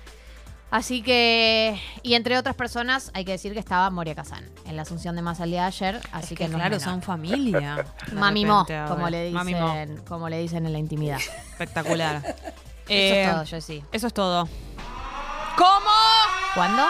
Así 0.70 1.01
que, 1.01 1.80
y 2.03 2.15
entre 2.15 2.38
otras 2.38 2.53
personas, 2.55 3.09
hay 3.13 3.24
que 3.24 3.32
decir 3.32 3.53
que 3.53 3.59
estaba 3.59 3.89
Moria 3.89 4.15
Kazan 4.15 4.43
en 4.65 4.76
la 4.76 4.82
asunción 4.82 5.15
de 5.15 5.22
Massa 5.22 5.45
el 5.45 5.51
día 5.51 5.61
de 5.61 5.68
ayer, 5.68 6.01
así 6.11 6.34
Es 6.34 6.38
que, 6.39 6.45
que, 6.45 6.47
no 6.49 6.57
claro, 6.57 6.78
son 6.82 7.01
familia. 7.01 7.86
Mami 8.11 8.45
Mo, 8.45 8.65
como 8.89 9.09
le 9.09 9.32
Mami 9.32 9.55
Mo. 9.55 9.68
dicen, 9.70 9.97
como 10.09 10.28
le 10.28 10.39
dicen 10.39 10.65
en 10.65 10.74
la 10.74 10.80
intimidad. 10.80 11.20
Espectacular. 11.51 12.22
Eso 12.26 12.36
Eh, 12.89 13.24
es 13.24 13.32
todo, 13.32 13.43
yo 13.45 13.61
sí. 13.61 13.84
Eso 13.93 14.07
es 14.07 14.13
todo. 14.13 14.47
¿Cómo? 15.57 15.91
¿Cuándo? 16.53 16.84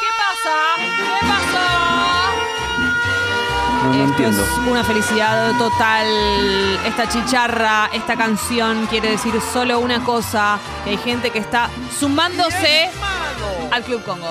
¿Qué 0.00 0.06
pasa? 0.16 0.56
¿Qué 0.96 1.26
pasó? 1.26 1.87
No, 3.82 3.84
no 3.84 3.92
Esto 3.92 4.04
entiendo. 4.04 4.42
es 4.42 4.58
una 4.70 4.84
felicidad 4.84 5.52
total. 5.56 6.06
Esta 6.84 7.08
chicharra, 7.08 7.90
esta 7.92 8.16
canción 8.16 8.86
quiere 8.86 9.10
decir 9.12 9.34
solo 9.52 9.78
una 9.78 10.02
cosa: 10.04 10.58
que 10.84 10.90
hay 10.90 10.98
gente 10.98 11.30
que 11.30 11.38
está 11.38 11.70
sumándose 11.98 12.90
al 13.70 13.82
Club 13.84 14.02
Congo. 14.04 14.28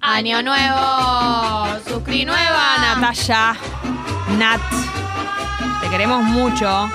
Año 0.00 0.42
nuevo, 0.42 1.66
suscri 1.88 2.24
nueva. 2.24 2.78
Natalia, 2.80 3.56
Nat, 4.38 4.60
te 5.80 5.88
queremos 5.88 6.22
mucho. 6.24 6.88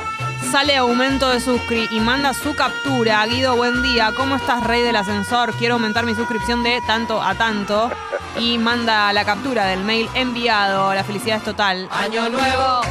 Sale 0.51 0.75
aumento 0.77 1.29
de 1.29 1.39
suscri 1.39 1.87
y 1.91 1.99
manda 1.99 2.33
su 2.33 2.55
captura. 2.55 3.23
Guido, 3.27 3.55
buen 3.55 3.83
día. 3.83 4.11
¿Cómo 4.15 4.35
estás, 4.35 4.63
rey 4.63 4.81
del 4.81 4.95
ascensor? 4.95 5.53
Quiero 5.53 5.75
aumentar 5.75 6.05
mi 6.05 6.15
suscripción 6.15 6.63
de 6.63 6.81
tanto 6.87 7.21
a 7.21 7.35
tanto. 7.35 7.91
Y 8.39 8.57
manda 8.57 9.13
la 9.13 9.25
captura 9.25 9.65
del 9.65 9.83
mail 9.83 10.09
enviado. 10.15 10.91
La 10.95 11.03
felicidad 11.03 11.37
es 11.37 11.43
total. 11.43 11.87
Año 11.91 12.29
nuevo, 12.29 12.81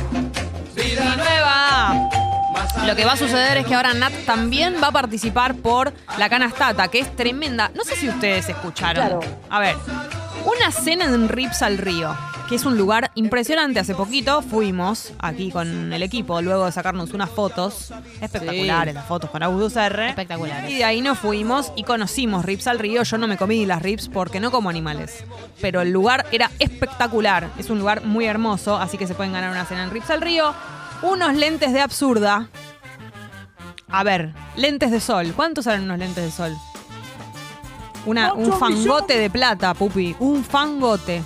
vida 0.76 1.16
nueva. 1.16 2.09
Lo 2.86 2.94
que 2.94 3.04
va 3.04 3.12
a 3.12 3.16
suceder 3.16 3.56
es 3.56 3.66
que 3.66 3.74
ahora 3.74 3.92
Nat 3.92 4.12
también 4.24 4.76
va 4.80 4.88
a 4.88 4.92
participar 4.92 5.56
por 5.56 5.92
la 6.16 6.28
canastata, 6.28 6.86
que 6.88 7.00
es 7.00 7.16
tremenda. 7.16 7.72
No 7.74 7.82
sé 7.82 7.96
si 7.96 8.09
ustedes 8.09 8.48
escucharon. 8.48 9.20
A 9.50 9.59
ver, 9.59 9.76
una 10.44 10.70
cena 10.70 11.06
en 11.06 11.28
Rips 11.28 11.62
al 11.62 11.78
Río, 11.78 12.16
que 12.49 12.55
es 12.55 12.64
un 12.64 12.78
lugar 12.78 13.11
impresionante. 13.14 13.78
Hace 13.78 13.94
poquito 13.94 14.40
fuimos 14.40 15.12
aquí 15.18 15.51
con 15.51 15.92
el 15.92 16.03
equipo, 16.03 16.40
luego 16.40 16.64
de 16.64 16.72
sacarnos 16.72 17.12
unas 17.12 17.28
fotos 17.28 17.92
espectaculares, 18.20 18.94
las 18.94 19.05
fotos 19.05 19.28
con 19.28 19.42
August 19.42 19.76
R. 19.76 20.09
Espectaculares. 20.09 20.70
Y 20.70 20.76
de 20.78 20.84
ahí 20.84 21.03
nos 21.03 21.18
fuimos 21.18 21.72
y 21.76 21.84
conocimos 21.84 22.46
Rips 22.46 22.66
al 22.66 22.78
Río. 22.78 23.03
Yo 23.03 23.18
no 23.18 23.28
me 23.28 23.36
comí 23.36 23.66
las 23.66 23.82
Rips 23.82 24.09
porque 24.09 24.40
no 24.40 24.51
como 24.51 24.70
animales. 24.70 25.24
Pero 25.61 25.82
el 25.82 25.90
lugar 25.90 26.26
era 26.32 26.51
espectacular. 26.59 27.51
Es 27.59 27.68
un 27.68 27.78
lugar 27.78 28.05
muy 28.05 28.24
hermoso, 28.24 28.78
así 28.78 28.96
que 28.96 29.07
se 29.07 29.14
pueden 29.14 29.34
ganar 29.34 29.51
una 29.51 29.66
cena 29.66 29.84
en 29.84 29.90
Rips 29.90 30.09
al 30.11 30.22
Río. 30.22 30.55
Unos 31.03 31.34
lentes 31.34 31.72
de 31.74 31.80
absurda. 31.82 32.49
A 33.90 34.05
ver, 34.05 34.32
lentes 34.57 34.90
de 34.90 35.01
sol. 35.01 35.34
¿Cuántos 35.36 35.66
salen 35.66 35.82
unos 35.82 35.99
lentes 35.99 36.24
de 36.24 36.30
sol? 36.30 36.57
Una, 38.07 38.32
un 38.32 38.59
fangote 38.59 39.18
de 39.18 39.28
plata, 39.28 39.74
pupi. 39.74 40.16
Un 40.18 40.42
fangote. 40.42 41.22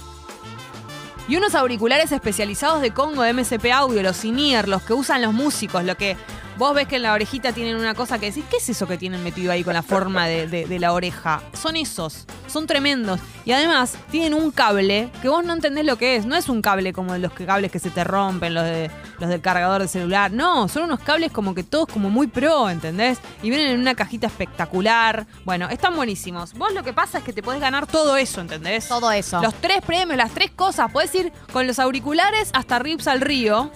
Y 1.28 1.36
unos 1.36 1.54
auriculares 1.54 2.12
especializados 2.12 2.80
de 2.80 2.90
Congo 2.90 3.22
MSP 3.24 3.72
Audio, 3.72 4.02
los 4.02 4.16
Sinier, 4.16 4.68
los 4.68 4.82
que 4.82 4.92
usan 4.92 5.22
los 5.22 5.32
músicos, 5.32 5.84
lo 5.84 5.96
que 5.96 6.16
vos 6.58 6.74
ves 6.74 6.86
que 6.88 6.96
en 6.96 7.02
la 7.02 7.12
orejita 7.12 7.52
tienen 7.52 7.76
una 7.76 7.94
cosa 7.94 8.18
que 8.18 8.26
decís, 8.26 8.44
¿qué 8.50 8.56
es 8.58 8.68
eso 8.68 8.86
que 8.86 8.98
tienen 8.98 9.22
metido 9.24 9.52
ahí 9.52 9.64
con 9.64 9.74
la 9.74 9.82
forma 9.82 10.26
de, 10.26 10.46
de- 10.46 10.66
de 10.66 10.78
la 10.78 10.92
oreja? 10.92 11.42
Son 11.54 11.76
esos, 11.76 12.26
son 12.46 12.66
tremendos. 12.66 13.20
Y 13.44 13.52
además 13.52 13.94
tienen 14.10 14.34
un 14.34 14.50
cable 14.52 15.10
que 15.20 15.28
vos 15.28 15.44
no 15.44 15.52
entendés 15.52 15.84
lo 15.84 15.96
que 15.98 16.16
es. 16.16 16.26
No 16.26 16.36
es 16.36 16.48
un 16.48 16.62
cable 16.62 16.92
como 16.92 17.16
los 17.18 17.32
que- 17.32 17.46
cables 17.46 17.70
que 17.72 17.78
se 17.78 17.90
te 17.90 18.04
rompen, 18.04 18.54
los, 18.54 18.64
de, 18.64 18.90
los 19.18 19.28
del 19.28 19.40
cargador 19.40 19.82
de 19.82 19.88
celular. 19.88 20.30
No, 20.32 20.68
son 20.68 20.84
unos 20.84 21.00
cables 21.00 21.32
como 21.32 21.54
que 21.54 21.64
todos 21.64 21.88
como 21.88 22.08
muy 22.10 22.26
pro, 22.28 22.70
¿entendés? 22.70 23.18
Y 23.42 23.50
vienen 23.50 23.68
en 23.68 23.80
una 23.80 23.94
cajita 23.94 24.26
espectacular. 24.28 25.26
Bueno, 25.44 25.68
están 25.70 25.96
buenísimos. 25.96 26.52
Vos 26.54 26.72
lo 26.72 26.82
que 26.82 26.92
pasa 26.92 27.18
es 27.18 27.24
que 27.24 27.32
te 27.32 27.42
podés 27.42 27.60
ganar 27.60 27.86
todo 27.86 28.16
eso, 28.16 28.40
¿entendés? 28.40 28.86
Todo 28.88 29.10
eso. 29.10 29.40
Los 29.42 29.54
tres 29.54 29.80
premios, 29.84 30.16
las 30.16 30.30
tres 30.32 30.50
cosas. 30.50 30.90
Puedes 30.92 31.14
ir 31.14 31.32
con 31.52 31.66
los 31.66 31.78
auriculares 31.78 32.50
hasta 32.52 32.78
Rips 32.78 33.08
al 33.08 33.20
río. 33.20 33.70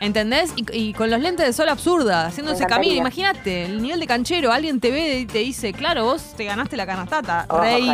¿Entendés? 0.00 0.52
Y, 0.56 0.64
y 0.76 0.92
con 0.94 1.10
los 1.10 1.20
lentes 1.20 1.46
de 1.46 1.52
sol 1.52 1.68
absurda, 1.82 2.26
haciendo 2.26 2.52
ese 2.52 2.64
camino. 2.64 2.94
Imagínate, 2.94 3.64
el 3.64 3.82
nivel 3.82 3.98
de 3.98 4.06
canchero. 4.06 4.52
Alguien 4.52 4.78
te 4.78 4.92
ve 4.92 5.18
y 5.18 5.26
te 5.26 5.38
dice, 5.38 5.72
claro, 5.72 6.04
vos 6.04 6.34
te 6.36 6.44
ganaste 6.44 6.76
la 6.76 6.86
canastata, 6.86 7.44
rey. 7.60 7.90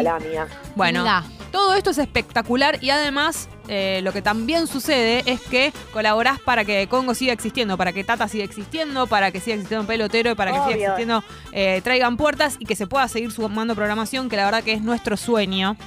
Bueno, 0.74 1.00
Mira. 1.00 1.24
todo 1.50 1.72
esto 1.72 1.90
es 1.90 1.98
espectacular 1.98 2.78
y 2.82 2.90
además 2.90 3.48
eh, 3.66 4.00
lo 4.02 4.12
que 4.12 4.20
también 4.20 4.66
sucede 4.66 5.22
es 5.24 5.40
que 5.40 5.72
colaborás 5.94 6.38
para 6.38 6.66
que 6.66 6.86
Congo 6.86 7.14
siga 7.14 7.32
existiendo, 7.32 7.78
para 7.78 7.94
que 7.94 8.04
Tata 8.04 8.28
siga 8.28 8.44
existiendo, 8.44 9.06
para 9.06 9.30
que 9.30 9.40
siga 9.40 9.54
existiendo 9.54 9.86
Pelotero 9.86 10.32
y 10.32 10.34
para 10.34 10.52
que 10.52 10.58
siga 10.58 10.84
existiendo 10.84 11.24
eh, 11.52 11.80
Traigan 11.82 12.18
Puertas 12.18 12.56
y 12.58 12.66
que 12.66 12.76
se 12.76 12.86
pueda 12.86 13.08
seguir 13.08 13.32
sumando 13.32 13.74
programación, 13.74 14.28
que 14.28 14.36
la 14.36 14.44
verdad 14.44 14.62
que 14.62 14.74
es 14.74 14.82
nuestro 14.82 15.16
sueño. 15.16 15.78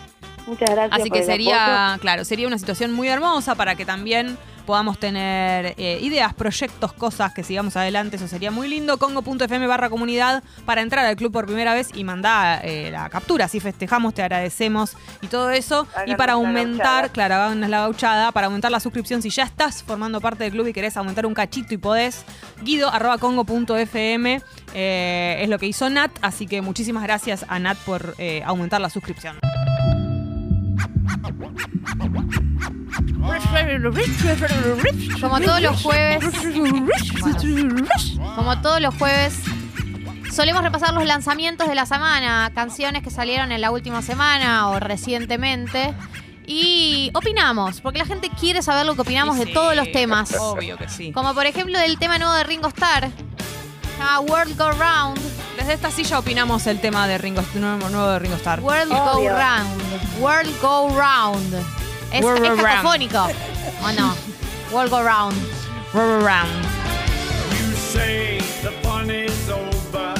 Muchas 0.48 0.70
gracias. 0.70 1.00
Así 1.00 1.10
por 1.10 1.18
que 1.18 1.24
el 1.24 1.26
sería, 1.26 1.98
claro, 2.02 2.26
sería 2.26 2.48
una 2.48 2.58
situación 2.58 2.92
muy 2.92 3.08
hermosa 3.08 3.56
para 3.56 3.76
que 3.76 3.86
también 3.86 4.38
podamos 4.62 5.00
tener 5.00 5.74
eh, 5.78 6.00
ideas, 6.02 6.34
proyectos, 6.34 6.94
cosas 6.94 7.34
que 7.34 7.44
sigamos 7.44 7.76
adelante. 7.76 8.16
Eso 8.16 8.28
sería 8.28 8.52
muy 8.52 8.68
lindo. 8.68 8.98
Congo.fm 8.98 9.68
barra 9.68 9.90
comunidad 9.90 10.44
para 10.66 10.82
entrar 10.82 11.06
al 11.06 11.16
club 11.16 11.32
por 11.32 11.46
primera 11.46 11.74
vez 11.74 11.90
y 11.94 12.04
mandar 12.04 12.62
eh, 12.64 12.90
la 12.92 13.10
captura. 13.10 13.46
Así 13.46 13.60
festejamos, 13.60 14.14
te 14.14 14.22
agradecemos 14.22 14.96
y 15.22 15.28
todo 15.28 15.50
eso. 15.50 15.88
y 16.06 16.16
para 16.16 16.34
aumentar, 16.34 17.12
claro, 17.12 17.36
háganos 17.36 17.70
la 17.70 17.82
gauchada, 17.82 18.32
para 18.32 18.48
aumentar 18.48 18.72
la 18.72 18.80
suscripción, 18.80 19.22
si 19.22 19.30
ya 19.30 19.44
estás 19.44 19.84
formando 19.84 20.22
parte 20.22 20.44
del 20.44 20.54
club 20.54 20.68
y 20.68 20.74
querés 20.74 20.96
aumentar 20.98 21.26
un 21.26 21.34
cachito 21.34 21.74
y 21.74 21.78
podés, 21.78 22.24
guido 22.62 22.90
arroba 22.90 23.18
congo.fm 23.18 24.42
eh, 24.74 25.40
es 25.42 25.50
lo 25.50 25.60
que 25.60 25.66
hizo 25.66 25.90
Nat. 25.90 26.12
Así 26.22 26.48
que 26.48 26.62
muchísimas 26.62 27.04
gracias 27.04 27.46
a 27.48 27.60
Nat 27.60 27.78
por 27.80 28.16
eh, 28.18 28.42
aumentar 28.46 28.80
la 28.80 28.90
suscripción. 28.90 29.38
Como 35.20 35.40
todos 35.40 35.62
los 35.62 35.82
jueves. 35.82 36.24
Bueno, 36.56 36.88
como 38.36 38.62
todos 38.62 38.82
los 38.82 38.96
jueves. 38.96 39.36
Solemos 40.32 40.64
repasar 40.64 40.94
los 40.94 41.06
lanzamientos 41.06 41.68
de 41.68 41.76
la 41.76 41.86
semana, 41.86 42.52
canciones 42.56 43.04
que 43.04 43.10
salieron 43.10 43.52
en 43.52 43.60
la 43.60 43.72
última 43.72 44.02
semana 44.02 44.70
o 44.70 44.80
recientemente. 44.80 45.94
Y 46.48 47.12
opinamos, 47.14 47.82
porque 47.82 48.00
la 48.00 48.06
gente 48.06 48.30
quiere 48.30 48.62
saber 48.62 48.86
lo 48.86 48.96
que 48.96 49.02
opinamos 49.02 49.38
de 49.38 49.46
todos 49.46 49.76
los 49.76 49.92
temas. 49.92 50.34
Obvio 50.40 50.78
que 50.78 50.90
sí. 50.90 51.12
Como 51.12 51.34
por 51.34 51.46
ejemplo 51.46 51.78
del 51.78 52.00
tema 52.00 52.18
nuevo 52.18 52.34
de 52.34 52.44
Ringo 52.44 52.70
Starr. 52.70 53.10
World 54.28 54.58
Go 54.58 54.72
Round. 54.72 55.20
Desde 55.58 55.74
esta 55.74 55.92
silla 55.92 56.18
opinamos 56.18 56.66
el 56.66 56.80
tema 56.80 57.08
de 57.08 57.18
Ringo, 57.18 57.44
nuevo, 57.56 57.90
nuevo 57.90 58.10
de 58.10 58.20
Ringo 58.20 58.36
Starr. 58.36 58.62
World 58.62 58.90
Go. 58.90 59.30
Round. 59.30 60.20
World 60.20 60.62
Go 60.62 60.90
Round. 60.98 61.81
Es, 62.12 62.24
World 62.24 62.46
Go 62.46 62.64
cacofónico. 62.64 63.28
¿O 63.84 63.92
no? 63.94 64.16
World 64.72 64.92
Go 64.92 65.04
Round. 65.04 65.36
Rubber 65.94 66.24
Round. 66.24 66.52
You 67.52 67.76
say 67.76 68.40
the 68.62 68.72
fun 68.84 69.10
is 69.10 69.50
over. 69.50 70.14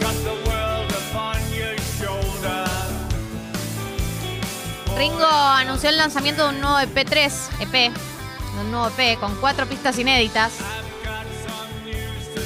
Got 0.00 0.14
the 0.24 0.36
world 0.48 0.92
upon 0.92 1.36
your 1.52 1.76
shoulder. 1.98 2.64
Ringo 4.96 5.26
anunció 5.26 5.88
el 5.90 5.96
lanzamiento 5.96 6.44
de 6.48 6.54
un 6.54 6.60
nuevo 6.60 6.78
EP3, 6.78 7.32
EP, 7.60 7.72
de 7.72 8.60
un 8.60 8.70
nuevo 8.70 8.90
EP 8.96 9.18
con 9.18 9.34
cuatro 9.36 9.66
pistas 9.66 9.98
inéditas. 9.98 10.52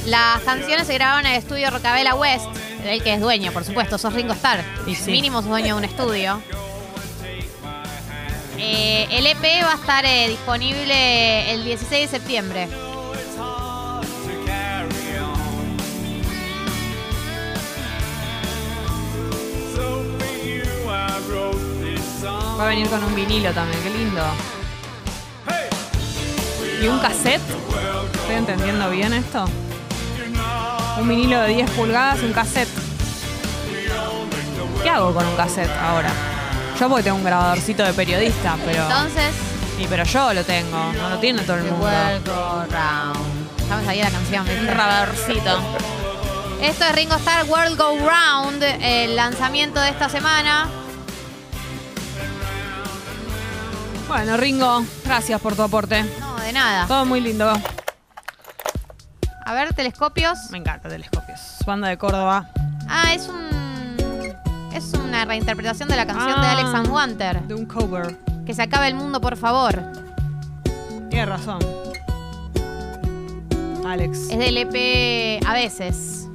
Las 0.07 0.41
canciones 0.43 0.87
se 0.87 0.95
grabaron 0.95 1.27
en 1.27 1.33
el 1.33 1.39
estudio 1.39 1.71
Rocabella 1.71 2.15
West, 2.15 2.47
del 2.83 3.03
que 3.03 3.15
es 3.15 3.21
dueño, 3.21 3.53
por 3.53 3.65
supuesto, 3.65 3.99
sos 3.99 4.13
Ringo 4.13 4.33
Starr. 4.33 4.65
Sí. 4.87 5.11
Mínimo 5.13 5.39
sos 5.39 5.49
dueño 5.49 5.75
de 5.75 5.81
un 5.81 5.85
estudio. 5.85 6.43
Eh, 8.65 9.09
el 9.11 9.27
EP 9.27 9.43
va 9.65 9.73
a 9.73 9.75
estar 9.75 10.05
eh, 10.05 10.29
disponible 10.29 11.53
el 11.53 11.65
16 11.65 12.09
de 12.09 12.17
septiembre. 12.17 12.69
Va 22.57 22.65
a 22.65 22.69
venir 22.69 22.89
con 22.89 23.03
un 23.03 23.17
vinilo 23.17 23.51
también, 23.51 23.83
qué 23.83 23.91
lindo. 23.91 24.23
¿Y 26.81 26.87
un 26.87 27.01
cassette? 27.01 27.43
¿Estoy 28.15 28.37
entendiendo 28.37 28.89
bien 28.91 29.13
esto? 29.13 29.45
Un 31.01 31.09
vinilo 31.09 31.41
de 31.41 31.49
10 31.49 31.71
pulgadas 31.73 32.23
un 32.23 32.33
cassette. 32.33 32.71
¿Qué 34.85 34.89
hago 34.89 35.13
con 35.13 35.27
un 35.27 35.35
cassette 35.35 35.71
ahora? 35.81 36.42
Yo 36.79 36.89
porque 36.89 37.05
tengo 37.05 37.17
un 37.17 37.25
grabadorcito 37.25 37.85
de 37.85 37.93
periodista, 37.93 38.57
pero. 38.65 38.83
Entonces, 38.83 39.35
Sí, 39.77 39.87
pero 39.89 40.05
yo 40.05 40.35
lo 40.35 40.45
tengo, 40.45 40.93
no 40.93 41.09
lo 41.09 41.19
tiene 41.19 41.43
todo 41.43 41.57
el 41.57 41.65
mundo. 41.65 41.87
World 41.87 42.27
Go 42.27 42.65
Round. 42.71 43.61
Estamos 43.61 43.89
ahí 43.89 44.03
la 44.03 44.11
canción. 44.11 44.47
Un 44.49 44.67
grabadorcito. 44.67 45.59
Esto 46.61 46.85
es 46.85 46.95
Ringo 46.95 47.17
Starr 47.17 47.47
World 47.49 47.77
Go 47.79 47.97
Round, 47.99 48.63
el 48.63 49.17
lanzamiento 49.17 49.81
de 49.81 49.89
esta 49.89 50.09
semana. 50.09 50.69
Bueno, 54.07 54.37
Ringo, 54.37 54.85
gracias 55.05 55.41
por 55.41 55.57
tu 55.57 55.63
aporte. 55.63 56.05
No, 56.21 56.37
de 56.37 56.53
nada. 56.53 56.87
Todo 56.87 57.07
muy 57.07 57.21
lindo. 57.21 57.51
A 59.45 59.55
ver, 59.55 59.75
telescopios. 59.75 60.39
Me 60.51 60.59
encanta 60.59 60.89
Telescopios. 60.89 61.41
Banda 61.67 61.89
de 61.89 61.97
Córdoba. 61.97 62.51
Ah, 62.89 63.15
es 63.15 63.27
un. 63.27 63.62
Es 64.75 64.93
una 64.95 65.25
reinterpretación 65.25 65.89
de 65.89 65.97
la 65.97 66.07
canción 66.07 66.41
de 66.41 66.47
Ah. 66.47 66.53
Alex 66.53 66.69
and 66.75 66.89
Wanter. 66.89 67.43
De 67.47 67.55
un 67.55 67.67
cover. 67.67 68.17
Que 68.47 68.55
se 68.55 68.63
acabe 68.63 68.89
el 68.89 68.95
mundo, 68.95 69.21
por 69.21 69.37
favor. 69.37 69.83
Tienes 71.11 71.29
razón. 71.29 71.59
Alex. 73.87 74.19
Es 74.31 74.39
del 74.39 74.57
EP 74.57 75.41
a 75.47 75.53
veces. 75.53 76.29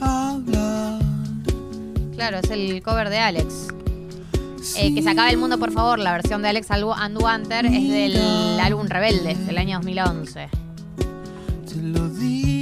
Hablar. 0.00 1.00
Claro, 2.14 2.38
es 2.38 2.50
el 2.50 2.82
cover 2.82 3.08
de 3.08 3.18
Alex. 3.18 3.68
Eh, 4.76 4.94
que 4.94 5.02
se 5.02 5.10
acabe 5.10 5.30
el 5.30 5.38
mundo, 5.38 5.58
por 5.58 5.72
favor. 5.72 5.98
La 5.98 6.12
versión 6.12 6.42
de 6.42 6.48
Alex 6.48 6.70
and 6.70 7.20
Wanter 7.22 7.66
es 7.66 7.88
del 7.90 8.60
álbum 8.60 8.86
Rebelde, 8.86 9.34
del 9.34 9.58
año 9.58 9.78
2011. 9.78 10.48
Te 11.68 11.76
lo 11.82 12.08
digo 12.08 12.61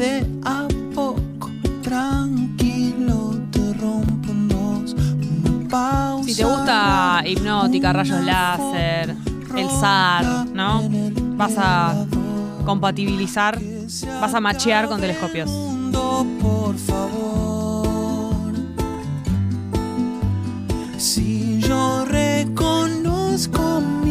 de 0.00 0.26
a 0.44 0.66
poco. 0.94 1.50
Tranquilo, 1.82 3.38
te 3.50 3.74
rompo 3.74 4.30
en 4.30 4.48
dos. 4.48 4.94
Una 4.94 5.68
pausa. 5.68 6.24
Si 6.28 6.34
te 6.34 6.44
gusta 6.44 7.22
Hipnótica, 7.26 7.92
Rayos 7.92 8.24
Láser, 8.24 9.14
el 9.56 9.68
SAR, 9.68 10.46
¿no? 10.54 10.88
Vas 11.36 11.54
a 11.58 12.06
compatibilizar, 12.64 13.60
vas 14.20 14.34
a 14.34 14.40
machear 14.40 14.88
con 14.88 15.00
telescopios. 15.00 15.50
por 16.40 16.76
favor. 16.78 18.54
Si 20.96 21.60
yo 21.60 22.06
reconozco 22.06 23.82
mi 24.02 24.09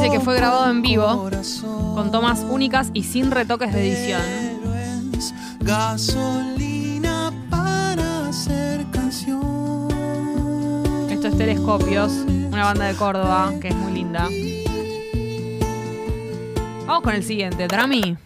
Dice 0.00 0.12
que 0.12 0.20
fue 0.20 0.34
grabado 0.34 0.70
en 0.70 0.80
vivo, 0.80 1.28
con 1.94 2.10
tomas 2.10 2.40
únicas 2.48 2.88
y 2.94 3.02
sin 3.02 3.30
retoques 3.30 3.70
de 3.70 3.86
edición. 3.86 4.22
Gasolina 5.58 7.30
para 7.50 8.28
hacer 8.28 8.86
canción. 8.92 9.90
Esto 11.10 11.28
es 11.28 11.36
Telescopios, 11.36 12.12
una 12.50 12.64
banda 12.64 12.86
de 12.86 12.94
Córdoba 12.94 13.52
que 13.60 13.68
es 13.68 13.74
muy 13.74 13.92
linda. 13.92 14.26
Vamos 16.86 17.02
con 17.02 17.14
el 17.14 17.22
siguiente, 17.22 17.68
Drami. 17.68 18.16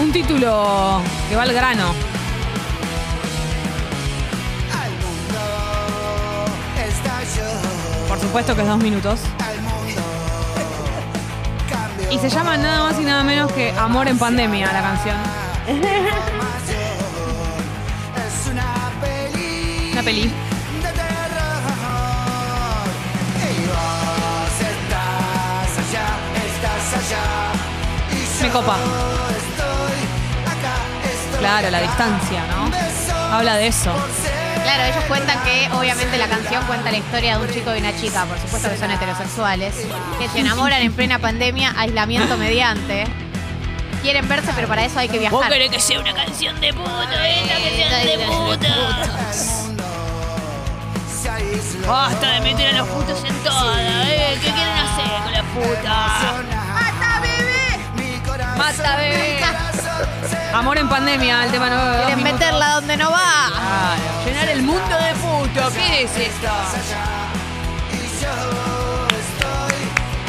Un 0.00 0.12
título 0.12 1.02
que 1.28 1.36
va 1.36 1.42
al 1.42 1.52
grano. 1.52 2.07
Supuesto 8.28 8.54
que 8.54 8.60
es 8.60 8.68
dos 8.68 8.78
minutos. 8.78 9.20
Y 12.10 12.18
se 12.18 12.28
llama 12.28 12.58
nada 12.58 12.82
más 12.82 13.00
y 13.00 13.04
nada 13.04 13.24
menos 13.24 13.50
que 13.52 13.70
Amor 13.70 14.06
en 14.06 14.18
Pandemia, 14.18 14.70
la 14.70 14.82
canción. 14.82 15.16
Una 19.92 20.02
peli. 20.02 20.30
Me 28.42 28.50
copa. 28.50 28.76
Claro, 31.38 31.70
la 31.70 31.80
distancia, 31.80 32.42
¿no? 32.48 33.36
Habla 33.36 33.56
de 33.56 33.68
eso. 33.68 33.92
Claro, 34.68 34.84
ellos 34.84 35.04
cuentan 35.04 35.42
que 35.44 35.66
obviamente 35.72 36.18
la 36.18 36.28
canción 36.28 36.62
cuenta 36.66 36.90
la 36.90 36.98
historia 36.98 37.38
de 37.38 37.46
un 37.46 37.50
chico 37.50 37.74
y 37.74 37.78
una 37.78 37.98
chica, 37.98 38.26
por 38.26 38.38
supuesto 38.38 38.68
que 38.68 38.76
son 38.76 38.90
heterosexuales, 38.90 39.74
que 40.18 40.28
se 40.28 40.40
enamoran 40.40 40.82
en 40.82 40.92
plena 40.92 41.18
pandemia, 41.18 41.72
aislamiento 41.74 42.36
mediante. 42.36 43.06
Quieren 44.02 44.28
verse, 44.28 44.52
pero 44.54 44.68
para 44.68 44.84
eso 44.84 44.98
hay 44.98 45.08
que 45.08 45.18
viajar. 45.18 45.50
que 45.50 45.80
sea 45.80 46.00
una 46.00 46.12
canción 46.12 46.60
de 46.60 46.74
puto, 46.74 46.90
eh, 47.18 47.48
de 48.04 48.18
Basta 51.88 52.32
de 52.32 52.40
meter 52.42 52.74
a 52.74 52.78
los 52.78 52.88
putos 52.88 53.24
en 53.24 53.34
toda, 53.42 54.04
eh. 54.06 54.38
¿Qué 54.42 54.50
quieren 54.50 54.76
hacer 54.76 55.22
con 55.24 55.32
la 55.32 55.42
puta? 55.44 56.42
¡Mata 56.74 57.20
bebé! 57.22 58.58
¡Mata 58.58 58.96
bebé! 58.96 59.87
Amor 60.52 60.78
en 60.78 60.88
pandemia, 60.88 61.44
el 61.44 61.50
tema 61.50 61.70
dos 61.70 62.06
Quieren 62.06 62.24
meterla 62.24 62.74
donde 62.74 62.96
no 62.96 63.10
va. 63.10 63.50
Claro, 63.50 64.24
llenar 64.24 64.48
el 64.48 64.62
mundo 64.62 64.96
de 64.98 65.14
puto. 65.14 65.72
¿Qué 65.74 66.02
es 66.02 66.16
esto? 66.16 66.48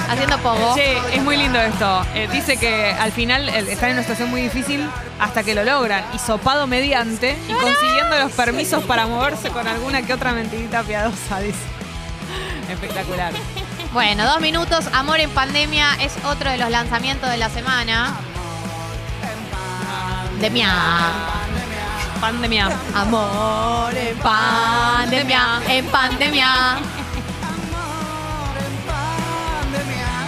Haciendo 0.10 0.38
pogo. 0.40 0.74
Sí, 0.74 0.82
es 1.14 1.24
muy 1.24 1.38
lindo 1.38 1.60
esto. 1.60 2.06
Eh, 2.16 2.28
dice 2.32 2.58
que 2.58 2.92
al 2.92 3.12
final 3.12 3.48
eh, 3.48 3.60
están 3.70 3.90
en 3.90 3.96
una 3.98 4.02
situación 4.02 4.30
muy 4.30 4.42
difícil 4.42 4.90
hasta 5.20 5.44
que 5.44 5.54
lo 5.54 5.64
logran. 5.64 6.04
Y 6.14 6.20
sopado 6.20 6.66
mediante 6.66 7.38
y 7.48 7.54
consiguiendo 7.54 8.18
los 8.20 8.32
permisos 8.32 8.84
para 8.86 9.06
moverse 9.06 9.50
con 9.50 9.68
alguna 9.68 10.02
que 10.02 10.14
otra 10.14 10.32
mentirita 10.32 10.82
piadosa, 10.84 11.40
dice. 11.40 11.60
Espectacular. 12.70 13.34
Bueno, 13.94 14.26
dos 14.26 14.42
minutos. 14.42 14.86
Amor 14.94 15.20
en 15.20 15.30
pandemia 15.30 15.96
es 16.02 16.14
otro 16.26 16.50
de 16.50 16.58
los 16.58 16.70
lanzamientos 16.70 17.30
de 17.30 17.38
la 17.38 17.50
semana. 17.50 18.16
De 20.42 20.50
mia. 20.50 20.72
Pandemia. 22.22 22.70
Amor 22.96 23.94
en 23.96 24.18
pandemia. 24.18 25.62
En 25.68 25.86
pandemia. 25.88 26.78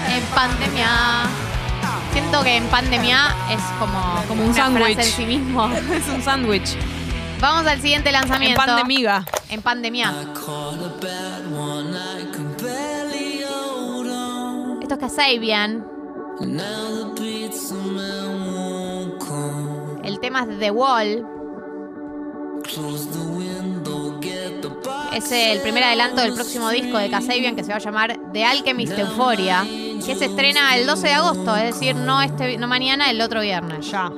En 0.09 0.23
pandemia. 0.35 0.89
Siento 2.11 2.43
que 2.43 2.57
en 2.57 2.65
pandemia 2.67 3.35
es 3.49 3.61
como, 3.79 4.23
Como 4.27 4.45
un 4.45 4.53
sándwich. 4.53 4.97
en 4.97 5.03
sí 5.05 5.25
mismo. 5.25 5.69
es 5.93 6.07
un 6.09 6.21
sándwich. 6.21 6.75
Vamos 7.39 7.65
al 7.65 7.81
siguiente 7.81 8.09
En 8.09 8.13
lanzamiento. 8.13 8.57
pan 8.65 8.75
de 8.75 8.83
miga. 8.83 9.25
En 9.49 9.61
pandemia. 9.61 10.13
Esto 14.81 14.93
es 14.95 14.99
Kasabian. 14.99 15.85
Tema 20.21 20.41
es 20.41 20.59
The 20.59 20.69
Wall. 20.69 21.25
Es 25.13 25.31
el 25.31 25.61
primer 25.61 25.83
adelanto 25.83 26.21
del 26.21 26.35
próximo 26.35 26.69
disco 26.69 26.99
de 26.99 27.09
Kasabian 27.09 27.55
que 27.55 27.63
se 27.63 27.71
va 27.71 27.77
a 27.77 27.79
llamar 27.79 28.17
The 28.31 28.45
Alchemist 28.45 28.97
Euphoria, 28.99 29.63
que 29.63 30.15
se 30.15 30.25
estrena 30.25 30.75
el 30.77 30.85
12 30.85 31.07
de 31.07 31.13
agosto, 31.13 31.55
es 31.55 31.73
decir, 31.73 31.95
no 31.95 32.21
este 32.21 32.57
no 32.59 32.67
mañana, 32.67 33.09
el 33.09 33.19
otro 33.19 33.41
viernes. 33.41 33.89
Ya. 33.89 34.11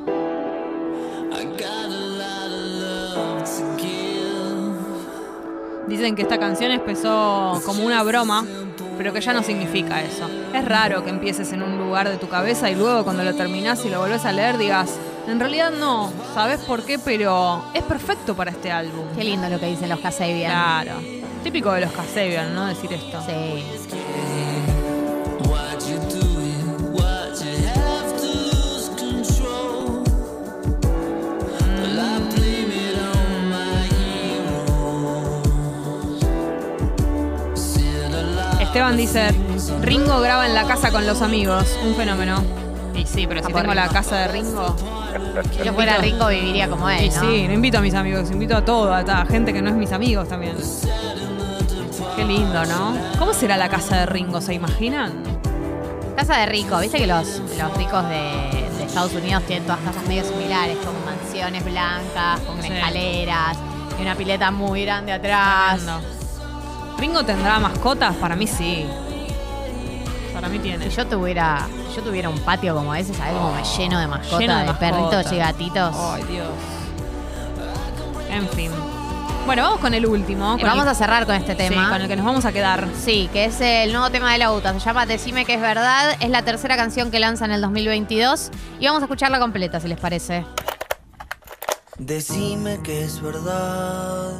Dicen 5.87 6.15
que 6.15 6.23
esta 6.23 6.37
canción 6.37 6.71
empezó 6.71 7.61
como 7.65 7.85
una 7.85 8.03
broma, 8.03 8.45
pero 8.97 9.13
que 9.13 9.21
ya 9.21 9.33
no 9.33 9.41
significa 9.41 10.01
eso. 10.01 10.29
Es 10.53 10.65
raro 10.65 11.03
que 11.03 11.09
empieces 11.09 11.53
en 11.53 11.63
un 11.63 11.77
lugar 11.77 12.09
de 12.09 12.17
tu 12.17 12.27
cabeza 12.27 12.69
y 12.69 12.75
luego 12.75 13.05
cuando 13.05 13.23
lo 13.23 13.33
terminás 13.35 13.85
y 13.85 13.89
lo 13.89 13.99
volvés 13.99 14.25
a 14.25 14.31
leer 14.31 14.57
digas, 14.57 14.97
en 15.27 15.39
realidad 15.39 15.71
no, 15.71 16.11
¿sabes 16.33 16.59
por 16.61 16.83
qué? 16.83 16.99
Pero 16.99 17.63
es 17.73 17.83
perfecto 17.83 18.35
para 18.35 18.51
este 18.51 18.71
álbum. 18.71 19.05
Qué 19.15 19.23
lindo 19.23 19.47
lo 19.49 19.59
que 19.59 19.67
dicen 19.67 19.89
los 19.89 19.99
Kasabian. 19.99 20.51
Claro. 20.51 20.99
Típico 21.43 21.71
de 21.71 21.81
los 21.81 21.91
Kasabian, 21.91 22.53
¿no? 22.53 22.65
Decir 22.65 22.93
esto. 22.93 23.21
Sí. 23.25 23.63
Esteban 38.59 38.97
dice, 38.97 39.29
Ringo 39.81 40.19
graba 40.19 40.47
en 40.47 40.55
la 40.55 40.65
casa 40.65 40.91
con 40.91 41.05
los 41.05 41.21
amigos. 41.21 41.77
Un 41.85 41.93
fenómeno. 41.93 42.43
Y 42.95 43.05
sí, 43.05 43.27
pero 43.27 43.45
si 43.45 43.53
tengo 43.53 43.73
la 43.75 43.87
casa 43.87 44.17
de 44.17 44.27
Ringo. 44.29 44.75
Si 45.51 45.63
yo 45.63 45.73
fuera 45.73 45.97
Ringo 45.97 46.27
viviría 46.27 46.67
como 46.69 46.89
él, 46.89 47.05
Y 47.05 47.09
¿no? 47.09 47.21
sí, 47.21 47.47
no 47.47 47.53
invito 47.53 47.77
a 47.77 47.81
mis 47.81 47.93
amigos, 47.93 48.29
invito 48.31 48.55
a 48.57 48.63
todo, 48.65 48.93
a, 48.93 48.99
a 48.99 49.25
gente 49.25 49.53
que 49.53 49.61
no 49.61 49.69
es 49.69 49.75
mis 49.75 49.91
amigos 49.91 50.27
también. 50.29 50.55
Qué 52.15 52.23
lindo, 52.25 52.65
¿no? 52.65 52.95
¿Cómo 53.17 53.33
será 53.33 53.57
la 53.57 53.69
casa 53.69 53.97
de 53.97 54.05
Ringo? 54.05 54.39
¿Se 54.41 54.53
imaginan? 54.53 55.13
Casa 56.15 56.37
de 56.37 56.45
rico, 56.45 56.79
viste 56.79 56.99
que 56.99 57.07
los, 57.07 57.39
los 57.59 57.75
ricos 57.77 58.07
de, 58.07 58.67
de 58.77 58.83
Estados 58.85 59.13
Unidos 59.13 59.43
tienen 59.47 59.65
todas 59.65 59.79
casas 59.81 60.03
medio 60.07 60.23
similares, 60.23 60.77
con 60.77 60.93
mansiones 61.05 61.65
blancas, 61.65 62.39
con 62.41 62.61
Sí. 62.61 62.71
escaleras 62.71 63.57
y 63.97 64.01
una 64.03 64.15
pileta 64.15 64.51
muy 64.51 64.83
grande 64.85 65.11
atrás. 65.11 65.81
¿Ringo 66.99 67.23
tendrá 67.25 67.59
mascotas? 67.59 68.15
Para 68.15 68.35
mí 68.35 68.45
sí. 68.45 68.85
Para 70.33 70.49
mí 70.49 70.59
tiene. 70.59 70.89
Si 70.89 70.95
yo 70.97 71.05
tuviera, 71.07 71.67
yo 71.95 72.01
tuviera 72.01 72.29
un 72.29 72.39
patio 72.39 72.75
como 72.75 72.93
ese, 72.95 73.13
¿sabes? 73.13 73.33
Como 73.33 73.53
me 73.53 73.63
lleno 73.63 73.99
de 73.99 74.07
mascotas, 74.07 74.39
Lleno 74.39 74.57
de, 74.57 74.65
de 74.65 74.73
perritos 74.73 75.31
y 75.31 75.37
gatitos. 75.37 75.95
Ay, 75.97 76.23
Dios. 76.23 76.47
En 78.29 78.47
fin. 78.49 78.71
Bueno, 79.45 79.63
vamos 79.63 79.79
con 79.79 79.93
el 79.93 80.05
último. 80.05 80.51
Con 80.57 80.61
vamos 80.63 80.83
el- 80.85 80.89
a 80.89 80.95
cerrar 80.95 81.25
con 81.25 81.35
este 81.35 81.53
tema. 81.53 81.83
Sí, 81.85 81.91
con 81.91 82.01
el 82.01 82.07
que 82.07 82.15
nos 82.15 82.25
vamos 82.25 82.45
a 82.45 82.51
quedar. 82.53 82.87
Sí, 82.97 83.29
que 83.33 83.45
es 83.45 83.59
el 83.61 83.91
nuevo 83.91 84.09
tema 84.09 84.31
de 84.31 84.37
la 84.39 84.51
UTA. 84.53 84.73
Se 84.73 84.79
llama 84.79 85.05
Decime 85.05 85.45
que 85.45 85.55
es 85.55 85.61
verdad. 85.61 86.15
Es 86.19 86.29
la 86.29 86.43
tercera 86.43 86.75
canción 86.77 87.11
que 87.11 87.19
lanza 87.19 87.45
en 87.45 87.51
el 87.51 87.61
2022. 87.61 88.51
Y 88.79 88.85
vamos 88.87 89.01
a 89.01 89.05
escucharla 89.05 89.39
completa, 89.39 89.79
si 89.81 89.87
les 89.89 89.99
parece. 89.99 90.45
Decime 91.99 92.79
que 92.83 93.03
es 93.03 93.21
verdad, 93.21 94.31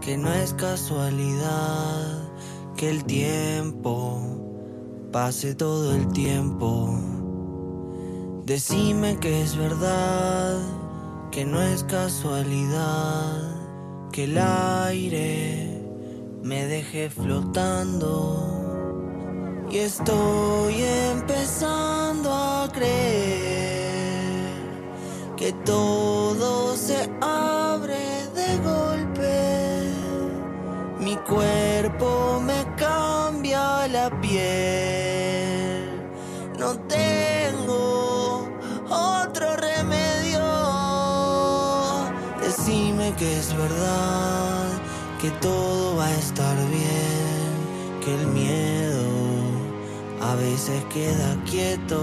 que 0.00 0.16
no 0.16 0.32
es 0.32 0.54
casualidad, 0.54 2.22
que 2.76 2.90
el 2.90 3.04
tiempo 3.04 4.20
pase 5.14 5.54
todo 5.54 5.94
el 5.94 6.08
tiempo. 6.08 6.98
Decime 8.46 9.16
que 9.20 9.42
es 9.42 9.56
verdad, 9.56 10.58
que 11.30 11.44
no 11.44 11.62
es 11.62 11.84
casualidad, 11.84 13.40
que 14.10 14.24
el 14.24 14.36
aire 14.36 15.80
me 16.42 16.66
deje 16.66 17.10
flotando. 17.10 18.10
Y 19.70 19.78
estoy 19.78 20.82
empezando 21.12 22.34
a 22.34 22.68
creer 22.72 23.84
que 25.36 25.52
todo 25.64 26.76
se 26.76 27.08
abre 27.20 28.26
de 28.34 28.58
golpe. 28.64 29.92
Mi 30.98 31.14
cuerpo 31.18 32.42
me 32.44 32.66
cambia 32.76 33.86
la 33.86 34.10
piel. 34.20 35.03
No 36.64 36.78
tengo 36.88 38.48
otro 38.88 39.54
remedio. 39.56 40.40
Decime 42.40 43.12
que 43.18 43.38
es 43.38 43.54
verdad, 43.54 44.68
que 45.20 45.30
todo 45.42 45.96
va 45.96 46.06
a 46.06 46.14
estar 46.14 46.56
bien, 46.70 47.52
que 48.02 48.14
el 48.14 48.26
miedo 48.28 49.04
a 50.22 50.34
veces 50.36 50.82
queda 50.86 51.36
quieto 51.44 52.00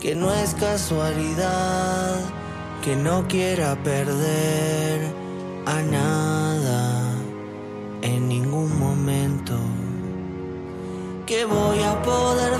que 0.00 0.16
no 0.16 0.32
es 0.32 0.54
casualidad 0.54 2.16
que 2.82 2.96
no 2.96 3.28
quiera 3.28 3.76
perder 3.82 5.00
a 5.66 5.82
nada 5.82 7.14
en 8.02 8.28
ningún 8.28 8.76
momento. 8.76 9.54
Que 11.26 11.44
voy 11.44 11.82
a 11.82 12.00
poder 12.02 12.57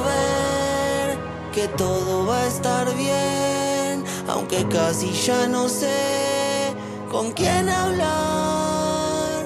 que 1.58 1.66
todo 1.76 2.24
va 2.24 2.42
a 2.42 2.46
estar 2.46 2.86
bien, 2.94 4.04
aunque 4.28 4.64
casi 4.68 5.10
ya 5.10 5.48
no 5.48 5.68
sé 5.68 6.72
con 7.10 7.32
quién 7.32 7.68
hablar. 7.68 9.44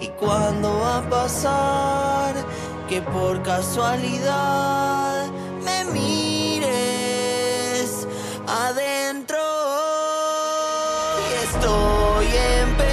Y 0.00 0.08
cuándo 0.20 0.80
va 0.80 0.98
a 0.98 1.08
pasar 1.08 2.34
que 2.88 3.00
por 3.00 3.40
casualidad 3.42 5.28
me 5.64 5.84
mires 5.92 6.68
adentro. 8.48 9.38
Y 11.22 11.28
estoy 11.46 12.26
empezando 12.64 12.91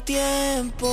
tiempo 0.00 0.88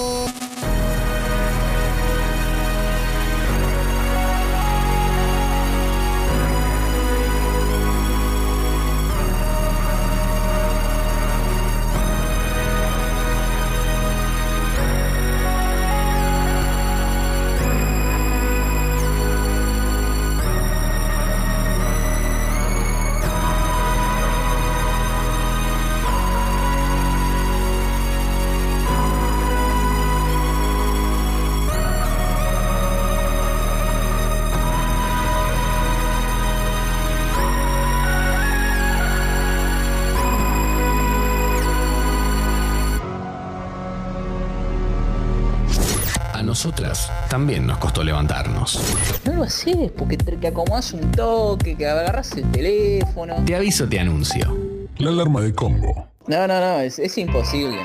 nosotras 46.66 47.12
también 47.30 47.68
nos 47.68 47.78
costó 47.78 48.04
levantarnos. 48.04 48.80
No 49.24 49.34
lo 49.34 49.44
haces 49.44 49.92
porque 49.92 50.18
te 50.18 50.36
que 50.36 50.48
acomodas 50.48 50.94
un 50.94 51.12
toque, 51.12 51.76
que 51.76 51.88
agarras 51.88 52.32
el 52.32 52.52
teléfono. 52.52 53.36
Te 53.46 53.56
aviso, 53.56 53.88
te 53.88 54.00
anuncio. 54.00 54.58
La 54.98 55.12
alarma 55.12 55.42
de 55.42 55.54
Congo. 55.54 56.08
No, 56.26 56.48
no, 56.48 56.60
no, 56.60 56.80
es, 56.80 56.98
es 56.98 57.16
imposible. 57.20 57.78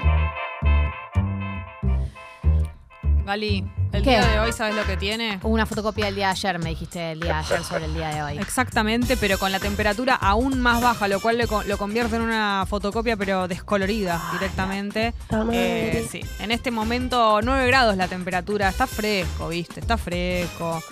Gali, 3.27 3.71
el 3.93 4.03
¿Qué? 4.03 4.11
día 4.11 4.27
de 4.27 4.39
hoy, 4.41 4.53
¿sabes 4.53 4.75
lo 4.77 4.85
que 4.85 4.97
tiene? 4.97 5.41
Una 5.43 5.67
fotocopia 5.67 6.07
del 6.07 6.15
día 6.15 6.27
de 6.27 6.33
ayer, 6.33 6.59
me 6.61 6.71
dijiste 6.71 7.13
el 7.13 7.21
día 7.21 7.35
de 7.35 7.39
ayer 7.41 7.65
sobre 7.65 7.85
el 7.87 7.95
día 7.95 8.09
de 8.11 8.23
hoy. 8.23 8.39
Exactamente, 8.39 9.17
pero 9.17 9.39
con 9.39 9.51
la 9.53 9.59
temperatura 9.59 10.15
aún 10.15 10.61
más 10.61 10.81
baja, 10.81 11.09
lo 11.09 11.21
cual 11.21 11.39
le 11.39 11.47
co- 11.47 11.63
lo 11.65 11.77
convierte 11.79 12.17
en 12.17 12.23
una 12.23 12.65
fotocopia, 12.69 13.17
pero 13.17 13.49
descolorida 13.49 14.21
directamente. 14.33 15.13
Eh, 15.53 16.07
sí, 16.11 16.21
en 16.39 16.51
este 16.53 16.71
momento 16.71 17.41
9 17.43 17.67
grados 17.67 17.97
la 17.97 18.07
temperatura, 18.09 18.69
está 18.69 18.87
fresco, 18.87 19.49
¿viste? 19.49 19.81
Está 19.81 19.97
fresco, 19.99 20.83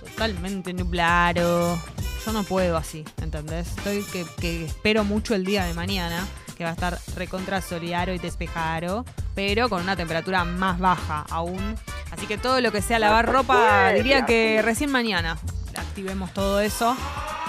totalmente 0.00 0.72
nublado. 0.72 1.78
Yo 2.24 2.32
no 2.32 2.42
puedo 2.44 2.76
así, 2.76 3.04
¿entendés? 3.22 3.68
Estoy 3.76 4.02
que, 4.12 4.24
que 4.40 4.64
espero 4.64 5.04
mucho 5.04 5.34
el 5.34 5.44
día 5.44 5.64
de 5.64 5.74
mañana, 5.74 6.24
que 6.56 6.64
va 6.64 6.70
a 6.70 6.72
estar 6.72 6.98
recontra 7.14 7.60
soleado 7.60 8.12
y 8.12 8.18
despejado, 8.18 9.04
pero 9.34 9.68
con 9.68 9.82
una 9.82 9.94
temperatura 9.96 10.44
más 10.44 10.78
baja 10.78 11.24
aún. 11.30 11.76
Así 12.16 12.26
que 12.26 12.38
todo 12.38 12.60
lo 12.60 12.72
que 12.72 12.80
sea 12.80 12.98
lavar 12.98 13.26
ropa, 13.26 13.90
diría 13.92 14.24
que 14.24 14.62
recién 14.62 14.90
mañana 14.90 15.36
activemos 15.76 16.32
todo 16.32 16.60
eso. 16.60 16.96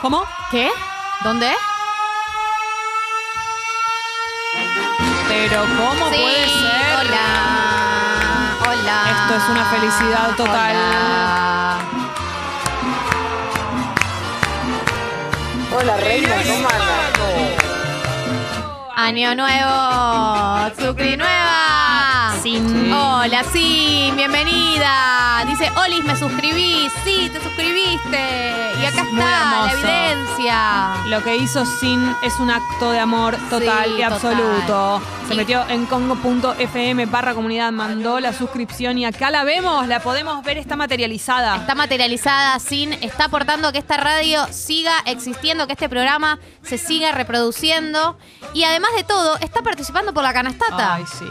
¿Cómo? 0.02 0.23
¿Qué? 0.52 0.69
¿Dónde? 1.23 1.52
Pero 5.30 5.61
¿cómo 5.61 6.10
Sí, 6.10 6.18
puede 6.22 6.45
ser? 6.49 6.95
Hola. 6.99 7.27
Hola. 8.68 9.03
Esto 9.11 9.35
es 9.38 9.49
una 9.49 9.65
felicidad 9.72 10.35
total. 10.35 10.76
Hola. 10.76 11.77
Hola, 15.80 15.98
reina, 15.98 16.35
¿cómo 16.45 16.68
andas? 16.68 16.88
Año 18.95 19.35
nuevo, 19.35 20.76
Sucri 20.77 21.15
nueva. 21.15 21.86
Sin. 22.41 22.91
Hola, 22.93 23.43
sí, 23.51 24.11
bienvenida. 24.15 25.43
Dice, 25.47 25.72
Olis, 25.76 26.03
me 26.05 26.15
suscribí. 26.15 26.88
Sí, 27.03 27.30
te 27.31 27.41
suscribiste. 27.41 28.72
Y 28.81 28.85
acá 28.85 29.01
está 29.01 29.65
la 29.65 29.72
evidencia. 29.73 30.93
Lo 31.07 31.23
que 31.23 31.35
hizo 31.38 31.65
Sin 31.65 32.15
es 32.22 32.39
un 32.39 32.49
acto 32.51 32.91
de 32.91 32.99
amor 32.99 33.35
total 33.49 33.85
Sí, 33.85 33.91
y 33.97 34.03
total. 34.03 34.14
absoluto. 34.14 35.01
Se 35.27 35.34
Y- 35.34 35.38
metió 35.38 35.68
en 35.68 35.85
congo.fm 35.88 37.05
barra 37.07 37.34
comunidad, 37.34 37.72
mandó 37.72 38.19
la 38.19 38.31
suscripción 38.34 38.97
y 38.97 39.05
acá 39.05 39.30
la 39.31 39.43
vemos, 39.43 39.88
la 39.88 39.99
podemos 39.99 40.41
ver, 40.43 40.57
está 40.57 40.76
materializada. 40.76 41.57
Está 41.57 41.76
materializada, 41.76 42.59
sin, 42.59 42.93
está 42.93 43.26
aportando 43.26 43.72
que 43.73 43.80
esta 43.80 43.97
radio 43.97 44.45
siga 44.51 44.93
existiendo, 45.05 45.68
que 45.68 45.73
este 45.73 45.89
programa 45.89 46.39
se 46.61 46.77
siga 46.77 47.11
reproduciendo. 47.11 48.18
Y 48.53 48.64
además 48.64 48.91
de 48.95 49.03
todo, 49.03 49.38
está 49.38 49.61
participando 49.64 50.14
por 50.14 50.23
la 50.23 50.34
canastata. 50.34 50.95
Ay, 50.95 51.03
sí. 51.07 51.26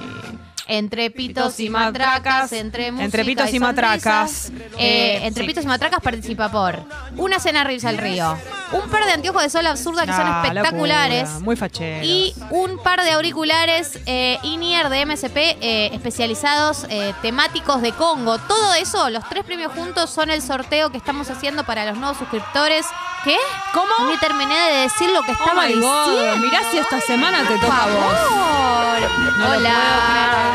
Entre 0.68 1.10
pitos 1.12 1.60
y 1.60 1.70
matracas, 1.70 2.52
entre 2.52 2.90
música 2.90 3.04
entre 3.04 3.24
pitos 3.24 3.52
y 3.54 3.60
matracas. 3.60 4.30
sonrisas. 4.48 4.72
Eh, 4.78 5.20
entre 5.22 5.44
pitos 5.44 5.62
y 5.62 5.66
matracas 5.68 6.00
participa 6.00 6.50
por 6.50 6.80
una 7.16 7.38
cena 7.38 7.62
Risa 7.62 7.88
al 7.90 7.98
Río, 7.98 8.36
un 8.72 8.90
par 8.90 9.04
de 9.06 9.12
anteojos 9.12 9.42
de 9.42 9.50
sol 9.50 9.64
absurda 9.66 10.04
que 10.06 10.12
son 10.12 10.22
Ah, 10.26 10.42
espectaculares 10.44 11.22
locura, 11.28 11.44
Muy 11.44 11.54
fachero. 11.56 12.04
y 12.04 12.34
un 12.50 12.82
par 12.82 13.02
de 13.04 13.12
auriculares 13.12 13.98
eh, 14.06 14.38
in-ear 14.42 14.88
de 14.88 15.06
MSP 15.06 15.36
eh, 15.60 15.90
especializados 15.92 16.84
eh, 16.88 17.14
temáticos 17.22 17.80
de 17.80 17.92
Congo. 17.92 18.38
Todo 18.38 18.74
eso, 18.74 19.08
los 19.10 19.26
tres 19.28 19.44
premios 19.44 19.72
juntos 19.72 20.10
son 20.10 20.30
el 20.30 20.42
sorteo 20.42 20.90
que 20.90 20.98
estamos 20.98 21.30
haciendo 21.30 21.62
para 21.64 21.84
los 21.86 21.96
nuevos 21.96 22.18
suscriptores. 22.18 22.86
¿Qué? 23.22 23.36
¿Cómo? 23.72 24.10
Ni 24.10 24.16
terminé 24.18 24.54
de 24.70 24.76
decir 24.82 25.10
lo 25.10 25.22
que 25.22 25.30
Oh 25.32 25.34
estaba 25.34 25.66
my 25.66 25.74
God, 25.74 26.10
diciendo. 26.10 26.36
mirá 26.46 26.60
si 26.70 26.78
esta 26.78 27.00
semana 27.00 27.38
te 27.46 27.54
Por 27.54 27.60
toca 27.60 27.82
a 27.82 27.86
vos. 27.86 28.14
favor. 28.18 29.36
No 29.38 29.48
lo 29.48 29.56
Hola. 29.58 30.52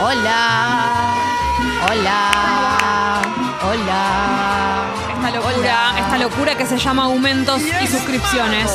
Hola. 0.00 1.14
Hola. 1.88 3.22
Hola. 3.62 4.84
Esta 5.14 5.30
locura, 5.30 5.98
esta 5.98 6.18
locura 6.18 6.54
que 6.56 6.66
se 6.66 6.78
llama 6.78 7.04
aumentos 7.04 7.60
y 7.62 7.86
suscripciones. 7.86 8.70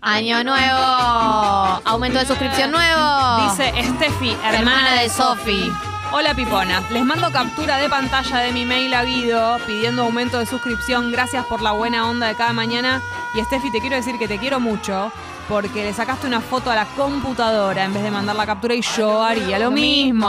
Año 0.00 0.42
nuevo. 0.42 1.80
Aumento 1.84 2.18
de 2.18 2.26
suscripción 2.26 2.72
nuevo. 2.72 3.50
Dice 3.50 3.72
Steffi, 3.82 4.30
hermana, 4.30 4.58
Hermana 4.58 4.92
de 4.94 5.02
de 5.04 5.08
Sofi. 5.08 5.72
Hola 6.14 6.34
Pipona, 6.34 6.82
les 6.90 7.04
mando 7.04 7.30
captura 7.32 7.78
de 7.78 7.88
pantalla 7.88 8.38
de 8.40 8.52
mi 8.52 8.66
mail 8.66 8.92
a 8.92 9.02
Guido 9.04 9.58
pidiendo 9.66 10.02
aumento 10.02 10.38
de 10.38 10.46
suscripción. 10.46 11.10
Gracias 11.10 11.46
por 11.46 11.62
la 11.62 11.72
buena 11.72 12.06
onda 12.06 12.26
de 12.26 12.34
cada 12.34 12.52
mañana. 12.52 13.00
Y 13.34 13.42
Steffi, 13.42 13.70
te 13.70 13.80
quiero 13.80 13.96
decir 13.96 14.18
que 14.18 14.28
te 14.28 14.38
quiero 14.38 14.60
mucho 14.60 15.10
porque 15.48 15.84
le 15.84 15.92
sacaste 15.92 16.26
una 16.26 16.40
foto 16.40 16.70
a 16.70 16.74
la 16.74 16.86
computadora 16.96 17.84
en 17.84 17.92
vez 17.92 18.02
de 18.02 18.10
mandar 18.10 18.36
la 18.36 18.46
captura 18.46 18.74
y 18.74 18.82
yo 18.82 19.22
haría 19.22 19.58
lo 19.58 19.70
mismo. 19.70 20.28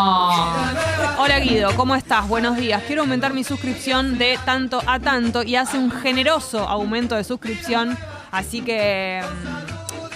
Hola 1.18 1.40
Guido, 1.40 1.76
¿cómo 1.76 1.96
estás? 1.96 2.28
Buenos 2.28 2.58
días. 2.58 2.84
Quiero 2.86 3.04
aumentar 3.04 3.34
mi 3.34 3.44
suscripción 3.44 4.18
de 4.18 4.40
tanto 4.46 4.82
a 4.86 5.00
tanto 5.00 5.44
y 5.44 5.56
hace 5.56 5.78
un 5.78 5.92
generoso 5.92 6.68
aumento 6.68 7.16
de 7.16 7.24
suscripción. 7.24 7.98
Así 8.32 8.62
que... 8.62 9.22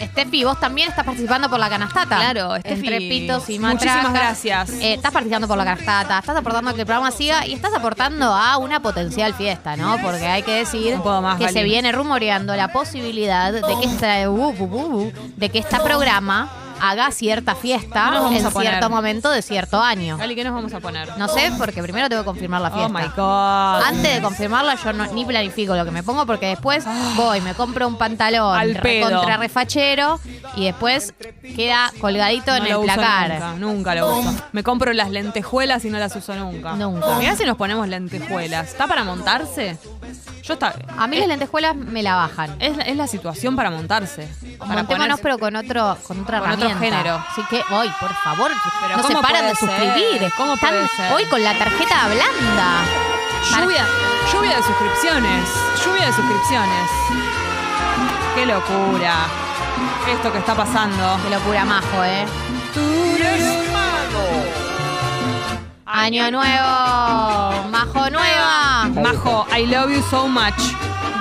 Steffi, 0.01 0.43
vos 0.43 0.59
también 0.59 0.89
estás 0.89 1.05
participando 1.05 1.49
por 1.49 1.59
la 1.59 1.69
canastata. 1.69 2.17
Claro, 2.17 2.55
Steffi. 2.57 2.87
Entre 2.87 2.99
pitos 2.99 3.49
y 3.49 3.59
matracas. 3.59 3.85
Muchísimas 3.85 4.13
gracias. 4.13 4.69
Eh, 4.81 4.93
estás 4.93 5.11
participando 5.11 5.47
por 5.47 5.57
la 5.57 5.65
canastata, 5.65 6.19
estás 6.19 6.37
aportando 6.37 6.71
a 6.71 6.73
que 6.73 6.81
el 6.81 6.85
programa 6.85 7.11
siga 7.11 7.45
y 7.45 7.53
estás 7.53 7.73
aportando 7.73 8.25
a 8.33 8.57
una 8.57 8.79
potencial 8.81 9.33
fiesta, 9.33 9.75
¿no? 9.75 9.97
Porque 10.01 10.25
hay 10.25 10.43
que 10.43 10.51
decir 10.51 10.97
más, 10.97 11.37
que 11.37 11.49
se 11.49 11.63
viene 11.63 11.91
rumoreando 11.91 12.55
la 12.55 12.69
posibilidad 12.69 13.51
de 13.51 13.61
que 13.61 13.85
este, 13.85 14.27
uh, 14.27 14.33
uh, 14.33 14.63
uh, 14.63 15.03
uh, 15.03 15.11
de 15.35 15.49
que 15.49 15.59
este 15.59 15.79
programa 15.79 16.49
haga 16.81 17.11
cierta 17.11 17.55
fiesta 17.55 18.11
en 18.31 18.43
poner. 18.51 18.69
cierto 18.69 18.89
momento 18.89 19.29
de 19.31 19.41
cierto 19.41 19.81
año. 19.81 20.17
Gali, 20.17 20.35
¿qué 20.35 20.43
nos 20.43 20.53
vamos 20.53 20.73
a 20.73 20.79
poner? 20.79 21.17
No 21.17 21.27
sé, 21.27 21.51
porque 21.57 21.81
primero 21.83 22.09
tengo 22.09 22.21
que 22.23 22.25
confirmar 22.25 22.61
la 22.61 22.69
Oh 22.69 22.73
fiesta. 22.73 22.89
my 22.99 23.07
God. 23.15 23.83
Antes 23.87 24.15
de 24.15 24.21
confirmarla, 24.21 24.75
yo 24.75 24.93
no- 24.93 25.07
ni 25.13 25.25
planifico 25.25 25.75
lo 25.75 25.85
que 25.85 25.91
me 25.91 26.03
pongo 26.03 26.25
porque 26.25 26.47
después 26.47 26.85
voy, 27.15 27.41
me 27.41 27.53
compro 27.53 27.87
un 27.87 27.97
pantalón 27.97 28.57
Al 28.57 28.75
pedo. 28.81 29.09
contra 29.11 29.37
refachero 29.37 30.19
y 30.55 30.65
después 30.65 31.13
queda 31.55 31.91
colgadito 32.01 32.51
No 32.51 32.57
en 32.57 32.65
el 32.67 32.79
placar. 32.81 33.29
Nunca, 33.31 33.53
nunca 33.57 33.95
lo 33.95 34.17
uso. 34.19 34.33
Me 34.51 34.63
compro 34.63 34.93
las 34.93 35.09
lentejuelas 35.09 35.83
y 35.85 35.89
no 35.89 35.97
las 35.99 36.15
uso 36.15 36.35
nunca. 36.35 36.73
Nunca. 36.73 37.17
Mirá 37.19 37.35
si 37.35 37.45
nos 37.45 37.57
ponemos 37.57 37.87
lentejuelas. 37.87 38.67
¿Está 38.69 38.87
para 38.87 39.03
montarse? 39.03 39.77
Yo 40.43 40.53
está. 40.53 40.73
A 40.97 41.07
mí 41.07 41.15
es, 41.17 41.19
las 41.21 41.27
lentejuelas 41.29 41.75
me 41.75 42.01
la 42.03 42.15
bajan. 42.15 42.55
es, 42.59 42.77
la- 42.77 42.83
es 42.83 42.95
la 42.95 43.07
situación 43.07 43.55
para 43.55 43.69
montarse. 43.69 44.27
Para 44.57 44.75
Montémonos, 44.75 45.19
ponerse- 45.19 45.23
pero 45.23 45.37
con 45.39 45.55
otro, 45.55 45.97
con 46.07 46.21
otra 46.21 46.39
Con 46.39 46.49
otro 46.75 46.79
género. 46.79 47.23
Así 47.31 47.43
que, 47.49 47.63
hoy, 47.69 47.89
por 47.99 48.13
favor, 48.23 48.51
Pero 48.81 48.97
no 48.97 49.03
se 49.03 49.07
¿cómo 49.09 49.21
paran 49.21 49.47
de 49.47 49.55
ser? 49.55 49.69
suscribir. 49.69 50.31
¿Cómo 50.37 50.53
Están 50.53 50.69
puede 50.69 50.87
ser? 50.89 51.13
hoy 51.13 51.25
con 51.25 51.43
la 51.43 51.53
tarjeta 51.57 52.07
blanda. 52.07 52.81
Lluvia, 53.59 53.85
lluvia 54.31 54.57
de 54.57 54.63
suscripciones. 54.63 55.49
Lluvia 55.85 56.05
de 56.07 56.13
suscripciones. 56.13 56.89
Qué 58.35 58.45
locura. 58.45 59.15
Esto 60.07 60.31
que 60.31 60.37
está 60.39 60.55
pasando. 60.55 61.19
Qué 61.23 61.29
locura, 61.29 61.65
majo, 61.65 62.03
¿eh? 62.03 62.25
Año 65.85 66.31
nuevo, 66.31 67.63
majo 67.71 68.09
nueva. 68.09 68.89
Majo, 69.01 69.45
I 69.55 69.65
love 69.65 69.89
you 69.91 70.01
so 70.09 70.27
much. 70.27 70.53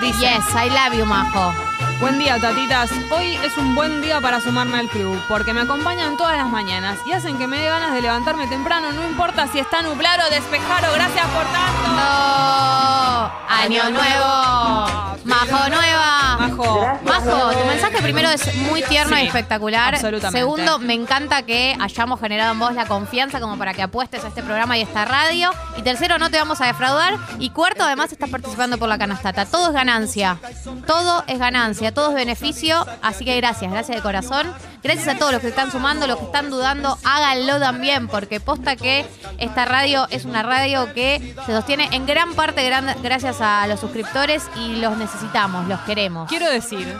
Dice. 0.01 0.21
Yes, 0.21 0.45
I 0.55 0.69
love 0.71 0.95
you, 0.99 1.07
majo. 1.07 1.53
Buen 2.01 2.19
día, 2.19 2.39
tatitas. 2.39 2.91
Hoy 3.11 3.37
es 3.37 3.57
un 3.57 3.75
buen 3.75 4.03
día 4.03 4.21
para 4.21 4.41
sumarme 4.41 4.79
al 4.79 4.89
club, 4.89 5.19
porque 5.29 5.53
me 5.55 5.63
acompañan 5.63 6.17
todas 6.17 6.37
las 6.37 6.47
mañanas 6.49 6.99
y 7.07 7.13
hacen 7.13 7.39
que 7.39 7.47
me 7.47 7.59
dé 7.59 7.69
ganas 7.69 7.93
de 7.95 8.03
levantarme 8.03 8.47
temprano, 8.49 8.93
no 8.93 9.03
importa 9.09 9.47
si 9.49 9.59
está 9.59 9.81
nublado 9.83 10.27
o 10.27 10.31
despejado. 10.31 10.93
Gracias 10.95 11.27
por 11.27 11.45
tanto. 11.45 11.89
No. 11.89 13.33
Año 13.49 13.91
nuevo, 13.91 15.17
majo 15.25 15.69
nueva. 15.71 16.37
Majo. 16.39 16.99
Majo, 17.05 17.51
tu 17.53 17.65
mensaje 17.67 18.03
primero 18.03 18.29
es 18.29 18.55
muy 18.71 18.83
tierno 18.83 19.17
Sí, 19.17 19.23
y 19.23 19.27
espectacular. 19.27 19.95
absolutamente. 19.95 20.39
Segundo, 20.39 20.79
me 20.79 20.93
encanta 20.95 21.43
que 21.43 21.75
hayamos 21.81 22.21
generado 22.21 22.53
en 22.53 22.59
vos 22.59 22.75
la 22.75 22.85
confianza 22.87 23.41
como 23.41 23.57
para 23.57 23.73
que 23.73 23.83
apuestes 23.83 24.23
a 24.25 24.29
este 24.29 24.43
programa 24.43 24.77
y 24.77 24.83
a 24.83 24.85
esta 24.85 25.05
radio. 25.07 25.51
Y 25.77 25.83
tercero, 25.83 26.19
no 26.19 26.31
te 26.31 26.37
vamos 26.37 26.61
a 26.61 26.67
defraudar. 26.67 27.15
Y 27.39 27.51
cuarto, 27.51 27.83
además, 27.85 28.13
estás 28.13 28.29
participando 28.31 28.77
por 28.79 28.89
la 28.89 28.99
canastata. 28.99 29.47
Todo 29.47 29.69
es 29.69 29.73
ganancia. 29.73 30.39
Todo 30.87 31.25
es 31.27 31.39
ganancia, 31.39 31.86
todo 31.93 32.11
es 32.11 32.15
beneficio. 32.15 32.87
Así 33.03 33.25
que 33.25 33.37
gracias, 33.37 33.71
gracias 33.71 33.97
de 33.97 34.03
corazón. 34.03 34.53
Gracias 34.83 35.09
a 35.09 35.19
todos 35.19 35.33
los 35.33 35.41
que 35.41 35.49
están 35.49 35.71
sumando, 35.73 36.07
los 36.07 36.19
que 36.19 36.25
están 36.27 36.51
dudando, 36.51 36.97
háganlo 37.05 37.59
también, 37.59 38.07
porque 38.09 38.39
posta 38.41 38.77
que 38.77 39.05
esta 39.39 39.65
radio 39.65 40.07
es 40.11 40.25
una 40.25 40.43
radio 40.43 40.93
que 40.95 41.35
se 41.45 41.53
sostiene 41.53 41.89
en 41.93 42.07
gran 42.07 42.35
parte 42.35 42.65
gran- 42.65 42.97
gracias 43.03 43.41
a 43.41 43.67
los 43.67 43.81
suscriptores 43.81 44.45
y 44.57 44.77
los 44.77 44.97
necesitamos, 44.97 45.67
los 45.67 45.81
queremos. 45.81 46.29
Quiero 46.29 46.49
decir 46.49 46.97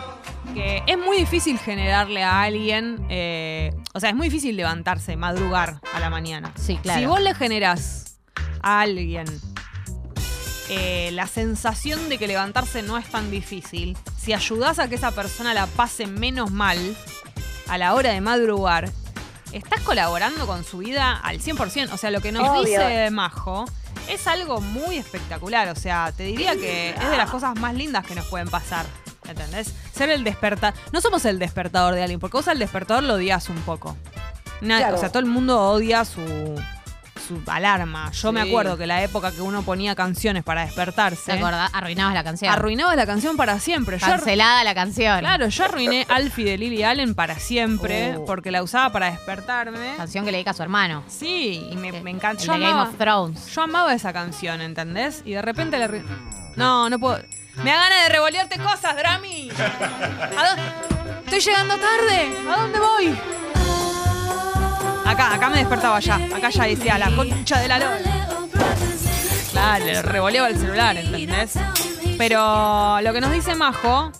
que 0.53 0.83
es 0.85 0.97
muy 0.97 1.17
difícil 1.17 1.57
generarle 1.59 2.23
a 2.23 2.41
alguien, 2.41 3.05
eh, 3.09 3.73
o 3.93 3.99
sea, 3.99 4.09
es 4.09 4.15
muy 4.15 4.27
difícil 4.27 4.55
levantarse, 4.57 5.15
madrugar 5.15 5.79
a 5.93 5.99
la 5.99 6.09
mañana. 6.09 6.51
Sí, 6.55 6.77
claro. 6.81 6.99
Si 6.99 7.05
vos 7.05 7.21
le 7.21 7.33
generás 7.35 8.17
a 8.61 8.81
alguien 8.81 9.25
eh, 10.69 11.11
la 11.13 11.27
sensación 11.27 12.09
de 12.09 12.17
que 12.17 12.27
levantarse 12.27 12.81
no 12.81 12.97
es 12.97 13.07
tan 13.07 13.31
difícil, 13.31 13.97
si 14.19 14.33
ayudás 14.33 14.79
a 14.79 14.87
que 14.89 14.95
esa 14.95 15.11
persona 15.11 15.53
la 15.53 15.65
pase 15.65 16.07
menos 16.07 16.51
mal 16.51 16.77
a 17.67 17.77
la 17.77 17.93
hora 17.93 18.11
de 18.11 18.21
madrugar, 18.21 18.89
estás 19.51 19.81
colaborando 19.81 20.45
con 20.45 20.63
su 20.63 20.79
vida 20.79 21.15
al 21.15 21.39
100%. 21.39 21.91
O 21.91 21.97
sea, 21.97 22.11
lo 22.11 22.21
que 22.21 22.31
nos 22.31 22.47
Obvio. 22.49 22.63
dice 22.63 23.09
Majo 23.11 23.65
es 24.09 24.27
algo 24.27 24.61
muy 24.61 24.97
espectacular. 24.97 25.69
O 25.69 25.75
sea, 25.75 26.11
te 26.15 26.23
diría 26.23 26.55
que 26.55 26.89
es 26.89 27.09
de 27.09 27.17
las 27.17 27.29
cosas 27.29 27.57
más 27.59 27.73
lindas 27.73 28.05
que 28.05 28.15
nos 28.15 28.25
pueden 28.25 28.49
pasar. 28.49 28.85
¿Entendés? 29.27 29.73
Ser 29.93 30.09
el 30.09 30.23
despertador. 30.23 30.79
No 30.93 31.01
somos 31.01 31.25
el 31.25 31.39
despertador 31.39 31.95
de 31.95 32.01
alguien, 32.01 32.19
porque 32.19 32.37
vos 32.37 32.47
al 32.47 32.59
despertador 32.59 33.03
lo 33.03 33.15
odias 33.15 33.49
un 33.49 33.57
poco. 33.61 33.97
Claro. 34.59 34.95
O 34.95 34.99
sea, 34.99 35.09
todo 35.09 35.19
el 35.19 35.25
mundo 35.25 35.59
odia 35.61 36.05
su, 36.05 36.21
su 37.17 37.41
alarma. 37.47 38.11
Yo 38.11 38.31
me 38.31 38.41
acuerdo 38.41 38.77
que 38.77 38.87
la 38.87 39.01
época 39.03 39.31
que 39.31 39.41
uno 39.41 39.63
ponía 39.63 39.95
canciones 39.95 40.43
para 40.43 40.65
despertarse, 40.65 41.31
¿Te 41.31 41.37
acordás? 41.39 41.69
Arruinabas 41.73 42.13
la 42.13 42.23
canción. 42.23 42.53
arruinaba 42.53 42.95
la 42.95 43.05
canción 43.05 43.37
para 43.37 43.59
siempre. 43.59 43.97
Yo 43.99 44.05
Cancelada 44.07 44.63
la 44.63 44.73
canción. 44.75 45.19
Claro, 45.19 45.47
yo 45.47 45.63
arruiné 45.65 46.05
Alfie 46.09 46.45
de 46.45 46.57
Lily 46.57 46.83
Allen 46.83 47.15
para 47.15 47.39
siempre 47.39 48.17
Uh. 48.17 48.25
porque 48.25 48.51
la 48.51 48.63
usaba 48.63 48.91
para 48.91 49.11
despertarme. 49.11 49.95
Canción 49.97 50.25
que 50.25 50.31
le 50.31 50.37
dedica 50.37 50.51
a 50.51 50.53
su 50.53 50.63
hermano. 50.63 51.03
Sí, 51.07 51.67
y 51.71 51.75
me, 51.75 51.91
me 52.01 52.11
encanta. 52.11 52.43
Yo 52.43 52.53
de 52.53 52.59
Game 52.59 52.71
amaba, 52.71 52.89
of 52.89 52.97
Thrones. 52.97 53.47
yo 53.53 53.61
amaba 53.61 53.93
esa 53.93 54.13
canción, 54.13 54.61
¿entendés? 54.61 55.21
Y 55.25 55.31
de 55.33 55.41
repente 55.41 55.77
le... 55.77 55.85
arruin- 55.87 56.05
No, 56.55 56.89
no 56.89 56.99
puedo... 56.99 57.19
Me 57.63 57.71
da 57.71 57.77
ganas 57.77 58.03
de 58.03 58.09
revolearte 58.09 58.59
cosas, 58.59 58.95
Drami. 58.95 59.49
¿A 60.37 60.47
dónde? 60.47 60.61
Estoy 61.25 61.39
llegando 61.39 61.75
tarde. 61.75 62.37
¿A 62.49 62.57
dónde 62.61 62.79
voy? 62.79 63.19
Acá, 65.07 65.33
acá 65.33 65.49
me 65.49 65.57
despertaba 65.57 65.99
ya. 65.99 66.15
Acá 66.15 66.49
ya 66.49 66.63
decía 66.65 66.97
la 66.97 67.15
concha 67.15 67.59
de 67.59 67.67
la 67.67 67.79
lora. 67.79 67.97
Claro, 69.51 69.85
le 69.85 70.01
revoleaba 70.01 70.49
el 70.49 70.57
celular, 70.59 70.97
¿entendés? 70.97 71.53
Pero 72.17 72.99
lo 73.01 73.13
que 73.13 73.21
nos 73.21 73.31
dice 73.31 73.55
Majo 73.55 74.11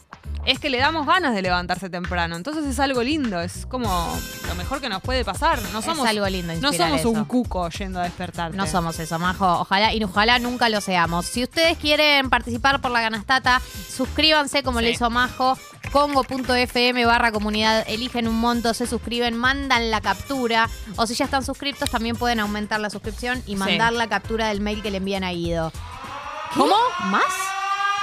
es 0.46 0.60
que 0.60 0.70
le 0.70 0.78
damos 0.78 1.06
ganas 1.06 1.36
de 1.36 1.42
levantarse 1.42 1.90
temprano. 1.90 2.38
Entonces 2.38 2.66
es 2.66 2.80
algo 2.80 3.04
lindo, 3.04 3.42
es 3.42 3.66
como 3.66 4.18
lo 4.48 4.56
mejor 4.56 4.80
que 4.80 4.88
nos 4.88 5.02
puede 5.02 5.26
pasar. 5.26 5.62
No 5.74 5.82
somos, 5.82 6.08
algo 6.08 6.26
lindo 6.28 6.54
No 6.62 6.72
somos 6.72 7.04
un 7.06 7.26
cuco 7.26 7.70
yendo 7.70 8.00
a 8.00 8.04
despertarte. 8.04 8.56
No 8.56 8.66
somos 8.66 8.98
eso, 9.00 9.20
Majo. 9.20 9.46
Ojalá 9.60 9.94
y 9.94 10.02
ojalá 10.04 10.40
nunca 10.40 10.70
lo 10.70 10.80
seamos. 10.80 11.26
Si 11.26 11.44
ustedes 11.44 11.78
quieren 11.78 12.30
participar 12.30 12.80
por 12.80 12.92
la 12.92 13.02
ganastata, 13.02 13.62
suscríbanse 13.94 14.64
como 14.64 14.80
lo 14.80 14.88
Sí. 14.88 14.94
hizo 14.94 15.10
Majo. 15.10 15.58
Congo.fm 15.92 17.06
barra 17.06 17.32
comunidad, 17.32 17.84
eligen 17.88 18.28
un 18.28 18.40
monto, 18.40 18.74
se 18.74 18.88
suscriben, 18.88 19.38
mandan 19.38 19.90
la 19.90 20.02
captura. 20.02 20.70
O 20.96 21.08
si 21.08 21.16
ya 21.16 21.26
están 21.26 21.44
suscriptos, 21.44 21.90
también 21.90 22.16
pueden 22.16 22.40
aumentar 22.40 22.80
la 22.80 22.90
suscripción 22.90 23.42
y 23.46 23.56
mandar 23.56 23.94
la 23.94 24.08
captura 24.08 24.50
del 24.50 24.62
mail 24.62 24.82
que 24.82 24.92
le 24.92 24.98
envían 24.98 25.24
a 25.24 25.32
Guido. 25.32 25.72
¿Qué? 25.72 26.60
¿Cómo? 26.60 26.76
¿Más? 27.06 27.24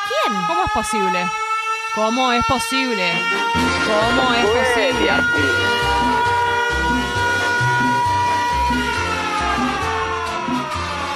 ¿Quién? 0.09 0.37
¿Cómo 0.47 0.65
es 0.65 0.73
posible? 0.73 1.27
¿Cómo 1.95 2.33
es 2.33 2.45
posible? 2.47 3.13
¿Cómo 3.87 4.35
es 4.35 4.47
posible? 4.47 5.13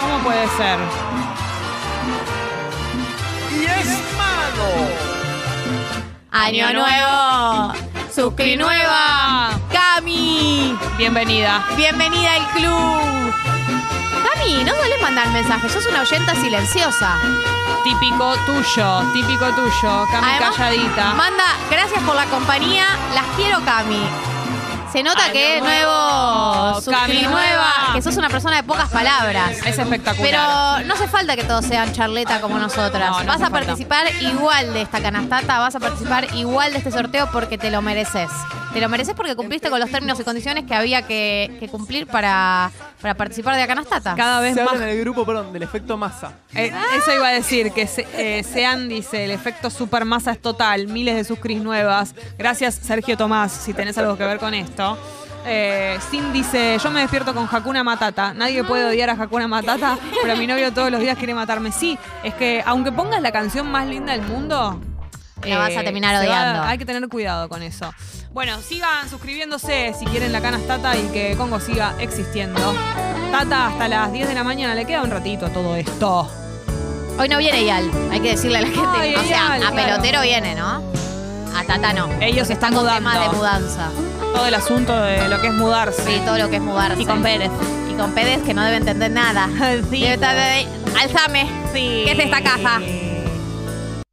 ¿Cómo 0.01 0.19
puede 0.25 0.49
ser? 0.57 1.28
Año 6.31 6.73
nuevo, 6.75 7.73
suscri 8.15 8.57
nueva, 8.57 9.51
Cami. 9.73 10.77
Bienvenida. 10.99 11.65
Bienvenida 11.75 12.35
al 12.35 12.47
club. 12.49 13.35
Cami, 14.23 14.63
no 14.63 14.75
sueles 14.75 15.01
mandar 15.01 15.29
mensajes, 15.29 15.73
sos 15.73 15.87
una 15.87 16.03
oyenta 16.03 16.35
silenciosa. 16.35 17.17
Típico 17.83 18.35
tuyo, 18.45 19.03
típico 19.15 19.47
tuyo. 19.55 20.07
Cami 20.13 20.27
Además, 20.29 20.57
calladita. 20.57 21.15
Manda, 21.15 21.45
gracias 21.71 22.03
por 22.03 22.15
la 22.15 22.27
compañía, 22.27 22.87
las 23.15 23.25
quiero, 23.37 23.65
Cami. 23.65 24.07
Se 24.93 25.03
nota 25.03 25.25
Año 25.25 25.33
que 25.33 25.57
es 25.57 25.63
nuevo, 25.63 26.81
Cami 26.91 27.23
nueva, 27.23 27.73
que 27.95 28.03
sos 28.03 28.17
una 28.17 28.29
persona 28.29 28.57
de 28.57 28.63
pocas 28.63 28.89
palabras. 28.91 29.59
Es 29.65 29.79
espectacular. 29.79 30.31
Pero 30.31 30.87
no 30.87 30.95
hace 30.95 31.09
falta 31.09 31.37
que 31.37 31.45
todos 31.45 31.65
sean 31.65 31.93
charleta 31.93 32.41
como 32.41 32.59
nosotras. 32.59 33.11
No, 33.11 33.21
no 33.21 33.27
vas 33.27 33.37
a 33.37 33.51
falta. 33.51 33.67
participar 33.67 34.07
igual 34.21 34.73
de 34.73 34.83
esta 34.83 35.01
canastata, 35.01 35.59
vas 35.59 35.75
a 35.75 35.81
participar 35.81 36.35
igual 36.35 36.73
de 36.73 36.79
este 36.79 36.91
sorteo 36.91 37.31
porque 37.33 37.59
te 37.59 37.71
lo 37.71 37.83
mereces. 37.83 38.31
Te 38.73 38.81
lo 38.83 38.89
mereces 38.89 39.15
porque 39.15 39.35
cumpliste 39.35 39.71
con 39.71 39.81
los 39.81 39.91
términos 39.91 40.21
y 40.21 40.25
condiciones 40.25 40.65
que 40.65 40.75
había 40.75 41.03
que, 41.03 41.57
que 41.59 41.69
cumplir 41.69 42.07
para, 42.07 42.71
para 43.01 43.15
participar 43.15 43.55
de 43.55 43.61
la 43.61 43.67
canastata. 43.67 44.15
Cada 44.15 44.41
vez 44.41 44.55
Se 44.55 44.63
más. 44.63 44.75
habla 44.75 44.85
en 44.85 44.91
el 44.97 45.01
grupo, 45.01 45.25
perdón, 45.25 45.53
del 45.53 45.63
efecto 45.63 45.97
masa. 45.97 46.33
Eh, 46.55 46.71
eso 46.97 47.15
iba 47.15 47.29
a 47.29 47.33
decir, 47.33 47.73
que 47.73 47.87
se- 47.87 48.07
eh, 48.13 48.43
Sean 48.45 48.89
dice, 48.89 49.25
el 49.25 49.31
efecto 49.31 49.71
supermasa 49.71 50.33
es 50.33 50.41
total, 50.43 50.87
miles 50.89 51.17
de 51.17 51.25
suscris 51.25 51.61
nuevas. 51.63 52.15
Gracias, 52.37 52.75
Sergio 52.75 53.17
Tomás, 53.17 53.53
si 53.53 53.73
tenés 53.73 53.97
algo 53.99 54.17
que 54.19 54.25
ver 54.25 54.39
con 54.39 54.53
esto. 54.55 54.99
Eh, 55.47 55.99
Sin 56.11 56.33
dice, 56.33 56.77
yo 56.83 56.91
me 56.91 57.01
despierto 57.01 57.33
con 57.35 57.49
Hakuna 57.51 57.83
Matata. 57.83 58.35
Nadie 58.35 58.63
puede 58.65 58.85
odiar 58.85 59.09
a 59.09 59.15
Hakuna 59.15 59.49
Matata, 59.49 59.97
pero 60.23 60.37
mi 60.37 60.47
novio 60.47 60.73
todos 60.75 60.91
los 60.91 61.01
días 61.01 61.17
quiere 61.17 61.33
matarme. 61.33 61.73
Sí, 61.73 61.99
es 62.23 62.35
que 62.35 62.63
aunque 62.67 62.93
pongas 62.93 63.23
la 63.23 63.33
canción 63.33 63.71
más 63.71 63.87
linda 63.87 64.13
del 64.13 64.23
mundo... 64.23 64.79
eh, 65.43 65.51
La 65.51 65.59
vas 65.59 65.77
a 65.77 65.83
terminar 65.83 66.21
se 66.21 66.29
va- 66.29 66.35
odiando. 66.43 66.63
hay 66.65 66.77
que 66.77 66.85
tener 66.85 67.09
cuidado 67.09 67.49
con 67.49 67.63
eso. 67.63 67.95
Bueno, 68.33 68.61
sigan 68.63 69.09
suscribiéndose 69.09 69.95
si 69.99 70.05
quieren 70.07 70.33
la 70.33 70.41
canastata 70.41 70.97
y 70.97 71.03
que 71.09 71.35
Congo 71.37 71.61
siga 71.61 71.95
existiendo. 71.99 72.61
Tata, 73.33 73.69
hasta 73.69 73.89
las 73.89 74.13
10 74.13 74.29
de 74.29 74.35
la 74.35 74.45
mañana, 74.45 74.75
le 74.75 74.85
queda 74.85 75.03
un 75.03 75.11
ratito 75.11 75.47
a 75.47 75.51
todo 75.51 75.75
esto. 75.77 76.31
Hoy 77.19 77.29
no 77.29 77.39
viene 77.39 77.65
Yal, 77.65 77.91
hay 78.13 78.21
que 78.21 78.31
decirle 78.31 78.59
a 78.59 78.61
la 78.63 78.69
gente. 78.69 78.87
Ay, 78.97 79.15
o 79.17 79.23
sea, 79.25 79.57
Eyal, 79.57 79.67
a 79.67 79.71
claro. 79.73 79.77
pelotero 79.77 80.23
viene, 80.23 80.55
¿no? 80.55 80.83
A 81.57 81.65
Tata 81.67 81.93
no. 81.93 82.09
Ellos 82.21 82.49
están 82.51 82.73
con 82.75 82.85
mudando. 82.85 83.11
temas 83.11 83.31
de 83.31 83.37
mudanza. 83.37 83.91
Todo 84.35 84.47
el 84.47 84.55
asunto 84.55 84.95
de 85.01 85.29
lo 85.29 85.41
que 85.41 85.49
es 85.49 85.55
mudarse. 85.55 86.03
Sí, 86.05 86.21
todo 86.25 86.39
lo 86.39 86.49
que 86.49 86.57
es 86.57 86.63
mudarse. 86.63 87.03
Y 87.03 87.07
con 87.07 87.23
Pérez. 87.23 87.51
Y 87.91 87.95
con 87.95 88.13
Pérez 88.13 88.43
que 88.43 88.55
no 88.55 88.63
debe 88.63 88.77
entender 88.77 89.11
nada. 89.11 89.49
Sí. 89.91 90.01
Debe 90.03 90.15
estar 90.15 90.37
de- 90.37 90.69
Alzame. 91.01 91.47
Sí. 91.73 92.03
¿Qué 92.05 92.13
es 92.13 92.19
esta 92.21 92.41
caja? 92.43 92.81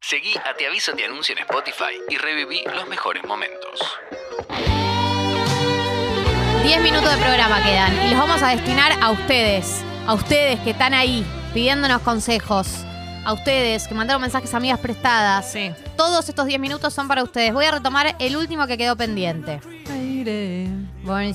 Seguí 0.08 0.36
a 0.36 0.54
Te 0.54 0.68
Aviso 0.68 0.92
Te 0.92 1.04
Anuncio 1.04 1.34
en 1.34 1.40
Spotify 1.40 1.98
y 2.08 2.16
reviví 2.16 2.62
los 2.72 2.86
mejores 2.86 3.24
momentos. 3.24 3.80
10 6.62 6.80
minutos 6.80 7.10
de 7.10 7.16
programa 7.20 7.60
quedan 7.64 8.06
y 8.06 8.10
los 8.10 8.20
vamos 8.20 8.40
a 8.40 8.50
destinar 8.50 8.92
a 9.02 9.10
ustedes. 9.10 9.82
A 10.06 10.14
ustedes 10.14 10.60
que 10.60 10.70
están 10.70 10.94
ahí 10.94 11.26
pidiéndonos 11.52 12.02
consejos. 12.02 12.68
A 13.24 13.32
ustedes 13.32 13.88
que 13.88 13.94
mandaron 13.94 14.22
mensajes 14.22 14.54
a 14.54 14.58
amigas 14.58 14.78
prestadas. 14.78 15.50
Sí. 15.50 15.72
Todos 15.96 16.28
estos 16.28 16.46
10 16.46 16.60
minutos 16.60 16.94
son 16.94 17.08
para 17.08 17.24
ustedes. 17.24 17.52
Voy 17.52 17.64
a 17.64 17.72
retomar 17.72 18.14
el 18.20 18.36
último 18.36 18.68
que 18.68 18.78
quedó 18.78 18.94
pendiente. 18.94 19.60
Born. 21.02 21.34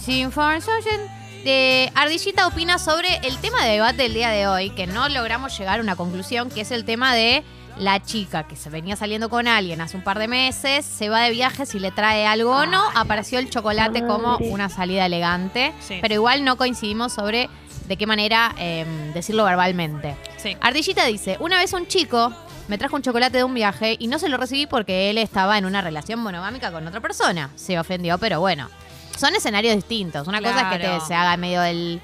Eh, 1.43 1.91
Ardillita 1.93 2.47
opina 2.47 2.79
sobre 2.79 3.17
el 3.27 3.37
tema 3.39 3.65
de 3.65 3.71
debate 3.71 4.03
del 4.03 4.13
día 4.13 4.29
de 4.29 4.47
hoy, 4.47 4.69
que 4.69 4.87
no 4.87 5.09
logramos 5.09 5.57
llegar 5.57 5.79
a 5.79 5.83
una 5.83 5.97
conclusión, 5.97 6.49
que 6.49 6.61
es 6.61 6.71
el 6.71 6.85
tema 6.85 7.13
de 7.13 7.43
la 7.81 7.99
chica 8.03 8.43
que 8.43 8.55
se 8.55 8.69
venía 8.69 8.95
saliendo 8.95 9.27
con 9.27 9.47
alguien 9.47 9.81
hace 9.81 9.97
un 9.97 10.03
par 10.03 10.19
de 10.19 10.27
meses, 10.27 10.85
se 10.85 11.09
va 11.09 11.21
de 11.21 11.31
viaje 11.31 11.65
si 11.65 11.79
le 11.79 11.89
trae 11.91 12.27
algo 12.27 12.51
o 12.51 12.65
no. 12.67 12.83
Apareció 12.93 13.39
el 13.39 13.49
chocolate 13.49 14.05
como 14.05 14.37
una 14.37 14.69
salida 14.69 15.07
elegante, 15.07 15.73
Sí. 15.79 15.97
pero 15.99 16.13
igual 16.13 16.43
no 16.45 16.57
coincidimos 16.57 17.11
sobre 17.11 17.49
de 17.87 17.97
qué 17.97 18.05
manera 18.05 18.53
eh, 18.59 18.85
decirlo 19.15 19.43
verbalmente. 19.45 20.15
Sí. 20.37 20.55
Ardillita 20.61 21.05
dice, 21.05 21.37
una 21.39 21.57
vez 21.57 21.73
un 21.73 21.87
chico 21.87 22.31
me 22.67 22.77
trajo 22.77 22.95
un 22.95 23.01
chocolate 23.01 23.37
de 23.39 23.43
un 23.43 23.53
viaje 23.55 23.95
y 23.99 24.05
no 24.07 24.19
se 24.19 24.29
lo 24.29 24.37
recibí 24.37 24.67
porque 24.67 25.09
él 25.09 25.17
estaba 25.17 25.57
en 25.57 25.65
una 25.65 25.81
relación 25.81 26.19
monogámica 26.19 26.71
con 26.71 26.87
otra 26.87 27.01
persona. 27.01 27.49
Se 27.55 27.79
ofendió, 27.79 28.19
pero 28.19 28.39
bueno. 28.39 28.69
Son 29.17 29.35
escenarios 29.35 29.73
distintos. 29.75 30.27
Una 30.27 30.39
cosa 30.39 30.61
es 30.71 30.77
que 30.77 30.87
te, 30.87 31.01
se 31.05 31.15
haga 31.15 31.33
en 31.33 31.39
medio 31.39 31.61
del 31.61 31.99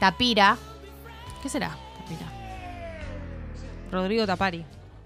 tapira. 0.00 0.56
¿Qué 1.42 1.48
será? 1.48 1.76
Rodrigo 3.90 4.26
Tapari. 4.26 4.64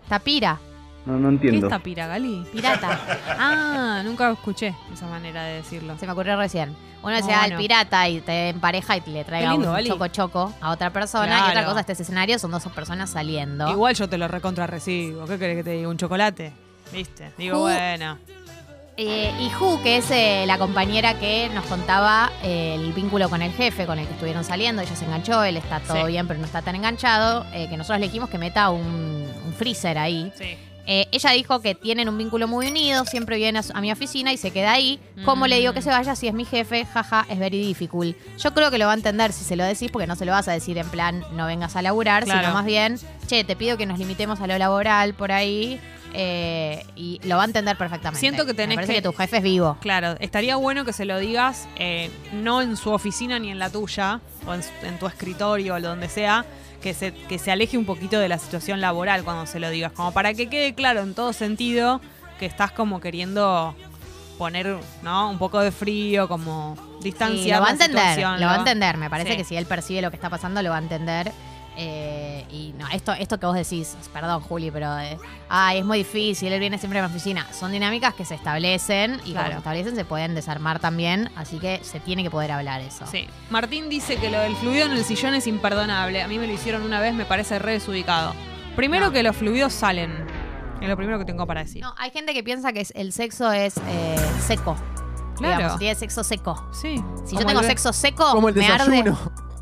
Tapira. 0.08 0.58
No, 1.06 1.14
no 1.18 1.28
¿Qué 1.30 1.34
entiendo. 1.48 1.66
es 1.66 1.70
Tapira, 1.70 2.06
Gali? 2.06 2.46
Pirata. 2.52 2.98
Ah, 3.38 4.02
nunca 4.04 4.30
escuché 4.30 4.74
esa 4.92 5.06
manera 5.06 5.42
de 5.44 5.54
decirlo. 5.56 5.96
Se 5.98 6.06
me 6.06 6.12
ocurrió 6.12 6.36
recién. 6.36 6.76
Uno 7.02 7.18
No, 7.18 7.26
se 7.26 7.34
al 7.34 7.50
no. 7.52 7.58
pirata 7.58 8.08
y 8.08 8.20
te 8.20 8.50
empareja 8.50 8.96
y 8.96 9.00
le 9.10 9.24
traiga 9.24 9.48
Qué 9.48 9.52
lindo, 9.54 9.68
un 9.70 9.74
Gali. 9.74 9.88
choco 9.88 10.06
choco 10.08 10.52
a 10.60 10.70
otra 10.70 10.90
persona. 10.90 11.46
Y 11.46 11.50
otra 11.50 11.64
cosa, 11.64 11.80
este 11.80 11.94
escenario 11.94 12.38
son 12.38 12.52
dos 12.52 12.62
personas 12.68 13.10
saliendo. 13.10 13.68
Igual 13.70 13.94
yo 13.96 14.08
te 14.08 14.16
lo 14.18 14.28
recontra 14.28 14.68
recibo. 14.68 15.24
¿Qué 15.26 15.38
querés 15.38 15.56
que 15.56 15.64
te 15.64 15.70
diga? 15.72 15.88
¿Un 15.88 15.96
chocolate? 15.96 16.52
¿Viste? 16.92 17.32
Digo, 17.36 17.56
Ju- 17.56 17.60
bueno. 17.62 18.18
Eh, 18.98 19.32
y 19.40 19.48
Ju, 19.50 19.80
que 19.82 19.96
es 19.96 20.10
eh, 20.10 20.44
la 20.46 20.58
compañera 20.58 21.18
que 21.18 21.48
nos 21.54 21.64
contaba 21.64 22.30
eh, 22.42 22.74
el 22.78 22.92
vínculo 22.92 23.30
con 23.30 23.40
el 23.40 23.50
jefe, 23.52 23.86
con 23.86 23.98
el 23.98 24.06
que 24.06 24.12
estuvieron 24.12 24.44
saliendo, 24.44 24.82
ella 24.82 24.94
se 24.94 25.06
enganchó, 25.06 25.42
él 25.44 25.56
está 25.56 25.80
todo 25.80 26.04
Sí. 26.04 26.12
bien, 26.12 26.28
pero 26.28 26.38
no 26.38 26.44
está 26.46 26.60
tan 26.60 26.74
enganchado, 26.76 27.46
eh, 27.54 27.68
que 27.70 27.76
nosotros 27.78 28.00
le 28.00 28.06
dijimos 28.06 28.28
que 28.28 28.36
meta 28.36 28.68
un, 28.70 28.82
un 29.46 29.52
freezer 29.56 29.96
ahí. 29.98 30.30
Sí. 30.36 30.56
Ella 30.84 31.30
dijo 31.30 31.60
que 31.62 31.76
tienen 31.76 32.08
un 32.08 32.18
vínculo 32.18 32.48
muy 32.48 32.66
unido, 32.66 33.04
siempre 33.04 33.36
viene 33.36 33.60
a, 33.60 33.62
su- 33.62 33.72
a 33.72 33.80
mi 33.80 33.92
oficina 33.92 34.32
y 34.32 34.36
se 34.36 34.50
queda 34.50 34.72
ahí. 34.72 34.98
¿Cómo 35.24 35.46
le 35.46 35.58
digo 35.60 35.72
que 35.72 35.80
se 35.80 35.90
vaya 35.90 36.16
si 36.16 36.26
es 36.26 36.34
mi 36.34 36.44
jefe? 36.44 36.84
Jaja, 36.84 37.24
es 37.30 37.38
very 37.38 37.64
difficult. 37.64 38.16
Yo 38.36 38.52
creo 38.52 38.68
que 38.72 38.78
lo 38.78 38.86
va 38.86 38.90
a 38.92 38.96
entender 38.96 39.32
si 39.32 39.44
se 39.44 39.54
lo 39.54 39.62
decís, 39.64 39.92
porque 39.92 40.08
no 40.08 40.16
se 40.16 40.24
lo 40.26 40.32
vas 40.32 40.48
a 40.48 40.52
decir 40.52 40.76
en 40.78 40.88
plan, 40.88 41.24
no 41.34 41.46
vengas 41.46 41.76
a 41.76 41.82
laburar, 41.82 42.24
Claro. 42.24 42.40
sino 42.40 42.52
más 42.52 42.66
bien, 42.66 42.98
che, 43.28 43.44
te 43.44 43.54
pido 43.54 43.76
que 43.78 43.86
nos 43.86 43.98
limitemos 44.00 44.40
a 44.40 44.46
lo 44.48 44.58
laboral 44.58 45.14
por 45.14 45.30
ahí. 45.30 45.80
Eh, 46.14 46.84
y 46.96 47.20
lo 47.24 47.36
va 47.36 47.42
a 47.42 47.46
entender 47.46 47.76
perfectamente. 47.76 48.20
Siento 48.20 48.44
que 48.46 48.54
tenés 48.54 48.70
Me 48.70 48.74
parece 48.82 48.92
que- 48.94 49.02
que 49.02 49.08
tu 49.08 49.12
jefe 49.16 49.36
es 49.38 49.42
vivo. 49.42 49.76
Claro, 49.80 50.16
estaría 50.20 50.56
bueno 50.56 50.84
que 50.84 50.92
se 50.92 51.04
lo 51.04 51.18
digas 51.18 51.68
eh, 51.76 52.10
no 52.32 52.60
en 52.62 52.76
su 52.76 52.90
oficina 52.90 53.38
ni 53.38 53.50
en 53.50 53.58
la 53.58 53.70
tuya, 53.70 54.20
o 54.46 54.54
en, 54.54 54.60
en 54.82 54.98
tu 54.98 55.06
escritorio 55.06 55.74
o 55.74 55.80
donde 55.80 56.08
sea, 56.08 56.44
que 56.82 56.94
se, 56.94 57.12
que 57.14 57.38
se 57.38 57.50
aleje 57.52 57.78
un 57.78 57.84
poquito 57.86 58.18
de 58.18 58.28
la 58.28 58.38
situación 58.38 58.80
laboral 58.80 59.22
cuando 59.24 59.46
se 59.46 59.60
lo 59.60 59.70
digas, 59.70 59.92
como 59.92 60.12
para 60.12 60.34
que 60.34 60.48
quede 60.48 60.74
claro 60.74 61.00
en 61.00 61.14
todo 61.14 61.32
sentido 61.32 62.00
que 62.38 62.46
estás 62.46 62.72
como 62.72 63.00
queriendo 63.00 63.74
poner 64.36 64.76
¿no? 65.02 65.30
un 65.30 65.38
poco 65.38 65.60
de 65.60 65.70
frío, 65.70 66.26
como 66.26 66.76
distanciar 67.00 67.38
Sí, 67.42 67.50
lo 67.52 67.60
va 67.60 67.68
a 67.68 67.70
entender, 67.72 68.18
lo 68.40 68.46
va 68.46 68.54
a 68.54 68.58
entender. 68.58 68.96
Me 68.96 69.08
parece 69.08 69.32
Sí. 69.32 69.36
que 69.36 69.44
si 69.44 69.56
él 69.56 69.66
percibe 69.66 70.02
lo 70.02 70.10
que 70.10 70.16
está 70.16 70.28
pasando, 70.28 70.60
lo 70.62 70.70
va 70.70 70.76
a 70.76 70.80
entender. 70.80 71.30
Eh, 71.76 72.44
y 72.50 72.74
no, 72.78 72.86
esto, 72.88 73.12
esto 73.12 73.40
que 73.40 73.46
vos 73.46 73.54
decís, 73.54 73.96
perdón, 74.12 74.42
Juli, 74.42 74.70
pero 74.70 74.98
eh, 74.98 75.16
ay, 75.48 75.78
es 75.78 75.84
muy 75.86 75.98
difícil, 75.98 76.52
él 76.52 76.60
viene 76.60 76.76
siempre 76.78 76.98
a 77.00 77.02
mi 77.02 77.10
oficina. 77.10 77.46
Son 77.52 77.72
dinámicas 77.72 78.12
que 78.14 78.24
se 78.26 78.34
establecen 78.34 79.14
y 79.24 79.32
Claro. 79.32 79.32
cuando 79.32 79.50
se 79.52 79.58
establecen 79.58 79.96
se 79.96 80.04
pueden 80.04 80.34
desarmar 80.34 80.80
también, 80.80 81.30
así 81.34 81.58
que 81.58 81.80
se 81.82 81.98
tiene 82.00 82.22
que 82.22 82.30
poder 82.30 82.52
hablar 82.52 82.82
eso. 82.82 83.06
Sí. 83.06 83.26
Martín 83.50 83.88
dice 83.88 84.16
que 84.16 84.30
lo 84.30 84.38
del 84.40 84.54
fluido 84.56 84.84
en 84.86 84.92
el 84.92 85.04
sillón 85.04 85.32
es 85.34 85.46
imperdonable. 85.46 86.22
A 86.22 86.28
mí 86.28 86.38
me 86.38 86.46
lo 86.46 86.52
hicieron 86.52 86.82
una 86.82 87.00
vez, 87.00 87.14
me 87.14 87.24
parece 87.24 87.58
re 87.58 87.72
desubicado. 87.72 88.34
Primero 88.76 89.06
No. 89.06 89.12
que 89.12 89.22
los 89.22 89.34
fluidos 89.36 89.72
salen. 89.72 90.26
Es 90.82 90.88
lo 90.88 90.96
primero 90.96 91.18
que 91.18 91.24
tengo 91.24 91.46
para 91.46 91.62
decir. 91.62 91.80
No, 91.82 91.94
hay 91.96 92.10
gente 92.10 92.34
que 92.34 92.42
piensa 92.42 92.72
que 92.72 92.80
es- 92.82 92.92
el 92.96 93.12
sexo 93.12 93.50
es 93.52 93.76
eh, 93.88 94.16
seco. 94.46 94.76
Claro. 95.36 95.56
Digamos, 95.56 95.78
tiene 95.78 95.94
sexo 95.94 96.22
seco. 96.22 96.68
Sí. 96.72 96.96
Si 97.24 97.30
Como 97.36 97.40
yo 97.40 97.46
tengo 97.46 97.60
el- 97.60 97.66
sexo 97.66 97.92
seco, 97.92 98.30
Como 98.32 98.48
el 98.50 98.54
me 98.56 98.66
arde. 98.66 99.04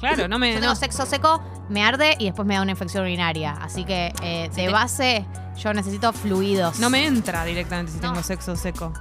Claro, 0.01 0.27
no 0.29 0.39
me. 0.39 0.49
Yo 0.51 0.55
no. 0.57 0.61
tengo 0.63 0.75
sexo 0.75 1.07
seco, 1.07 1.43
me 1.69 1.85
arde 1.85 2.17
y 2.19 2.25
después 2.27 2.47
me 2.47 2.55
da 2.55 2.63
una 2.63 2.73
infección 2.73 3.05
urinaria. 3.05 3.53
Así 3.61 3.85
que 3.85 4.13
eh, 4.23 4.49
de 4.55 4.67
te- 4.67 4.69
base 4.71 5.25
yo 5.59 5.73
necesito 5.75 6.13
fluidos. 6.13 6.79
No 6.81 6.91
me 6.91 7.07
entra 7.07 7.45
directamente 7.45 7.93
si 7.93 7.99
No. 7.99 8.09
tengo 8.13 8.23
sexo 8.23 8.57
seco. 8.57 8.93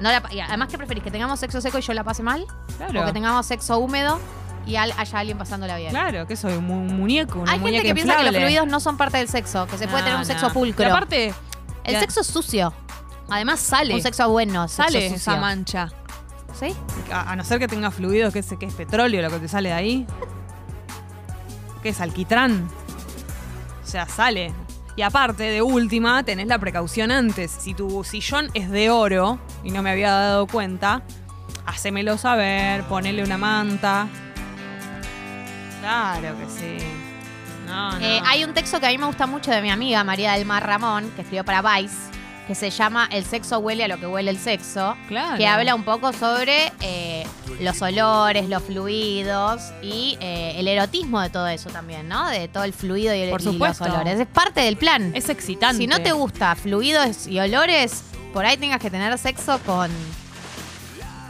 No 0.00 0.10
la- 0.10 0.22
y 0.32 0.40
además, 0.40 0.68
¿qué 0.68 0.76
preferís? 0.76 1.02
¿Que 1.04 1.10
tengamos 1.10 1.38
sexo 1.40 1.60
seco 1.60 1.78
y 1.78 1.82
yo 1.82 1.94
la 1.94 2.02
pase 2.04 2.22
mal? 2.22 2.44
Claro. 2.76 3.02
¿O 3.02 3.06
que 3.06 3.12
tengamos 3.12 3.46
sexo 3.46 3.78
húmedo 3.78 4.18
y 4.66 4.76
al- 4.76 4.92
haya 4.96 5.18
alguien 5.20 5.38
pasándola 5.38 5.76
bien? 5.76 5.90
Claro, 5.90 6.26
que 6.26 6.36
soy 6.36 6.54
un 6.54 6.66
mu- 6.66 6.80
muñeco, 6.92 7.38
una 7.38 7.52
Hay 7.52 7.58
gente 7.58 7.70
muñeca 7.70 7.82
que 7.84 7.94
piensa 7.94 8.12
que 8.16 8.22
los 8.24 8.26
inflable. 8.32 8.46
fluidos 8.48 8.66
no 8.66 8.80
son 8.80 8.96
parte 8.96 9.18
del 9.18 9.28
sexo, 9.28 9.66
que 9.66 9.78
se 9.78 9.86
puede 9.86 10.00
No, 10.00 10.04
tener 10.04 10.18
un 10.18 10.26
sexo 10.26 10.52
pulcro. 10.52 10.84
Y 10.84 10.88
aparte, 10.90 11.34
el 11.84 11.92
ya- 11.94 12.00
sexo 12.00 12.20
es 12.22 12.26
sucio. 12.26 12.72
además 13.30 13.60
sale. 13.60 13.94
Un 13.94 14.02
sexo 14.02 14.28
bueno, 14.28 14.66
sexo 14.68 14.82
sale 14.82 15.00
sucio. 15.02 15.16
esa 15.16 15.36
mancha. 15.36 15.90
¿Sí? 16.58 16.74
A, 17.12 17.32
a 17.32 17.36
no 17.36 17.44
ser 17.44 17.58
que 17.58 17.68
tenga 17.68 17.90
fluidos, 17.90 18.32
que 18.32 18.38
es, 18.38 18.54
que 18.58 18.66
es 18.66 18.74
petróleo 18.74 19.22
lo 19.22 19.30
que 19.30 19.38
te 19.38 19.48
sale 19.48 19.70
de 19.70 19.74
ahí. 19.74 20.06
¿Qué 21.82 21.90
es 21.90 22.00
alquitrán? 22.00 22.68
O 23.82 23.86
sea, 23.86 24.06
sale. 24.06 24.52
Y 24.96 25.02
aparte, 25.02 25.42
de 25.44 25.60
última, 25.60 26.22
tenés 26.22 26.46
la 26.46 26.58
precaución 26.58 27.10
antes. 27.10 27.50
Si 27.50 27.74
tu 27.74 28.04
sillón 28.04 28.48
es 28.54 28.70
de 28.70 28.90
oro 28.90 29.40
y 29.64 29.70
no 29.70 29.82
me 29.82 29.90
había 29.90 30.12
dado 30.12 30.46
cuenta, 30.46 31.02
hacémelo 31.66 32.16
saber, 32.16 32.84
ponele 32.84 33.24
una 33.24 33.36
manta. 33.36 34.06
Claro 35.80 36.38
que 36.38 36.46
sí. 36.48 36.86
No, 37.66 37.92
no. 37.92 37.98
Eh, 37.98 38.22
hay 38.24 38.44
un 38.44 38.54
texto 38.54 38.78
que 38.78 38.86
a 38.86 38.90
mí 38.90 38.98
me 38.98 39.06
gusta 39.06 39.26
mucho 39.26 39.50
de 39.50 39.60
mi 39.60 39.70
amiga 39.70 40.04
María 40.04 40.32
del 40.32 40.46
Mar 40.46 40.64
Ramón, 40.64 41.10
que 41.16 41.22
escribió 41.22 41.44
para 41.44 41.60
Vice, 41.60 41.96
que 42.46 42.54
se 42.54 42.70
llama 42.70 43.08
El 43.10 43.24
sexo 43.24 43.58
huele 43.58 43.84
a 43.84 43.88
lo 43.88 43.98
que 43.98 44.06
huele 44.06 44.30
el 44.30 44.38
sexo. 44.38 44.96
Claro. 45.08 45.38
Que 45.38 45.46
habla 45.46 45.74
un 45.74 45.84
poco 45.84 46.12
sobre 46.12 46.72
eh, 46.80 47.26
los 47.60 47.80
olores, 47.80 48.48
los 48.48 48.62
fluidos 48.62 49.62
y 49.82 50.18
eh, 50.20 50.54
el 50.58 50.68
erotismo 50.68 51.20
de 51.20 51.30
todo 51.30 51.46
eso 51.48 51.70
también, 51.70 52.06
¿no? 52.08 52.28
De 52.28 52.48
todo 52.48 52.64
el 52.64 52.72
fluido 52.74 53.14
y, 53.14 53.20
el- 53.20 53.30
Por 53.30 53.40
y 53.40 53.44
los 53.44 53.54
supuesto. 53.54 53.84
olores. 53.84 54.20
Es 54.20 54.26
parte 54.26 54.60
del 54.60 54.76
plan. 54.76 55.12
Es 55.14 55.28
excitante. 55.30 55.78
Si 55.78 55.86
no 55.86 56.00
te 56.02 56.12
gusta 56.12 56.54
fluidos 56.54 57.26
y 57.26 57.40
olores, 57.40 58.04
por 58.34 58.44
ahí 58.44 58.56
tengas 58.58 58.80
que 58.80 58.90
tener 58.90 59.16
sexo 59.18 59.58
con 59.64 59.90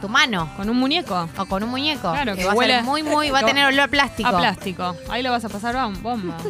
tu 0.01 0.09
mano. 0.09 0.51
Con 0.57 0.69
un 0.69 0.75
muñeco. 0.77 1.29
O 1.37 1.45
con 1.45 1.63
un 1.63 1.69
muñeco. 1.69 2.11
Claro, 2.11 2.33
que, 2.35 2.41
que 2.41 2.45
va 2.47 2.51
a 2.51 2.55
huele- 2.55 2.75
ser 2.75 2.83
muy, 2.83 3.03
muy, 3.03 3.29
va 3.29 3.39
a 3.39 3.43
tener 3.45 3.65
olor 3.67 3.81
a 3.81 3.87
plástico. 3.87 4.27
A 4.29 4.37
plástico. 4.37 4.95
Ahí 5.09 5.23
lo 5.23 5.31
vas 5.31 5.45
a 5.45 5.49
pasar 5.49 5.75
bom- 5.75 6.01
bomba. 6.01 6.35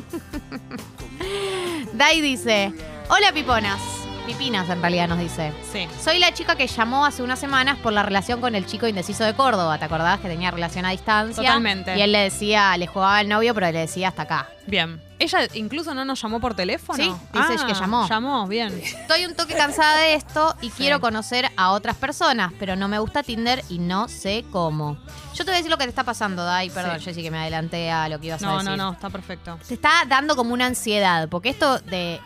Dai 1.94 2.20
dice, 2.22 2.74
hola 3.10 3.32
piponas. 3.34 3.80
Pipinas 4.26 4.68
en 4.70 4.82
realidad 4.82 5.08
nos 5.08 5.20
dice. 5.20 5.54
Sí. 5.72 5.88
Soy 6.04 6.18
la 6.20 6.34
chica 6.34 6.56
que 6.56 6.66
llamó 6.68 7.06
hace 7.06 7.22
unas 7.22 7.38
semanas 7.38 7.78
por 7.78 7.94
la 7.94 8.02
relación 8.02 8.42
con 8.42 8.56
el 8.56 8.66
chico 8.66 8.88
indeciso 8.88 9.24
de 9.24 9.34
Córdoba. 9.36 9.78
¿Te 9.78 9.86
acordás 9.86 10.20
que 10.20 10.28
tenía 10.28 10.50
relación 10.50 10.84
a 10.86 10.90
distancia? 10.92 11.44
Totalmente. 11.44 11.96
Y 11.98 12.02
él 12.02 12.12
le 12.12 12.20
decía, 12.20 12.76
le 12.78 12.88
jugaba 12.88 13.18
al 13.20 13.28
novio, 13.30 13.54
pero 13.54 13.68
le 13.72 13.80
decía 13.80 14.08
hasta 14.08 14.24
acá. 14.24 14.50
Bien. 14.66 15.00
¿Ella 15.20 15.48
incluso 15.54 15.94
no 15.94 16.04
nos 16.06 16.20
llamó 16.22 16.40
por 16.42 16.56
teléfono? 16.56 16.98
Sí, 17.02 17.14
dice 17.34 17.66
que 17.68 17.74
llamó. 17.76 18.08
Llamó, 18.10 18.48
bien. 18.48 18.74
Estoy 18.84 19.26
un 19.26 19.36
toque 19.36 19.54
cansada 19.54 19.98
de 20.02 20.16
esto 20.16 20.56
y 20.62 20.70
quiero 20.72 21.00
conocer 21.00 21.50
a 21.56 21.72
otras 21.72 21.96
personas, 21.96 22.52
pero 22.60 22.76
no 22.76 22.88
me 22.88 22.98
gusta 23.00 23.22
Tinder 23.24 23.64
y 23.70 23.78
no 23.80 24.08
sé 24.10 24.44
cómo. 24.52 24.98
Yo 25.36 25.46
te 25.46 25.52
voy 25.52 25.54
a 25.54 25.58
decir 25.58 25.70
lo 25.72 25.78
que 25.78 25.84
te 25.86 25.90
está 25.92 26.04
pasando, 26.04 26.44
Dai. 26.44 26.70
Perdón, 26.72 26.98
Sí. 27.00 27.06
Jessy, 27.06 27.22
que 27.22 27.32
me 27.32 27.38
adelanté 27.38 27.92
a 27.92 28.10
lo 28.10 28.20
que 28.20 28.28
ibas 28.28 28.42
a 28.42 28.46
No, 28.48 28.54
decir. 28.58 28.72
no, 28.72 28.78
no, 28.78 28.92
está 28.94 29.10
perfecto. 29.12 29.58
te 29.68 29.76
está 29.76 29.92
dando 30.08 30.36
como 30.36 30.54
una 30.54 30.66
ansiedad, 30.66 31.30
porque 31.30 31.50
esto 31.50 31.80
de... 31.80 32.20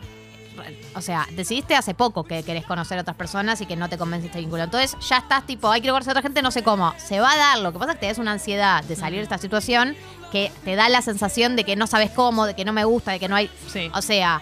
O 0.95 1.01
sea, 1.01 1.27
decidiste 1.31 1.75
hace 1.75 1.93
poco 1.93 2.23
que 2.23 2.43
querés 2.43 2.65
conocer 2.65 2.97
a 2.97 3.01
otras 3.01 3.17
personas 3.17 3.61
y 3.61 3.65
que 3.65 3.75
no 3.75 3.89
te 3.89 3.97
convence 3.97 4.27
este 4.27 4.39
vínculo. 4.39 4.63
Entonces 4.63 4.95
ya 5.07 5.17
estás 5.17 5.45
tipo, 5.45 5.69
hay 5.69 5.81
que 5.81 5.89
conocer 5.89 6.11
a 6.11 6.13
otra 6.13 6.21
gente, 6.21 6.41
no 6.41 6.51
sé 6.51 6.63
cómo. 6.63 6.93
Se 6.97 7.19
va 7.19 7.33
a 7.33 7.37
dar. 7.37 7.59
Lo 7.59 7.71
que 7.71 7.79
pasa 7.79 7.91
es 7.91 7.97
que 7.97 8.01
te 8.01 8.07
das 8.07 8.17
una 8.17 8.31
ansiedad 8.31 8.83
de 8.83 8.95
salir 8.95 9.17
de 9.19 9.23
esta 9.23 9.37
situación 9.37 9.95
que 10.31 10.51
te 10.63 10.75
da 10.75 10.89
la 10.89 11.01
sensación 11.01 11.55
de 11.55 11.63
que 11.63 11.75
no 11.75 11.87
sabes 11.87 12.11
cómo, 12.11 12.45
de 12.45 12.55
que 12.55 12.65
no 12.65 12.73
me 12.73 12.85
gusta, 12.85 13.11
de 13.11 13.19
que 13.19 13.27
no 13.27 13.35
hay... 13.35 13.49
Sí. 13.67 13.89
O 13.93 14.01
sea, 14.01 14.41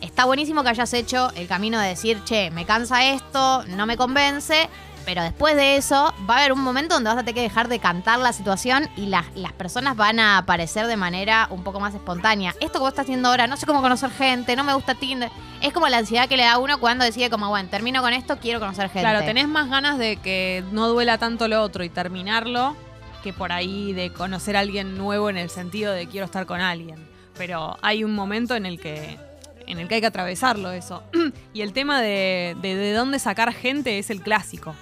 está 0.00 0.24
buenísimo 0.24 0.62
que 0.62 0.68
hayas 0.68 0.92
hecho 0.92 1.30
el 1.34 1.48
camino 1.48 1.78
de 1.80 1.88
decir, 1.88 2.22
che, 2.24 2.50
me 2.50 2.66
cansa 2.66 3.04
esto, 3.04 3.64
no 3.68 3.86
me 3.86 3.96
convence, 3.96 4.68
pero 5.04 5.22
después 5.22 5.56
de 5.56 5.76
eso 5.76 6.14
va 6.28 6.36
a 6.36 6.38
haber 6.38 6.52
un 6.52 6.60
momento 6.60 6.94
donde 6.94 7.10
vas 7.10 7.18
a 7.18 7.20
tener 7.20 7.34
que 7.34 7.42
dejar 7.42 7.68
de 7.68 7.78
cantar 7.78 8.18
la 8.18 8.32
situación 8.32 8.88
y 8.96 9.06
las, 9.06 9.26
las 9.34 9.52
personas 9.52 9.96
van 9.96 10.18
a 10.18 10.38
aparecer 10.38 10.86
de 10.86 10.96
manera 10.96 11.48
un 11.50 11.62
poco 11.62 11.80
más 11.80 11.94
espontánea. 11.94 12.54
Esto 12.60 12.74
que 12.74 12.78
vos 12.80 12.88
estás 12.88 13.04
haciendo 13.04 13.28
ahora, 13.28 13.46
no 13.46 13.56
sé 13.56 13.66
cómo 13.66 13.82
conocer 13.82 14.10
gente, 14.10 14.56
no 14.56 14.64
me 14.64 14.74
gusta 14.74 14.94
Tinder, 14.94 15.30
es 15.60 15.72
como 15.72 15.88
la 15.88 15.98
ansiedad 15.98 16.28
que 16.28 16.36
le 16.36 16.44
da 16.44 16.52
a 16.52 16.58
uno 16.58 16.78
cuando 16.78 17.04
decide 17.04 17.30
como, 17.30 17.48
bueno, 17.48 17.68
termino 17.68 18.02
con 18.02 18.12
esto, 18.12 18.38
quiero 18.38 18.60
conocer 18.60 18.88
gente. 18.88 19.00
Claro, 19.00 19.24
tenés 19.24 19.48
más 19.48 19.68
ganas 19.70 19.98
de 19.98 20.16
que 20.16 20.64
no 20.72 20.88
duela 20.88 21.18
tanto 21.18 21.48
lo 21.48 21.62
otro 21.62 21.84
y 21.84 21.88
terminarlo 21.88 22.76
que 23.22 23.32
por 23.32 23.52
ahí 23.52 23.94
de 23.94 24.12
conocer 24.12 24.56
a 24.56 24.60
alguien 24.60 24.98
nuevo 24.98 25.30
en 25.30 25.38
el 25.38 25.48
sentido 25.48 25.92
de 25.92 26.06
quiero 26.06 26.26
estar 26.26 26.44
con 26.44 26.60
alguien. 26.60 27.08
Pero 27.38 27.78
hay 27.80 28.04
un 28.04 28.14
momento 28.14 28.54
en 28.54 28.66
el 28.66 28.78
que 28.78 29.18
en 29.66 29.78
el 29.78 29.88
que 29.88 29.94
hay 29.94 30.00
que 30.02 30.06
atravesarlo 30.06 30.70
eso. 30.72 31.02
y 31.54 31.62
el 31.62 31.72
tema 31.72 32.02
de, 32.02 32.54
de 32.60 32.76
de 32.76 32.92
dónde 32.92 33.18
sacar 33.18 33.52
gente 33.54 33.98
es 33.98 34.10
el 34.10 34.20
clásico. 34.20 34.74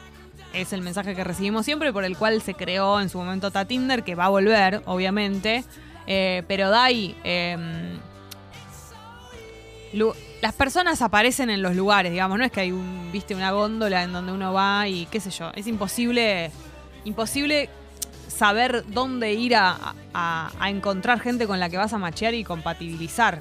Es 0.52 0.72
el 0.72 0.82
mensaje 0.82 1.14
que 1.14 1.24
recibimos 1.24 1.64
siempre 1.64 1.92
por 1.92 2.04
el 2.04 2.16
cual 2.16 2.42
se 2.42 2.54
creó 2.54 3.00
en 3.00 3.08
su 3.08 3.18
momento 3.18 3.50
Tinder, 3.50 4.02
que 4.04 4.14
va 4.14 4.26
a 4.26 4.28
volver, 4.28 4.82
obviamente. 4.86 5.64
Eh, 6.06 6.42
pero 6.48 6.68
Dai, 6.68 7.16
em, 7.24 7.98
las 10.40 10.54
personas 10.54 11.02
aparecen 11.02 11.50
en 11.50 11.62
los 11.62 11.76
lugares, 11.76 12.12
digamos, 12.12 12.38
no 12.38 12.44
es 12.44 12.50
que 12.52 12.60
hay 12.60 12.72
un, 12.72 13.10
viste, 13.12 13.34
una 13.34 13.52
góndola 13.52 14.02
en 14.02 14.12
donde 14.12 14.32
uno 14.32 14.52
va 14.52 14.88
y 14.88 15.06
qué 15.06 15.20
sé 15.20 15.30
yo. 15.30 15.50
Es 15.54 15.66
imposible, 15.66 16.50
imposible 17.04 17.68
saber 18.28 18.84
dónde 18.88 19.34
ir 19.34 19.54
a- 19.54 19.94
a 20.14 20.70
encontrar 20.70 21.20
gente 21.20 21.46
con 21.46 21.60
la 21.60 21.68
que 21.68 21.76
vas 21.76 21.92
a 21.92 21.98
machear 21.98 22.34
y 22.34 22.42
compatibilizar. 22.44 23.40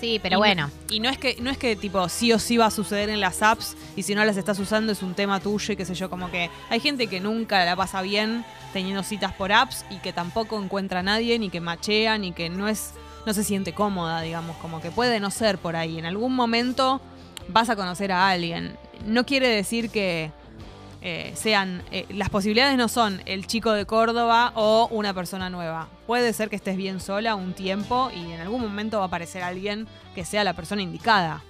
Sí, 0.00 0.14
Y 0.14 0.18
pero 0.18 0.34
no- 0.34 0.38
bueno. 0.38 0.70
y 0.88 0.98
no 1.00 1.10
es 1.10 1.18
que, 1.18 1.36
no 1.40 1.50
es 1.50 1.58
que 1.58 1.76
tipo 1.76 2.08
sí 2.08 2.32
o 2.32 2.38
sí 2.38 2.56
va 2.56 2.66
a 2.66 2.70
suceder 2.70 3.10
en 3.10 3.20
las 3.20 3.42
apps 3.42 3.76
y 3.96 4.02
si 4.02 4.14
no 4.14 4.24
las 4.24 4.36
estás 4.38 4.58
usando 4.58 4.92
es 4.92 5.02
un 5.02 5.14
tema 5.14 5.40
tuyo 5.40 5.74
y 5.74 5.76
qué 5.76 5.84
sé 5.84 5.94
yo, 5.94 6.08
como 6.08 6.30
que 6.30 6.48
hay 6.70 6.80
gente 6.80 7.06
que 7.06 7.20
nunca 7.20 7.64
la 7.66 7.76
pasa 7.76 8.00
bien 8.00 8.44
teniendo 8.72 9.02
citas 9.02 9.32
por 9.34 9.52
apps 9.52 9.84
y 9.90 9.96
que 9.98 10.12
tampoco 10.12 10.58
encuentra 10.62 11.00
a 11.00 11.02
nadie, 11.02 11.38
ni 11.38 11.50
que 11.50 11.60
machea, 11.60 12.16
ni 12.18 12.32
que 12.32 12.48
no 12.48 12.66
es, 12.68 12.92
no 13.26 13.34
se 13.34 13.44
siente 13.44 13.74
cómoda, 13.74 14.22
digamos, 14.22 14.56
como 14.56 14.80
que 14.80 14.90
puede 14.90 15.20
no 15.20 15.30
ser 15.30 15.58
por 15.58 15.76
ahí. 15.76 15.98
En 15.98 16.06
algún 16.06 16.34
momento 16.34 17.00
vas 17.48 17.68
a 17.68 17.76
conocer 17.76 18.10
a 18.12 18.30
alguien. 18.30 18.76
No 19.06 19.26
quiere 19.26 19.48
decir 19.48 19.90
que 19.90 20.30
eh, 21.02 21.32
sean, 21.34 21.82
eh, 21.90 22.04
las 22.10 22.28
posibilidades 22.28 22.76
no 22.76 22.88
son 22.88 23.22
el 23.26 23.46
chico 23.46 23.72
de 23.72 23.86
Córdoba 23.86 24.52
o 24.54 24.88
una 24.90 25.14
persona 25.14 25.48
nueva. 25.50 25.88
Puede 26.06 26.32
ser 26.32 26.50
que 26.50 26.56
estés 26.56 26.76
bien 26.76 27.00
sola 27.00 27.34
un 27.34 27.54
tiempo 27.54 28.10
y 28.14 28.32
en 28.32 28.40
algún 28.40 28.60
momento 28.60 28.98
va 28.98 29.04
a 29.04 29.06
aparecer 29.06 29.42
alguien 29.42 29.88
que 30.14 30.24
sea 30.24 30.44
la 30.44 30.52
persona 30.52 30.82
indicada. 30.82 31.42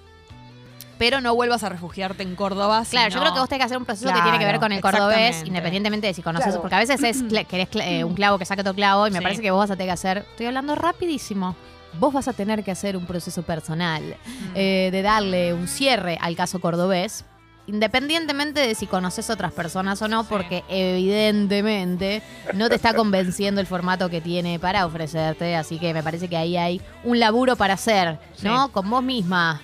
Pero 0.98 1.22
no 1.22 1.34
vuelvas 1.34 1.62
a 1.64 1.70
refugiarte 1.70 2.22
en 2.22 2.36
Córdoba. 2.36 2.84
Claro, 2.88 3.08
yo 3.10 3.20
creo 3.20 3.32
que 3.32 3.40
vos 3.40 3.48
tenés 3.48 3.60
que 3.60 3.64
hacer 3.64 3.78
un 3.78 3.86
proceso 3.86 4.12
que 4.12 4.20
tiene 4.20 4.38
que 4.38 4.44
ver 4.44 4.60
con 4.60 4.70
el 4.70 4.82
cordobés, 4.82 5.42
independientemente 5.46 6.06
de 6.06 6.12
si 6.14 6.20
conoces, 6.22 6.48
Claro. 6.48 6.60
porque 6.60 6.74
a 6.74 6.78
veces 6.78 7.02
es 7.02 7.24
querés 7.46 7.68
eh, 7.76 8.04
un 8.04 8.14
clavo 8.14 8.38
que 8.38 8.44
saque 8.44 8.60
otro 8.60 8.74
clavo 8.74 9.06
y 9.06 9.10
me 9.10 9.18
Sí. 9.18 9.22
parece 9.22 9.40
que 9.42 9.50
vos 9.50 9.60
vas 9.60 9.70
a 9.70 9.76
tener 9.76 9.88
que 9.88 9.92
hacer, 9.92 10.18
estoy 10.30 10.46
hablando 10.46 10.74
rapidísimo, 10.74 11.56
vos 11.98 12.12
vas 12.12 12.28
a 12.28 12.34
tener 12.34 12.62
que 12.62 12.70
hacer 12.70 12.98
un 12.98 13.06
proceso 13.06 13.42
personal 13.42 14.02
Mm. 14.04 14.52
eh, 14.54 14.88
de 14.92 15.00
darle 15.02 15.54
un 15.54 15.68
cierre 15.68 16.18
al 16.20 16.36
caso 16.36 16.60
cordobés, 16.60 17.24
independientemente 17.66 18.60
de 18.60 18.74
si 18.74 18.86
conoces 18.86 19.30
otras 19.30 19.52
personas 19.52 20.00
o 20.02 20.08
no, 20.08 20.24
porque 20.24 20.64
evidentemente 20.68 22.22
no 22.54 22.68
te 22.68 22.74
está 22.74 22.94
convenciendo 22.94 23.60
el 23.60 23.66
formato 23.66 24.08
que 24.08 24.20
tiene 24.20 24.58
para 24.58 24.86
ofrecerte, 24.86 25.56
así 25.56 25.78
que 25.78 25.94
me 25.94 26.02
parece 26.02 26.28
que 26.28 26.36
ahí 26.36 26.56
hay 26.56 26.80
un 27.04 27.18
laburo 27.18 27.56
para 27.56 27.74
hacer, 27.74 28.18
¿no? 28.42 28.66
Sí. 28.66 28.72
Con 28.72 28.90
vos 28.90 29.02
misma. 29.02 29.60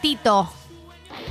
Tito, 0.00 0.50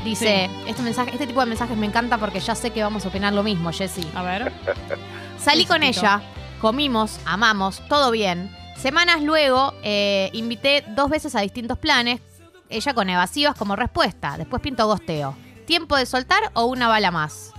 Dice, 0.04 0.50
este 0.68 0.82
mensaje, 0.82 1.12
este 1.12 1.28
tipo 1.28 1.40
de 1.42 1.46
mensajes 1.46 1.78
me 1.78 1.86
encanta 1.86 2.18
porque 2.18 2.40
ya 2.40 2.56
sé 2.56 2.72
que 2.72 2.82
vamos 2.82 3.06
a 3.06 3.10
opinar 3.10 3.34
lo 3.34 3.44
mismo, 3.44 3.72
Jessy. 3.72 4.08
A 4.16 4.24
ver. 4.24 4.52
Salí 5.38 5.66
con 5.66 5.84
ella, 5.84 6.22
comimos, 6.60 7.20
amamos, 7.26 7.82
todo 7.88 8.12
bien. 8.12 8.56
Semanas 8.78 9.22
luego, 9.22 9.74
eh, 9.84 10.32
invité 10.34 10.84
dos 10.96 11.10
veces 11.10 11.36
a 11.36 11.42
distintos 11.42 11.78
planes, 11.78 12.20
ella 12.70 12.94
con 12.94 13.10
evasivas 13.10 13.56
como 13.56 13.76
respuesta. 13.76 14.38
Después 14.38 14.62
pinto 14.62 14.88
gosteo. 14.88 15.36
¿Tiempo 15.66 15.96
de 15.98 16.06
soltar 16.06 16.40
o 16.54 16.66
una 16.66 16.88
bala 16.88 17.12
más? 17.12 17.52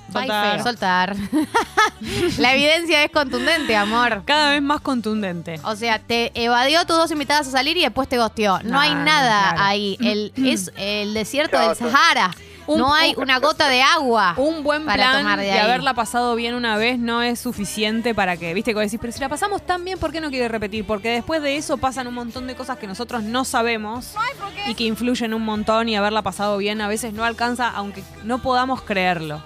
Soltar. 0.62 1.16
La 2.39 2.55
evidencia 2.55 3.03
es 3.05 3.11
contundente, 3.11 3.74
amor. 3.77 4.24
Cada 4.27 4.51
vez 4.51 4.61
más 4.61 4.81
contundente. 4.83 5.59
O 5.65 5.74
sea, 5.74 5.99
te 6.01 6.31
evadió 6.35 6.85
tus 6.87 6.97
dos 6.97 7.11
invitadas 7.11 7.49
a 7.49 7.51
salir 7.51 7.77
y 7.79 7.83
después 7.83 8.09
te 8.09 8.19
gosteó. 8.19 8.59
No, 8.62 8.73
No, 8.73 8.81
hay 8.81 8.95
nada 8.95 9.53
claro. 9.53 9.62
ahí. 9.62 9.97
El, 10.01 10.33
es 10.47 10.70
el 10.77 11.15
desierto 11.15 11.59
del. 11.59 11.77
Sahara. 11.77 12.31
Un- 12.67 12.79
no 12.79 12.95
hay 12.95 13.15
una 13.17 13.39
gota 13.39 13.69
de 13.69 13.83
agua. 13.83 14.35
Un 14.37 14.63
buen 14.63 14.85
para 14.85 15.11
plan 15.11 15.19
tomar 15.23 15.39
de 15.39 15.47
de, 15.47 15.53
ahí. 15.53 15.59
haberla 15.59 15.95
pasado 15.95 16.35
bien 16.37 16.55
una 16.55 16.77
vez 16.77 16.99
no 16.99 17.23
es 17.23 17.41
suficiente 17.41 18.15
para 18.15 18.37
que, 18.37 18.55
viste, 18.55 18.73
como 18.73 18.83
decís, 18.85 18.99
pero 19.01 19.13
si 19.13 19.21
la 19.21 19.29
pasamos 19.29 19.63
tan 19.63 19.85
bien, 19.85 19.99
¿por 19.99 20.13
qué 20.13 20.21
no 20.21 20.31
quiere 20.31 20.49
repetir? 20.49 20.87
Porque 20.87 21.11
después 21.11 21.43
de 21.43 21.57
eso 21.57 21.77
pasan 21.79 22.07
un 22.07 22.15
montón 22.15 22.47
de 22.47 22.55
cosas 22.55 22.79
que 22.79 22.87
nosotros 22.87 23.23
no 23.23 23.45
sabemos 23.45 24.15
y 24.67 24.75
que 24.75 24.85
influyen 24.85 25.35
un 25.35 25.45
montón 25.45 25.89
y 25.89 25.97
haberla 25.97 26.23
pasado 26.23 26.57
bien 26.59 26.81
a 26.81 26.89
veces 26.89 27.13
no 27.13 27.25
alcanza, 27.25 27.69
aunque 27.71 28.03
no 28.25 28.39
podamos 28.39 28.83
creerlo. 28.83 29.43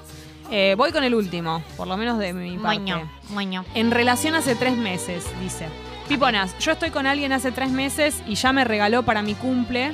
Eh, 0.50 0.74
voy 0.78 0.92
con 0.92 1.02
el 1.02 1.14
último, 1.14 1.62
por 1.76 1.88
lo 1.88 1.96
menos 1.96 2.18
de 2.18 2.32
mi 2.32 2.56
parte. 2.58 2.78
Moño, 2.78 3.10
moño. 3.30 3.64
En 3.74 3.90
relación 3.90 4.34
hace 4.36 4.54
tres 4.54 4.76
meses, 4.76 5.24
dice. 5.40 5.66
Piponas, 6.08 6.56
yo 6.60 6.70
estoy 6.70 6.90
con 6.90 7.04
alguien 7.04 7.32
hace 7.32 7.50
tres 7.50 7.70
meses 7.70 8.22
y 8.28 8.36
ya 8.36 8.52
me 8.52 8.62
regaló 8.64 9.02
para 9.02 9.22
mi 9.22 9.34
cumple. 9.34 9.92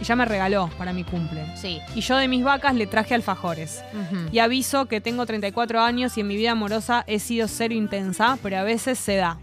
Y 0.00 0.04
ya 0.04 0.16
me 0.16 0.24
regaló 0.24 0.70
para 0.78 0.92
mi 0.92 1.04
cumple. 1.04 1.44
Sí. 1.56 1.80
Y 1.94 2.00
yo 2.00 2.16
de 2.16 2.28
mis 2.28 2.44
vacas 2.44 2.74
le 2.74 2.86
traje 2.86 3.14
alfajores. 3.14 3.82
Y 4.32 4.38
aviso 4.38 4.86
que 4.86 5.00
tengo 5.00 5.26
34 5.26 5.80
años 5.80 6.16
y 6.16 6.20
en 6.20 6.28
mi 6.28 6.36
vida 6.36 6.52
amorosa 6.52 7.04
he 7.06 7.18
sido 7.18 7.48
cero 7.48 7.74
intensa, 7.74 8.38
pero 8.42 8.58
a 8.58 8.62
veces 8.62 8.98
se 8.98 9.16
da. 9.16 9.38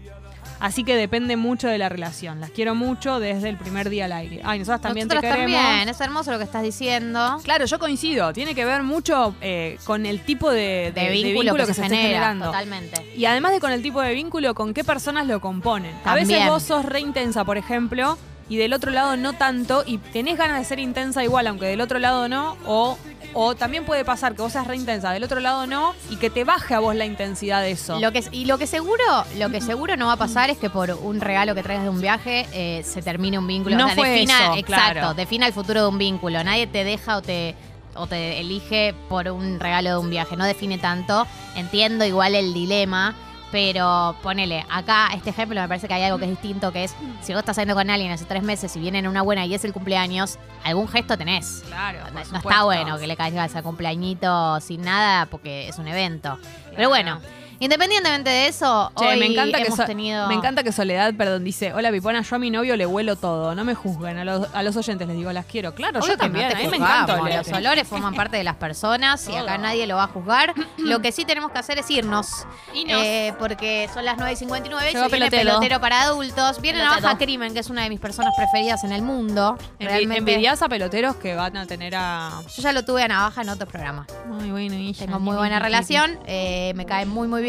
Así 0.58 0.84
que 0.84 0.96
depende 0.96 1.36
mucho 1.36 1.68
de 1.68 1.78
la 1.78 1.88
relación. 1.88 2.40
Las 2.40 2.50
quiero 2.50 2.74
mucho 2.74 3.20
desde 3.20 3.48
el 3.48 3.56
primer 3.56 3.90
día 3.90 4.06
al 4.06 4.12
aire. 4.12 4.40
Ay, 4.44 4.58
nosotras 4.58 4.80
también 4.80 5.08
Nosotras 5.08 5.32
te 5.34 5.38
queremos. 5.38 5.60
también, 5.60 5.88
es 5.88 6.00
hermoso 6.00 6.32
lo 6.32 6.38
que 6.38 6.44
estás 6.44 6.62
diciendo. 6.62 7.38
Claro, 7.44 7.66
yo 7.66 7.78
coincido. 7.78 8.32
Tiene 8.32 8.54
que 8.54 8.64
ver 8.64 8.82
mucho 8.82 9.34
eh, 9.40 9.78
con 9.84 10.06
el 10.06 10.22
tipo 10.22 10.50
de, 10.50 10.92
De, 10.94 11.10
vínculo, 11.10 11.54
que, 11.54 11.66
se, 11.66 11.72
esté 11.72 11.82
genera, 11.84 12.02
generando. 12.02 12.46
totalmente. 12.46 13.12
Y 13.16 13.26
además 13.26 13.52
de 13.52 13.60
con 13.60 13.70
el 13.72 13.82
tipo 13.82 14.00
de 14.00 14.14
vínculo, 14.14 14.54
con 14.54 14.72
qué 14.72 14.82
personas 14.82 15.26
lo 15.26 15.40
componen. 15.40 15.94
A 16.04 16.14
veces 16.14 16.46
vos 16.48 16.62
sos 16.62 16.84
re 16.84 17.00
intensa, 17.00 17.44
por 17.44 17.58
ejemplo, 17.58 18.16
y 18.48 18.56
del 18.56 18.72
otro 18.72 18.90
lado 18.90 19.16
no 19.16 19.32
tanto, 19.32 19.82
y 19.86 19.98
tenés 19.98 20.38
ganas 20.38 20.58
de 20.58 20.64
ser 20.64 20.78
intensa 20.78 21.24
igual, 21.24 21.46
aunque 21.46 21.66
del 21.66 21.80
otro 21.80 21.98
lado 21.98 22.28
no, 22.28 22.56
o, 22.66 22.96
o 23.34 23.54
también 23.54 23.84
puede 23.84 24.04
pasar 24.04 24.34
que 24.34 24.42
vos 24.42 24.52
seas 24.52 24.66
re 24.66 24.76
intensa, 24.76 25.10
del 25.12 25.24
otro 25.24 25.40
lado 25.40 25.66
no, 25.66 25.94
y 26.10 26.16
que 26.16 26.30
te 26.30 26.44
baje 26.44 26.74
a 26.74 26.78
vos 26.78 26.94
la 26.94 27.06
intensidad 27.06 27.60
de 27.62 27.72
eso. 27.72 27.98
Lo 27.98 28.12
que, 28.12 28.24
y 28.32 28.44
lo 28.44 28.58
que 28.58 28.66
seguro, 28.66 29.04
lo 29.38 29.50
que 29.50 29.60
seguro 29.60 29.96
no 29.96 30.06
va 30.06 30.12
a 30.12 30.16
pasar 30.16 30.50
es 30.50 30.58
que 30.58 30.70
por 30.70 30.90
un 30.90 31.20
regalo 31.20 31.54
que 31.54 31.62
traigas 31.62 31.84
de 31.84 31.90
un 31.90 32.00
viaje 32.00 32.46
eh, 32.52 32.82
se 32.84 33.02
termine 33.02 33.38
un 33.38 33.46
vínculo. 33.46 33.76
No 33.76 33.84
O 33.84 33.88
sea, 33.88 33.96
fue 33.96 34.10
defina, 34.10 34.38
eso, 34.38 34.54
exacto, 34.54 34.92
claro. 34.92 35.14
defina 35.14 35.46
el 35.46 35.52
futuro 35.52 35.82
de 35.82 35.88
un 35.88 35.98
vínculo. 35.98 36.42
Nadie 36.44 36.66
te 36.66 36.84
deja 36.84 37.16
o 37.16 37.22
te 37.22 37.54
o 37.98 38.06
te 38.06 38.40
elige 38.40 38.94
por 39.08 39.28
un 39.28 39.58
regalo 39.58 39.90
de 39.90 39.96
un 39.96 40.10
viaje. 40.10 40.36
No 40.36 40.44
define 40.44 40.78
tanto. 40.78 41.26
Entiendo 41.54 42.04
igual 42.04 42.34
el 42.34 42.52
dilema. 42.52 43.14
Pero 43.56 44.14
ponele, 44.22 44.66
acá 44.68 45.08
este 45.14 45.30
ejemplo 45.30 45.58
me 45.58 45.66
parece 45.66 45.88
que 45.88 45.94
hay 45.94 46.02
algo 46.02 46.18
que 46.18 46.26
es 46.26 46.30
distinto, 46.30 46.72
que 46.72 46.84
es 46.84 46.94
si 47.22 47.32
vos 47.32 47.38
estás 47.40 47.56
saliendo 47.56 47.74
con 47.74 47.88
alguien 47.88 48.12
hace 48.12 48.26
tres 48.26 48.42
meses 48.42 48.76
y 48.76 48.80
vienen 48.80 49.06
una 49.06 49.22
buena 49.22 49.46
y 49.46 49.54
es 49.54 49.64
el 49.64 49.72
cumpleaños, 49.72 50.38
algún 50.62 50.86
gesto 50.88 51.16
tenés. 51.16 51.62
Claro, 51.66 52.00
No, 52.12 52.20
está 52.20 52.64
bueno 52.64 52.98
que 52.98 53.06
le 53.06 53.16
caigas 53.16 53.56
al 53.56 53.62
cumpleañito 53.62 54.60
sin 54.60 54.82
nada 54.82 55.24
porque 55.24 55.68
es 55.68 55.78
un 55.78 55.88
evento. 55.88 56.38
Pero 56.76 56.90
bueno, 56.90 57.18
independientemente 57.60 58.30
de 58.30 58.48
eso, 58.48 58.92
Che, 58.98 59.06
hoy 59.06 59.18
me 59.18 59.26
encanta 59.26 59.58
que 59.58 59.64
hemos 59.64 59.76
So- 59.78 59.84
tenido... 59.84 60.26
me 60.28 60.34
encanta 60.34 60.62
que 60.62 60.72
Soledad, 60.72 61.14
perdón, 61.14 61.44
dice, 61.44 61.72
hola 61.72 61.90
Pipona, 61.90 62.22
yo 62.22 62.36
a 62.36 62.38
mi 62.38 62.50
novio 62.50 62.76
le 62.76 62.86
huelo 62.86 63.16
todo, 63.16 63.54
no 63.54 63.64
me 63.64 63.74
juzguen, 63.74 64.18
a 64.18 64.24
los, 64.24 64.48
a 64.54 64.62
los 64.62 64.76
oyentes 64.76 65.06
les 65.06 65.16
digo, 65.16 65.32
las 65.32 65.46
quiero. 65.46 65.74
Claro, 65.74 66.00
Obvio 66.00 66.10
yo 66.10 66.16
también, 66.18 66.48
no 66.48 66.54
te 66.54 66.60
a 66.60 66.64
mí 66.64 66.68
me 66.70 66.76
encanta. 66.76 67.16
Los 67.16 67.48
olores 67.52 67.86
forman 67.88 68.14
parte 68.16 68.36
de 68.36 68.44
las 68.44 68.56
personas 68.56 69.28
y 69.28 69.36
acá 69.36 69.58
nadie 69.58 69.86
lo 69.86 69.96
va 69.96 70.04
a 70.04 70.08
juzgar. 70.08 70.54
Lo 70.78 71.00
que 71.00 71.12
sí 71.12 71.24
tenemos 71.24 71.50
que 71.50 71.58
hacer 71.58 71.78
es 71.78 71.90
irnos. 71.90 72.46
Eh, 72.74 73.32
porque 73.38 73.88
son 73.92 74.04
las 74.04 74.16
9 74.16 74.32
y 74.32 74.36
59 74.36 74.90
y 74.90 74.94
Llegó 74.94 75.08
viene 75.08 75.30
Pelotero. 75.30 75.50
pelotero 75.50 75.80
para 75.80 76.02
adultos. 76.02 76.60
Viene. 76.60 76.78
Navaja 76.78 77.16
Crimen, 77.18 77.52
que 77.54 77.60
es 77.60 77.70
una 77.70 77.82
de 77.82 77.88
mis 77.88 78.00
personas 78.00 78.34
preferidas 78.36 78.84
en 78.84 78.92
el 78.92 79.02
mundo. 79.02 79.56
Realmente. 79.80 80.18
¿Envidias 80.18 80.62
a 80.62 80.68
peloteros 80.68 81.16
que 81.16 81.34
van 81.34 81.56
a 81.56 81.66
tener 81.66 81.94
a...? 81.96 82.42
Yo 82.54 82.62
ya 82.62 82.72
lo 82.72 82.84
tuve 82.84 83.02
a 83.02 83.08
Navaja 83.08 83.42
en 83.42 83.48
otros 83.48 83.68
programas. 83.68 84.06
Muy 84.28 84.50
bueno. 84.50 84.76
Tengo 84.98 85.18
muy 85.20 85.36
buena 85.36 85.58
relación, 85.58 86.18
eh, 86.26 86.72
me 86.76 86.84
cae 86.86 87.06
muy 87.06 87.28
muy 87.28 87.42
bien 87.42 87.45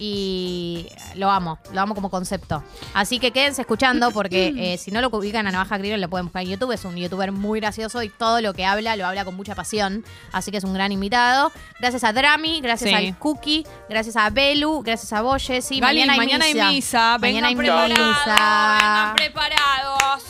y 0.00 0.86
lo 1.16 1.28
amo, 1.30 1.58
lo 1.72 1.80
amo 1.80 1.94
como 1.94 2.08
concepto. 2.10 2.62
Así 2.94 3.18
que 3.18 3.32
quédense 3.32 3.62
escuchando 3.62 4.10
porque 4.12 4.52
eh, 4.56 4.78
si 4.78 4.90
no 4.92 5.00
lo 5.00 5.08
ubican 5.08 5.46
a 5.46 5.50
Navaja 5.50 5.78
Crimen 5.78 6.00
lo 6.00 6.08
pueden 6.08 6.26
buscar 6.26 6.42
en 6.42 6.50
YouTube, 6.50 6.72
es 6.72 6.84
un 6.84 6.96
youtuber 6.96 7.32
muy 7.32 7.60
gracioso 7.60 8.02
y 8.02 8.08
todo 8.08 8.40
lo 8.40 8.54
que 8.54 8.64
habla 8.64 8.94
lo 8.96 9.06
habla 9.06 9.24
con 9.24 9.34
mucha 9.34 9.54
pasión, 9.54 10.04
así 10.32 10.50
que 10.50 10.58
es 10.58 10.64
un 10.64 10.72
gran 10.74 10.92
invitado. 10.92 11.50
Gracias 11.80 12.04
a 12.04 12.12
Drami, 12.12 12.60
gracias 12.60 12.90
Sí. 12.90 12.94
al 12.94 13.18
Cookie, 13.18 13.66
gracias 13.88 14.16
a 14.16 14.30
Belu, 14.30 14.82
gracias 14.82 15.12
a 15.12 15.20
Boye, 15.22 15.60
sí, 15.62 15.80
Gali, 15.80 16.00
mañana 16.00 16.12
hay 16.12 16.18
mañana 16.18 16.44
hay 16.44 16.54
misa. 16.54 16.68
misa, 16.70 17.18
mañana 17.18 17.48
hay 17.48 17.54
vengan 17.54 17.88
preparados, 17.88 18.08
misa. 18.08 18.76
vengan 18.78 19.14
preparados. 19.16 20.22